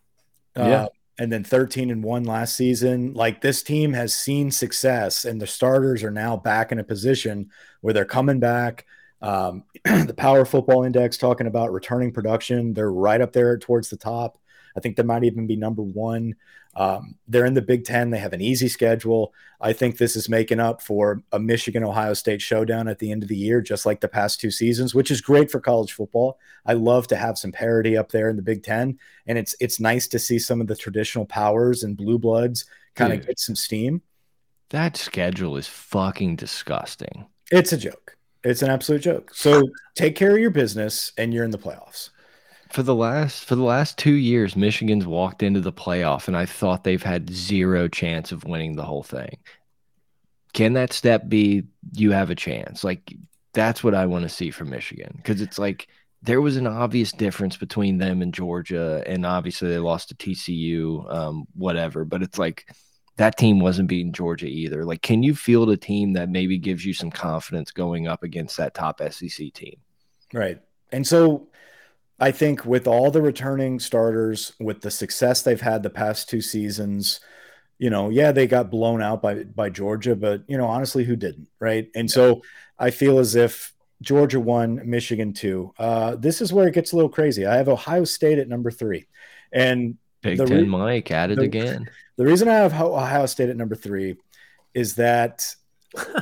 yeah 0.56 0.88
and 1.20 1.32
then 1.32 1.44
13 1.44 1.92
and 1.92 2.04
1 2.04 2.24
last 2.24 2.56
season. 2.56 3.14
Like 3.14 3.42
this 3.42 3.62
team 3.62 3.94
has 3.94 4.16
seen 4.16 4.50
success 4.50 5.26
and 5.26 5.40
the 5.40 5.46
starters 5.46 6.02
are 6.02 6.12
now 6.12 6.38
back 6.38 6.72
in 6.72 6.80
a 6.80 6.84
position 6.84 7.52
where 7.82 7.94
they're 7.94 8.06
coming 8.06 8.40
back. 8.40 8.86
Um, 9.22 9.66
the 9.84 10.16
Power 10.16 10.46
Football 10.46 10.86
Index 10.86 11.18
talking 11.18 11.46
about 11.46 11.74
returning 11.74 12.14
production, 12.14 12.74
they're 12.74 12.92
right 12.92 13.20
up 13.20 13.34
there 13.34 13.58
towards 13.58 13.90
the 13.90 13.98
top. 13.98 14.38
I 14.76 14.80
think 14.80 14.96
they 14.96 15.04
might 15.04 15.24
even 15.24 15.48
be 15.48 15.56
number 15.56 15.82
one. 15.82 16.36
Um, 16.76 17.16
they're 17.28 17.46
in 17.46 17.56
the 17.56 17.62
Big 17.62 17.84
Ten. 17.84 18.10
They 18.10 18.20
have 18.20 18.34
an 18.34 18.42
easy 18.42 18.68
schedule. 18.68 19.34
I 19.60 19.74
think 19.74 19.98
this 19.98 20.16
is 20.16 20.30
making 20.30 20.60
up 20.60 20.82
for 20.82 21.22
a 21.32 21.40
Michigan 21.40 21.84
Ohio 21.84 22.14
State 22.14 22.42
showdown 22.42 22.88
at 22.88 23.00
the 23.00 23.12
end 23.12 23.24
of 23.24 23.30
the 23.30 23.36
year, 23.36 23.62
just 23.62 23.86
like 23.86 24.00
the 24.00 24.08
past 24.08 24.40
two 24.40 24.52
seasons, 24.52 24.96
which 24.96 25.12
is 25.12 25.20
great 25.20 25.52
for 25.52 25.60
college 25.60 25.92
football. 25.94 26.40
I 26.66 26.74
love 26.74 27.08
to 27.08 27.16
have 27.16 27.38
some 27.38 27.52
parity 27.52 27.98
up 27.98 28.12
there 28.12 28.30
in 28.30 28.36
the 28.36 28.42
Big 28.42 28.64
Ten, 28.64 28.98
and 29.28 29.38
it's 29.38 29.56
it's 29.60 29.80
nice 29.80 30.08
to 30.10 30.20
see 30.20 30.40
some 30.40 30.62
of 30.62 30.68
the 30.68 30.76
traditional 30.76 31.26
powers 31.26 31.84
and 31.84 31.98
blue 31.98 32.20
bloods 32.20 32.66
kind 32.96 33.14
of 33.14 33.26
get 33.26 33.40
some 33.40 33.56
steam. 33.56 34.02
That 34.70 34.96
schedule 34.96 35.58
is 35.58 35.68
fucking 35.68 36.36
disgusting. 36.36 37.26
It's 37.52 37.74
a 37.74 37.78
joke. 37.78 38.16
It's 38.44 38.62
an 38.62 38.70
absolute 38.70 39.02
joke. 39.02 39.34
So 39.34 39.64
take 39.96 40.16
care 40.16 40.32
of 40.32 40.40
your 40.40 40.52
business, 40.52 41.12
and 41.18 41.34
you're 41.34 41.44
in 41.44 41.52
the 41.52 41.58
playoffs 41.58 42.12
for 42.70 42.84
the 42.84 42.96
last 42.96 43.46
for 43.46 43.56
the 43.56 43.64
last 43.64 43.98
two 43.98 44.14
years, 44.14 44.56
Michigan's 44.56 45.06
walked 45.06 45.44
into 45.44 45.60
the 45.60 45.74
playoff, 45.74 46.28
and 46.28 46.38
I 46.38 46.46
thought 46.46 46.84
they've 46.84 47.02
had 47.02 47.30
zero 47.30 47.88
chance 47.88 48.32
of 48.32 48.44
winning 48.44 48.76
the 48.76 48.86
whole 48.86 49.04
thing. 49.04 49.38
Can 50.54 50.74
that 50.74 50.94
step 50.94 51.28
be 51.28 51.64
you 51.94 52.12
have 52.12 52.30
a 52.30 52.36
chance? 52.36 52.84
Like 52.84 53.16
that's 53.54 53.84
what 53.84 53.96
I 53.96 54.06
want 54.06 54.24
to 54.24 54.30
see 54.30 54.52
from 54.52 54.70
Michigan 54.70 55.14
because 55.18 55.42
it's 55.42 55.58
like 55.58 55.88
there 56.22 56.42
was 56.42 56.58
an 56.58 56.68
obvious 56.68 57.12
difference 57.12 57.58
between 57.58 57.98
them 57.98 58.22
and 58.22 58.34
Georgia, 58.34 59.04
and 59.08 59.26
obviously 59.26 59.70
they 59.70 59.80
lost 59.80 60.10
to 60.10 60.16
TCU, 60.16 61.12
um, 61.12 61.48
whatever. 61.56 62.06
But 62.06 62.22
it's 62.22 62.38
like 62.38 62.68
that 63.18 63.38
team 63.38 63.60
wasn't 63.60 63.90
beating 63.90 64.14
Georgia 64.14 64.48
either. 64.48 64.86
Like, 64.86 65.02
can 65.02 65.24
you 65.24 65.34
field 65.34 65.70
a 65.70 65.78
team 65.78 66.14
that 66.14 66.30
maybe 66.30 66.58
gives 66.58 66.86
you 66.86 66.94
some 66.94 67.10
confidence 67.10 67.72
going 67.72 68.08
up 68.08 68.24
against 68.24 68.58
that 68.58 68.74
top 68.74 69.02
SEC 69.12 69.54
team? 69.54 69.78
Right. 70.34 70.62
And 70.92 71.06
so 71.06 71.49
I 72.20 72.32
think 72.32 72.66
with 72.66 72.88
all 72.88 73.12
the 73.12 73.22
returning 73.22 73.80
starters, 73.80 74.54
with 74.60 74.82
the 74.82 74.92
success 74.92 75.42
they've 75.42 75.62
had 75.62 75.84
the 75.84 75.90
past 75.90 76.30
two 76.30 76.42
seasons, 76.42 77.20
you 77.78 77.90
know, 77.90 78.10
yeah, 78.10 78.32
they 78.32 78.46
got 78.46 78.70
blown 78.70 79.02
out 79.02 79.22
by 79.22 79.44
by 79.44 79.70
Georgia, 79.70 80.16
but 80.16 80.44
you 80.48 80.58
know, 80.58 80.66
honestly, 80.66 81.06
who 81.06 81.16
didn't, 81.16 81.48
right? 81.60 81.90
And 81.96 82.12
so 82.12 82.42
I 82.78 82.92
feel 82.92 83.20
as 83.20 83.36
if 83.36 83.74
Georgia 84.02 84.40
won, 84.40 84.82
Michigan 84.84 85.34
two. 85.34 85.74
Uh, 85.80 86.16
this 86.16 86.42
is 86.42 86.52
where 86.52 86.68
it 86.68 86.74
gets 86.74 86.92
a 86.92 86.96
little 86.96 87.10
crazy. 87.10 87.46
I 87.46 87.56
have 87.56 87.70
Ohio 87.70 88.04
State 88.04 88.38
at 88.38 88.50
number 88.50 88.70
three, 88.70 89.08
and 89.54 89.98
Big 90.22 90.46
Ten 90.46 90.68
Mike 90.68 91.12
at 91.12 91.32
it 91.32 91.38
the, 91.38 91.46
again. 91.46 91.90
The 92.18 92.26
reason 92.26 92.50
I 92.50 92.56
have 92.56 92.74
Ohio 92.74 93.26
State 93.28 93.50
at 93.50 93.56
number 93.56 93.76
three 93.76 94.18
is 94.74 94.96
that 94.96 95.56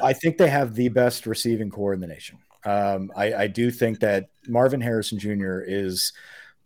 I 0.03 0.13
think 0.13 0.37
they 0.37 0.49
have 0.49 0.75
the 0.75 0.89
best 0.89 1.25
receiving 1.25 1.69
corps 1.69 1.93
in 1.93 1.99
the 1.99 2.07
nation. 2.07 2.37
Um, 2.65 3.11
I, 3.15 3.33
I 3.33 3.47
do 3.47 3.71
think 3.71 3.99
that 3.99 4.29
Marvin 4.47 4.81
Harrison 4.81 5.19
Jr. 5.19 5.59
is 5.59 6.13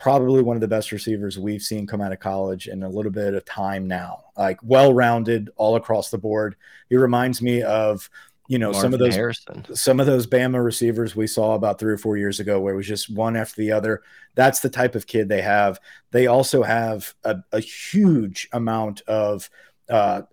probably 0.02 0.42
one 0.42 0.58
of 0.58 0.62
the 0.62 0.68
best 0.68 0.92
receivers 0.92 1.38
we've 1.38 1.62
seen 1.62 1.86
come 1.86 2.02
out 2.02 2.12
of 2.12 2.20
college 2.20 2.68
in 2.68 2.82
a 2.82 2.90
little 2.90 3.12
bit 3.12 3.36
of 3.36 3.46
time 3.46 3.88
now. 3.88 4.24
Like 4.36 4.60
well 4.64 4.94
rounded 4.94 5.52
all 5.58 5.76
across 5.76 6.10
the 6.10 6.18
board. 6.18 6.56
He 6.90 6.98
reminds 6.98 7.42
me 7.42 7.62
of 7.62 8.10
you 8.48 8.58
know 8.58 8.72
Marvin 8.72 8.82
some 8.82 8.94
of 8.94 9.00
those 9.00 9.16
Harrison. 9.16 9.76
some 9.76 10.00
of 10.00 10.08
those 10.08 10.26
Bama 10.26 10.64
receivers 10.64 11.16
we 11.16 11.28
saw 11.28 11.54
about 11.54 11.80
three 11.80 11.94
or 11.94 11.98
four 11.98 12.18
years 12.18 12.40
ago, 12.40 12.60
where 12.60 12.74
it 12.74 12.78
was 12.78 12.88
just 12.88 13.10
one 13.10 13.36
after 13.36 13.62
the 13.62 13.72
other. 13.72 14.02
That's 14.34 14.60
the 14.60 14.70
type 14.70 14.96
of 14.96 15.06
kid 15.06 15.30
they 15.30 15.42
have. 15.42 15.80
They 16.10 16.28
also 16.28 16.64
have 16.64 17.14
a, 17.24 17.38
a 17.52 17.60
huge 17.60 18.50
amount 18.52 19.02
of 19.02 19.50
uh, 19.88 20.24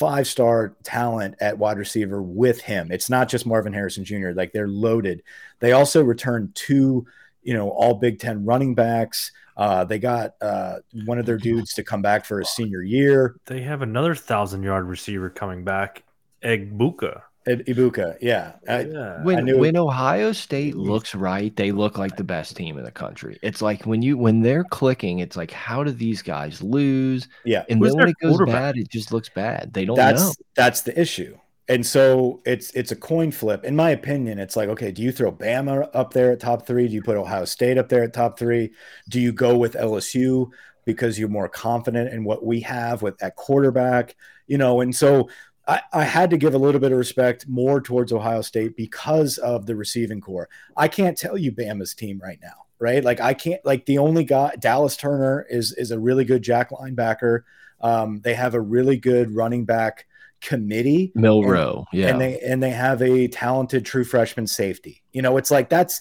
five 0.00 0.26
star 0.26 0.74
talent 0.82 1.34
at 1.42 1.58
wide 1.58 1.76
receiver 1.76 2.22
with 2.22 2.62
him. 2.62 2.90
It's 2.90 3.10
not 3.10 3.28
just 3.28 3.44
Marvin 3.44 3.74
Harrison 3.74 4.02
Jr. 4.02 4.30
Like 4.30 4.50
they're 4.50 4.66
loaded. 4.66 5.22
They 5.58 5.72
also 5.72 6.02
returned 6.02 6.54
two, 6.54 7.06
you 7.42 7.52
know, 7.52 7.68
all 7.68 7.94
Big 7.94 8.18
Ten 8.18 8.46
running 8.46 8.74
backs. 8.74 9.30
Uh, 9.58 9.84
they 9.84 9.98
got 9.98 10.36
uh, 10.40 10.78
one 11.04 11.18
of 11.18 11.26
their 11.26 11.36
dudes 11.36 11.74
to 11.74 11.84
come 11.84 12.00
back 12.00 12.24
for 12.24 12.38
his 12.38 12.48
senior 12.48 12.80
year. 12.80 13.36
They 13.44 13.60
have 13.60 13.82
another 13.82 14.14
thousand 14.14 14.62
yard 14.62 14.86
receiver 14.86 15.28
coming 15.28 15.64
back, 15.64 16.02
Egbuka. 16.42 17.20
Ibuka, 17.58 18.16
yeah. 18.20 18.52
I, 18.68 18.80
yeah. 18.82 19.22
When 19.22 19.58
when 19.58 19.76
Ohio 19.76 20.32
State 20.32 20.74
mm-hmm. 20.74 20.88
looks 20.90 21.14
right, 21.14 21.54
they 21.56 21.72
look 21.72 21.98
like 21.98 22.16
the 22.16 22.24
best 22.24 22.56
team 22.56 22.78
in 22.78 22.84
the 22.84 22.90
country. 22.90 23.38
It's 23.42 23.60
like 23.60 23.84
when 23.84 24.02
you 24.02 24.16
when 24.16 24.40
they're 24.42 24.64
clicking, 24.64 25.18
it's 25.18 25.36
like 25.36 25.50
how 25.50 25.84
do 25.84 25.90
these 25.90 26.22
guys 26.22 26.62
lose? 26.62 27.28
Yeah, 27.44 27.64
and 27.68 27.80
Who's 27.80 27.92
then 27.92 27.98
when 27.98 28.08
it 28.08 28.16
goes 28.20 28.40
bad, 28.46 28.76
it 28.76 28.88
just 28.88 29.12
looks 29.12 29.28
bad. 29.28 29.72
They 29.72 29.84
don't 29.84 29.96
that's, 29.96 30.22
know. 30.22 30.32
That's 30.54 30.82
the 30.82 30.98
issue. 30.98 31.36
And 31.70 31.86
so 31.86 32.42
it's 32.44 32.72
it's 32.72 32.90
a 32.90 32.96
coin 32.96 33.30
flip. 33.30 33.64
In 33.64 33.76
my 33.76 33.90
opinion, 33.90 34.40
it's 34.40 34.56
like, 34.56 34.68
okay, 34.70 34.90
do 34.90 35.02
you 35.02 35.12
throw 35.12 35.30
Bama 35.30 35.88
up 35.94 36.12
there 36.12 36.32
at 36.32 36.40
top 36.40 36.66
three? 36.66 36.88
Do 36.88 36.94
you 36.94 37.02
put 37.02 37.16
Ohio 37.16 37.44
State 37.44 37.78
up 37.78 37.88
there 37.88 38.02
at 38.02 38.12
top 38.12 38.36
three? 38.36 38.72
Do 39.08 39.20
you 39.20 39.32
go 39.32 39.56
with 39.56 39.74
LSU 39.74 40.50
because 40.84 41.16
you're 41.16 41.28
more 41.28 41.48
confident 41.48 42.12
in 42.12 42.24
what 42.24 42.44
we 42.44 42.60
have 42.62 43.02
with 43.02 43.22
at 43.22 43.36
quarterback? 43.36 44.16
You 44.48 44.58
know, 44.58 44.80
and 44.80 44.94
so 44.94 45.28
I, 45.70 45.82
I, 45.92 46.04
had 46.04 46.30
to 46.30 46.36
give 46.36 46.54
a 46.54 46.58
little 46.58 46.80
bit 46.80 46.90
of 46.90 46.98
respect 46.98 47.46
more 47.46 47.80
towards 47.80 48.12
Ohio 48.12 48.42
State 48.42 48.76
because 48.76 49.38
of 49.38 49.66
the 49.66 49.76
receiving 49.76 50.20
corps. 50.20 50.48
I 50.76 50.88
can't 50.88 51.16
tell 51.16 51.38
you 51.38 51.52
Bama's 51.52 51.94
team 51.94 52.20
right 52.22 52.38
now, 52.42 52.66
right? 52.80 53.04
Like 53.04 53.20
I 53.20 53.34
can't 53.34 53.64
like 53.64 53.86
the 53.86 53.98
only 53.98 54.24
guy 54.24 54.54
Dallas 54.58 54.96
Turner 54.96 55.46
is 55.48 55.72
is 55.72 55.92
a 55.92 55.98
really 55.98 56.24
good 56.24 56.42
jack 56.42 56.70
linebacker. 56.70 57.42
Um, 57.80 58.20
they 58.20 58.34
have 58.34 58.54
a 58.54 58.60
really 58.60 58.96
good 58.96 59.34
running 59.34 59.64
back 59.64 60.06
committee. 60.40 61.12
Milroe, 61.14 61.86
and, 61.92 62.00
yeah. 62.00 62.08
And 62.08 62.20
they 62.20 62.40
and 62.40 62.62
they 62.62 62.70
have 62.70 63.00
a 63.00 63.28
talented 63.28 63.84
true 63.84 64.04
freshman 64.04 64.48
safety. 64.48 65.02
You 65.12 65.22
know, 65.22 65.36
it's 65.36 65.52
like 65.52 65.68
that's 65.68 66.00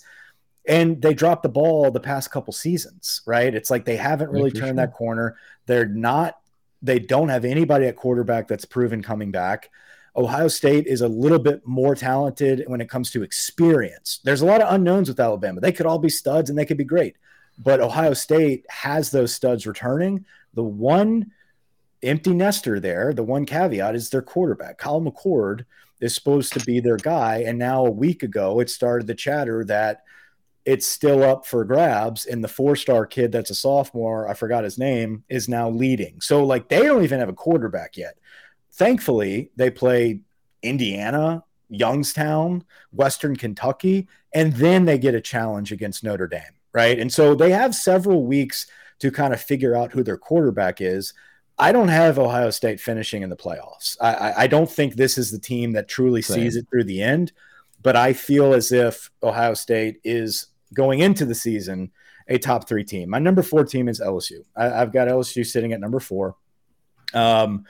and 0.67 1.01
they 1.01 1.13
dropped 1.13 1.43
the 1.43 1.49
ball 1.49 1.91
the 1.91 1.99
past 1.99 2.31
couple 2.31 2.53
seasons, 2.53 3.21
right? 3.25 3.53
It's 3.53 3.69
like 3.69 3.85
they 3.85 3.97
haven't 3.97 4.29
really 4.29 4.51
turned 4.51 4.69
sure. 4.69 4.75
that 4.75 4.93
corner. 4.93 5.37
They're 5.65 5.87
not, 5.87 6.37
they 6.81 6.99
don't 6.99 7.29
have 7.29 7.45
anybody 7.45 7.85
at 7.85 7.95
quarterback 7.95 8.47
that's 8.47 8.65
proven 8.65 9.01
coming 9.01 9.31
back. 9.31 9.69
Ohio 10.15 10.47
State 10.47 10.87
is 10.87 11.01
a 11.01 11.07
little 11.07 11.39
bit 11.39 11.65
more 11.65 11.95
talented 11.95 12.63
when 12.67 12.81
it 12.81 12.89
comes 12.89 13.11
to 13.11 13.23
experience. 13.23 14.19
There's 14.23 14.41
a 14.41 14.45
lot 14.45 14.61
of 14.61 14.73
unknowns 14.73 15.07
with 15.07 15.19
Alabama. 15.19 15.61
They 15.61 15.71
could 15.71 15.85
all 15.85 15.99
be 15.99 16.09
studs 16.09 16.49
and 16.49 16.57
they 16.57 16.65
could 16.65 16.77
be 16.77 16.83
great, 16.83 17.15
but 17.57 17.79
Ohio 17.79 18.13
State 18.13 18.65
has 18.69 19.11
those 19.11 19.33
studs 19.33 19.67
returning. 19.67 20.25
The 20.55 20.63
one 20.63 21.31
empty 22.01 22.33
nester 22.33 22.79
there, 22.79 23.13
the 23.13 23.23
one 23.23 23.45
caveat 23.45 23.95
is 23.95 24.09
their 24.09 24.21
quarterback. 24.21 24.77
Kyle 24.77 25.01
McCord 25.01 25.65
is 26.01 26.15
supposed 26.15 26.53
to 26.53 26.59
be 26.61 26.79
their 26.79 26.97
guy. 26.97 27.43
And 27.45 27.59
now 27.59 27.85
a 27.85 27.91
week 27.91 28.23
ago, 28.23 28.59
it 28.59 28.69
started 28.69 29.07
the 29.07 29.15
chatter 29.15 29.63
that 29.65 30.03
it's 30.69 30.85
still 30.85 31.23
up 31.23 31.47
for 31.47 31.65
grabs. 31.65 32.27
And 32.27 32.43
the 32.43 32.47
four 32.47 32.75
star 32.75 33.07
kid 33.07 33.31
that's 33.31 33.49
a 33.49 33.55
sophomore, 33.55 34.29
I 34.29 34.35
forgot 34.35 34.63
his 34.63 34.77
name, 34.77 35.23
is 35.27 35.49
now 35.49 35.67
leading. 35.67 36.21
So, 36.21 36.45
like, 36.45 36.69
they 36.69 36.83
don't 36.83 37.03
even 37.03 37.19
have 37.19 37.27
a 37.27 37.33
quarterback 37.33 37.97
yet. 37.97 38.19
Thankfully, 38.73 39.49
they 39.55 39.71
play 39.71 40.21
Indiana, 40.61 41.43
Youngstown, 41.69 42.63
Western 42.91 43.35
Kentucky, 43.35 44.07
and 44.31 44.53
then 44.53 44.85
they 44.85 44.99
get 44.99 45.15
a 45.15 45.21
challenge 45.21 45.71
against 45.71 46.03
Notre 46.03 46.27
Dame, 46.27 46.53
right? 46.71 46.99
And 46.99 47.11
so 47.11 47.33
they 47.33 47.49
have 47.49 47.73
several 47.73 48.27
weeks 48.27 48.67
to 48.99 49.09
kind 49.09 49.33
of 49.33 49.41
figure 49.41 49.75
out 49.75 49.91
who 49.91 50.03
their 50.03 50.17
quarterback 50.17 50.81
is. 50.81 51.15
I 51.57 51.71
don't 51.71 51.87
have 51.87 52.19
Ohio 52.19 52.51
State 52.51 52.79
finishing 52.79 53.23
in 53.23 53.31
the 53.31 53.35
playoffs. 53.35 53.97
I, 53.99 54.43
I 54.43 54.47
don't 54.47 54.69
think 54.69 54.93
this 54.93 55.17
is 55.17 55.31
the 55.31 55.39
team 55.39 55.71
that 55.71 55.87
truly 55.87 56.21
Same. 56.21 56.35
sees 56.35 56.55
it 56.57 56.67
through 56.69 56.83
the 56.83 57.01
end, 57.01 57.31
but 57.81 57.95
I 57.95 58.13
feel 58.13 58.53
as 58.53 58.71
if 58.71 59.09
Ohio 59.23 59.55
State 59.55 59.99
is 60.03 60.45
going 60.73 60.99
into 60.99 61.25
the 61.25 61.35
season 61.35 61.91
a 62.27 62.37
top 62.37 62.67
three 62.67 62.83
team. 62.83 63.09
My 63.09 63.19
number 63.19 63.41
four 63.41 63.63
team 63.63 63.87
is 63.89 63.99
LSU. 63.99 64.45
I, 64.55 64.65
have 64.65 64.93
got 64.93 65.07
LSU 65.07 65.45
sitting 65.45 65.73
at 65.73 65.79
number 65.79 65.99
four. 65.99 66.35
Um, 67.13 67.65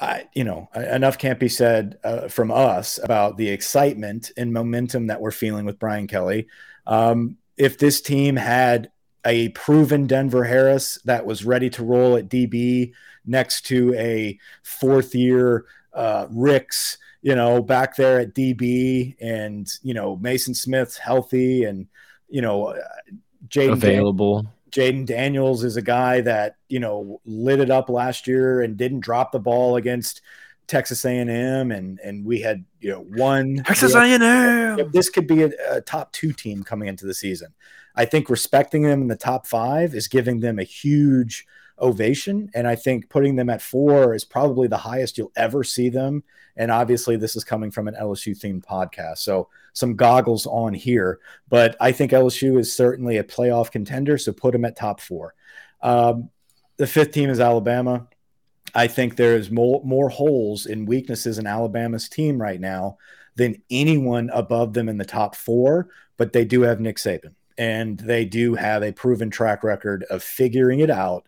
I, 0.00 0.24
you 0.34 0.44
know, 0.44 0.68
enough 0.74 1.18
can't 1.18 1.38
be 1.38 1.48
said 1.48 1.98
uh, 2.02 2.28
from 2.28 2.50
us 2.50 2.98
about 3.02 3.36
the 3.36 3.48
excitement 3.48 4.32
and 4.36 4.52
momentum 4.52 5.06
that 5.08 5.20
we're 5.20 5.30
feeling 5.30 5.66
with 5.66 5.78
Brian 5.78 6.06
Kelly. 6.06 6.48
Um, 6.86 7.36
if 7.56 7.78
this 7.78 8.00
team 8.00 8.36
had 8.36 8.90
a 9.24 9.50
proven 9.50 10.06
Denver 10.06 10.44
Harris 10.44 10.98
that 11.04 11.24
was 11.24 11.44
ready 11.44 11.70
to 11.70 11.84
roll 11.84 12.16
at 12.16 12.28
DB 12.28 12.92
next 13.24 13.66
to 13.66 13.94
a 13.94 14.38
fourth 14.62 15.14
year 15.14 15.66
uh, 15.92 16.26
Ricks, 16.30 16.98
you 17.22 17.34
know, 17.34 17.62
back 17.62 17.96
there 17.96 18.20
at 18.20 18.34
DB, 18.34 19.16
and 19.20 19.72
you 19.82 19.94
know 19.94 20.18
Maason 20.18 20.54
Smith's 20.54 20.98
healthy, 20.98 21.64
and 21.64 21.86
you 22.28 22.40
know 22.40 22.66
uh, 22.66 22.78
Jayden 23.48 23.72
available. 23.72 24.42
Dan- 24.42 24.50
Jayden 24.70 25.06
Daniels 25.06 25.62
is 25.62 25.76
a 25.76 25.82
guy 25.82 26.20
that 26.22 26.56
you 26.68 26.80
know 26.80 27.20
lit 27.24 27.60
it 27.60 27.70
up 27.70 27.88
last 27.88 28.26
year 28.26 28.62
and 28.62 28.76
didn't 28.76 29.00
drop 29.00 29.32
the 29.32 29.38
ball 29.38 29.76
against 29.76 30.20
Texas 30.66 31.04
A&M, 31.04 31.70
and 31.70 31.98
and 32.00 32.24
we 32.24 32.40
had 32.40 32.64
you 32.80 32.90
know 32.90 33.00
one 33.00 33.56
Texas 33.64 33.94
A&M. 33.94 34.90
This 34.92 35.10
could 35.10 35.26
be 35.26 35.42
a, 35.42 35.50
a 35.70 35.80
top 35.80 36.12
two 36.12 36.32
team 36.32 36.62
coming 36.62 36.88
into 36.88 37.06
the 37.06 37.14
season. 37.14 37.54
I 37.96 38.04
think 38.04 38.28
respecting 38.28 38.82
them 38.82 39.02
in 39.02 39.08
the 39.08 39.16
top 39.16 39.46
five 39.46 39.94
is 39.94 40.08
giving 40.08 40.40
them 40.40 40.58
a 40.58 40.64
huge 40.64 41.46
ovation. 41.78 42.50
And 42.54 42.66
I 42.66 42.74
think 42.76 43.08
putting 43.08 43.36
them 43.36 43.50
at 43.50 43.62
four 43.62 44.14
is 44.14 44.24
probably 44.24 44.68
the 44.68 44.76
highest 44.76 45.18
you'll 45.18 45.32
ever 45.36 45.64
see 45.64 45.88
them. 45.88 46.22
And 46.56 46.70
obviously, 46.70 47.16
this 47.16 47.34
is 47.34 47.44
coming 47.44 47.70
from 47.70 47.88
an 47.88 47.96
LSU 48.00 48.38
themed 48.38 48.64
podcast. 48.64 49.18
So, 49.18 49.48
some 49.72 49.96
goggles 49.96 50.46
on 50.46 50.72
here. 50.72 51.18
But 51.48 51.76
I 51.80 51.90
think 51.90 52.12
LSU 52.12 52.58
is 52.60 52.74
certainly 52.74 53.18
a 53.18 53.24
playoff 53.24 53.72
contender. 53.72 54.18
So, 54.18 54.32
put 54.32 54.52
them 54.52 54.64
at 54.64 54.76
top 54.76 55.00
four. 55.00 55.34
Um, 55.82 56.30
the 56.76 56.86
fifth 56.86 57.10
team 57.10 57.28
is 57.28 57.40
Alabama. 57.40 58.06
I 58.74 58.86
think 58.86 59.16
there's 59.16 59.50
more, 59.50 59.82
more 59.84 60.08
holes 60.08 60.66
and 60.66 60.88
weaknesses 60.88 61.38
in 61.38 61.46
Alabama's 61.46 62.08
team 62.08 62.40
right 62.40 62.60
now 62.60 62.98
than 63.36 63.62
anyone 63.70 64.30
above 64.32 64.72
them 64.74 64.88
in 64.88 64.98
the 64.98 65.04
top 65.04 65.34
four, 65.36 65.88
but 66.16 66.32
they 66.32 66.44
do 66.44 66.62
have 66.62 66.80
Nick 66.80 66.96
Saban 66.96 67.34
and 67.56 67.98
they 67.98 68.24
do 68.24 68.54
have 68.54 68.82
a 68.82 68.92
proven 68.92 69.30
track 69.30 69.62
record 69.62 70.04
of 70.04 70.22
figuring 70.22 70.80
it 70.80 70.90
out, 70.90 71.26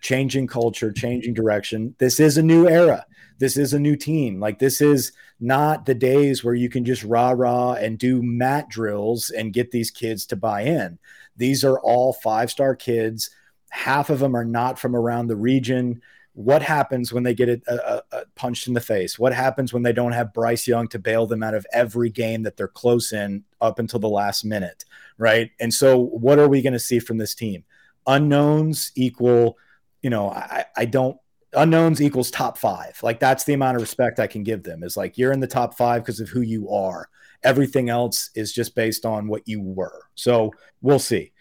changing 0.00 0.46
culture, 0.46 0.92
changing 0.92 1.34
direction. 1.34 1.94
This 1.98 2.20
is 2.20 2.38
a 2.38 2.42
new 2.42 2.68
era. 2.68 3.04
This 3.38 3.56
is 3.56 3.72
a 3.72 3.78
new 3.78 3.96
team. 3.96 4.40
Like 4.40 4.58
this 4.58 4.80
is 4.80 5.12
not 5.40 5.86
the 5.86 5.94
days 5.94 6.42
where 6.42 6.54
you 6.54 6.68
can 6.68 6.84
just 6.84 7.04
rah 7.04 7.30
rah 7.30 7.74
and 7.74 7.98
do 7.98 8.22
mat 8.22 8.68
drills 8.68 9.30
and 9.30 9.52
get 9.52 9.70
these 9.70 9.90
kids 9.90 10.26
to 10.26 10.36
buy 10.36 10.62
in. 10.62 10.98
These 11.36 11.64
are 11.64 11.78
all 11.80 12.12
five 12.12 12.50
star 12.50 12.74
kids. 12.74 13.30
Half 13.70 14.10
of 14.10 14.18
them 14.18 14.34
are 14.34 14.44
not 14.44 14.78
from 14.78 14.96
around 14.96 15.28
the 15.28 15.36
region 15.36 16.02
what 16.38 16.62
happens 16.62 17.12
when 17.12 17.24
they 17.24 17.34
get 17.34 17.48
it, 17.48 17.64
uh, 17.66 18.00
uh, 18.12 18.20
punched 18.36 18.68
in 18.68 18.74
the 18.74 18.80
face? 18.80 19.18
What 19.18 19.32
happens 19.32 19.72
when 19.72 19.82
they 19.82 19.92
don't 19.92 20.12
have 20.12 20.32
Bryce 20.32 20.68
Young 20.68 20.86
to 20.88 20.98
bail 21.00 21.26
them 21.26 21.42
out 21.42 21.52
of 21.52 21.66
every 21.72 22.10
game 22.10 22.44
that 22.44 22.56
they're 22.56 22.68
close 22.68 23.12
in 23.12 23.42
up 23.60 23.80
until 23.80 23.98
the 23.98 24.08
last 24.08 24.44
minute? 24.44 24.84
Right. 25.18 25.50
And 25.58 25.74
so, 25.74 25.98
what 25.98 26.38
are 26.38 26.46
we 26.46 26.62
going 26.62 26.74
to 26.74 26.78
see 26.78 27.00
from 27.00 27.18
this 27.18 27.34
team? 27.34 27.64
Unknowns 28.06 28.92
equal, 28.94 29.58
you 30.02 30.10
know, 30.10 30.30
I, 30.30 30.64
I 30.76 30.84
don't, 30.84 31.16
unknowns 31.52 32.02
equals 32.02 32.30
top 32.30 32.58
five. 32.58 32.98
Like, 33.02 33.20
that's 33.20 33.44
the 33.44 33.54
amount 33.54 33.76
of 33.76 33.82
respect 33.82 34.20
I 34.20 34.26
can 34.26 34.42
give 34.42 34.62
them 34.62 34.82
is 34.82 34.96
like, 34.96 35.16
you're 35.16 35.32
in 35.32 35.40
the 35.40 35.46
top 35.46 35.76
five 35.76 36.02
because 36.02 36.20
of 36.20 36.28
who 36.28 36.40
you 36.40 36.70
are. 36.70 37.08
Everything 37.42 37.88
else 37.88 38.30
is 38.34 38.52
just 38.52 38.74
based 38.74 39.06
on 39.06 39.28
what 39.28 39.46
you 39.46 39.60
were. 39.60 40.02
So, 40.14 40.52
we'll 40.82 40.98
see. 40.98 41.32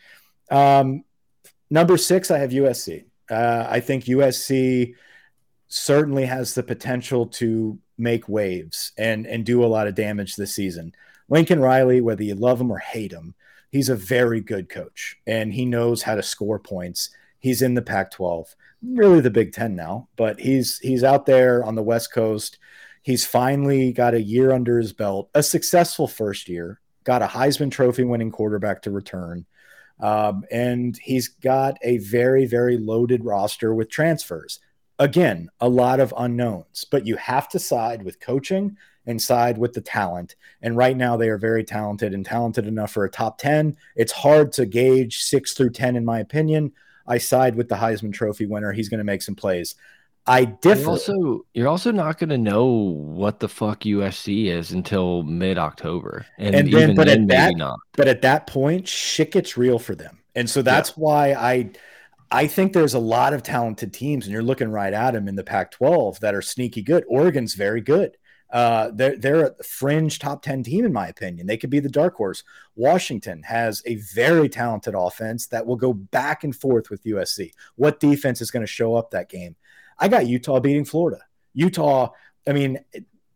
Um, 0.50 1.04
number 1.70 1.98
six, 1.98 2.32
I 2.32 2.40
have 2.40 2.52
USC. 2.52 3.06
Uh, 3.30 3.68
I 3.70 3.80
think 3.80 4.06
USC 4.06 4.94
certainly 5.68 6.26
has 6.26 6.54
the 6.54 6.64
potential 6.64 7.28
to 7.28 7.78
make 7.98 8.30
waves 8.30 8.92
and 8.98 9.26
and 9.26 9.46
do 9.46 9.64
a 9.64 9.68
lot 9.68 9.88
of 9.88 9.96
damage 9.96 10.36
this 10.36 10.54
season. 10.54 10.94
Lincoln 11.30 11.60
Riley, 11.60 12.00
whether 12.00 12.24
you 12.24 12.36
love 12.36 12.62
him 12.62 12.72
or 12.72 12.78
hate 12.78 13.12
him, 13.12 13.36
he's 13.70 13.90
a 13.90 13.96
very 13.96 14.40
good 14.40 14.70
coach 14.70 15.18
and 15.28 15.54
he 15.54 15.66
knows 15.66 16.02
how 16.02 16.16
to 16.16 16.24
score 16.24 16.60
points. 16.60 17.10
He's 17.40 17.62
in 17.62 17.74
the 17.74 17.82
Pac-12, 17.82 18.56
really 18.84 19.22
the 19.22 19.30
Big 19.30 19.54
10 19.54 19.76
now, 19.76 20.08
but 20.16 20.40
he's 20.40 20.80
he's 20.80 21.04
out 21.04 21.26
there 21.26 21.64
on 21.64 21.76
the 21.76 21.84
West 21.84 22.12
Coast. 22.12 22.58
He's 23.04 23.26
finally 23.26 23.94
got 23.94 24.14
a 24.14 24.22
year 24.22 24.52
under 24.52 24.78
his 24.78 24.92
belt, 24.94 25.30
a 25.34 25.42
successful 25.42 26.08
first 26.08 26.50
year, 26.50 26.82
got 27.04 27.22
a 27.22 27.28
Heisman 27.28 27.72
Trophy 27.72 28.04
winning 28.04 28.32
quarterback 28.32 28.82
to 28.82 28.92
return. 28.92 29.46
Um, 30.00 30.44
and 30.52 30.98
he's 30.98 31.30
got 31.30 31.78
a 31.82 31.98
very, 31.98 32.46
very 32.46 32.78
loaded 32.78 33.24
roster 33.24 33.74
with 33.74 33.90
transfers. 33.90 34.60
Again, 35.00 35.50
a 35.60 35.70
lot 35.70 36.00
of 36.00 36.14
unknowns, 36.18 36.86
but 36.86 37.06
you 37.06 37.16
have 37.18 37.48
to 37.50 37.60
side 37.60 38.04
with 38.04 38.20
coaching 38.20 38.78
and 39.06 39.22
side 39.22 39.58
with 39.58 39.74
the 39.74 39.82
talent. 39.82 40.36
And 40.62 40.76
right 40.76 40.98
now, 40.98 41.18
they 41.18 41.30
are 41.30 41.38
very 41.38 41.64
talented 41.64 42.14
and 42.14 42.26
talented 42.26 42.68
enough 42.68 42.92
for 42.92 43.06
a 43.06 43.10
top 43.10 43.38
10. 43.38 43.78
It's 43.96 44.12
hard 44.12 44.52
to 44.54 44.66
gauge 44.66 45.24
six 45.24 45.54
through 45.54 45.72
10, 45.72 45.96
in 45.96 46.04
my 46.04 46.20
opinion. 46.20 46.74
I 47.08 47.18
side 47.18 47.56
with 47.56 47.70
the 47.70 47.76
Heisman 47.76 48.14
Trophy 48.14 48.46
winner. 48.46 48.72
He's 48.72 48.90
going 48.90 49.00
to 49.00 49.04
make 49.04 49.22
some 49.22 49.36
plays. 49.36 49.76
I 50.28 50.44
differ. 50.44 50.82
You're 50.82 50.90
also, 50.90 51.46
you're 51.54 51.68
also 51.70 51.92
not 51.92 52.18
going 52.18 52.30
to 52.30 52.38
know 52.38 52.66
what 52.66 53.40
the 53.40 53.48
fuck 53.48 53.82
USC 53.82 54.48
is 54.48 54.72
until 54.72 55.24
mid 55.24 55.58
October, 55.58 56.26
and, 56.38 56.54
and 56.54 56.72
then, 56.72 56.96
but 56.96 57.08
then, 57.08 57.24
at 57.24 57.28
that, 57.30 57.56
not. 57.56 57.80
But 57.94 58.10
at 58.10 58.22
that 58.24 58.46
point, 58.46 58.88
shit 58.88 59.32
gets 59.32 59.56
real 59.56 59.80
for 59.80 59.96
them, 59.96 60.20
and 60.36 60.50
so 60.50 60.62
that's 60.62 60.90
yeah. 60.90 60.96
why 60.98 61.34
I, 61.34 61.72
I 62.30 62.48
think 62.48 62.74
there's 62.74 62.94
a 62.94 63.00
lot 63.00 63.34
of 63.34 63.42
talented 63.42 63.94
teams, 63.94 64.26
and 64.26 64.34
you're 64.34 64.44
looking 64.44 64.70
right 64.70 64.94
at 64.94 65.12
them 65.12 65.30
in 65.30 65.36
the 65.36 65.46
Pac-12 65.46 66.20
that 66.20 66.36
are 66.36 66.42
sneaky 66.42 66.82
good. 66.82 67.06
Oregon's 67.08 67.54
very 67.54 67.80
good. 67.80 68.18
Uh, 68.50 68.92
they're 68.94 69.18
they're 69.18 69.48
a 69.48 69.64
fringe 69.64 70.20
top 70.20 70.42
ten 70.42 70.64
team 70.64 70.86
in 70.86 70.94
my 70.94 71.08
opinion. 71.08 71.48
They 71.48 71.58
could 71.58 71.70
be 71.70 71.80
the 71.80 71.90
dark 71.90 72.16
horse. 72.16 72.44
Washington 72.76 73.44
has 73.44 73.84
a 73.86 73.96
very 73.96 74.48
talented 74.48 74.96
offense 74.96 75.48
that 75.48 75.66
will 75.66 75.76
go 75.76 75.94
back 75.94 76.44
and 76.44 76.56
forth 76.56 76.90
with 76.90 77.04
USC. 77.04 77.52
What 77.76 78.00
defense 78.00 78.42
is 78.42 78.52
going 78.52 78.64
to 78.64 78.68
show 78.68 78.96
up 78.96 79.12
that 79.12 79.30
game? 79.30 79.56
I 80.00 80.08
got 80.08 80.28
Utah 80.28 80.60
beating 80.60 80.86
Florida. 80.86 81.20
Utah, 81.54 82.10
I 82.48 82.54
mean, 82.54 82.80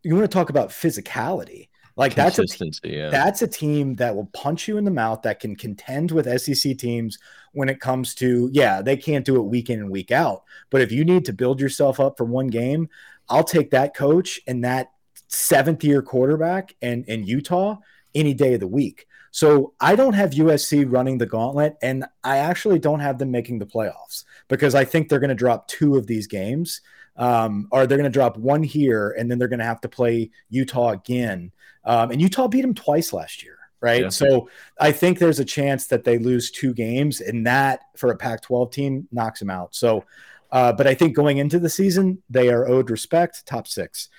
you 0.04 0.16
want 0.16 0.30
to 0.30 0.34
talk 0.34 0.50
about 0.50 0.70
physicality. 0.70 1.70
Like 1.98 2.16
that's 2.16 2.40
a 2.40 2.46
yeah. 2.84 3.10
that's 3.10 3.42
a 3.42 3.48
team 3.48 3.96
that 3.96 4.16
will 4.16 4.28
punch 4.28 4.68
you 4.68 4.78
in 4.78 4.86
the 4.86 4.92
mouth 4.92 5.24
that 5.24 5.40
can 5.40 5.56
contend 5.56 6.12
with 6.12 6.42
SEC 6.42 6.78
teams 6.78 7.20
when 7.52 7.68
it 7.68 7.82
comes 7.82 8.16
to 8.16 8.50
yeah 8.54 8.82
they 8.82 8.96
can't 8.96 9.26
do 9.26 9.36
it 9.36 9.42
week 9.42 9.70
in 9.70 9.80
and 9.80 9.92
week 9.92 10.10
out 10.10 10.44
but 10.70 10.82
if 10.82 10.92
you 10.92 11.04
need 11.04 11.26
to 11.26 11.34
build 11.34 11.60
yourself 11.60 12.00
up 12.00 12.18
for 12.18 12.24
one 12.24 12.48
game 12.48 12.88
I'll 13.30 13.44
take 13.44 13.72
that 13.72 13.94
coach 13.94 14.40
and 14.48 14.64
that 14.64 14.92
seventh 15.32 15.84
year 15.84 16.02
quarterback 16.02 16.76
and 16.82 17.06
in 17.06 17.26
Utah 17.26 17.78
any 18.14 18.34
day 18.34 18.54
of 18.54 18.60
the 18.60 18.68
week 18.68 19.08
so 19.32 19.74
I 19.80 19.96
don't 19.96 20.14
have 20.14 20.32
USC 20.32 20.86
running 20.92 21.18
the 21.18 21.26
gauntlet, 21.26 21.78
and 21.82 22.06
I 22.24 22.38
actually 22.38 22.80
don't 22.80 23.00
have 23.00 23.18
them 23.18 23.32
making 23.32 23.60
the 23.60 23.66
playoffs 23.66 24.26
because 24.50 24.76
I 24.76 24.84
think 24.84 25.08
they're 25.08 25.20
going 25.20 25.30
to 25.30 25.36
drop 25.36 25.70
two 25.70 25.96
of 25.96 26.06
these 26.06 26.28
games, 26.28 26.82
um, 27.16 27.70
or 27.72 27.88
they're 27.88 27.98
going 27.98 28.12
to 28.12 28.14
drop 28.14 28.38
one 28.38 28.62
here, 28.62 29.16
and 29.18 29.32
then 29.32 29.40
they're 29.40 29.48
going 29.48 29.60
to 29.60 29.66
have 29.66 29.82
to 29.82 29.90
play 29.90 30.32
Utah 30.50 30.90
again. 30.90 31.52
Um, 31.86 32.12
and 32.12 32.22
Utah 32.22 32.50
beat 32.50 32.62
them 32.62 32.76
twice 32.76 33.14
last 33.14 33.42
year. 33.42 33.58
right? 33.80 34.04
Yeah. 34.04 34.10
So 34.10 34.50
I 34.80 34.92
think 34.92 35.18
there's 35.18 35.40
a 35.40 35.46
chance 35.46 35.88
that 35.88 36.04
they 36.04 36.18
lose 36.18 36.52
two 36.52 36.74
games, 36.74 37.22
and 37.22 37.48
that 37.48 37.84
for 37.96 38.12
a 38.12 38.18
Pac 38.18 38.42
12 38.42 38.72
team 38.72 39.08
knocks 39.14 39.40
them 39.40 39.50
out. 39.50 39.74
So, 39.74 40.04
uh, 40.52 40.74
but 40.74 40.88
I 40.88 40.94
think 40.94 41.16
going 41.16 41.38
into 41.38 41.58
the 41.58 41.70
season, 41.70 42.22
they 42.30 42.50
are 42.50 42.68
owed 42.68 42.90
respect, 42.90 43.46
top 43.46 43.66
six. 43.66 44.10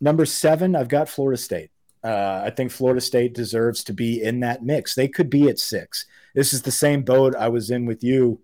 Number 0.00 0.24
seven, 0.24 0.74
I've 0.74 0.88
got 0.88 1.08
Florida 1.08 1.36
State. 1.36 1.70
Uh, 2.02 2.42
I 2.44 2.50
think 2.50 2.70
Florida 2.70 3.00
State 3.00 3.34
deserves 3.34 3.84
to 3.84 3.92
be 3.92 4.22
in 4.22 4.40
that 4.40 4.62
mix. 4.62 4.94
They 4.94 5.08
could 5.08 5.28
be 5.28 5.48
at 5.48 5.58
six. 5.58 6.06
This 6.34 6.52
is 6.52 6.62
the 6.62 6.70
same 6.70 7.02
boat 7.02 7.34
I 7.36 7.48
was 7.48 7.70
in 7.70 7.84
with 7.84 8.02
you. 8.02 8.40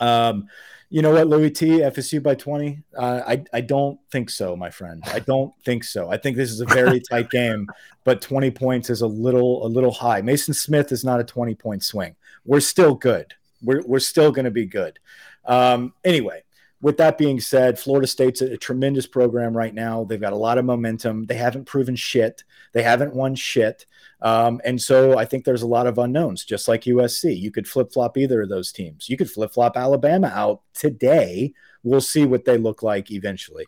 Um, 0.00 0.48
you 0.90 1.02
know 1.02 1.12
what, 1.12 1.26
Louis 1.26 1.50
T, 1.50 1.80
FSU 1.80 2.22
by 2.22 2.34
20? 2.34 2.82
Uh, 2.96 3.20
I, 3.26 3.44
I 3.52 3.60
don't 3.60 4.00
think 4.10 4.30
so, 4.30 4.56
my 4.56 4.70
friend. 4.70 5.02
I 5.06 5.18
don't 5.18 5.52
think 5.62 5.84
so. 5.84 6.10
I 6.10 6.16
think 6.16 6.36
this 6.36 6.50
is 6.50 6.62
a 6.62 6.66
very 6.66 7.00
tight 7.10 7.28
game, 7.28 7.66
but 8.04 8.22
20 8.22 8.50
points 8.52 8.88
is 8.88 9.02
a 9.02 9.06
little 9.06 9.66
a 9.66 9.68
little 9.68 9.90
high. 9.90 10.22
Maason 10.22 10.54
Smith 10.54 10.90
is 10.90 11.04
not 11.04 11.20
a 11.20 11.24
20 11.24 11.54
point 11.56 11.82
swing. 11.82 12.16
We're 12.46 12.60
still 12.60 12.94
good. 12.94 13.34
We're, 13.62 13.82
we're 13.82 13.98
still 13.98 14.32
going 14.32 14.46
to 14.46 14.50
be 14.50 14.64
good. 14.64 14.98
Um, 15.44 15.92
anyway, 16.04 16.42
with 16.80 16.96
that 16.98 17.18
being 17.18 17.40
said, 17.40 17.78
Florida 17.78 18.06
State's 18.06 18.40
a, 18.40 18.52
a, 18.52 18.56
tremendous 18.56 19.06
program 19.06 19.56
right 19.56 19.74
now. 19.74 20.04
They've 20.04 20.20
got 20.20 20.32
a 20.32 20.36
lot 20.36 20.58
of 20.58 20.64
momentum. 20.64 21.26
They 21.26 21.34
haven't 21.34 21.64
proven 21.64 21.96
shit. 21.96 22.44
They 22.72 22.82
haven't 22.82 23.14
won 23.14 23.34
shit. 23.34 23.86
Um, 24.20 24.60
and 24.64 24.80
so 24.80 25.18
I 25.18 25.24
think 25.24 25.44
there's 25.44 25.62
a 25.62 25.66
lot 25.66 25.86
of 25.86 25.98
unknowns, 25.98 26.44
just 26.44 26.68
like 26.68 26.82
USC. 26.82 27.38
You 27.38 27.50
could 27.50 27.66
flip 27.66 27.92
flop 27.92 28.16
either 28.16 28.42
of 28.42 28.48
those 28.48 28.72
teams. 28.72 29.08
You 29.08 29.16
could 29.16 29.30
flip 29.30 29.52
flop 29.52 29.76
Alabama 29.76 30.28
out 30.28 30.62
today. 30.72 31.52
We'll 31.82 32.00
see 32.00 32.24
what 32.24 32.44
they 32.44 32.58
look 32.58 32.82
like 32.82 33.10
eventually. 33.10 33.66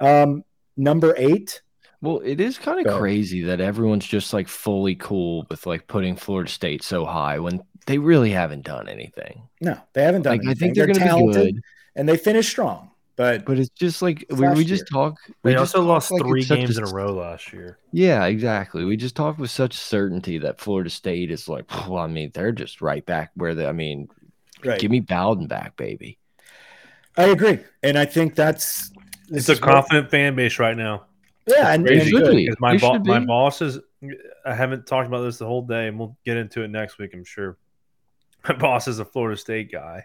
Um, 0.00 0.44
number 0.76 1.14
eight. 1.16 1.62
Well, 2.00 2.20
it 2.24 2.40
is 2.40 2.58
kind 2.58 2.84
of 2.84 2.98
crazy 2.98 3.42
that 3.42 3.60
everyone's 3.60 4.06
just 4.06 4.32
like 4.32 4.46
fully 4.46 4.94
cool 4.94 5.46
with 5.50 5.66
like 5.66 5.88
putting 5.88 6.14
Florida 6.14 6.48
State 6.48 6.84
so 6.84 7.04
high 7.04 7.40
when 7.40 7.60
they 7.86 7.98
really 7.98 8.30
haven't 8.30 8.64
done 8.64 8.88
anything. 8.88 9.42
No, 9.60 9.76
they 9.94 10.04
haven't 10.04 10.22
done. 10.22 10.38
Like, 10.38 10.46
I 10.46 10.54
think 10.54 10.76
they're, 10.76 10.86
they're 10.86 10.94
going 10.94 11.26
to 11.26 11.26
be 11.26 11.32
good 11.32 11.62
and 11.96 12.08
they 12.08 12.16
finished 12.16 12.50
strong. 12.50 12.90
But 13.18 13.44
but 13.44 13.58
it's 13.58 13.70
just 13.70 14.00
like 14.00 14.24
we, 14.30 14.48
we 14.50 14.64
just 14.64 14.86
talk. 14.86 15.18
We 15.42 15.50
they 15.50 15.56
also 15.56 15.82
lost 15.82 16.12
like 16.12 16.22
three 16.22 16.44
games 16.44 16.78
a, 16.78 16.82
in 16.82 16.88
a 16.88 16.92
row 16.92 17.12
last 17.12 17.52
year. 17.52 17.78
Yeah, 17.90 18.24
exactly. 18.26 18.84
We 18.84 18.96
just 18.96 19.16
talk 19.16 19.38
with 19.38 19.50
such 19.50 19.74
certainty 19.74 20.38
that 20.38 20.60
Florida 20.60 20.88
State 20.88 21.32
is 21.32 21.48
like. 21.48 21.68
Well, 21.88 21.98
I 21.98 22.06
mean, 22.06 22.30
they're 22.32 22.52
just 22.52 22.80
right 22.80 23.04
back 23.04 23.32
where 23.34 23.56
they. 23.56 23.66
I 23.66 23.72
mean, 23.72 24.08
right. 24.64 24.78
give 24.78 24.92
me 24.92 25.00
Bowden 25.00 25.48
back, 25.48 25.76
baby. 25.76 26.16
I 27.16 27.24
agree, 27.24 27.58
and 27.82 27.98
I 27.98 28.04
think 28.04 28.36
that's 28.36 28.92
it's 29.30 29.48
a 29.48 29.56
confident 29.56 30.04
what, 30.04 30.10
fan 30.12 30.36
base 30.36 30.60
right 30.60 30.76
now. 30.76 31.06
Yeah, 31.48 31.72
and, 31.72 31.88
and 31.88 32.08
should 32.08 32.60
my 32.60 32.76
bo 32.76 33.00
my 33.00 33.18
bosses. 33.18 33.80
I 34.46 34.54
haven't 34.54 34.86
talked 34.86 35.08
about 35.08 35.22
this 35.22 35.38
the 35.38 35.46
whole 35.46 35.62
day, 35.62 35.88
and 35.88 35.98
we'll 35.98 36.16
get 36.24 36.36
into 36.36 36.62
it 36.62 36.68
next 36.68 36.98
week. 36.98 37.14
I'm 37.14 37.24
sure. 37.24 37.56
My 38.48 38.54
boss 38.58 38.86
is 38.86 39.00
a 39.00 39.04
Florida 39.04 39.36
State 39.36 39.72
guy. 39.72 40.04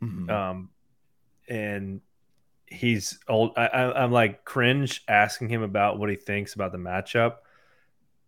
Mm 0.00 0.08
-hmm. 0.08 0.30
Um, 0.30 0.70
and 1.48 2.00
he's 2.66 3.18
old. 3.28 3.52
I, 3.56 4.04
am 4.04 4.12
like 4.12 4.44
cringe 4.44 5.04
asking 5.08 5.48
him 5.48 5.62
about 5.62 5.98
what 5.98 6.10
he 6.10 6.16
thinks 6.16 6.54
about 6.54 6.72
the 6.72 6.78
matchup. 6.78 7.36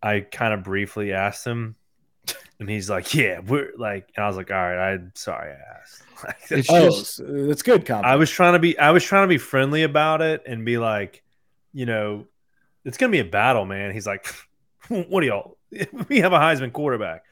I 0.03 0.21
kind 0.21 0.55
of 0.55 0.63
briefly 0.63 1.13
asked 1.13 1.45
him, 1.45 1.77
and 2.61 2.69
he's 2.69 2.89
like, 2.89 3.15
"Yeah, 3.15 3.41
we're 3.41 3.73
like," 3.77 4.11
and 4.17 4.25
I 4.25 4.29
was 4.29 4.37
like, 4.37 4.51
"All 4.51 4.57
right, 4.57 4.95
I'm 4.95 5.13
sorry 5.15 5.53
I 5.53 5.81
asked." 5.81 6.03
it's 6.51 6.71
oh, 6.71 6.91
just 6.91 7.21
uh, 7.21 7.25
it's 7.27 7.63
good. 7.63 7.85
Compliment. 7.85 8.07
I 8.07 8.17
was 8.17 8.31
trying 8.31 8.55
to 8.55 8.59
be, 8.59 8.79
I 8.79 8.91
was 8.91 9.05
trying 9.05 9.25
to 9.25 9.29
be 9.29 9.39
friendly 9.39 9.83
about 9.83 10.23
it 10.23 10.43
and 10.47 10.65
be 10.65 10.79
like, 10.79 11.23
you 11.73 11.87
know, 11.87 12.27
it's 12.85 12.97
gonna 12.97 13.13
be 13.13 13.21
a 13.21 13.25
battle, 13.25 13.65
man. 13.65 13.93
He's 13.93 14.07
like, 14.07 14.27
"What 14.89 15.21
do 15.21 15.27
y'all? 15.27 15.57
We 16.09 16.21
have 16.21 16.33
a 16.33 16.39
Heisman 16.39 16.73
quarterback." 16.73 17.25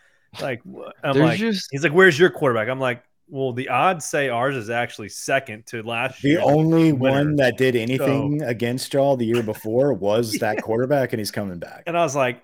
Like, 0.42 0.60
I'm 1.02 1.14
There's 1.14 1.16
like, 1.16 1.38
just... 1.38 1.68
he's 1.70 1.82
like, 1.82 1.92
"Where's 1.92 2.18
your 2.18 2.30
quarterback?" 2.30 2.68
I'm 2.68 2.80
like, 2.80 3.02
well, 3.28 3.52
the 3.52 3.68
odds 3.68 4.04
say 4.04 4.28
ours 4.28 4.56
is 4.56 4.70
actually 4.70 5.08
second 5.08 5.66
to 5.66 5.82
last 5.82 6.22
the 6.22 6.30
year. 6.30 6.38
The 6.38 6.44
only 6.44 6.92
winner. 6.92 7.16
one 7.16 7.36
that 7.36 7.56
did 7.56 7.74
anything 7.74 8.40
so, 8.40 8.46
against 8.46 8.92
y'all 8.94 9.16
the 9.16 9.26
year 9.26 9.42
before 9.42 9.92
was 9.92 10.32
that 10.34 10.62
quarterback, 10.62 11.12
and 11.12 11.20
he's 11.20 11.30
coming 11.30 11.58
back. 11.58 11.84
And 11.86 11.96
I 11.96 12.02
was 12.02 12.14
like, 12.14 12.42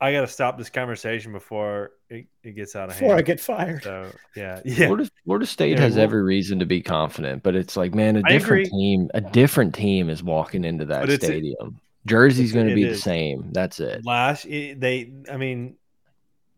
I 0.00 0.12
got 0.12 0.22
to 0.22 0.28
stop 0.28 0.56
this 0.56 0.70
conversation 0.70 1.32
before 1.32 1.92
it, 2.08 2.26
it 2.42 2.52
gets 2.56 2.74
out 2.74 2.88
of 2.88 2.96
before 2.96 3.16
hand. 3.16 3.16
Before 3.16 3.18
I 3.18 3.22
get 3.22 3.40
fired. 3.40 3.82
So 3.82 4.12
yeah, 4.34 4.60
yeah. 4.64 4.86
Florida, 4.86 5.10
Florida 5.24 5.46
State 5.46 5.76
yeah, 5.76 5.80
has 5.80 5.96
well, 5.96 6.04
every 6.04 6.22
reason 6.22 6.58
to 6.60 6.66
be 6.66 6.80
confident, 6.80 7.42
but 7.42 7.54
it's 7.54 7.76
like, 7.76 7.94
man, 7.94 8.16
a 8.16 8.22
different 8.22 8.70
team, 8.70 9.10
a 9.14 9.20
different 9.20 9.74
team 9.74 10.08
is 10.08 10.22
walking 10.22 10.64
into 10.64 10.86
that 10.86 11.10
stadium. 11.10 11.80
Jersey's 12.06 12.52
going 12.52 12.68
to 12.68 12.74
be 12.74 12.84
the 12.84 12.96
same. 12.96 13.50
That's 13.52 13.78
it. 13.78 14.06
Last, 14.06 14.44
they, 14.44 15.12
I 15.30 15.36
mean, 15.36 15.76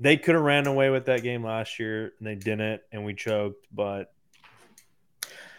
they 0.00 0.16
could 0.16 0.34
have 0.34 0.44
ran 0.44 0.66
away 0.66 0.90
with 0.90 1.06
that 1.06 1.22
game 1.22 1.44
last 1.44 1.78
year 1.78 2.12
and 2.18 2.26
they 2.26 2.34
didn't 2.34 2.80
and 2.90 3.04
we 3.04 3.14
choked 3.14 3.66
but 3.72 4.12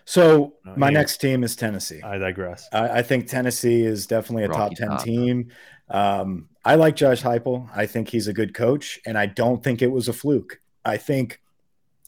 so 0.05 0.55
uh, 0.67 0.73
my 0.75 0.87
yeah. 0.87 0.99
next 0.99 1.17
team 1.17 1.43
is 1.43 1.55
tennessee. 1.55 2.01
I 2.01 2.17
digress. 2.17 2.67
I, 2.73 2.99
I 2.99 3.01
think 3.01 3.27
tennessee 3.27 3.83
is 3.83 4.05
definitely 4.05 4.43
a 4.43 4.49
Rocky 4.49 4.75
top 4.75 4.77
10 4.77 4.87
top. 4.89 5.03
team. 5.03 5.51
Um, 5.89 6.49
i 6.65 6.75
like 6.75 6.95
josh 6.95 7.21
heupel. 7.21 7.69
I 7.75 7.85
think 7.85 8.09
he's 8.09 8.27
a 8.27 8.33
good 8.33 8.53
coach 8.53 8.99
and 9.05 9.17
i 9.17 9.25
don't 9.25 9.63
think 9.63 9.81
it 9.81 9.91
was 9.91 10.07
a 10.07 10.13
fluke. 10.13 10.59
I 10.85 10.97
think 10.97 11.41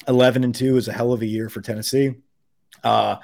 11 0.08 0.44
and 0.44 0.54
2 0.54 0.78
is 0.78 0.88
a 0.88 0.94
hell 0.94 1.14
of 1.14 1.22
a 1.22 1.26
year 1.26 1.50
for 1.50 1.62
tennessee. 1.62 2.16
Uh, 2.84 3.18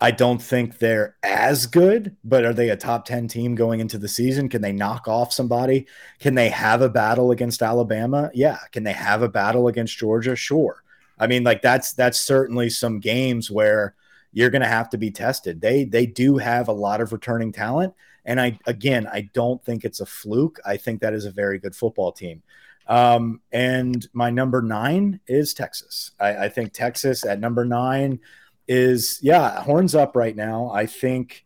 I 0.00 0.12
don't 0.12 0.40
think 0.40 0.78
they're 0.78 1.16
as 1.24 1.66
good, 1.66 2.16
but 2.22 2.44
are 2.44 2.52
they 2.52 2.70
a 2.70 2.76
top 2.76 3.04
10 3.04 3.26
team 3.26 3.56
going 3.56 3.80
into 3.80 3.98
the 3.98 4.06
season? 4.06 4.48
Can 4.48 4.62
they 4.62 4.72
knock 4.72 5.08
off 5.08 5.32
somebody? 5.32 5.86
Can 6.20 6.36
they 6.36 6.50
have 6.50 6.82
a 6.82 6.88
battle 6.88 7.32
against 7.32 7.62
Alabama? 7.62 8.30
Yeah. 8.32 8.58
Can 8.70 8.84
they 8.84 8.92
have 8.92 9.22
a 9.22 9.28
battle 9.28 9.66
against 9.66 9.98
Georgia? 9.98 10.36
Sure. 10.36 10.84
I 11.18 11.26
mean, 11.26 11.42
like 11.42 11.62
that's 11.62 11.94
that's 11.94 12.20
certainly 12.20 12.70
some 12.70 13.00
games 13.00 13.50
where 13.50 13.94
you're 14.32 14.50
going 14.50 14.62
to 14.62 14.68
have 14.68 14.90
to 14.90 14.98
be 14.98 15.10
tested. 15.10 15.60
They 15.60 15.84
they 15.84 16.06
do 16.06 16.36
have 16.36 16.68
a 16.68 16.72
lot 16.72 17.00
of 17.00 17.12
returning 17.12 17.50
talent, 17.52 17.94
and 18.24 18.40
I 18.40 18.58
again, 18.66 19.08
I 19.12 19.30
don't 19.32 19.62
think 19.64 19.84
it's 19.84 20.00
a 20.00 20.06
fluke. 20.06 20.60
I 20.64 20.76
think 20.76 21.00
that 21.00 21.14
is 21.14 21.24
a 21.24 21.30
very 21.30 21.58
good 21.58 21.74
football 21.74 22.12
team. 22.12 22.42
Um, 22.86 23.40
and 23.52 24.06
my 24.12 24.30
number 24.30 24.62
nine 24.62 25.20
is 25.26 25.52
Texas. 25.52 26.12
I, 26.18 26.44
I 26.44 26.48
think 26.48 26.72
Texas 26.72 27.24
at 27.24 27.40
number 27.40 27.64
nine 27.64 28.20
is 28.68 29.18
yeah, 29.22 29.62
horns 29.62 29.94
up 29.94 30.14
right 30.14 30.36
now. 30.36 30.70
I 30.70 30.86
think 30.86 31.44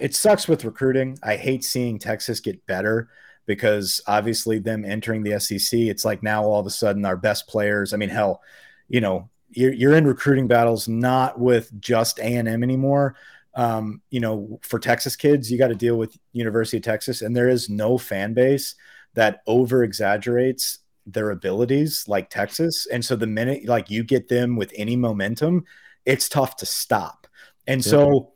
it 0.00 0.14
sucks 0.14 0.46
with 0.46 0.64
recruiting. 0.64 1.18
I 1.22 1.36
hate 1.36 1.64
seeing 1.64 1.98
Texas 1.98 2.40
get 2.40 2.64
better 2.66 3.08
because 3.46 4.00
obviously 4.06 4.58
them 4.58 4.84
entering 4.84 5.22
the 5.22 5.40
SEC, 5.40 5.78
it's 5.80 6.04
like 6.04 6.22
now 6.22 6.44
all 6.44 6.60
of 6.60 6.66
a 6.66 6.70
sudden 6.70 7.04
our 7.04 7.16
best 7.16 7.48
players. 7.48 7.92
I 7.92 7.96
mean, 7.96 8.10
hell, 8.10 8.42
you 8.88 9.00
know, 9.00 9.28
you're, 9.50 9.72
you're 9.72 9.96
in 9.96 10.06
recruiting 10.06 10.46
battles 10.46 10.86
not 10.86 11.40
with 11.40 11.72
just 11.80 12.18
A 12.20 12.36
and 12.36 12.46
M 12.46 12.62
anymore. 12.62 13.16
Um, 13.54 14.02
you 14.10 14.20
know, 14.20 14.60
for 14.62 14.78
Texas 14.78 15.16
kids, 15.16 15.50
you 15.50 15.58
got 15.58 15.68
to 15.68 15.74
deal 15.74 15.96
with 15.96 16.16
University 16.32 16.76
of 16.76 16.84
Texas, 16.84 17.20
and 17.22 17.34
there 17.34 17.48
is 17.48 17.68
no 17.68 17.98
fan 17.98 18.32
base 18.32 18.76
that 19.14 19.42
over 19.46 19.82
exaggerates 19.82 20.78
their 21.04 21.30
abilities 21.30 22.04
like 22.06 22.30
Texas. 22.30 22.86
And 22.92 23.04
so 23.04 23.16
the 23.16 23.26
minute 23.26 23.66
like 23.66 23.90
you 23.90 24.04
get 24.04 24.28
them 24.28 24.54
with 24.54 24.72
any 24.76 24.94
momentum, 24.94 25.64
it's 26.10 26.28
tough 26.28 26.56
to 26.56 26.66
stop. 26.66 27.28
And 27.66 27.84
yeah. 27.84 27.90
so 27.90 28.32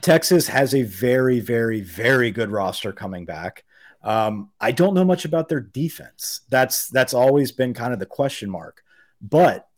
Texas 0.00 0.46
has 0.46 0.74
a 0.74 0.82
very, 0.82 1.40
very, 1.40 1.80
very 1.80 2.30
good 2.30 2.50
roster 2.50 2.92
coming 2.92 3.24
back. 3.24 3.64
Um, 4.02 4.50
I 4.60 4.70
don't 4.72 4.94
know 4.94 5.04
much 5.04 5.24
about 5.24 5.48
their 5.48 5.60
defense. 5.60 6.40
That's 6.48 6.88
that's 6.88 7.14
always 7.14 7.52
been 7.52 7.74
kind 7.74 7.92
of 7.92 7.98
the 7.98 8.06
question 8.06 8.48
mark. 8.50 8.82
But 9.20 9.68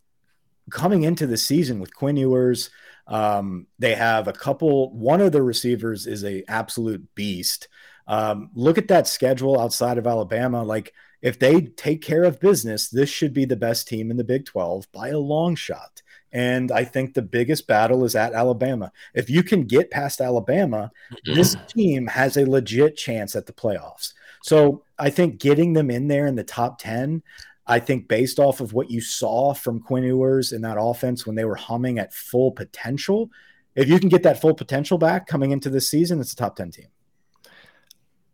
coming 0.69 1.03
into 1.03 1.27
the 1.27 1.37
season 1.37 1.79
with 1.79 1.95
Quinn 1.95 2.17
Ewers, 2.17 2.69
um, 3.07 3.67
they 3.77 3.95
have 3.95 4.27
a 4.27 4.33
couple. 4.33 4.91
One 4.93 5.21
of 5.21 5.31
the 5.31 5.43
receivers 5.43 6.07
is 6.07 6.23
a 6.23 6.43
absolute 6.47 7.03
beast. 7.15 7.67
Um, 8.07 8.51
look 8.53 8.77
at 8.77 8.87
that 8.89 9.07
schedule 9.07 9.59
outside 9.59 9.97
of 9.97 10.07
Alabama. 10.07 10.63
Like 10.63 10.93
if 11.21 11.39
they 11.39 11.61
take 11.61 12.03
care 12.03 12.23
of 12.23 12.39
business, 12.39 12.89
this 12.89 13.09
should 13.09 13.33
be 13.33 13.45
the 13.45 13.55
best 13.55 13.87
team 13.87 14.11
in 14.11 14.17
the 14.17 14.23
Big 14.23 14.45
12 14.45 14.91
by 14.91 15.09
a 15.09 15.19
long 15.19 15.55
shot. 15.55 16.03
And 16.35 16.69
I 16.69 16.83
think 16.83 17.13
the 17.13 17.21
biggest 17.21 17.65
battle 17.65 18.03
is 18.03 18.13
at 18.13 18.33
Alabama. 18.33 18.91
If 19.13 19.29
you 19.29 19.41
can 19.41 19.63
get 19.63 19.89
past 19.89 20.19
Alabama, 20.19 20.91
this 21.23 21.55
mm-hmm. 21.55 21.65
team 21.67 22.07
has 22.07 22.35
a 22.35 22.45
legit 22.45 22.97
chance 22.97 23.37
at 23.37 23.45
the 23.45 23.53
playoffs. 23.53 24.11
So 24.43 24.83
I 24.99 25.11
think 25.11 25.39
getting 25.39 25.71
them 25.71 25.89
in 25.89 26.09
there 26.09 26.27
in 26.27 26.35
the 26.35 26.43
top 26.43 26.77
10, 26.79 27.23
I 27.67 27.79
think 27.79 28.09
based 28.09 28.37
off 28.37 28.59
of 28.59 28.73
what 28.73 28.91
you 28.91 28.99
saw 28.99 29.53
from 29.53 29.79
Quinn 29.79 30.03
Ewers 30.03 30.51
in 30.51 30.61
that 30.63 30.75
offense 30.77 31.25
when 31.25 31.37
they 31.37 31.45
were 31.45 31.55
humming 31.55 31.99
at 31.99 32.13
full 32.13 32.51
potential, 32.51 33.31
if 33.75 33.87
you 33.87 33.97
can 33.97 34.09
get 34.09 34.23
that 34.23 34.41
full 34.41 34.53
potential 34.53 34.97
back 34.97 35.27
coming 35.27 35.51
into 35.51 35.69
this 35.69 35.89
season, 35.89 36.19
it's 36.19 36.33
a 36.33 36.35
top 36.35 36.57
10 36.57 36.69
team. 36.71 36.87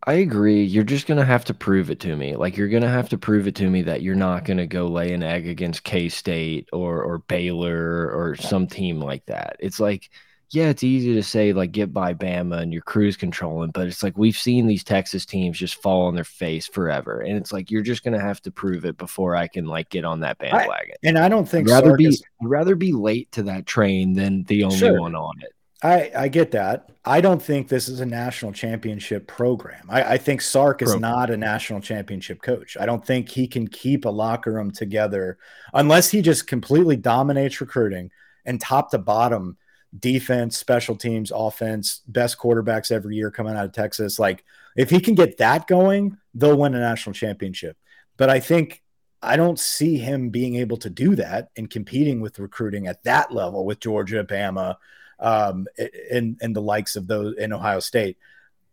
I 0.04 0.14
agree. 0.14 0.64
You're 0.64 0.82
just 0.82 1.06
gonna 1.06 1.24
have 1.24 1.44
to 1.44 1.54
prove 1.54 1.90
it 1.90 2.00
to 2.00 2.16
me. 2.16 2.34
Like 2.34 2.56
you're 2.56 2.68
gonna 2.68 2.88
have 2.88 3.08
to 3.10 3.18
prove 3.18 3.46
it 3.46 3.54
to 3.56 3.70
me 3.70 3.82
that 3.82 4.02
you're 4.02 4.16
not 4.16 4.44
gonna 4.44 4.66
go 4.66 4.88
lay 4.88 5.12
an 5.12 5.22
egg 5.22 5.46
against 5.46 5.84
K 5.84 6.08
State 6.08 6.68
or 6.72 7.02
or 7.02 7.18
Baylor 7.18 8.10
or 8.10 8.34
some 8.34 8.66
team 8.66 9.00
like 9.00 9.24
that. 9.26 9.56
It's 9.60 9.78
like 9.78 10.10
yeah, 10.50 10.68
it's 10.68 10.82
easy 10.84 11.14
to 11.14 11.22
say 11.22 11.52
like 11.52 11.72
get 11.72 11.94
by 11.94 12.12
Bama 12.12 12.60
and 12.60 12.72
your 12.72 12.82
cruise 12.82 13.16
controlling, 13.16 13.70
but 13.70 13.86
it's 13.86 14.02
like 14.02 14.18
we've 14.18 14.36
seen 14.36 14.66
these 14.66 14.84
Texas 14.84 15.24
teams 15.24 15.56
just 15.56 15.80
fall 15.80 16.06
on 16.06 16.14
their 16.14 16.24
face 16.24 16.66
forever, 16.66 17.20
and 17.20 17.36
it's 17.36 17.52
like 17.52 17.70
you're 17.70 17.80
just 17.80 18.02
gonna 18.04 18.20
have 18.20 18.42
to 18.42 18.50
prove 18.50 18.84
it 18.84 18.98
before 18.98 19.36
I 19.36 19.46
can 19.46 19.66
like 19.66 19.88
get 19.88 20.04
on 20.04 20.20
that 20.20 20.38
bandwagon. 20.38 20.96
I, 21.04 21.08
and 21.08 21.18
I 21.18 21.28
don't 21.28 21.48
think 21.48 21.70
I'd 21.70 21.74
rather 21.74 21.90
Sark 21.90 21.98
be 21.98 22.06
I'd 22.08 22.48
rather 22.48 22.74
be 22.74 22.92
late 22.92 23.30
to 23.32 23.44
that 23.44 23.66
train 23.66 24.14
than 24.14 24.42
the 24.44 24.64
only 24.64 24.78
sure. 24.78 25.00
one 25.00 25.14
on 25.14 25.40
it. 25.42 25.54
I, 25.82 26.12
I 26.16 26.28
get 26.28 26.52
that. 26.52 26.90
I 27.04 27.20
don't 27.20 27.42
think 27.42 27.66
this 27.66 27.88
is 27.88 27.98
a 27.98 28.06
national 28.06 28.52
championship 28.52 29.26
program. 29.26 29.84
I, 29.88 30.14
I 30.14 30.18
think 30.18 30.40
Sark 30.40 30.80
is 30.80 30.90
program. 30.90 31.10
not 31.10 31.30
a 31.30 31.36
national 31.36 31.80
championship 31.80 32.40
coach. 32.40 32.76
I 32.78 32.86
don't 32.86 33.04
think 33.04 33.28
he 33.28 33.48
can 33.48 33.66
keep 33.66 34.04
a 34.04 34.10
locker 34.10 34.52
room 34.52 34.70
together 34.70 35.38
unless 35.74 36.08
he 36.08 36.22
just 36.22 36.46
completely 36.46 36.96
dominates 36.96 37.60
recruiting 37.60 38.10
and 38.44 38.60
top 38.60 38.92
to 38.92 38.98
bottom 38.98 39.56
defense, 39.98 40.56
special 40.56 40.94
teams, 40.94 41.32
offense, 41.34 42.02
best 42.06 42.38
quarterbacks 42.38 42.92
every 42.92 43.16
year 43.16 43.32
coming 43.32 43.56
out 43.56 43.64
of 43.64 43.72
Texas. 43.72 44.20
Like 44.20 44.44
if 44.76 44.88
he 44.88 45.00
can 45.00 45.16
get 45.16 45.38
that 45.38 45.66
going, 45.66 46.16
they'll 46.32 46.56
win 46.56 46.76
a 46.76 46.80
national 46.80 47.14
championship. 47.14 47.76
But 48.16 48.30
I 48.30 48.38
think 48.38 48.82
I 49.20 49.36
don't 49.36 49.58
see 49.58 49.98
him 49.98 50.30
being 50.30 50.56
able 50.56 50.76
to 50.78 50.90
do 50.90 51.16
that 51.16 51.50
and 51.56 51.68
competing 51.68 52.20
with 52.20 52.38
recruiting 52.38 52.86
at 52.86 53.02
that 53.02 53.32
level 53.32 53.64
with 53.64 53.80
Georgia, 53.80 54.24
Bama, 54.24 54.76
um, 55.22 55.66
and 56.10 56.36
and 56.42 56.54
the 56.54 56.60
likes 56.60 56.96
of 56.96 57.06
those 57.06 57.36
in 57.36 57.52
Ohio 57.52 57.80
State. 57.80 58.18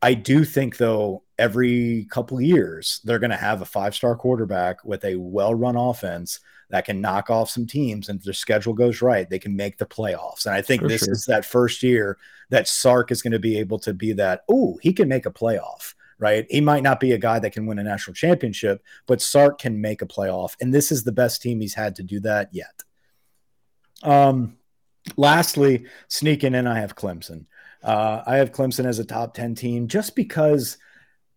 I 0.02 0.14
do 0.14 0.44
think 0.44 0.78
though 0.78 1.24
every 1.38 2.08
couple 2.10 2.40
years 2.42 3.02
they're 3.04 3.20
going 3.20 3.32
to 3.32 3.38
have 3.38 3.62
a 3.62 3.66
five 3.66 3.96
star 3.96 4.16
quarterback 4.16 4.84
with 4.84 5.06
a 5.06 5.16
well 5.16 5.54
run 5.54 5.76
offense 5.76 6.40
that 6.70 6.86
can 6.86 7.02
knock 7.02 7.30
off 7.30 7.50
some 7.50 7.66
teams, 7.66 8.10
and 8.10 8.20
if 8.20 8.26
their 8.26 8.34
schedule 8.34 8.74
goes 8.74 9.02
right, 9.02 9.30
they 9.30 9.40
can 9.40 9.56
make 9.56 9.78
the 9.78 9.86
playoffs. 9.86 10.46
And 10.46 10.56
I 10.56 10.62
think 10.62 10.82
For 10.82 10.88
this 10.88 11.04
sure. 11.04 11.14
is 11.14 11.26
that 11.26 11.46
first 11.46 11.84
year 11.84 12.18
that 12.50 12.68
Sark 12.68 13.12
is 13.12 13.22
going 13.22 13.32
to 13.34 13.40
be 13.40 13.58
able 13.60 13.80
to 13.80 13.94
be 13.94 14.14
that. 14.14 14.44
Oh, 14.50 14.78
he 14.82 14.92
can 14.94 15.08
make 15.08 15.26
a 15.26 15.32
playoff 15.32 15.94
right? 16.20 16.46
He 16.50 16.60
might 16.60 16.84
not 16.84 17.00
be 17.00 17.14
a 17.14 17.18
guy 17.18 17.40
that 17.40 17.54
can 17.54 17.66
win 17.66 17.80
a 17.80 17.84
national 17.84 18.14
championship, 18.14 18.84
but 19.08 19.22
Sark 19.22 19.58
can 19.58 19.80
make 19.80 20.02
a 20.02 20.06
playoff. 20.06 20.54
And 20.60 20.74
this 20.74 20.92
is 20.92 21.06
the 21.06 21.14
best 21.14 21.42
team 21.42 21.62
he's 21.62 21.74
had 21.74 21.96
to 21.96 22.04
do 22.04 22.20
that 22.20 22.50
yet. 22.52 22.84
Um, 24.04 24.59
lastly, 25.16 25.86
sneaking 26.08 26.56
in, 26.56 26.68
I 26.68 26.80
have 26.80 26.96
Clemson. 26.96 27.46
Uh, 27.84 28.24
I 28.26 28.38
have 28.38 28.52
Clemson 28.52 28.86
as 28.86 29.00
a 29.00 29.06
top 29.06 29.34
10 29.34 29.56
team 29.56 29.88
just 29.88 30.16
because 30.16 30.78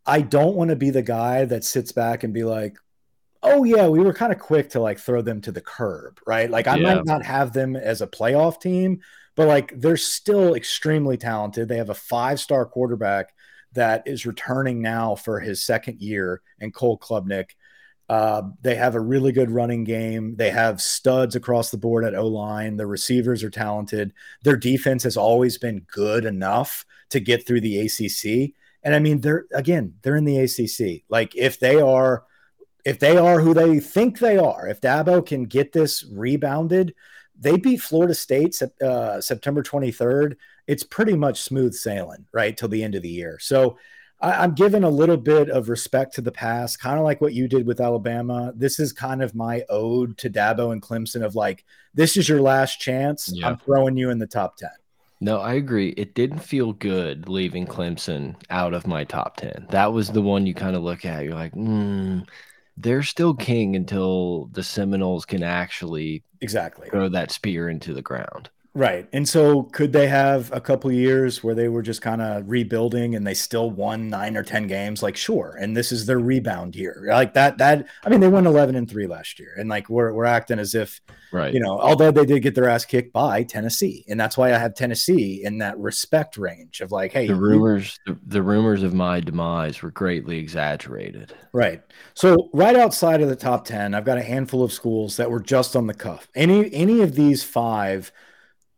I 0.06 0.20
don't 0.20 0.56
want 0.56 0.70
to 0.70 0.76
be 0.76 0.90
the 0.90 1.02
guy 1.02 1.44
that 1.44 1.64
sits 1.64 1.92
back 1.92 2.24
and 2.24 2.34
be 2.34 2.44
like, 2.44 2.76
oh, 3.42 3.64
yeah, 3.64 3.88
we 3.88 4.00
were 4.00 4.14
kind 4.14 4.32
of 4.32 4.38
quick 4.38 4.70
to 4.70 4.80
like 4.80 4.98
throw 4.98 5.22
them 5.22 5.40
to 5.42 5.52
the 5.52 5.60
curb, 5.60 6.20
right? 6.26 6.50
Like, 6.50 6.66
I 6.66 6.76
yeah. 6.76 6.94
might 6.94 7.04
not 7.04 7.24
have 7.24 7.52
them 7.52 7.76
as 7.76 8.00
a 8.00 8.06
playoff 8.06 8.60
team, 8.60 9.00
but 9.34 9.48
like 9.48 9.72
they're 9.80 9.96
still 9.96 10.54
extremely 10.54 11.16
talented. 11.16 11.68
They 11.68 11.78
have 11.78 11.90
a 11.90 11.94
five 11.94 12.40
star 12.40 12.66
quarterback 12.66 13.32
that 13.72 14.02
is 14.06 14.26
returning 14.26 14.82
now 14.82 15.14
for 15.14 15.40
his 15.40 15.64
second 15.64 16.00
year, 16.00 16.42
and 16.60 16.74
Cole 16.74 16.98
Klubnik. 16.98 17.50
Uh, 18.08 18.42
they 18.60 18.74
have 18.74 18.94
a 18.94 19.00
really 19.00 19.32
good 19.32 19.50
running 19.50 19.84
game. 19.84 20.36
They 20.36 20.50
have 20.50 20.82
studs 20.82 21.34
across 21.34 21.70
the 21.70 21.78
board 21.78 22.04
at 22.04 22.14
O 22.14 22.26
line. 22.26 22.76
The 22.76 22.86
receivers 22.86 23.42
are 23.42 23.50
talented. 23.50 24.12
Their 24.42 24.56
defense 24.56 25.02
has 25.04 25.16
always 25.16 25.56
been 25.58 25.86
good 25.90 26.24
enough 26.24 26.84
to 27.10 27.20
get 27.20 27.46
through 27.46 27.60
the 27.60 27.78
ACC. 27.78 28.54
And 28.82 28.94
I 28.94 28.98
mean, 28.98 29.20
they're 29.20 29.46
again, 29.54 29.94
they're 30.02 30.16
in 30.16 30.24
the 30.24 30.38
ACC. 30.38 31.04
Like 31.08 31.34
if 31.36 31.60
they 31.60 31.80
are, 31.80 32.24
if 32.84 32.98
they 32.98 33.16
are 33.16 33.40
who 33.40 33.54
they 33.54 33.78
think 33.80 34.18
they 34.18 34.36
are, 34.36 34.66
if 34.66 34.80
Dabo 34.80 35.24
can 35.24 35.44
get 35.44 35.72
this 35.72 36.04
rebounded, 36.04 36.94
they 37.38 37.56
beat 37.56 37.80
Florida 37.80 38.14
State 38.14 38.60
uh, 38.82 39.20
September 39.20 39.62
23rd. 39.62 40.36
It's 40.66 40.84
pretty 40.84 41.14
much 41.14 41.42
smooth 41.42 41.74
sailing 41.74 42.26
right 42.32 42.56
till 42.56 42.68
the 42.68 42.82
end 42.82 42.94
of 42.94 43.02
the 43.02 43.08
year. 43.08 43.38
So 43.40 43.78
I, 44.22 44.44
am 44.44 44.54
giving 44.54 44.84
a 44.84 44.90
little 44.90 45.16
bit 45.16 45.50
of 45.50 45.68
respect 45.68 46.14
to 46.14 46.20
the 46.20 46.32
past, 46.32 46.80
kind 46.80 46.98
of 46.98 47.04
like 47.04 47.20
what 47.20 47.34
you 47.34 47.48
did 47.48 47.66
with 47.66 47.80
Alabama. 47.80 48.52
This 48.54 48.78
is 48.78 48.92
kind 48.92 49.22
of 49.22 49.34
my 49.34 49.64
ode 49.68 50.16
to 50.18 50.30
Dabo 50.30 50.72
and 50.72 50.80
Clemson 50.80 51.24
of 51.24 51.34
like, 51.34 51.64
this 51.92 52.16
is 52.16 52.28
your 52.28 52.40
last 52.40 52.80
chance. 52.80 53.30
Yeah. 53.32 53.48
I'm 53.48 53.58
throwing 53.58 53.96
you 53.96 54.10
in 54.10 54.18
the 54.18 54.26
top 54.26 54.56
10. 54.56 54.70
No, 55.20 55.40
I 55.40 55.54
agree. 55.54 55.90
It 55.90 56.14
didn't 56.14 56.40
feel 56.40 56.72
good 56.72 57.28
leaving 57.28 57.66
Clemson 57.66 58.36
out 58.50 58.74
of 58.74 58.86
my 58.86 59.04
top 59.04 59.36
10. 59.36 59.66
That 59.70 59.92
was 59.92 60.08
the 60.08 60.22
one 60.22 60.46
you 60.46 60.54
kind 60.54 60.76
of 60.76 60.82
look 60.82 61.04
at. 61.04 61.24
You're 61.24 61.34
like, 61.34 61.52
hmm, 61.52 62.20
they're 62.76 63.02
still 63.02 63.34
king 63.34 63.76
until 63.76 64.46
the 64.52 64.62
Seminoles 64.62 65.24
can 65.24 65.42
actually 65.42 66.24
exactly 66.40 66.88
throw 66.88 67.08
that 67.08 67.30
spear 67.30 67.68
into 67.68 67.92
the 67.92 68.02
ground. 68.02 68.50
Right. 68.74 69.06
And 69.12 69.28
so 69.28 69.64
could 69.64 69.92
they 69.92 70.06
have 70.06 70.50
a 70.50 70.60
couple 70.60 70.90
years 70.90 71.44
where 71.44 71.54
they 71.54 71.68
were 71.68 71.82
just 71.82 72.00
kind 72.00 72.22
of 72.22 72.48
rebuilding 72.48 73.14
and 73.14 73.26
they 73.26 73.34
still 73.34 73.70
won 73.70 74.08
9 74.08 74.34
or 74.34 74.42
10 74.42 74.66
games 74.66 75.02
like 75.02 75.14
sure 75.14 75.58
and 75.60 75.76
this 75.76 75.92
is 75.92 76.06
their 76.06 76.18
rebound 76.18 76.74
year. 76.74 77.04
Like 77.06 77.34
that 77.34 77.58
that 77.58 77.86
I 78.02 78.08
mean 78.08 78.20
they 78.20 78.28
won 78.28 78.46
11 78.46 78.74
and 78.74 78.88
3 78.88 79.06
last 79.06 79.38
year 79.38 79.54
and 79.58 79.68
like 79.68 79.90
we're 79.90 80.14
we're 80.14 80.24
acting 80.24 80.58
as 80.58 80.74
if 80.74 81.02
right. 81.32 81.52
you 81.52 81.60
know, 81.60 81.78
although 81.78 82.10
they 82.10 82.24
did 82.24 82.42
get 82.42 82.54
their 82.54 82.68
ass 82.68 82.86
kicked 82.86 83.12
by 83.12 83.42
Tennessee. 83.42 84.06
And 84.08 84.18
that's 84.18 84.38
why 84.38 84.54
I 84.54 84.58
have 84.58 84.74
Tennessee 84.74 85.42
in 85.44 85.58
that 85.58 85.78
respect 85.78 86.38
range 86.38 86.80
of 86.80 86.90
like 86.92 87.12
hey, 87.12 87.26
the 87.26 87.34
rumors 87.34 88.00
the, 88.06 88.16
the 88.26 88.42
rumors 88.42 88.82
of 88.82 88.94
my 88.94 89.20
demise 89.20 89.82
were 89.82 89.90
greatly 89.90 90.38
exaggerated. 90.38 91.34
Right. 91.52 91.82
So 92.14 92.48
right 92.54 92.76
outside 92.76 93.20
of 93.20 93.28
the 93.28 93.36
top 93.36 93.66
10, 93.66 93.94
I've 93.94 94.06
got 94.06 94.16
a 94.16 94.22
handful 94.22 94.62
of 94.64 94.72
schools 94.72 95.18
that 95.18 95.30
were 95.30 95.40
just 95.40 95.76
on 95.76 95.88
the 95.88 95.94
cuff. 95.94 96.26
Any 96.34 96.72
any 96.72 97.02
of 97.02 97.14
these 97.16 97.44
5 97.44 98.10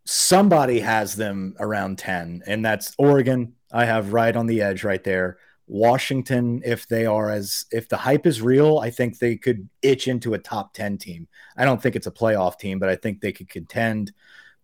somebody 0.05 0.79
has 0.79 1.15
them 1.15 1.55
around 1.59 1.97
10 1.97 2.43
and 2.45 2.63
that's 2.63 2.93
oregon 2.97 3.53
i 3.71 3.85
have 3.85 4.13
right 4.13 4.35
on 4.35 4.45
the 4.45 4.61
edge 4.61 4.83
right 4.83 5.03
there 5.03 5.37
washington 5.67 6.61
if 6.63 6.87
they 6.87 7.07
are 7.07 7.31
as 7.31 7.65
if 7.71 7.89
the 7.89 7.97
hype 7.97 8.27
is 8.27 8.39
real 8.39 8.77
i 8.79 8.89
think 8.89 9.17
they 9.17 9.35
could 9.35 9.67
itch 9.81 10.07
into 10.07 10.35
a 10.35 10.39
top 10.39 10.73
10 10.73 10.99
team 10.99 11.27
i 11.57 11.65
don't 11.65 11.81
think 11.81 11.95
it's 11.95 12.05
a 12.05 12.11
playoff 12.11 12.59
team 12.59 12.77
but 12.77 12.87
i 12.87 12.95
think 12.95 13.19
they 13.19 13.31
could 13.31 13.49
contend 13.49 14.11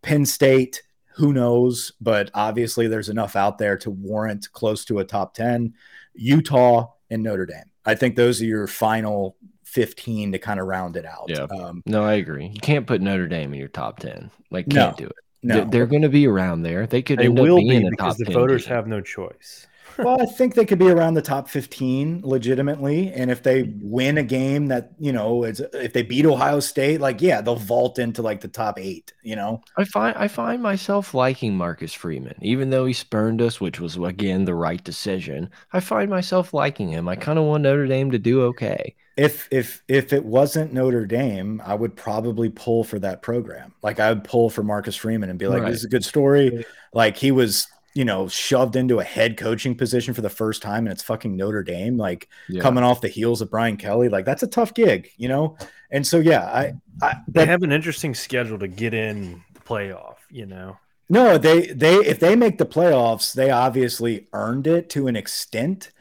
penn 0.03 0.25
state 0.25 0.83
who 1.15 1.33
knows 1.33 1.91
but 1.99 2.29
obviously 2.35 2.87
there's 2.87 3.09
enough 3.09 3.35
out 3.35 3.57
there 3.57 3.77
to 3.77 3.89
warrant 3.89 4.47
close 4.53 4.85
to 4.85 4.99
a 4.99 5.03
top 5.03 5.33
10 5.33 5.73
utah 6.13 6.87
and 7.09 7.23
notre 7.23 7.47
dame 7.47 7.71
i 7.83 7.95
think 7.95 8.15
those 8.15 8.39
are 8.43 8.45
your 8.45 8.67
final 8.67 9.35
15 9.71 10.33
to 10.33 10.37
kind 10.37 10.59
of 10.59 10.67
round 10.67 10.97
it 10.97 11.05
out. 11.05 11.27
Yeah. 11.29 11.43
Um, 11.43 11.81
no, 11.85 12.03
I 12.03 12.15
agree. 12.15 12.47
You 12.47 12.59
can't 12.59 12.85
put 12.85 12.99
Notre 12.99 13.27
Dame 13.27 13.53
in 13.53 13.59
your 13.59 13.69
top 13.69 13.99
10. 13.99 14.29
Like, 14.49 14.67
can't 14.67 14.99
no. 14.99 15.05
do 15.05 15.09
it. 15.09 15.15
No, 15.43 15.65
they're 15.65 15.87
going 15.87 16.03
to 16.03 16.09
be 16.09 16.27
around 16.27 16.63
there. 16.63 16.85
They 16.85 17.01
could 17.01 17.19
they 17.19 17.25
end 17.25 17.39
will 17.39 17.57
up 17.57 17.63
being 17.67 17.81
be 17.81 17.89
because 17.89 18.17
the 18.17 18.31
voters 18.31 18.65
team. 18.65 18.75
have 18.75 18.87
no 18.87 19.01
choice. 19.01 19.67
Well, 19.97 20.21
I 20.21 20.25
think 20.25 20.55
they 20.55 20.65
could 20.65 20.79
be 20.79 20.89
around 20.89 21.13
the 21.13 21.21
top 21.21 21.49
15 21.49 22.21
legitimately. 22.23 23.11
And 23.13 23.31
if 23.31 23.43
they 23.43 23.63
win 23.81 24.17
a 24.17 24.23
game 24.23 24.67
that, 24.67 24.91
you 24.99 25.11
know, 25.11 25.43
it's, 25.43 25.59
if 25.73 25.93
they 25.93 26.03
beat 26.03 26.25
Ohio 26.25 26.59
State, 26.59 27.01
like, 27.01 27.21
yeah, 27.21 27.41
they'll 27.41 27.55
vault 27.55 27.99
into 27.99 28.21
like 28.21 28.41
the 28.41 28.47
top 28.47 28.79
eight, 28.79 29.13
you 29.21 29.35
know? 29.35 29.61
I 29.77 29.83
find, 29.83 30.15
I 30.17 30.27
find 30.27 30.61
myself 30.61 31.13
liking 31.13 31.55
Marcus 31.55 31.93
Freeman, 31.93 32.35
even 32.41 32.69
though 32.69 32.85
he 32.85 32.93
spurned 32.93 33.41
us, 33.41 33.59
which 33.59 33.79
was, 33.79 33.97
again, 33.97 34.45
the 34.45 34.55
right 34.55 34.83
decision. 34.83 35.49
I 35.73 35.79
find 35.79 36.09
myself 36.09 36.53
liking 36.53 36.89
him. 36.89 37.07
I 37.07 37.15
kind 37.15 37.39
of 37.39 37.45
want 37.45 37.63
Notre 37.63 37.87
Dame 37.87 38.11
to 38.11 38.19
do 38.19 38.41
okay 38.43 38.95
if 39.17 39.47
if 39.51 39.83
if 39.87 40.13
it 40.13 40.23
wasn't 40.25 40.73
Notre 40.73 41.05
Dame, 41.05 41.61
I 41.65 41.75
would 41.75 41.95
probably 41.95 42.49
pull 42.49 42.83
for 42.83 42.97
that 42.99 43.21
program. 43.21 43.73
Like 43.83 43.99
I 43.99 44.09
would 44.09 44.23
pull 44.23 44.49
for 44.49 44.63
Marcus 44.63 44.95
Freeman 44.95 45.29
and 45.29 45.37
be 45.37 45.47
like, 45.47 45.63
right. 45.63 45.69
"This 45.69 45.79
is 45.79 45.85
a 45.85 45.89
good 45.89 46.05
story." 46.05 46.65
Like 46.93 47.17
he 47.17 47.31
was, 47.31 47.67
you 47.93 48.05
know, 48.05 48.27
shoved 48.27 48.75
into 48.75 48.99
a 48.99 49.03
head 49.03 49.37
coaching 49.37 49.75
position 49.75 50.13
for 50.13 50.21
the 50.21 50.29
first 50.29 50.61
time, 50.61 50.85
and 50.85 50.93
it's 50.93 51.03
fucking 51.03 51.35
Notre 51.35 51.63
Dame. 51.63 51.97
Like 51.97 52.29
yeah. 52.49 52.61
coming 52.61 52.83
off 52.83 53.01
the 53.01 53.07
heels 53.07 53.41
of 53.41 53.49
Brian 53.49 53.77
Kelly, 53.77 54.09
like 54.09 54.25
that's 54.25 54.43
a 54.43 54.47
tough 54.47 54.73
gig, 54.73 55.09
you 55.17 55.27
know. 55.27 55.57
And 55.89 56.05
so, 56.05 56.19
yeah, 56.19 56.43
I, 56.43 56.73
I 57.01 57.15
they 57.27 57.45
have 57.45 57.63
an 57.63 57.71
interesting 57.71 58.13
schedule 58.15 58.59
to 58.59 58.67
get 58.67 58.93
in 58.93 59.43
the 59.53 59.59
playoff, 59.59 60.17
you 60.29 60.45
know. 60.45 60.77
No, 61.09 61.37
they 61.37 61.67
they 61.67 61.95
if 61.95 62.19
they 62.19 62.35
make 62.35 62.57
the 62.57 62.65
playoffs, 62.65 63.33
they 63.33 63.49
obviously 63.49 64.27
earned 64.33 64.67
it 64.67 64.89
to 64.91 65.07
an 65.07 65.15
extent 65.15 65.91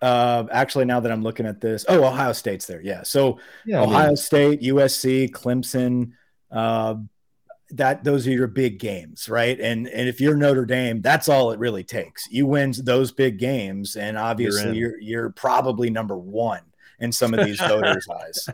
uh, 0.00 0.44
actually, 0.52 0.84
now 0.84 1.00
that 1.00 1.10
I'm 1.10 1.22
looking 1.22 1.46
at 1.46 1.60
this, 1.60 1.84
oh, 1.88 2.04
Ohio 2.04 2.32
State's 2.32 2.66
there. 2.66 2.80
Yeah. 2.80 3.02
So 3.02 3.40
yeah, 3.66 3.82
Ohio 3.82 4.04
I 4.04 4.06
mean, 4.08 4.16
State, 4.16 4.62
USC, 4.62 5.30
Clemson, 5.30 6.12
uh, 6.50 6.96
that 7.70 8.04
those 8.04 8.26
are 8.26 8.32
your 8.32 8.46
big 8.46 8.78
games, 8.78 9.28
right? 9.28 9.58
And 9.60 9.88
and 9.88 10.08
if 10.08 10.20
you're 10.20 10.36
Notre 10.36 10.64
Dame, 10.64 11.02
that's 11.02 11.28
all 11.28 11.50
it 11.52 11.58
really 11.58 11.84
takes. 11.84 12.28
You 12.30 12.46
win 12.46 12.72
those 12.82 13.12
big 13.12 13.38
games, 13.38 13.96
and 13.96 14.16
obviously 14.16 14.76
you're 14.76 14.98
you're, 14.98 15.00
you're 15.00 15.30
probably 15.30 15.90
number 15.90 16.16
one 16.16 16.62
in 16.98 17.12
some 17.12 17.34
of 17.34 17.44
these 17.44 17.60
voters' 17.60 18.08
eyes. 18.22 18.48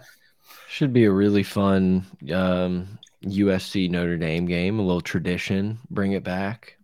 Should 0.68 0.92
be 0.92 1.04
a 1.04 1.12
really 1.12 1.44
fun 1.44 2.04
um, 2.32 2.98
USC 3.24 3.88
Notre 3.90 4.16
Dame 4.16 4.46
game, 4.46 4.78
a 4.78 4.82
little 4.82 5.00
tradition. 5.00 5.78
Bring 5.90 6.12
it 6.12 6.24
back. 6.24 6.76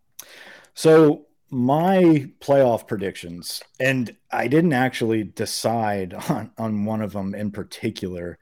So 0.75 1.27
my 1.51 2.31
playoff 2.41 2.87
predictions, 2.87 3.63
and 3.81 4.15
I 4.31 4.47
didn't 4.47 4.73
actually 4.73 5.25
decide 5.25 6.15
on, 6.15 6.53
on 6.57 6.85
one 6.85 7.03
of 7.03 7.13
them 7.13 7.35
in 7.35 7.51
particular, 7.51 8.39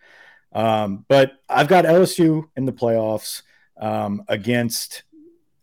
um, 0.53 1.07
but 1.09 1.33
I've 1.49 1.69
got 1.69 1.87
LSU 1.87 2.45
in 2.57 2.67
the 2.67 2.73
playoffs 2.73 3.43
um, 3.79 4.23
against 4.29 5.03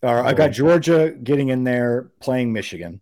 Or 0.02 0.24
I 0.24 0.34
got 0.34 0.52
Georgia 0.52 1.12
getting 1.12 1.50
in 1.50 1.64
there 1.64 2.12
playing 2.20 2.54
Michigan 2.54 3.02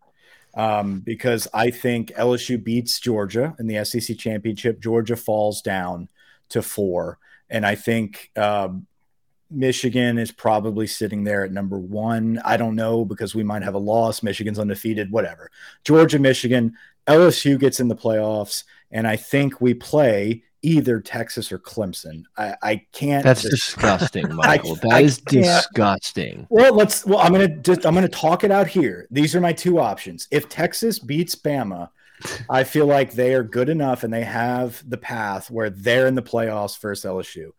um, 0.56 1.00
because 1.00 1.48
I 1.54 1.72
think 1.72 2.12
LSU 2.14 2.64
beats 2.64 3.00
Georgia 3.00 3.56
in 3.60 3.68
the 3.68 3.84
SEC 3.84 4.18
championship. 4.18 4.80
Georgia 4.80 5.16
falls 5.16 5.62
down 5.62 6.10
to 6.50 6.62
four, 6.62 7.18
and 7.50 7.66
I 7.66 7.76
think 7.76 8.32
um, 8.36 8.88
Michigan 9.50 10.18
is 10.18 10.32
probably 10.32 10.88
sitting 10.88 11.24
there 11.24 11.44
at 11.44 11.52
number 11.52 11.78
one. 11.78 12.40
I 12.44 12.58
don't 12.58 12.76
know 12.76 13.06
because 13.06 13.36
we 13.36 13.44
might 13.44 13.64
have 13.64 13.76
a 13.76 13.80
loss. 13.80 14.24
Michigan's 14.24 14.60
undefeated, 14.60 15.12
whatever. 15.12 15.50
Georgia, 15.84 16.20
Michigan, 16.20 16.76
LSU 17.08 17.60
gets 17.60 17.80
in 17.80 17.88
the 17.88 17.96
playoffs, 17.96 18.64
and 18.92 19.08
I 19.08 19.16
think 19.16 19.60
we 19.60 19.74
play 19.74 20.44
either 20.64 21.00
Texas 21.00 21.52
or 21.52 21.60
Clemson. 21.60 22.24
I, 22.38 22.56
I 22.64 22.86
can't. 22.92 23.24
That's 23.24 23.44
disgusting, 23.44 24.34
Michael. 24.36 24.74
I, 24.74 24.80
that 24.80 24.92
I 24.92 25.02
is 25.02 25.20
disgusting. 25.20 26.48
Well, 26.50 26.74
let's. 26.74 27.06
Well, 27.06 27.20
I'm 27.20 27.32
gonna 27.32 27.50
just. 27.58 27.86
I'm 27.86 27.94
gonna 27.94 28.08
talk 28.08 28.44
it 28.44 28.52
out 28.52 28.68
here. 28.68 29.08
These 29.12 29.36
are 29.36 29.42
my 29.42 29.54
two 29.54 29.80
options. 29.80 30.28
If 30.32 30.50
Texas 30.50 30.98
beats 30.98 31.36
Bama, 31.36 31.90
I 32.50 32.64
feel 32.64 32.88
like 32.88 33.14
they 33.14 33.34
are 33.36 33.44
good 33.44 33.70
enough 33.70 34.04
and 34.04 34.14
they 34.14 34.24
have 34.24 34.84
the 34.90 34.98
path 34.98 35.52
where 35.52 35.70
they're 35.70 36.08
in 36.08 36.16
the 36.16 36.22
playoffs 36.22 36.80
versus 36.80 37.06
LSU. 37.06 37.52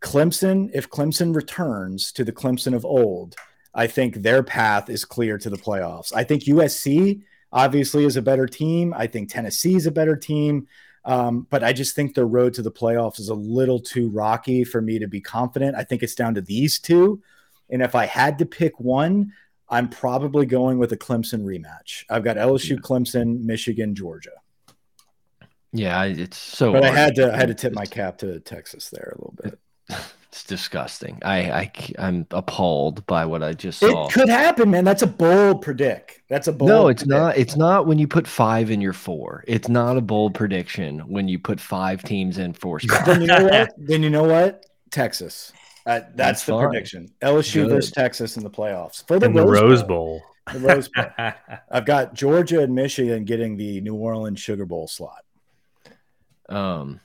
Clemson, 0.00 0.70
if 0.72 0.88
Clemson 0.88 1.34
returns 1.34 2.12
to 2.12 2.24
the 2.24 2.32
Clemson 2.32 2.74
of 2.74 2.84
old, 2.84 3.34
I 3.74 3.86
think 3.86 4.16
their 4.16 4.42
path 4.42 4.88
is 4.88 5.04
clear 5.04 5.38
to 5.38 5.50
the 5.50 5.56
playoffs. 5.56 6.12
I 6.14 6.24
think 6.24 6.44
USC 6.44 7.22
obviously 7.52 8.04
is 8.04 8.16
a 8.16 8.22
better 8.22 8.46
team. 8.46 8.94
I 8.96 9.06
think 9.06 9.30
Tennessee 9.30 9.74
is 9.74 9.86
a 9.86 9.90
better 9.90 10.16
team. 10.16 10.68
Um, 11.08 11.46
but 11.48 11.64
I 11.64 11.72
just 11.72 11.96
think 11.96 12.14
the 12.14 12.26
road 12.26 12.52
to 12.54 12.62
the 12.62 12.70
playoffs 12.70 13.18
is 13.18 13.30
a 13.30 13.34
little 13.34 13.80
too 13.80 14.10
rocky 14.10 14.62
for 14.62 14.82
me 14.82 14.98
to 14.98 15.08
be 15.08 15.22
confident. 15.22 15.74
I 15.74 15.82
think 15.82 16.02
it's 16.02 16.14
down 16.14 16.34
to 16.34 16.42
these 16.42 16.78
two. 16.78 17.22
And 17.70 17.80
if 17.80 17.94
I 17.94 18.04
had 18.04 18.38
to 18.40 18.46
pick 18.46 18.78
one, 18.78 19.32
I'm 19.70 19.88
probably 19.88 20.44
going 20.44 20.78
with 20.78 20.92
a 20.92 20.98
Clemson 20.98 21.44
rematch. 21.44 22.04
I've 22.10 22.24
got 22.24 22.36
LSU, 22.36 22.78
Clemson, 22.78 23.40
Michigan, 23.40 23.94
Georgia. 23.94 24.32
Yeah, 25.72 26.04
it's 26.04 26.36
so. 26.36 26.72
But 26.72 26.84
I 26.84 26.90
had 26.90 27.14
to 27.14 27.32
I 27.32 27.36
had 27.38 27.48
to 27.48 27.54
tip 27.54 27.72
my 27.72 27.86
cap 27.86 28.18
to 28.18 28.38
Texas 28.40 28.90
there 28.90 29.14
a 29.16 29.18
little 29.18 29.34
bit. 29.42 29.58
It's 30.28 30.44
disgusting. 30.44 31.18
I, 31.24 31.50
I 31.50 31.72
I'm 31.98 32.26
appalled 32.32 33.06
by 33.06 33.24
what 33.24 33.42
I 33.42 33.54
just 33.54 33.80
saw. 33.80 34.08
It 34.08 34.12
could 34.12 34.28
happen, 34.28 34.70
man. 34.70 34.84
That's 34.84 35.00
a 35.00 35.06
bold 35.06 35.62
predict. 35.62 36.20
That's 36.28 36.48
a 36.48 36.52
bold. 36.52 36.68
No, 36.68 36.88
it's 36.88 37.02
predict. 37.02 37.18
not. 37.18 37.36
It's 37.38 37.56
not 37.56 37.86
when 37.86 37.98
you 37.98 38.06
put 38.06 38.26
five 38.26 38.70
in 38.70 38.82
your 38.82 38.92
four. 38.92 39.42
It's 39.48 39.70
not 39.70 39.96
a 39.96 40.02
bold 40.02 40.34
prediction 40.34 40.98
when 41.00 41.28
you 41.28 41.38
put 41.38 41.58
five 41.58 42.02
teams 42.02 42.36
in 42.36 42.52
four 42.52 42.78
spots. 42.78 43.04
then 43.06 43.22
you 43.22 43.26
know 43.26 43.44
what? 43.44 43.72
Then 43.78 44.02
you 44.02 44.10
know 44.10 44.24
what? 44.24 44.66
Texas. 44.90 45.52
Uh, 45.86 46.00
that's, 46.00 46.14
that's, 46.14 46.44
the 46.44 46.52
fine. 46.52 46.68
prediction. 46.68 47.08
LSU 47.22 47.62
Good. 47.62 47.70
versus 47.70 47.92
Texas 47.92 48.36
in 48.36 48.44
the 48.44 48.50
playoffs 48.50 49.06
for 49.08 49.18
the, 49.18 49.26
in 49.26 49.32
Rose, 49.32 49.46
the 49.46 49.52
Rose 49.52 49.82
Bowl. 49.82 49.88
Bowl. 49.88 50.22
The 50.52 50.58
Rose 50.58 50.88
Bowl. 50.90 51.06
I've 51.70 51.86
got 51.86 52.12
Georgia 52.12 52.60
and 52.60 52.74
Michigan 52.74 53.24
getting 53.24 53.56
the 53.56 53.80
New 53.80 53.94
Orleans 53.94 54.38
Sugar 54.38 54.66
Bowl 54.66 54.88
slot. 54.88 55.24
Um, 56.50 57.00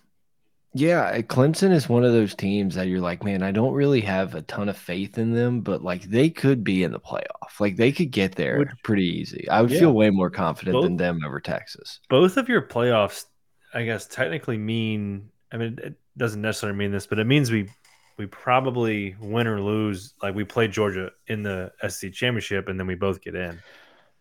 yeah, 0.73 1.11
eh, 1.13 1.21
Clemson 1.21 1.71
is 1.71 1.87
one 1.87 2.03
of 2.03 2.13
those 2.13 2.33
teams 2.33 2.75
that 2.75 2.87
you're 2.87 2.99
like, 2.99 3.23
man, 3.23 3.43
I 3.43 3.51
don't 3.51 3.73
really 3.73 4.01
have 4.01 4.33
a 4.33 4.41
ton 4.41 4.69
of 4.69 4.77
faith 4.77 5.17
in 5.19 5.31
them, 5.31 5.61
but 5.61 5.83
like 5.83 6.03
they 6.03 6.29
could 6.29 6.63
be 6.63 6.83
in 6.83 6.91
the 6.91 6.99
playoff. 6.99 7.59
Like 7.59 7.75
they 7.75 7.91
could 7.91 8.09
get 8.11 8.35
there 8.35 8.57
would, 8.57 8.71
pretty 8.83 9.05
easy. 9.05 9.47
I 9.49 9.61
would 9.61 9.69
yeah. 9.69 9.79
feel 9.79 9.93
way 9.93 10.09
more 10.09 10.31
confident 10.31 10.73
both, 10.73 10.85
than 10.85 10.97
them 10.97 11.19
over 11.23 11.39
Texas. 11.39 11.99
Both 12.09 12.37
of 12.37 12.49
your 12.49 12.63
playoffs, 12.63 13.25
I 13.73 13.83
guess, 13.83 14.07
technically 14.07 14.57
mean. 14.57 15.29
I 15.51 15.57
mean, 15.57 15.77
it 15.83 15.93
doesn't 16.17 16.41
necessarily 16.41 16.77
mean 16.77 16.91
this, 16.91 17.05
but 17.05 17.19
it 17.19 17.25
means 17.25 17.51
we 17.51 17.69
we 18.17 18.25
probably 18.25 19.15
win 19.19 19.45
or 19.45 19.61
lose. 19.61 20.15
Like 20.23 20.33
we 20.33 20.43
played 20.43 20.71
Georgia 20.71 21.11
in 21.27 21.43
the 21.43 21.71
SC 21.87 22.11
championship, 22.11 22.67
and 22.67 22.79
then 22.79 22.87
we 22.87 22.95
both 22.95 23.21
get 23.21 23.35
in. 23.35 23.59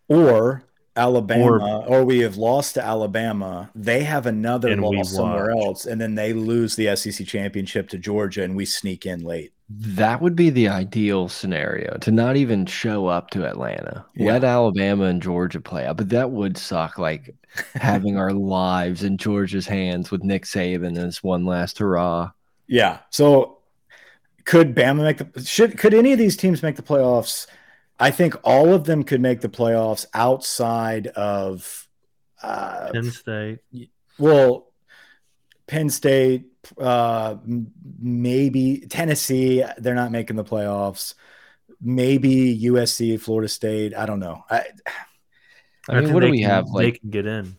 Or 0.08 0.64
Alabama 0.96 1.84
or, 1.86 2.00
or, 2.00 2.04
we 2.04 2.18
have 2.20 2.36
lost 2.36 2.74
to 2.74 2.84
Alabama, 2.84 3.70
they 3.74 4.02
have 4.04 4.26
another 4.26 4.76
loss 4.76 5.12
somewhere 5.12 5.50
else, 5.50 5.86
and 5.86 6.00
then 6.00 6.14
they 6.14 6.32
lose 6.34 6.76
the 6.76 6.94
SEC 6.94 7.26
championship 7.26 7.88
to 7.88 7.98
Georgia, 7.98 8.42
and 8.42 8.54
we 8.54 8.66
sneak 8.66 9.06
in 9.06 9.24
late. 9.24 9.52
That 9.70 10.20
would 10.20 10.36
be 10.36 10.50
the 10.50 10.68
ideal 10.68 11.28
scenario 11.28 11.96
to 11.98 12.10
not 12.10 12.36
even 12.36 12.66
show 12.66 13.06
up 13.06 13.30
to 13.30 13.46
Atlanta. 13.46 14.04
Yeah. 14.14 14.32
Let 14.32 14.44
Alabama 14.44 15.04
and 15.04 15.22
Georgia 15.22 15.60
play 15.60 15.86
out, 15.86 15.96
but 15.96 16.10
that 16.10 16.30
would 16.30 16.58
suck. 16.58 16.98
Like 16.98 17.34
having 17.74 18.18
our 18.18 18.32
lives 18.34 19.02
in 19.02 19.16
Georgia's 19.16 19.66
hands 19.66 20.10
with 20.10 20.22
Nick 20.22 20.44
Saban 20.44 20.98
as 20.98 21.22
one 21.22 21.46
last 21.46 21.78
hurrah. 21.78 22.32
Yeah. 22.66 22.98
So 23.08 23.58
could 24.44 24.74
Bama 24.74 25.04
make 25.04 25.32
the 25.32 25.44
should 25.44 25.78
could 25.78 25.94
any 25.94 26.12
of 26.12 26.18
these 26.18 26.36
teams 26.36 26.62
make 26.62 26.76
the 26.76 26.82
playoffs? 26.82 27.46
I 28.02 28.10
think 28.10 28.34
all 28.42 28.74
of 28.74 28.82
them 28.82 29.04
could 29.04 29.20
make 29.20 29.42
the 29.42 29.48
playoffs 29.48 30.06
outside 30.12 31.06
of 31.06 31.86
uh, 32.42 32.90
Penn 32.92 33.12
State. 33.12 33.60
Well, 34.18 34.72
Penn 35.68 35.88
State, 35.88 36.46
uh, 36.78 37.36
maybe 38.00 38.86
Tennessee. 38.90 39.64
They're 39.78 39.94
not 39.94 40.10
making 40.10 40.34
the 40.34 40.42
playoffs. 40.42 41.14
Maybe 41.80 42.58
USC, 42.64 43.20
Florida 43.20 43.48
State. 43.48 43.94
I 43.94 44.04
don't 44.04 44.18
know. 44.18 44.42
I, 44.50 44.64
I 45.88 46.00
mean, 46.00 46.12
what 46.12 46.24
do 46.24 46.30
we 46.30 46.40
can, 46.40 46.50
have? 46.50 46.66
Like, 46.70 46.94
they 46.94 46.98
can 46.98 47.10
get 47.10 47.26
in. 47.26 47.56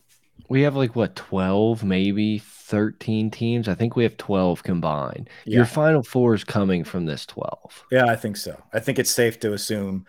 We 0.49 0.64
have 0.64 0.76
like 0.76 0.94
what, 0.94 1.15
12, 1.15 1.86
maybe 1.86 2.40
13 2.40 3.32
teams? 3.32 3.70
I 3.70 3.76
think 3.76 3.95
we 3.95 4.03
have 4.03 4.18
12 4.18 4.61
combined. 4.64 5.30
Yeah. 5.45 5.57
Your 5.57 5.65
final 5.65 6.03
four 6.03 6.34
is 6.34 6.44
coming 6.44 6.84
from 6.84 7.06
this 7.06 7.26
12. 7.28 7.86
Yeah, 7.91 8.07
I 8.07 8.18
think 8.18 8.36
so. 8.36 8.61
I 8.74 8.82
think 8.82 8.99
it's 8.99 9.10
safe 9.10 9.40
to 9.40 9.53
assume 9.53 10.06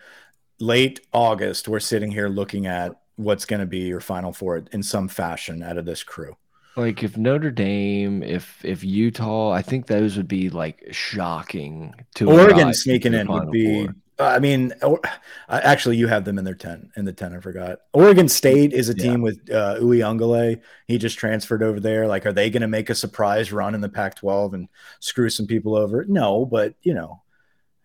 late 0.59 1.01
August, 1.13 1.67
we're 1.67 1.79
sitting 1.79 2.11
here 2.11 2.29
looking 2.29 2.67
at 2.67 2.99
what's 3.15 3.45
going 3.45 3.59
to 3.59 3.65
be 3.65 3.79
your 3.79 3.99
final 3.99 4.33
four 4.33 4.63
in 4.71 4.83
some 4.83 5.07
fashion 5.07 5.63
out 5.63 5.77
of 5.77 5.85
this 5.85 6.03
crew. 6.03 6.35
Like 6.77 7.03
if 7.03 7.15
Notre 7.15 7.51
Dame, 7.51 8.21
if 8.21 8.63
if 8.65 8.83
Utah, 8.83 9.51
I 9.51 9.61
think 9.61 9.87
those 9.87 10.17
would 10.17 10.27
be 10.27 10.49
like 10.49 10.85
shocking 10.91 11.93
to 12.15 12.29
Oregon 12.29 12.73
sneaking 12.73 13.13
in 13.13 13.31
would 13.31 13.49
be 13.49 13.85
four. 13.85 13.95
I 14.17 14.39
mean, 14.39 14.73
or, 14.81 15.01
actually, 15.49 15.97
you 15.97 16.07
have 16.07 16.23
them 16.23 16.37
in 16.37 16.45
their 16.45 16.55
ten. 16.55 16.89
In 16.95 17.03
the 17.03 17.11
ten, 17.11 17.35
I 17.35 17.39
forgot. 17.39 17.79
Oregon 17.93 18.29
State 18.29 18.71
is 18.71 18.87
a 18.87 18.93
team 18.93 19.21
with 19.21 19.39
uh, 19.51 19.75
Uiagalelei. 19.81 20.61
He 20.87 20.97
just 20.97 21.17
transferred 21.17 21.61
over 21.61 21.81
there. 21.81 22.07
Like, 22.07 22.25
are 22.25 22.31
they 22.31 22.49
going 22.49 22.61
to 22.61 22.67
make 22.67 22.89
a 22.89 22.95
surprise 22.95 23.51
run 23.51 23.75
in 23.75 23.81
the 23.81 23.89
Pac-12 23.89 24.53
and 24.53 24.69
screw 25.01 25.29
some 25.29 25.47
people 25.47 25.75
over? 25.75 26.05
No, 26.07 26.45
but 26.45 26.75
you 26.81 26.93
know, 26.93 27.21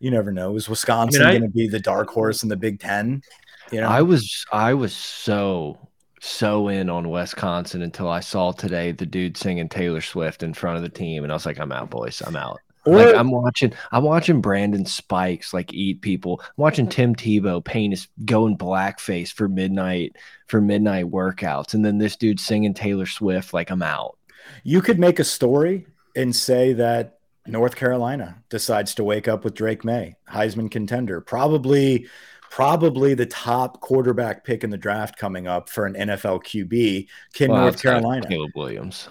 you 0.01 0.11
never 0.11 0.33
know. 0.33 0.57
Is 0.57 0.69
Wisconsin 0.69 1.23
I 1.23 1.33
mean, 1.33 1.41
going 1.41 1.51
to 1.51 1.57
be 1.57 1.69
the 1.69 1.79
dark 1.79 2.09
horse 2.09 2.43
in 2.43 2.49
the 2.49 2.57
Big 2.57 2.81
Ten? 2.81 3.23
You 3.71 3.83
know, 3.83 3.89
I 3.89 4.03
was 4.03 4.45
I 4.51 4.75
was 4.75 4.93
so 4.93 5.79
so 6.21 6.69
in 6.69 6.91
on 6.91 7.09
Wisconsin 7.09 7.83
until 7.83 8.09
I 8.09 8.21
saw 8.21 8.53
today 8.53 8.93
the 8.93 9.07
dude 9.07 9.37
singing 9.37 9.69
Taylor 9.69 10.01
Swift 10.01 10.43
in 10.43 10.55
front 10.55 10.77
of 10.77 10.83
the 10.83 10.89
team, 10.89 11.23
and 11.23 11.33
I 11.33 11.37
was 11.37 11.47
like, 11.47 11.61
I'm 11.61 11.71
out, 11.71 11.91
boys. 11.91 12.21
I'm 12.27 12.37
out. 12.37 12.59
Or, 12.87 12.97
like 12.97 13.15
I'm 13.15 13.31
watching, 13.31 13.75
I'm 13.93 14.05
watching 14.05 14.41
Brandon 14.41 14.87
Spikes 14.87 15.53
like 15.53 15.73
eat 15.75 16.01
people. 16.01 16.41
I'm 16.43 16.55
watching 16.57 16.89
Tim 16.89 17.15
Tebow 17.15 17.63
paint 17.63 17.93
his 17.93 18.09
going 18.25 18.57
blackface 18.57 19.31
for 19.31 19.49
midnight 19.49 20.17
for 20.47 20.63
midnight 20.63 21.07
workouts, 21.07 21.75
and 21.75 21.85
then 21.85 21.99
this 21.99 22.17
dude 22.17 22.41
singing 22.41 22.73
Taylor 22.73 23.07
Swift. 23.07 23.53
Like 23.53 23.71
I'm 23.71 23.83
out. 23.83 24.17
You 24.65 24.81
could 24.81 24.99
make 24.99 25.19
a 25.19 25.25
story 25.25 25.87
and 26.17 26.35
say 26.35 26.73
that 26.73 27.20
North 27.51 27.77
Carolina 27.77 28.43
decides 28.49 28.95
to 28.97 29.05
wake 29.05 29.29
up 29.29 29.45
with 29.45 29.55
Drake 29.55 29.85
Maye, 29.85 30.17
Heisman 30.29 30.71
contender, 30.71 31.21
probably 31.21 32.07
probably 32.51 33.15
the 33.15 33.27
top 33.27 33.81
quarterback 33.81 34.45
pick 34.45 34.65
in 34.65 34.71
the 34.71 34.77
draft 34.77 35.17
coming 35.17 35.47
up 35.47 35.69
for 35.69 35.87
an 35.87 35.95
NFL 35.95 36.43
QB. 36.43 37.07
Can 37.33 37.51
well, 37.51 37.63
North 37.63 37.81
Carolina? 37.81 38.27
Caleb 38.27 38.51
Williams. 38.55 39.09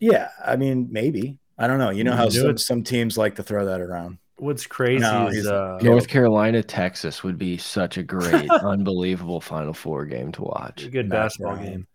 Yeah, 0.00 0.28
I 0.44 0.56
mean 0.56 0.88
maybe. 0.90 1.38
I 1.58 1.66
don't 1.66 1.78
know. 1.78 1.90
You 1.90 2.04
know 2.04 2.14
how 2.14 2.28
some, 2.28 2.56
some 2.56 2.84
teams 2.84 3.18
like 3.18 3.34
to 3.36 3.42
throw 3.42 3.64
that 3.66 3.80
around. 3.80 4.18
What's 4.36 4.66
crazy 4.66 5.00
no, 5.00 5.26
is 5.26 5.48
uh, 5.48 5.78
North 5.82 6.06
Carolina, 6.06 6.62
Texas 6.62 7.24
would 7.24 7.38
be 7.38 7.56
such 7.56 7.98
a 7.98 8.04
great, 8.04 8.48
unbelievable 8.62 9.40
Final 9.40 9.74
Four 9.74 10.06
game 10.06 10.30
to 10.32 10.42
watch. 10.42 10.84
A 10.84 10.90
good 10.90 11.10
basketball 11.10 11.56
game. 11.56 11.88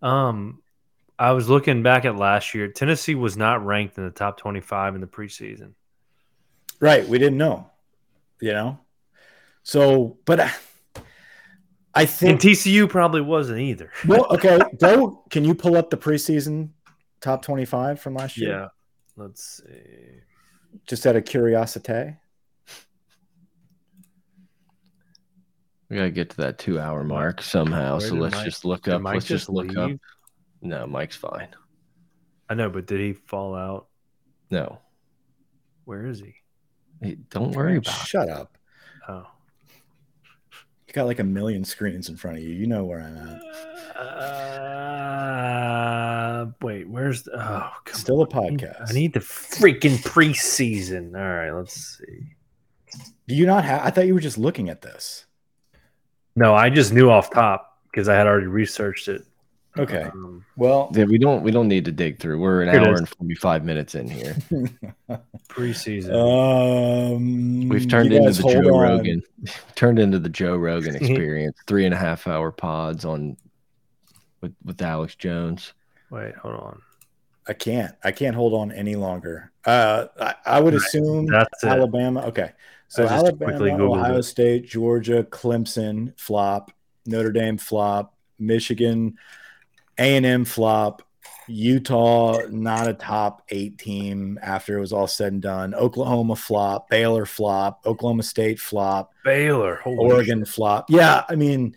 Um, 0.00 0.62
I 1.18 1.32
was 1.32 1.48
looking 1.48 1.82
back 1.82 2.04
at 2.04 2.16
last 2.16 2.54
year. 2.54 2.68
Tennessee 2.68 3.14
was 3.14 3.36
not 3.36 3.64
ranked 3.64 3.98
in 3.98 4.04
the 4.04 4.10
top 4.10 4.38
twenty-five 4.38 4.94
in 4.94 5.00
the 5.00 5.06
preseason. 5.06 5.72
Right, 6.80 7.06
we 7.08 7.18
didn't 7.18 7.38
know. 7.38 7.70
You 8.40 8.52
know, 8.52 8.78
so 9.64 10.18
but 10.24 10.38
I, 10.38 10.52
I 11.92 12.06
think 12.06 12.30
and 12.30 12.40
TCU 12.40 12.88
probably 12.88 13.20
wasn't 13.20 13.60
either. 13.60 13.90
well, 14.06 14.26
okay, 14.30 14.60
go. 14.78 15.24
Can 15.30 15.44
you 15.44 15.54
pull 15.54 15.76
up 15.76 15.90
the 15.90 15.96
preseason 15.96 16.70
top 17.20 17.42
twenty-five 17.42 18.00
from 18.00 18.14
last 18.14 18.38
year? 18.38 18.50
Yeah. 18.50 18.68
Let's 19.16 19.62
see. 19.64 20.20
Just 20.86 21.04
out 21.04 21.16
of 21.16 21.24
curiosity. 21.24 22.14
We 25.90 25.96
gotta 25.96 26.10
get 26.10 26.30
to 26.30 26.36
that 26.38 26.58
two 26.58 26.78
hour 26.78 27.02
mark 27.02 27.42
somehow. 27.42 27.98
Where 27.98 28.08
so 28.08 28.14
let's 28.14 28.36
Mike, 28.36 28.44
just 28.44 28.64
look 28.64 28.86
up. 28.86 29.02
Let's 29.02 29.24
just, 29.24 29.46
just 29.46 29.48
look 29.48 29.76
up. 29.76 29.90
No, 30.60 30.86
Mike's 30.86 31.16
fine. 31.16 31.48
I 32.48 32.54
know, 32.54 32.70
but 32.70 32.86
did 32.86 33.00
he 33.00 33.12
fall 33.12 33.54
out? 33.54 33.88
No. 34.50 34.78
Where 35.84 36.06
is 36.06 36.20
he? 36.20 36.34
Hey, 37.00 37.18
don't 37.30 37.52
worry 37.52 37.76
about 37.76 38.06
Shut 38.06 38.28
up. 38.28 38.56
Oh. 39.08 39.26
You 40.86 40.94
got 40.94 41.06
like 41.06 41.18
a 41.18 41.24
million 41.24 41.64
screens 41.64 42.08
in 42.08 42.16
front 42.16 42.38
of 42.38 42.42
you. 42.42 42.50
You 42.50 42.66
know 42.66 42.84
where 42.86 43.00
I'm 43.00 43.16
at. 43.16 43.42
Uh, 44.00 44.86
wait, 46.62 46.88
where's 46.88 47.24
the, 47.24 47.32
oh 47.34 47.68
still 47.92 48.20
on. 48.20 48.22
a 48.22 48.26
podcast? 48.30 48.90
I 48.90 48.94
need 48.94 49.12
the 49.12 49.20
freaking 49.20 49.98
preseason. 50.02 51.14
All 51.14 51.20
right, 51.20 51.50
let's 51.50 51.98
see. 51.98 52.34
Do 53.26 53.34
you 53.34 53.44
not 53.44 53.64
have? 53.64 53.84
I 53.84 53.90
thought 53.90 54.06
you 54.06 54.14
were 54.14 54.20
just 54.20 54.38
looking 54.38 54.70
at 54.70 54.80
this. 54.80 55.26
No, 56.34 56.54
I 56.54 56.70
just 56.70 56.92
knew 56.92 57.10
off 57.10 57.30
top 57.30 57.80
because 57.90 58.08
I 58.08 58.14
had 58.14 58.26
already 58.26 58.46
researched 58.46 59.08
it. 59.08 59.26
Okay. 59.78 60.02
Um, 60.02 60.44
well, 60.56 60.90
yeah, 60.94 61.04
we 61.04 61.18
don't 61.18 61.42
we 61.42 61.50
don't 61.50 61.68
need 61.68 61.84
to 61.84 61.92
dig 61.92 62.18
through. 62.18 62.40
We're 62.40 62.62
an 62.62 62.68
hour 62.68 62.94
and 62.94 63.08
forty 63.08 63.34
five 63.34 63.64
minutes 63.64 63.94
in 63.94 64.08
here. 64.08 64.36
Preseason. 65.48 67.14
Um, 67.14 67.68
We've 67.68 67.88
turned 67.88 68.12
into 68.12 68.30
the 68.30 68.48
Joe 68.48 68.74
on. 68.74 68.82
Rogan. 68.82 69.22
Turned 69.76 69.98
into 69.98 70.18
the 70.18 70.28
Joe 70.28 70.56
Rogan 70.56 70.96
experience. 71.00 71.56
Three 71.66 71.84
and 71.84 71.94
a 71.94 71.96
half 71.96 72.26
hour 72.26 72.50
pods 72.50 73.04
on 73.04 73.36
with 74.40 74.54
with 74.64 74.82
Alex 74.82 75.14
Jones. 75.14 75.72
Wait, 76.10 76.34
hold 76.36 76.54
on. 76.54 76.82
I 77.46 77.52
can't. 77.54 77.94
I 78.04 78.12
can't 78.12 78.36
hold 78.36 78.54
on 78.54 78.72
any 78.72 78.96
longer. 78.96 79.52
Uh, 79.64 80.06
I, 80.20 80.34
I 80.44 80.60
would 80.60 80.74
right. 80.74 80.82
assume 80.82 81.26
That's 81.26 81.64
Alabama. 81.64 82.20
It. 82.20 82.28
Okay, 82.28 82.52
so 82.88 83.06
Alabama, 83.06 83.84
Ohio 83.84 84.18
it. 84.18 84.22
State, 84.24 84.66
Georgia, 84.66 85.22
Clemson 85.24 86.18
flop, 86.18 86.72
Notre 87.06 87.32
Dame 87.32 87.58
flop, 87.58 88.14
Michigan, 88.38 89.16
a&M 89.98 90.44
flop, 90.44 91.02
Utah 91.48 92.40
not 92.50 92.88
a 92.88 92.94
top 92.94 93.42
eight 93.48 93.78
team 93.78 94.38
after 94.42 94.76
it 94.76 94.80
was 94.80 94.92
all 94.92 95.06
said 95.06 95.32
and 95.32 95.42
done. 95.42 95.74
Oklahoma 95.74 96.36
flop, 96.36 96.90
Baylor 96.90 97.26
flop, 97.26 97.80
Oklahoma 97.86 98.22
State 98.22 98.60
flop, 98.60 99.12
Baylor, 99.24 99.80
Oregon 99.84 100.40
shit. 100.40 100.48
flop. 100.48 100.90
Yeah, 100.90 101.24
I 101.28 101.36
mean, 101.36 101.76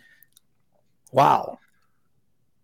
wow. 1.10 1.58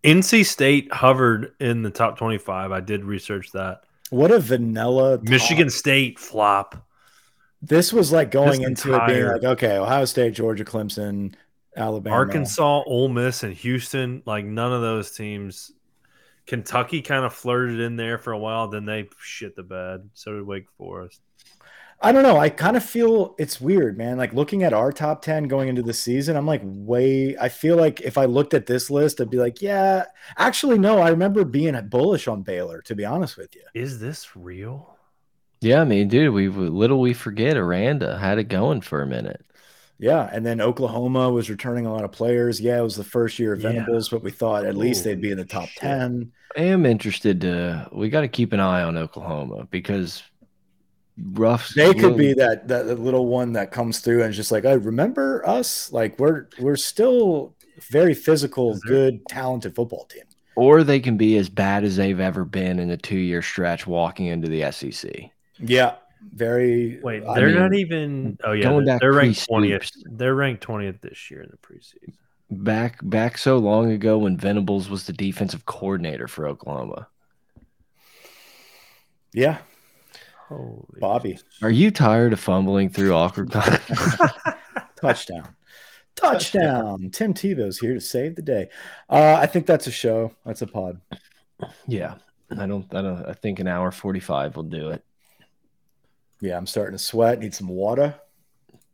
NC 0.05 0.47
State 0.47 0.93
hovered 0.93 1.52
in 1.60 1.82
the 1.82 1.90
top 1.90 2.18
25. 2.18 2.72
I 2.72 2.80
did 2.80 3.05
research 3.05 3.51
that. 3.52 3.82
What 4.10 4.30
a 4.30 4.39
vanilla. 4.39 5.16
Top. 5.16 5.28
Michigan 5.28 5.70
State 5.70 6.18
flop. 6.18 6.86
This 7.60 7.93
was 7.93 8.12
like 8.12 8.30
going 8.30 8.62
into 8.62 8.94
it 8.94 9.06
being 9.06 9.26
like, 9.26 9.43
okay, 9.43 9.78
Ohio 9.78 10.05
State, 10.05 10.35
Georgia, 10.35 10.64
Clemson, 10.64 11.35
Alabama, 11.79 12.17
Arkansas, 12.17 12.83
Ole 12.87 13.09
Miss, 13.09 13.43
and 13.43 13.55
Houston. 13.55 14.23
Like 14.27 14.45
none 14.45 14.73
of 14.73 14.83
those 14.83 15.13
teams. 15.13 15.73
Kentucky 16.47 17.03
kind 17.03 17.25
of 17.27 17.35
flirted 17.35 17.79
in 17.79 17.97
there 17.97 18.17
for 18.17 18.33
a 18.33 18.39
while, 18.39 18.69
then 18.69 18.87
they 18.87 19.09
shit 19.21 19.55
the 19.55 19.63
bed. 19.63 20.09
So 20.15 20.33
did 20.33 20.47
Wake 20.47 20.67
Forest. 20.79 21.21
I 22.01 22.13
don't 22.13 22.23
know. 22.23 22.37
I 22.39 22.49
kind 22.49 22.77
of 22.77 22.85
feel 22.85 23.35
it's 23.39 23.61
weird, 23.61 23.99
man. 23.99 24.19
Like 24.19 24.33
looking 24.33 24.63
at 24.63 24.73
our 24.73 24.93
top 24.93 25.21
10 25.21 25.49
going 25.49 25.69
into 25.69 25.83
the 25.83 25.93
season, 25.93 26.37
I'm 26.37 26.47
like, 26.47 26.61
way. 26.65 27.37
I 27.37 27.49
feel 27.49 27.77
like 27.77 28.01
if 28.03 28.17
I 28.17 28.27
looked 28.27 28.55
at 28.55 28.67
this 28.67 28.89
list, 28.89 29.21
I'd 29.21 29.31
be 29.31 29.37
like, 29.37 29.61
yeah, 29.61 30.05
actually, 30.37 30.79
no. 30.79 31.01
I 31.01 31.09
remember 31.11 31.45
being 31.45 31.79
bullish 31.89 32.29
on 32.29 32.43
Baylor, 32.43 32.83
to 32.83 32.95
be 32.95 33.05
honest 33.05 33.37
with 33.37 33.55
you. 33.57 33.63
Is 33.75 33.99
this 33.99 34.37
real? 34.37 34.97
Yeah, 35.61 35.81
I 35.81 35.85
mean, 35.85 36.07
dude, 36.07 36.33
we 36.33 36.49
little 36.49 37.01
we 37.01 37.15
forget 37.15 37.57
Aranda 37.57 38.17
had 38.17 38.39
it 38.39 38.45
going 38.45 38.81
for 38.81 39.03
a 39.03 39.07
minute. 39.07 39.45
Yeah, 39.99 40.31
and 40.33 40.47
then 40.47 40.61
Oklahoma 40.61 41.31
was 41.31 41.51
returning 41.51 41.87
a 41.87 41.93
lot 41.93 42.05
of 42.05 42.12
players. 42.12 42.61
Yeah, 42.61 42.79
it 42.79 42.83
was 42.83 42.95
the 42.95 43.05
first 43.05 43.39
year 43.39 43.55
of 43.55 43.61
Venables, 43.61 44.11
yeah. 44.11 44.16
but 44.16 44.23
we 44.23 44.31
thought 44.31 44.65
at 44.65 44.77
least 44.77 45.03
they'd 45.03 45.20
be 45.20 45.33
in 45.33 45.39
the 45.39 45.45
top 45.45 45.69
shit. 45.69 45.83
ten. 45.83 46.33
I 46.57 46.62
am 46.62 46.87
interested 46.87 47.41
to. 47.43 47.89
We 47.93 48.09
got 48.09 48.20
to 48.20 48.29
keep 48.29 48.53
an 48.53 48.61
eye 48.61 48.83
on 48.83 48.97
Oklahoma 48.97 49.66
because 49.70 50.23
rough. 51.33 51.70
They 51.70 51.93
could 51.95 52.16
be 52.16 52.33
that, 52.35 52.69
that 52.69 52.99
little 53.01 53.27
one 53.27 53.53
that 53.55 53.70
comes 53.73 53.99
through 54.01 54.23
and 54.23 54.33
just 54.33 54.53
like, 54.53 54.65
I 54.65 54.73
remember 54.73 55.47
us. 55.47 55.93
Like 55.93 56.19
we're 56.19 56.47
we're 56.61 56.77
still 56.77 57.55
very 57.91 58.15
physical, 58.15 58.75
mm-hmm. 58.75 58.89
good, 58.89 59.27
talented 59.29 59.75
football 59.75 60.05
team. 60.05 60.25
Or 60.57 60.83
they 60.83 60.99
can 60.99 61.16
be 61.16 61.37
as 61.37 61.49
bad 61.49 61.85
as 61.85 61.97
they've 61.97 62.19
ever 62.19 62.45
been 62.45 62.79
in 62.79 62.91
a 62.91 62.97
two 62.97 63.19
year 63.19 63.43
stretch 63.43 63.87
walking 63.87 64.27
into 64.27 64.49
the 64.49 64.70
SEC. 64.73 65.31
Yeah, 65.61 65.95
very. 66.33 67.01
Wait, 67.03 67.23
they're 67.23 67.49
I 67.49 67.53
mean, 67.53 67.55
not 67.55 67.75
even. 67.75 68.39
Oh 68.45 68.53
yeah, 68.53 68.71
they're, 68.85 68.99
they're 68.99 69.13
ranked 69.13 69.45
twentieth. 69.47 69.91
They're 70.05 70.35
ranked 70.35 70.63
twentieth 70.63 71.01
this 71.01 71.31
year 71.31 71.43
in 71.43 71.51
the 71.51 71.57
preseason. 71.57 72.15
Back 72.51 72.99
back 73.03 73.37
so 73.39 73.59
long 73.59 73.91
ago 73.91 74.19
when 74.19 74.37
Venables 74.37 74.89
was 74.89 75.05
the 75.05 75.13
defensive 75.13 75.67
coordinator 75.67 76.29
for 76.29 76.47
Oklahoma. 76.47 77.09
Yeah. 79.33 79.59
Holy 80.49 80.99
Bobby, 80.99 81.39
are 81.61 81.71
you 81.71 81.91
tired 81.91 82.33
of 82.33 82.41
fumbling 82.41 82.89
through 82.89 83.15
awkward 83.15 83.53
Touchdown. 84.97 85.55
Touchdown. 86.17 87.11
Tim 87.11 87.35
Tebow's 87.35 87.79
here 87.79 87.95
to 87.95 88.01
save 88.01 88.35
the 88.35 88.43
day. 88.43 88.69
Uh, 89.11 89.37
I 89.39 89.47
think 89.47 89.67
that's 89.67 89.87
a 89.87 89.93
show. 89.93 90.33
That's 90.45 90.63
a 90.63 90.67
pod. 90.67 91.01
Yeah. 91.87 92.15
I 92.51 92.67
don't 92.67 92.93
I 92.95 93.03
don't 93.03 93.27
I 93.27 93.35
think 93.35 93.61
an 93.61 93.69
hour 93.69 93.91
45 93.91 94.57
will 94.57 94.63
do 94.63 94.91
it. 94.91 95.05
Yeah, 96.40 96.56
I'm 96.56 96.66
starting 96.66 96.97
to 96.97 97.02
sweat. 97.02 97.40
Need 97.40 97.55
some 97.55 97.69
water. 97.69 98.15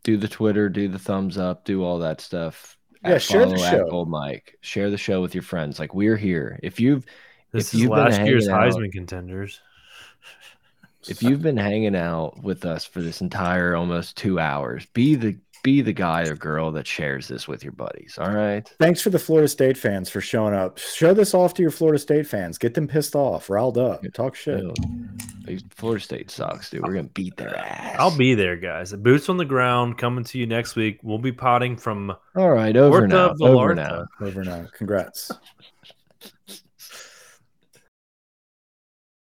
Do 0.02 0.16
the 0.16 0.28
Twitter, 0.28 0.68
do 0.68 0.88
the 0.88 0.98
thumbs 0.98 1.38
up, 1.38 1.64
do 1.64 1.82
all 1.82 1.98
that 2.00 2.20
stuff. 2.20 2.76
Yeah, 3.04 3.18
share 3.18 3.46
the 3.46 3.58
show. 3.58 3.88
Gold 3.88 4.08
Mike. 4.08 4.56
Share 4.60 4.90
the 4.90 4.98
show 4.98 5.20
with 5.20 5.34
your 5.34 5.42
friends. 5.42 5.78
Like 5.78 5.94
we're 5.94 6.16
here. 6.16 6.58
If 6.62 6.80
you've 6.80 7.04
this 7.52 7.74
if 7.74 7.80
you've 7.80 7.90
last 7.90 8.20
year's 8.22 8.48
Heisman 8.48 8.92
contenders. 8.92 9.60
If 11.06 11.22
you've 11.22 11.42
been 11.42 11.58
hanging 11.58 11.94
out 11.94 12.42
with 12.42 12.64
us 12.64 12.86
for 12.86 13.02
this 13.02 13.20
entire 13.20 13.76
almost 13.76 14.16
two 14.16 14.40
hours, 14.40 14.86
be 14.86 15.16
the 15.16 15.36
be 15.64 15.80
the 15.80 15.92
guy 15.92 16.22
or 16.22 16.36
girl 16.36 16.70
that 16.70 16.86
shares 16.86 17.26
this 17.26 17.48
with 17.48 17.64
your 17.64 17.72
buddies. 17.72 18.16
All 18.20 18.30
right. 18.30 18.70
Thanks 18.78 19.00
for 19.00 19.10
the 19.10 19.18
Florida 19.18 19.48
State 19.48 19.76
fans 19.76 20.08
for 20.08 20.20
showing 20.20 20.54
up. 20.54 20.78
Show 20.78 21.12
this 21.12 21.34
off 21.34 21.54
to 21.54 21.62
your 21.62 21.72
Florida 21.72 21.98
State 21.98 22.28
fans. 22.28 22.58
Get 22.58 22.74
them 22.74 22.86
pissed 22.86 23.16
off, 23.16 23.50
riled 23.50 23.78
up, 23.78 24.04
talk 24.12 24.36
shit. 24.36 24.62
Florida 25.70 26.04
State 26.04 26.30
sucks, 26.30 26.70
dude. 26.70 26.82
We're 26.82 26.94
gonna 26.94 27.08
beat 27.08 27.36
their 27.36 27.56
ass. 27.56 27.96
I'll 27.98 28.16
be 28.16 28.34
there, 28.34 28.56
guys. 28.56 28.92
Boots 28.92 29.28
on 29.28 29.38
the 29.38 29.44
ground, 29.44 29.98
coming 29.98 30.22
to 30.24 30.38
you 30.38 30.46
next 30.46 30.76
week. 30.76 31.00
We'll 31.02 31.18
be 31.18 31.32
potting 31.32 31.76
from. 31.76 32.14
All 32.36 32.50
right, 32.50 32.76
over 32.76 33.08
now. 33.08 33.34
Over 33.40 33.74
now. 33.74 34.06
Over 34.20 34.44
now. 34.44 34.66
Congrats. 34.76 35.32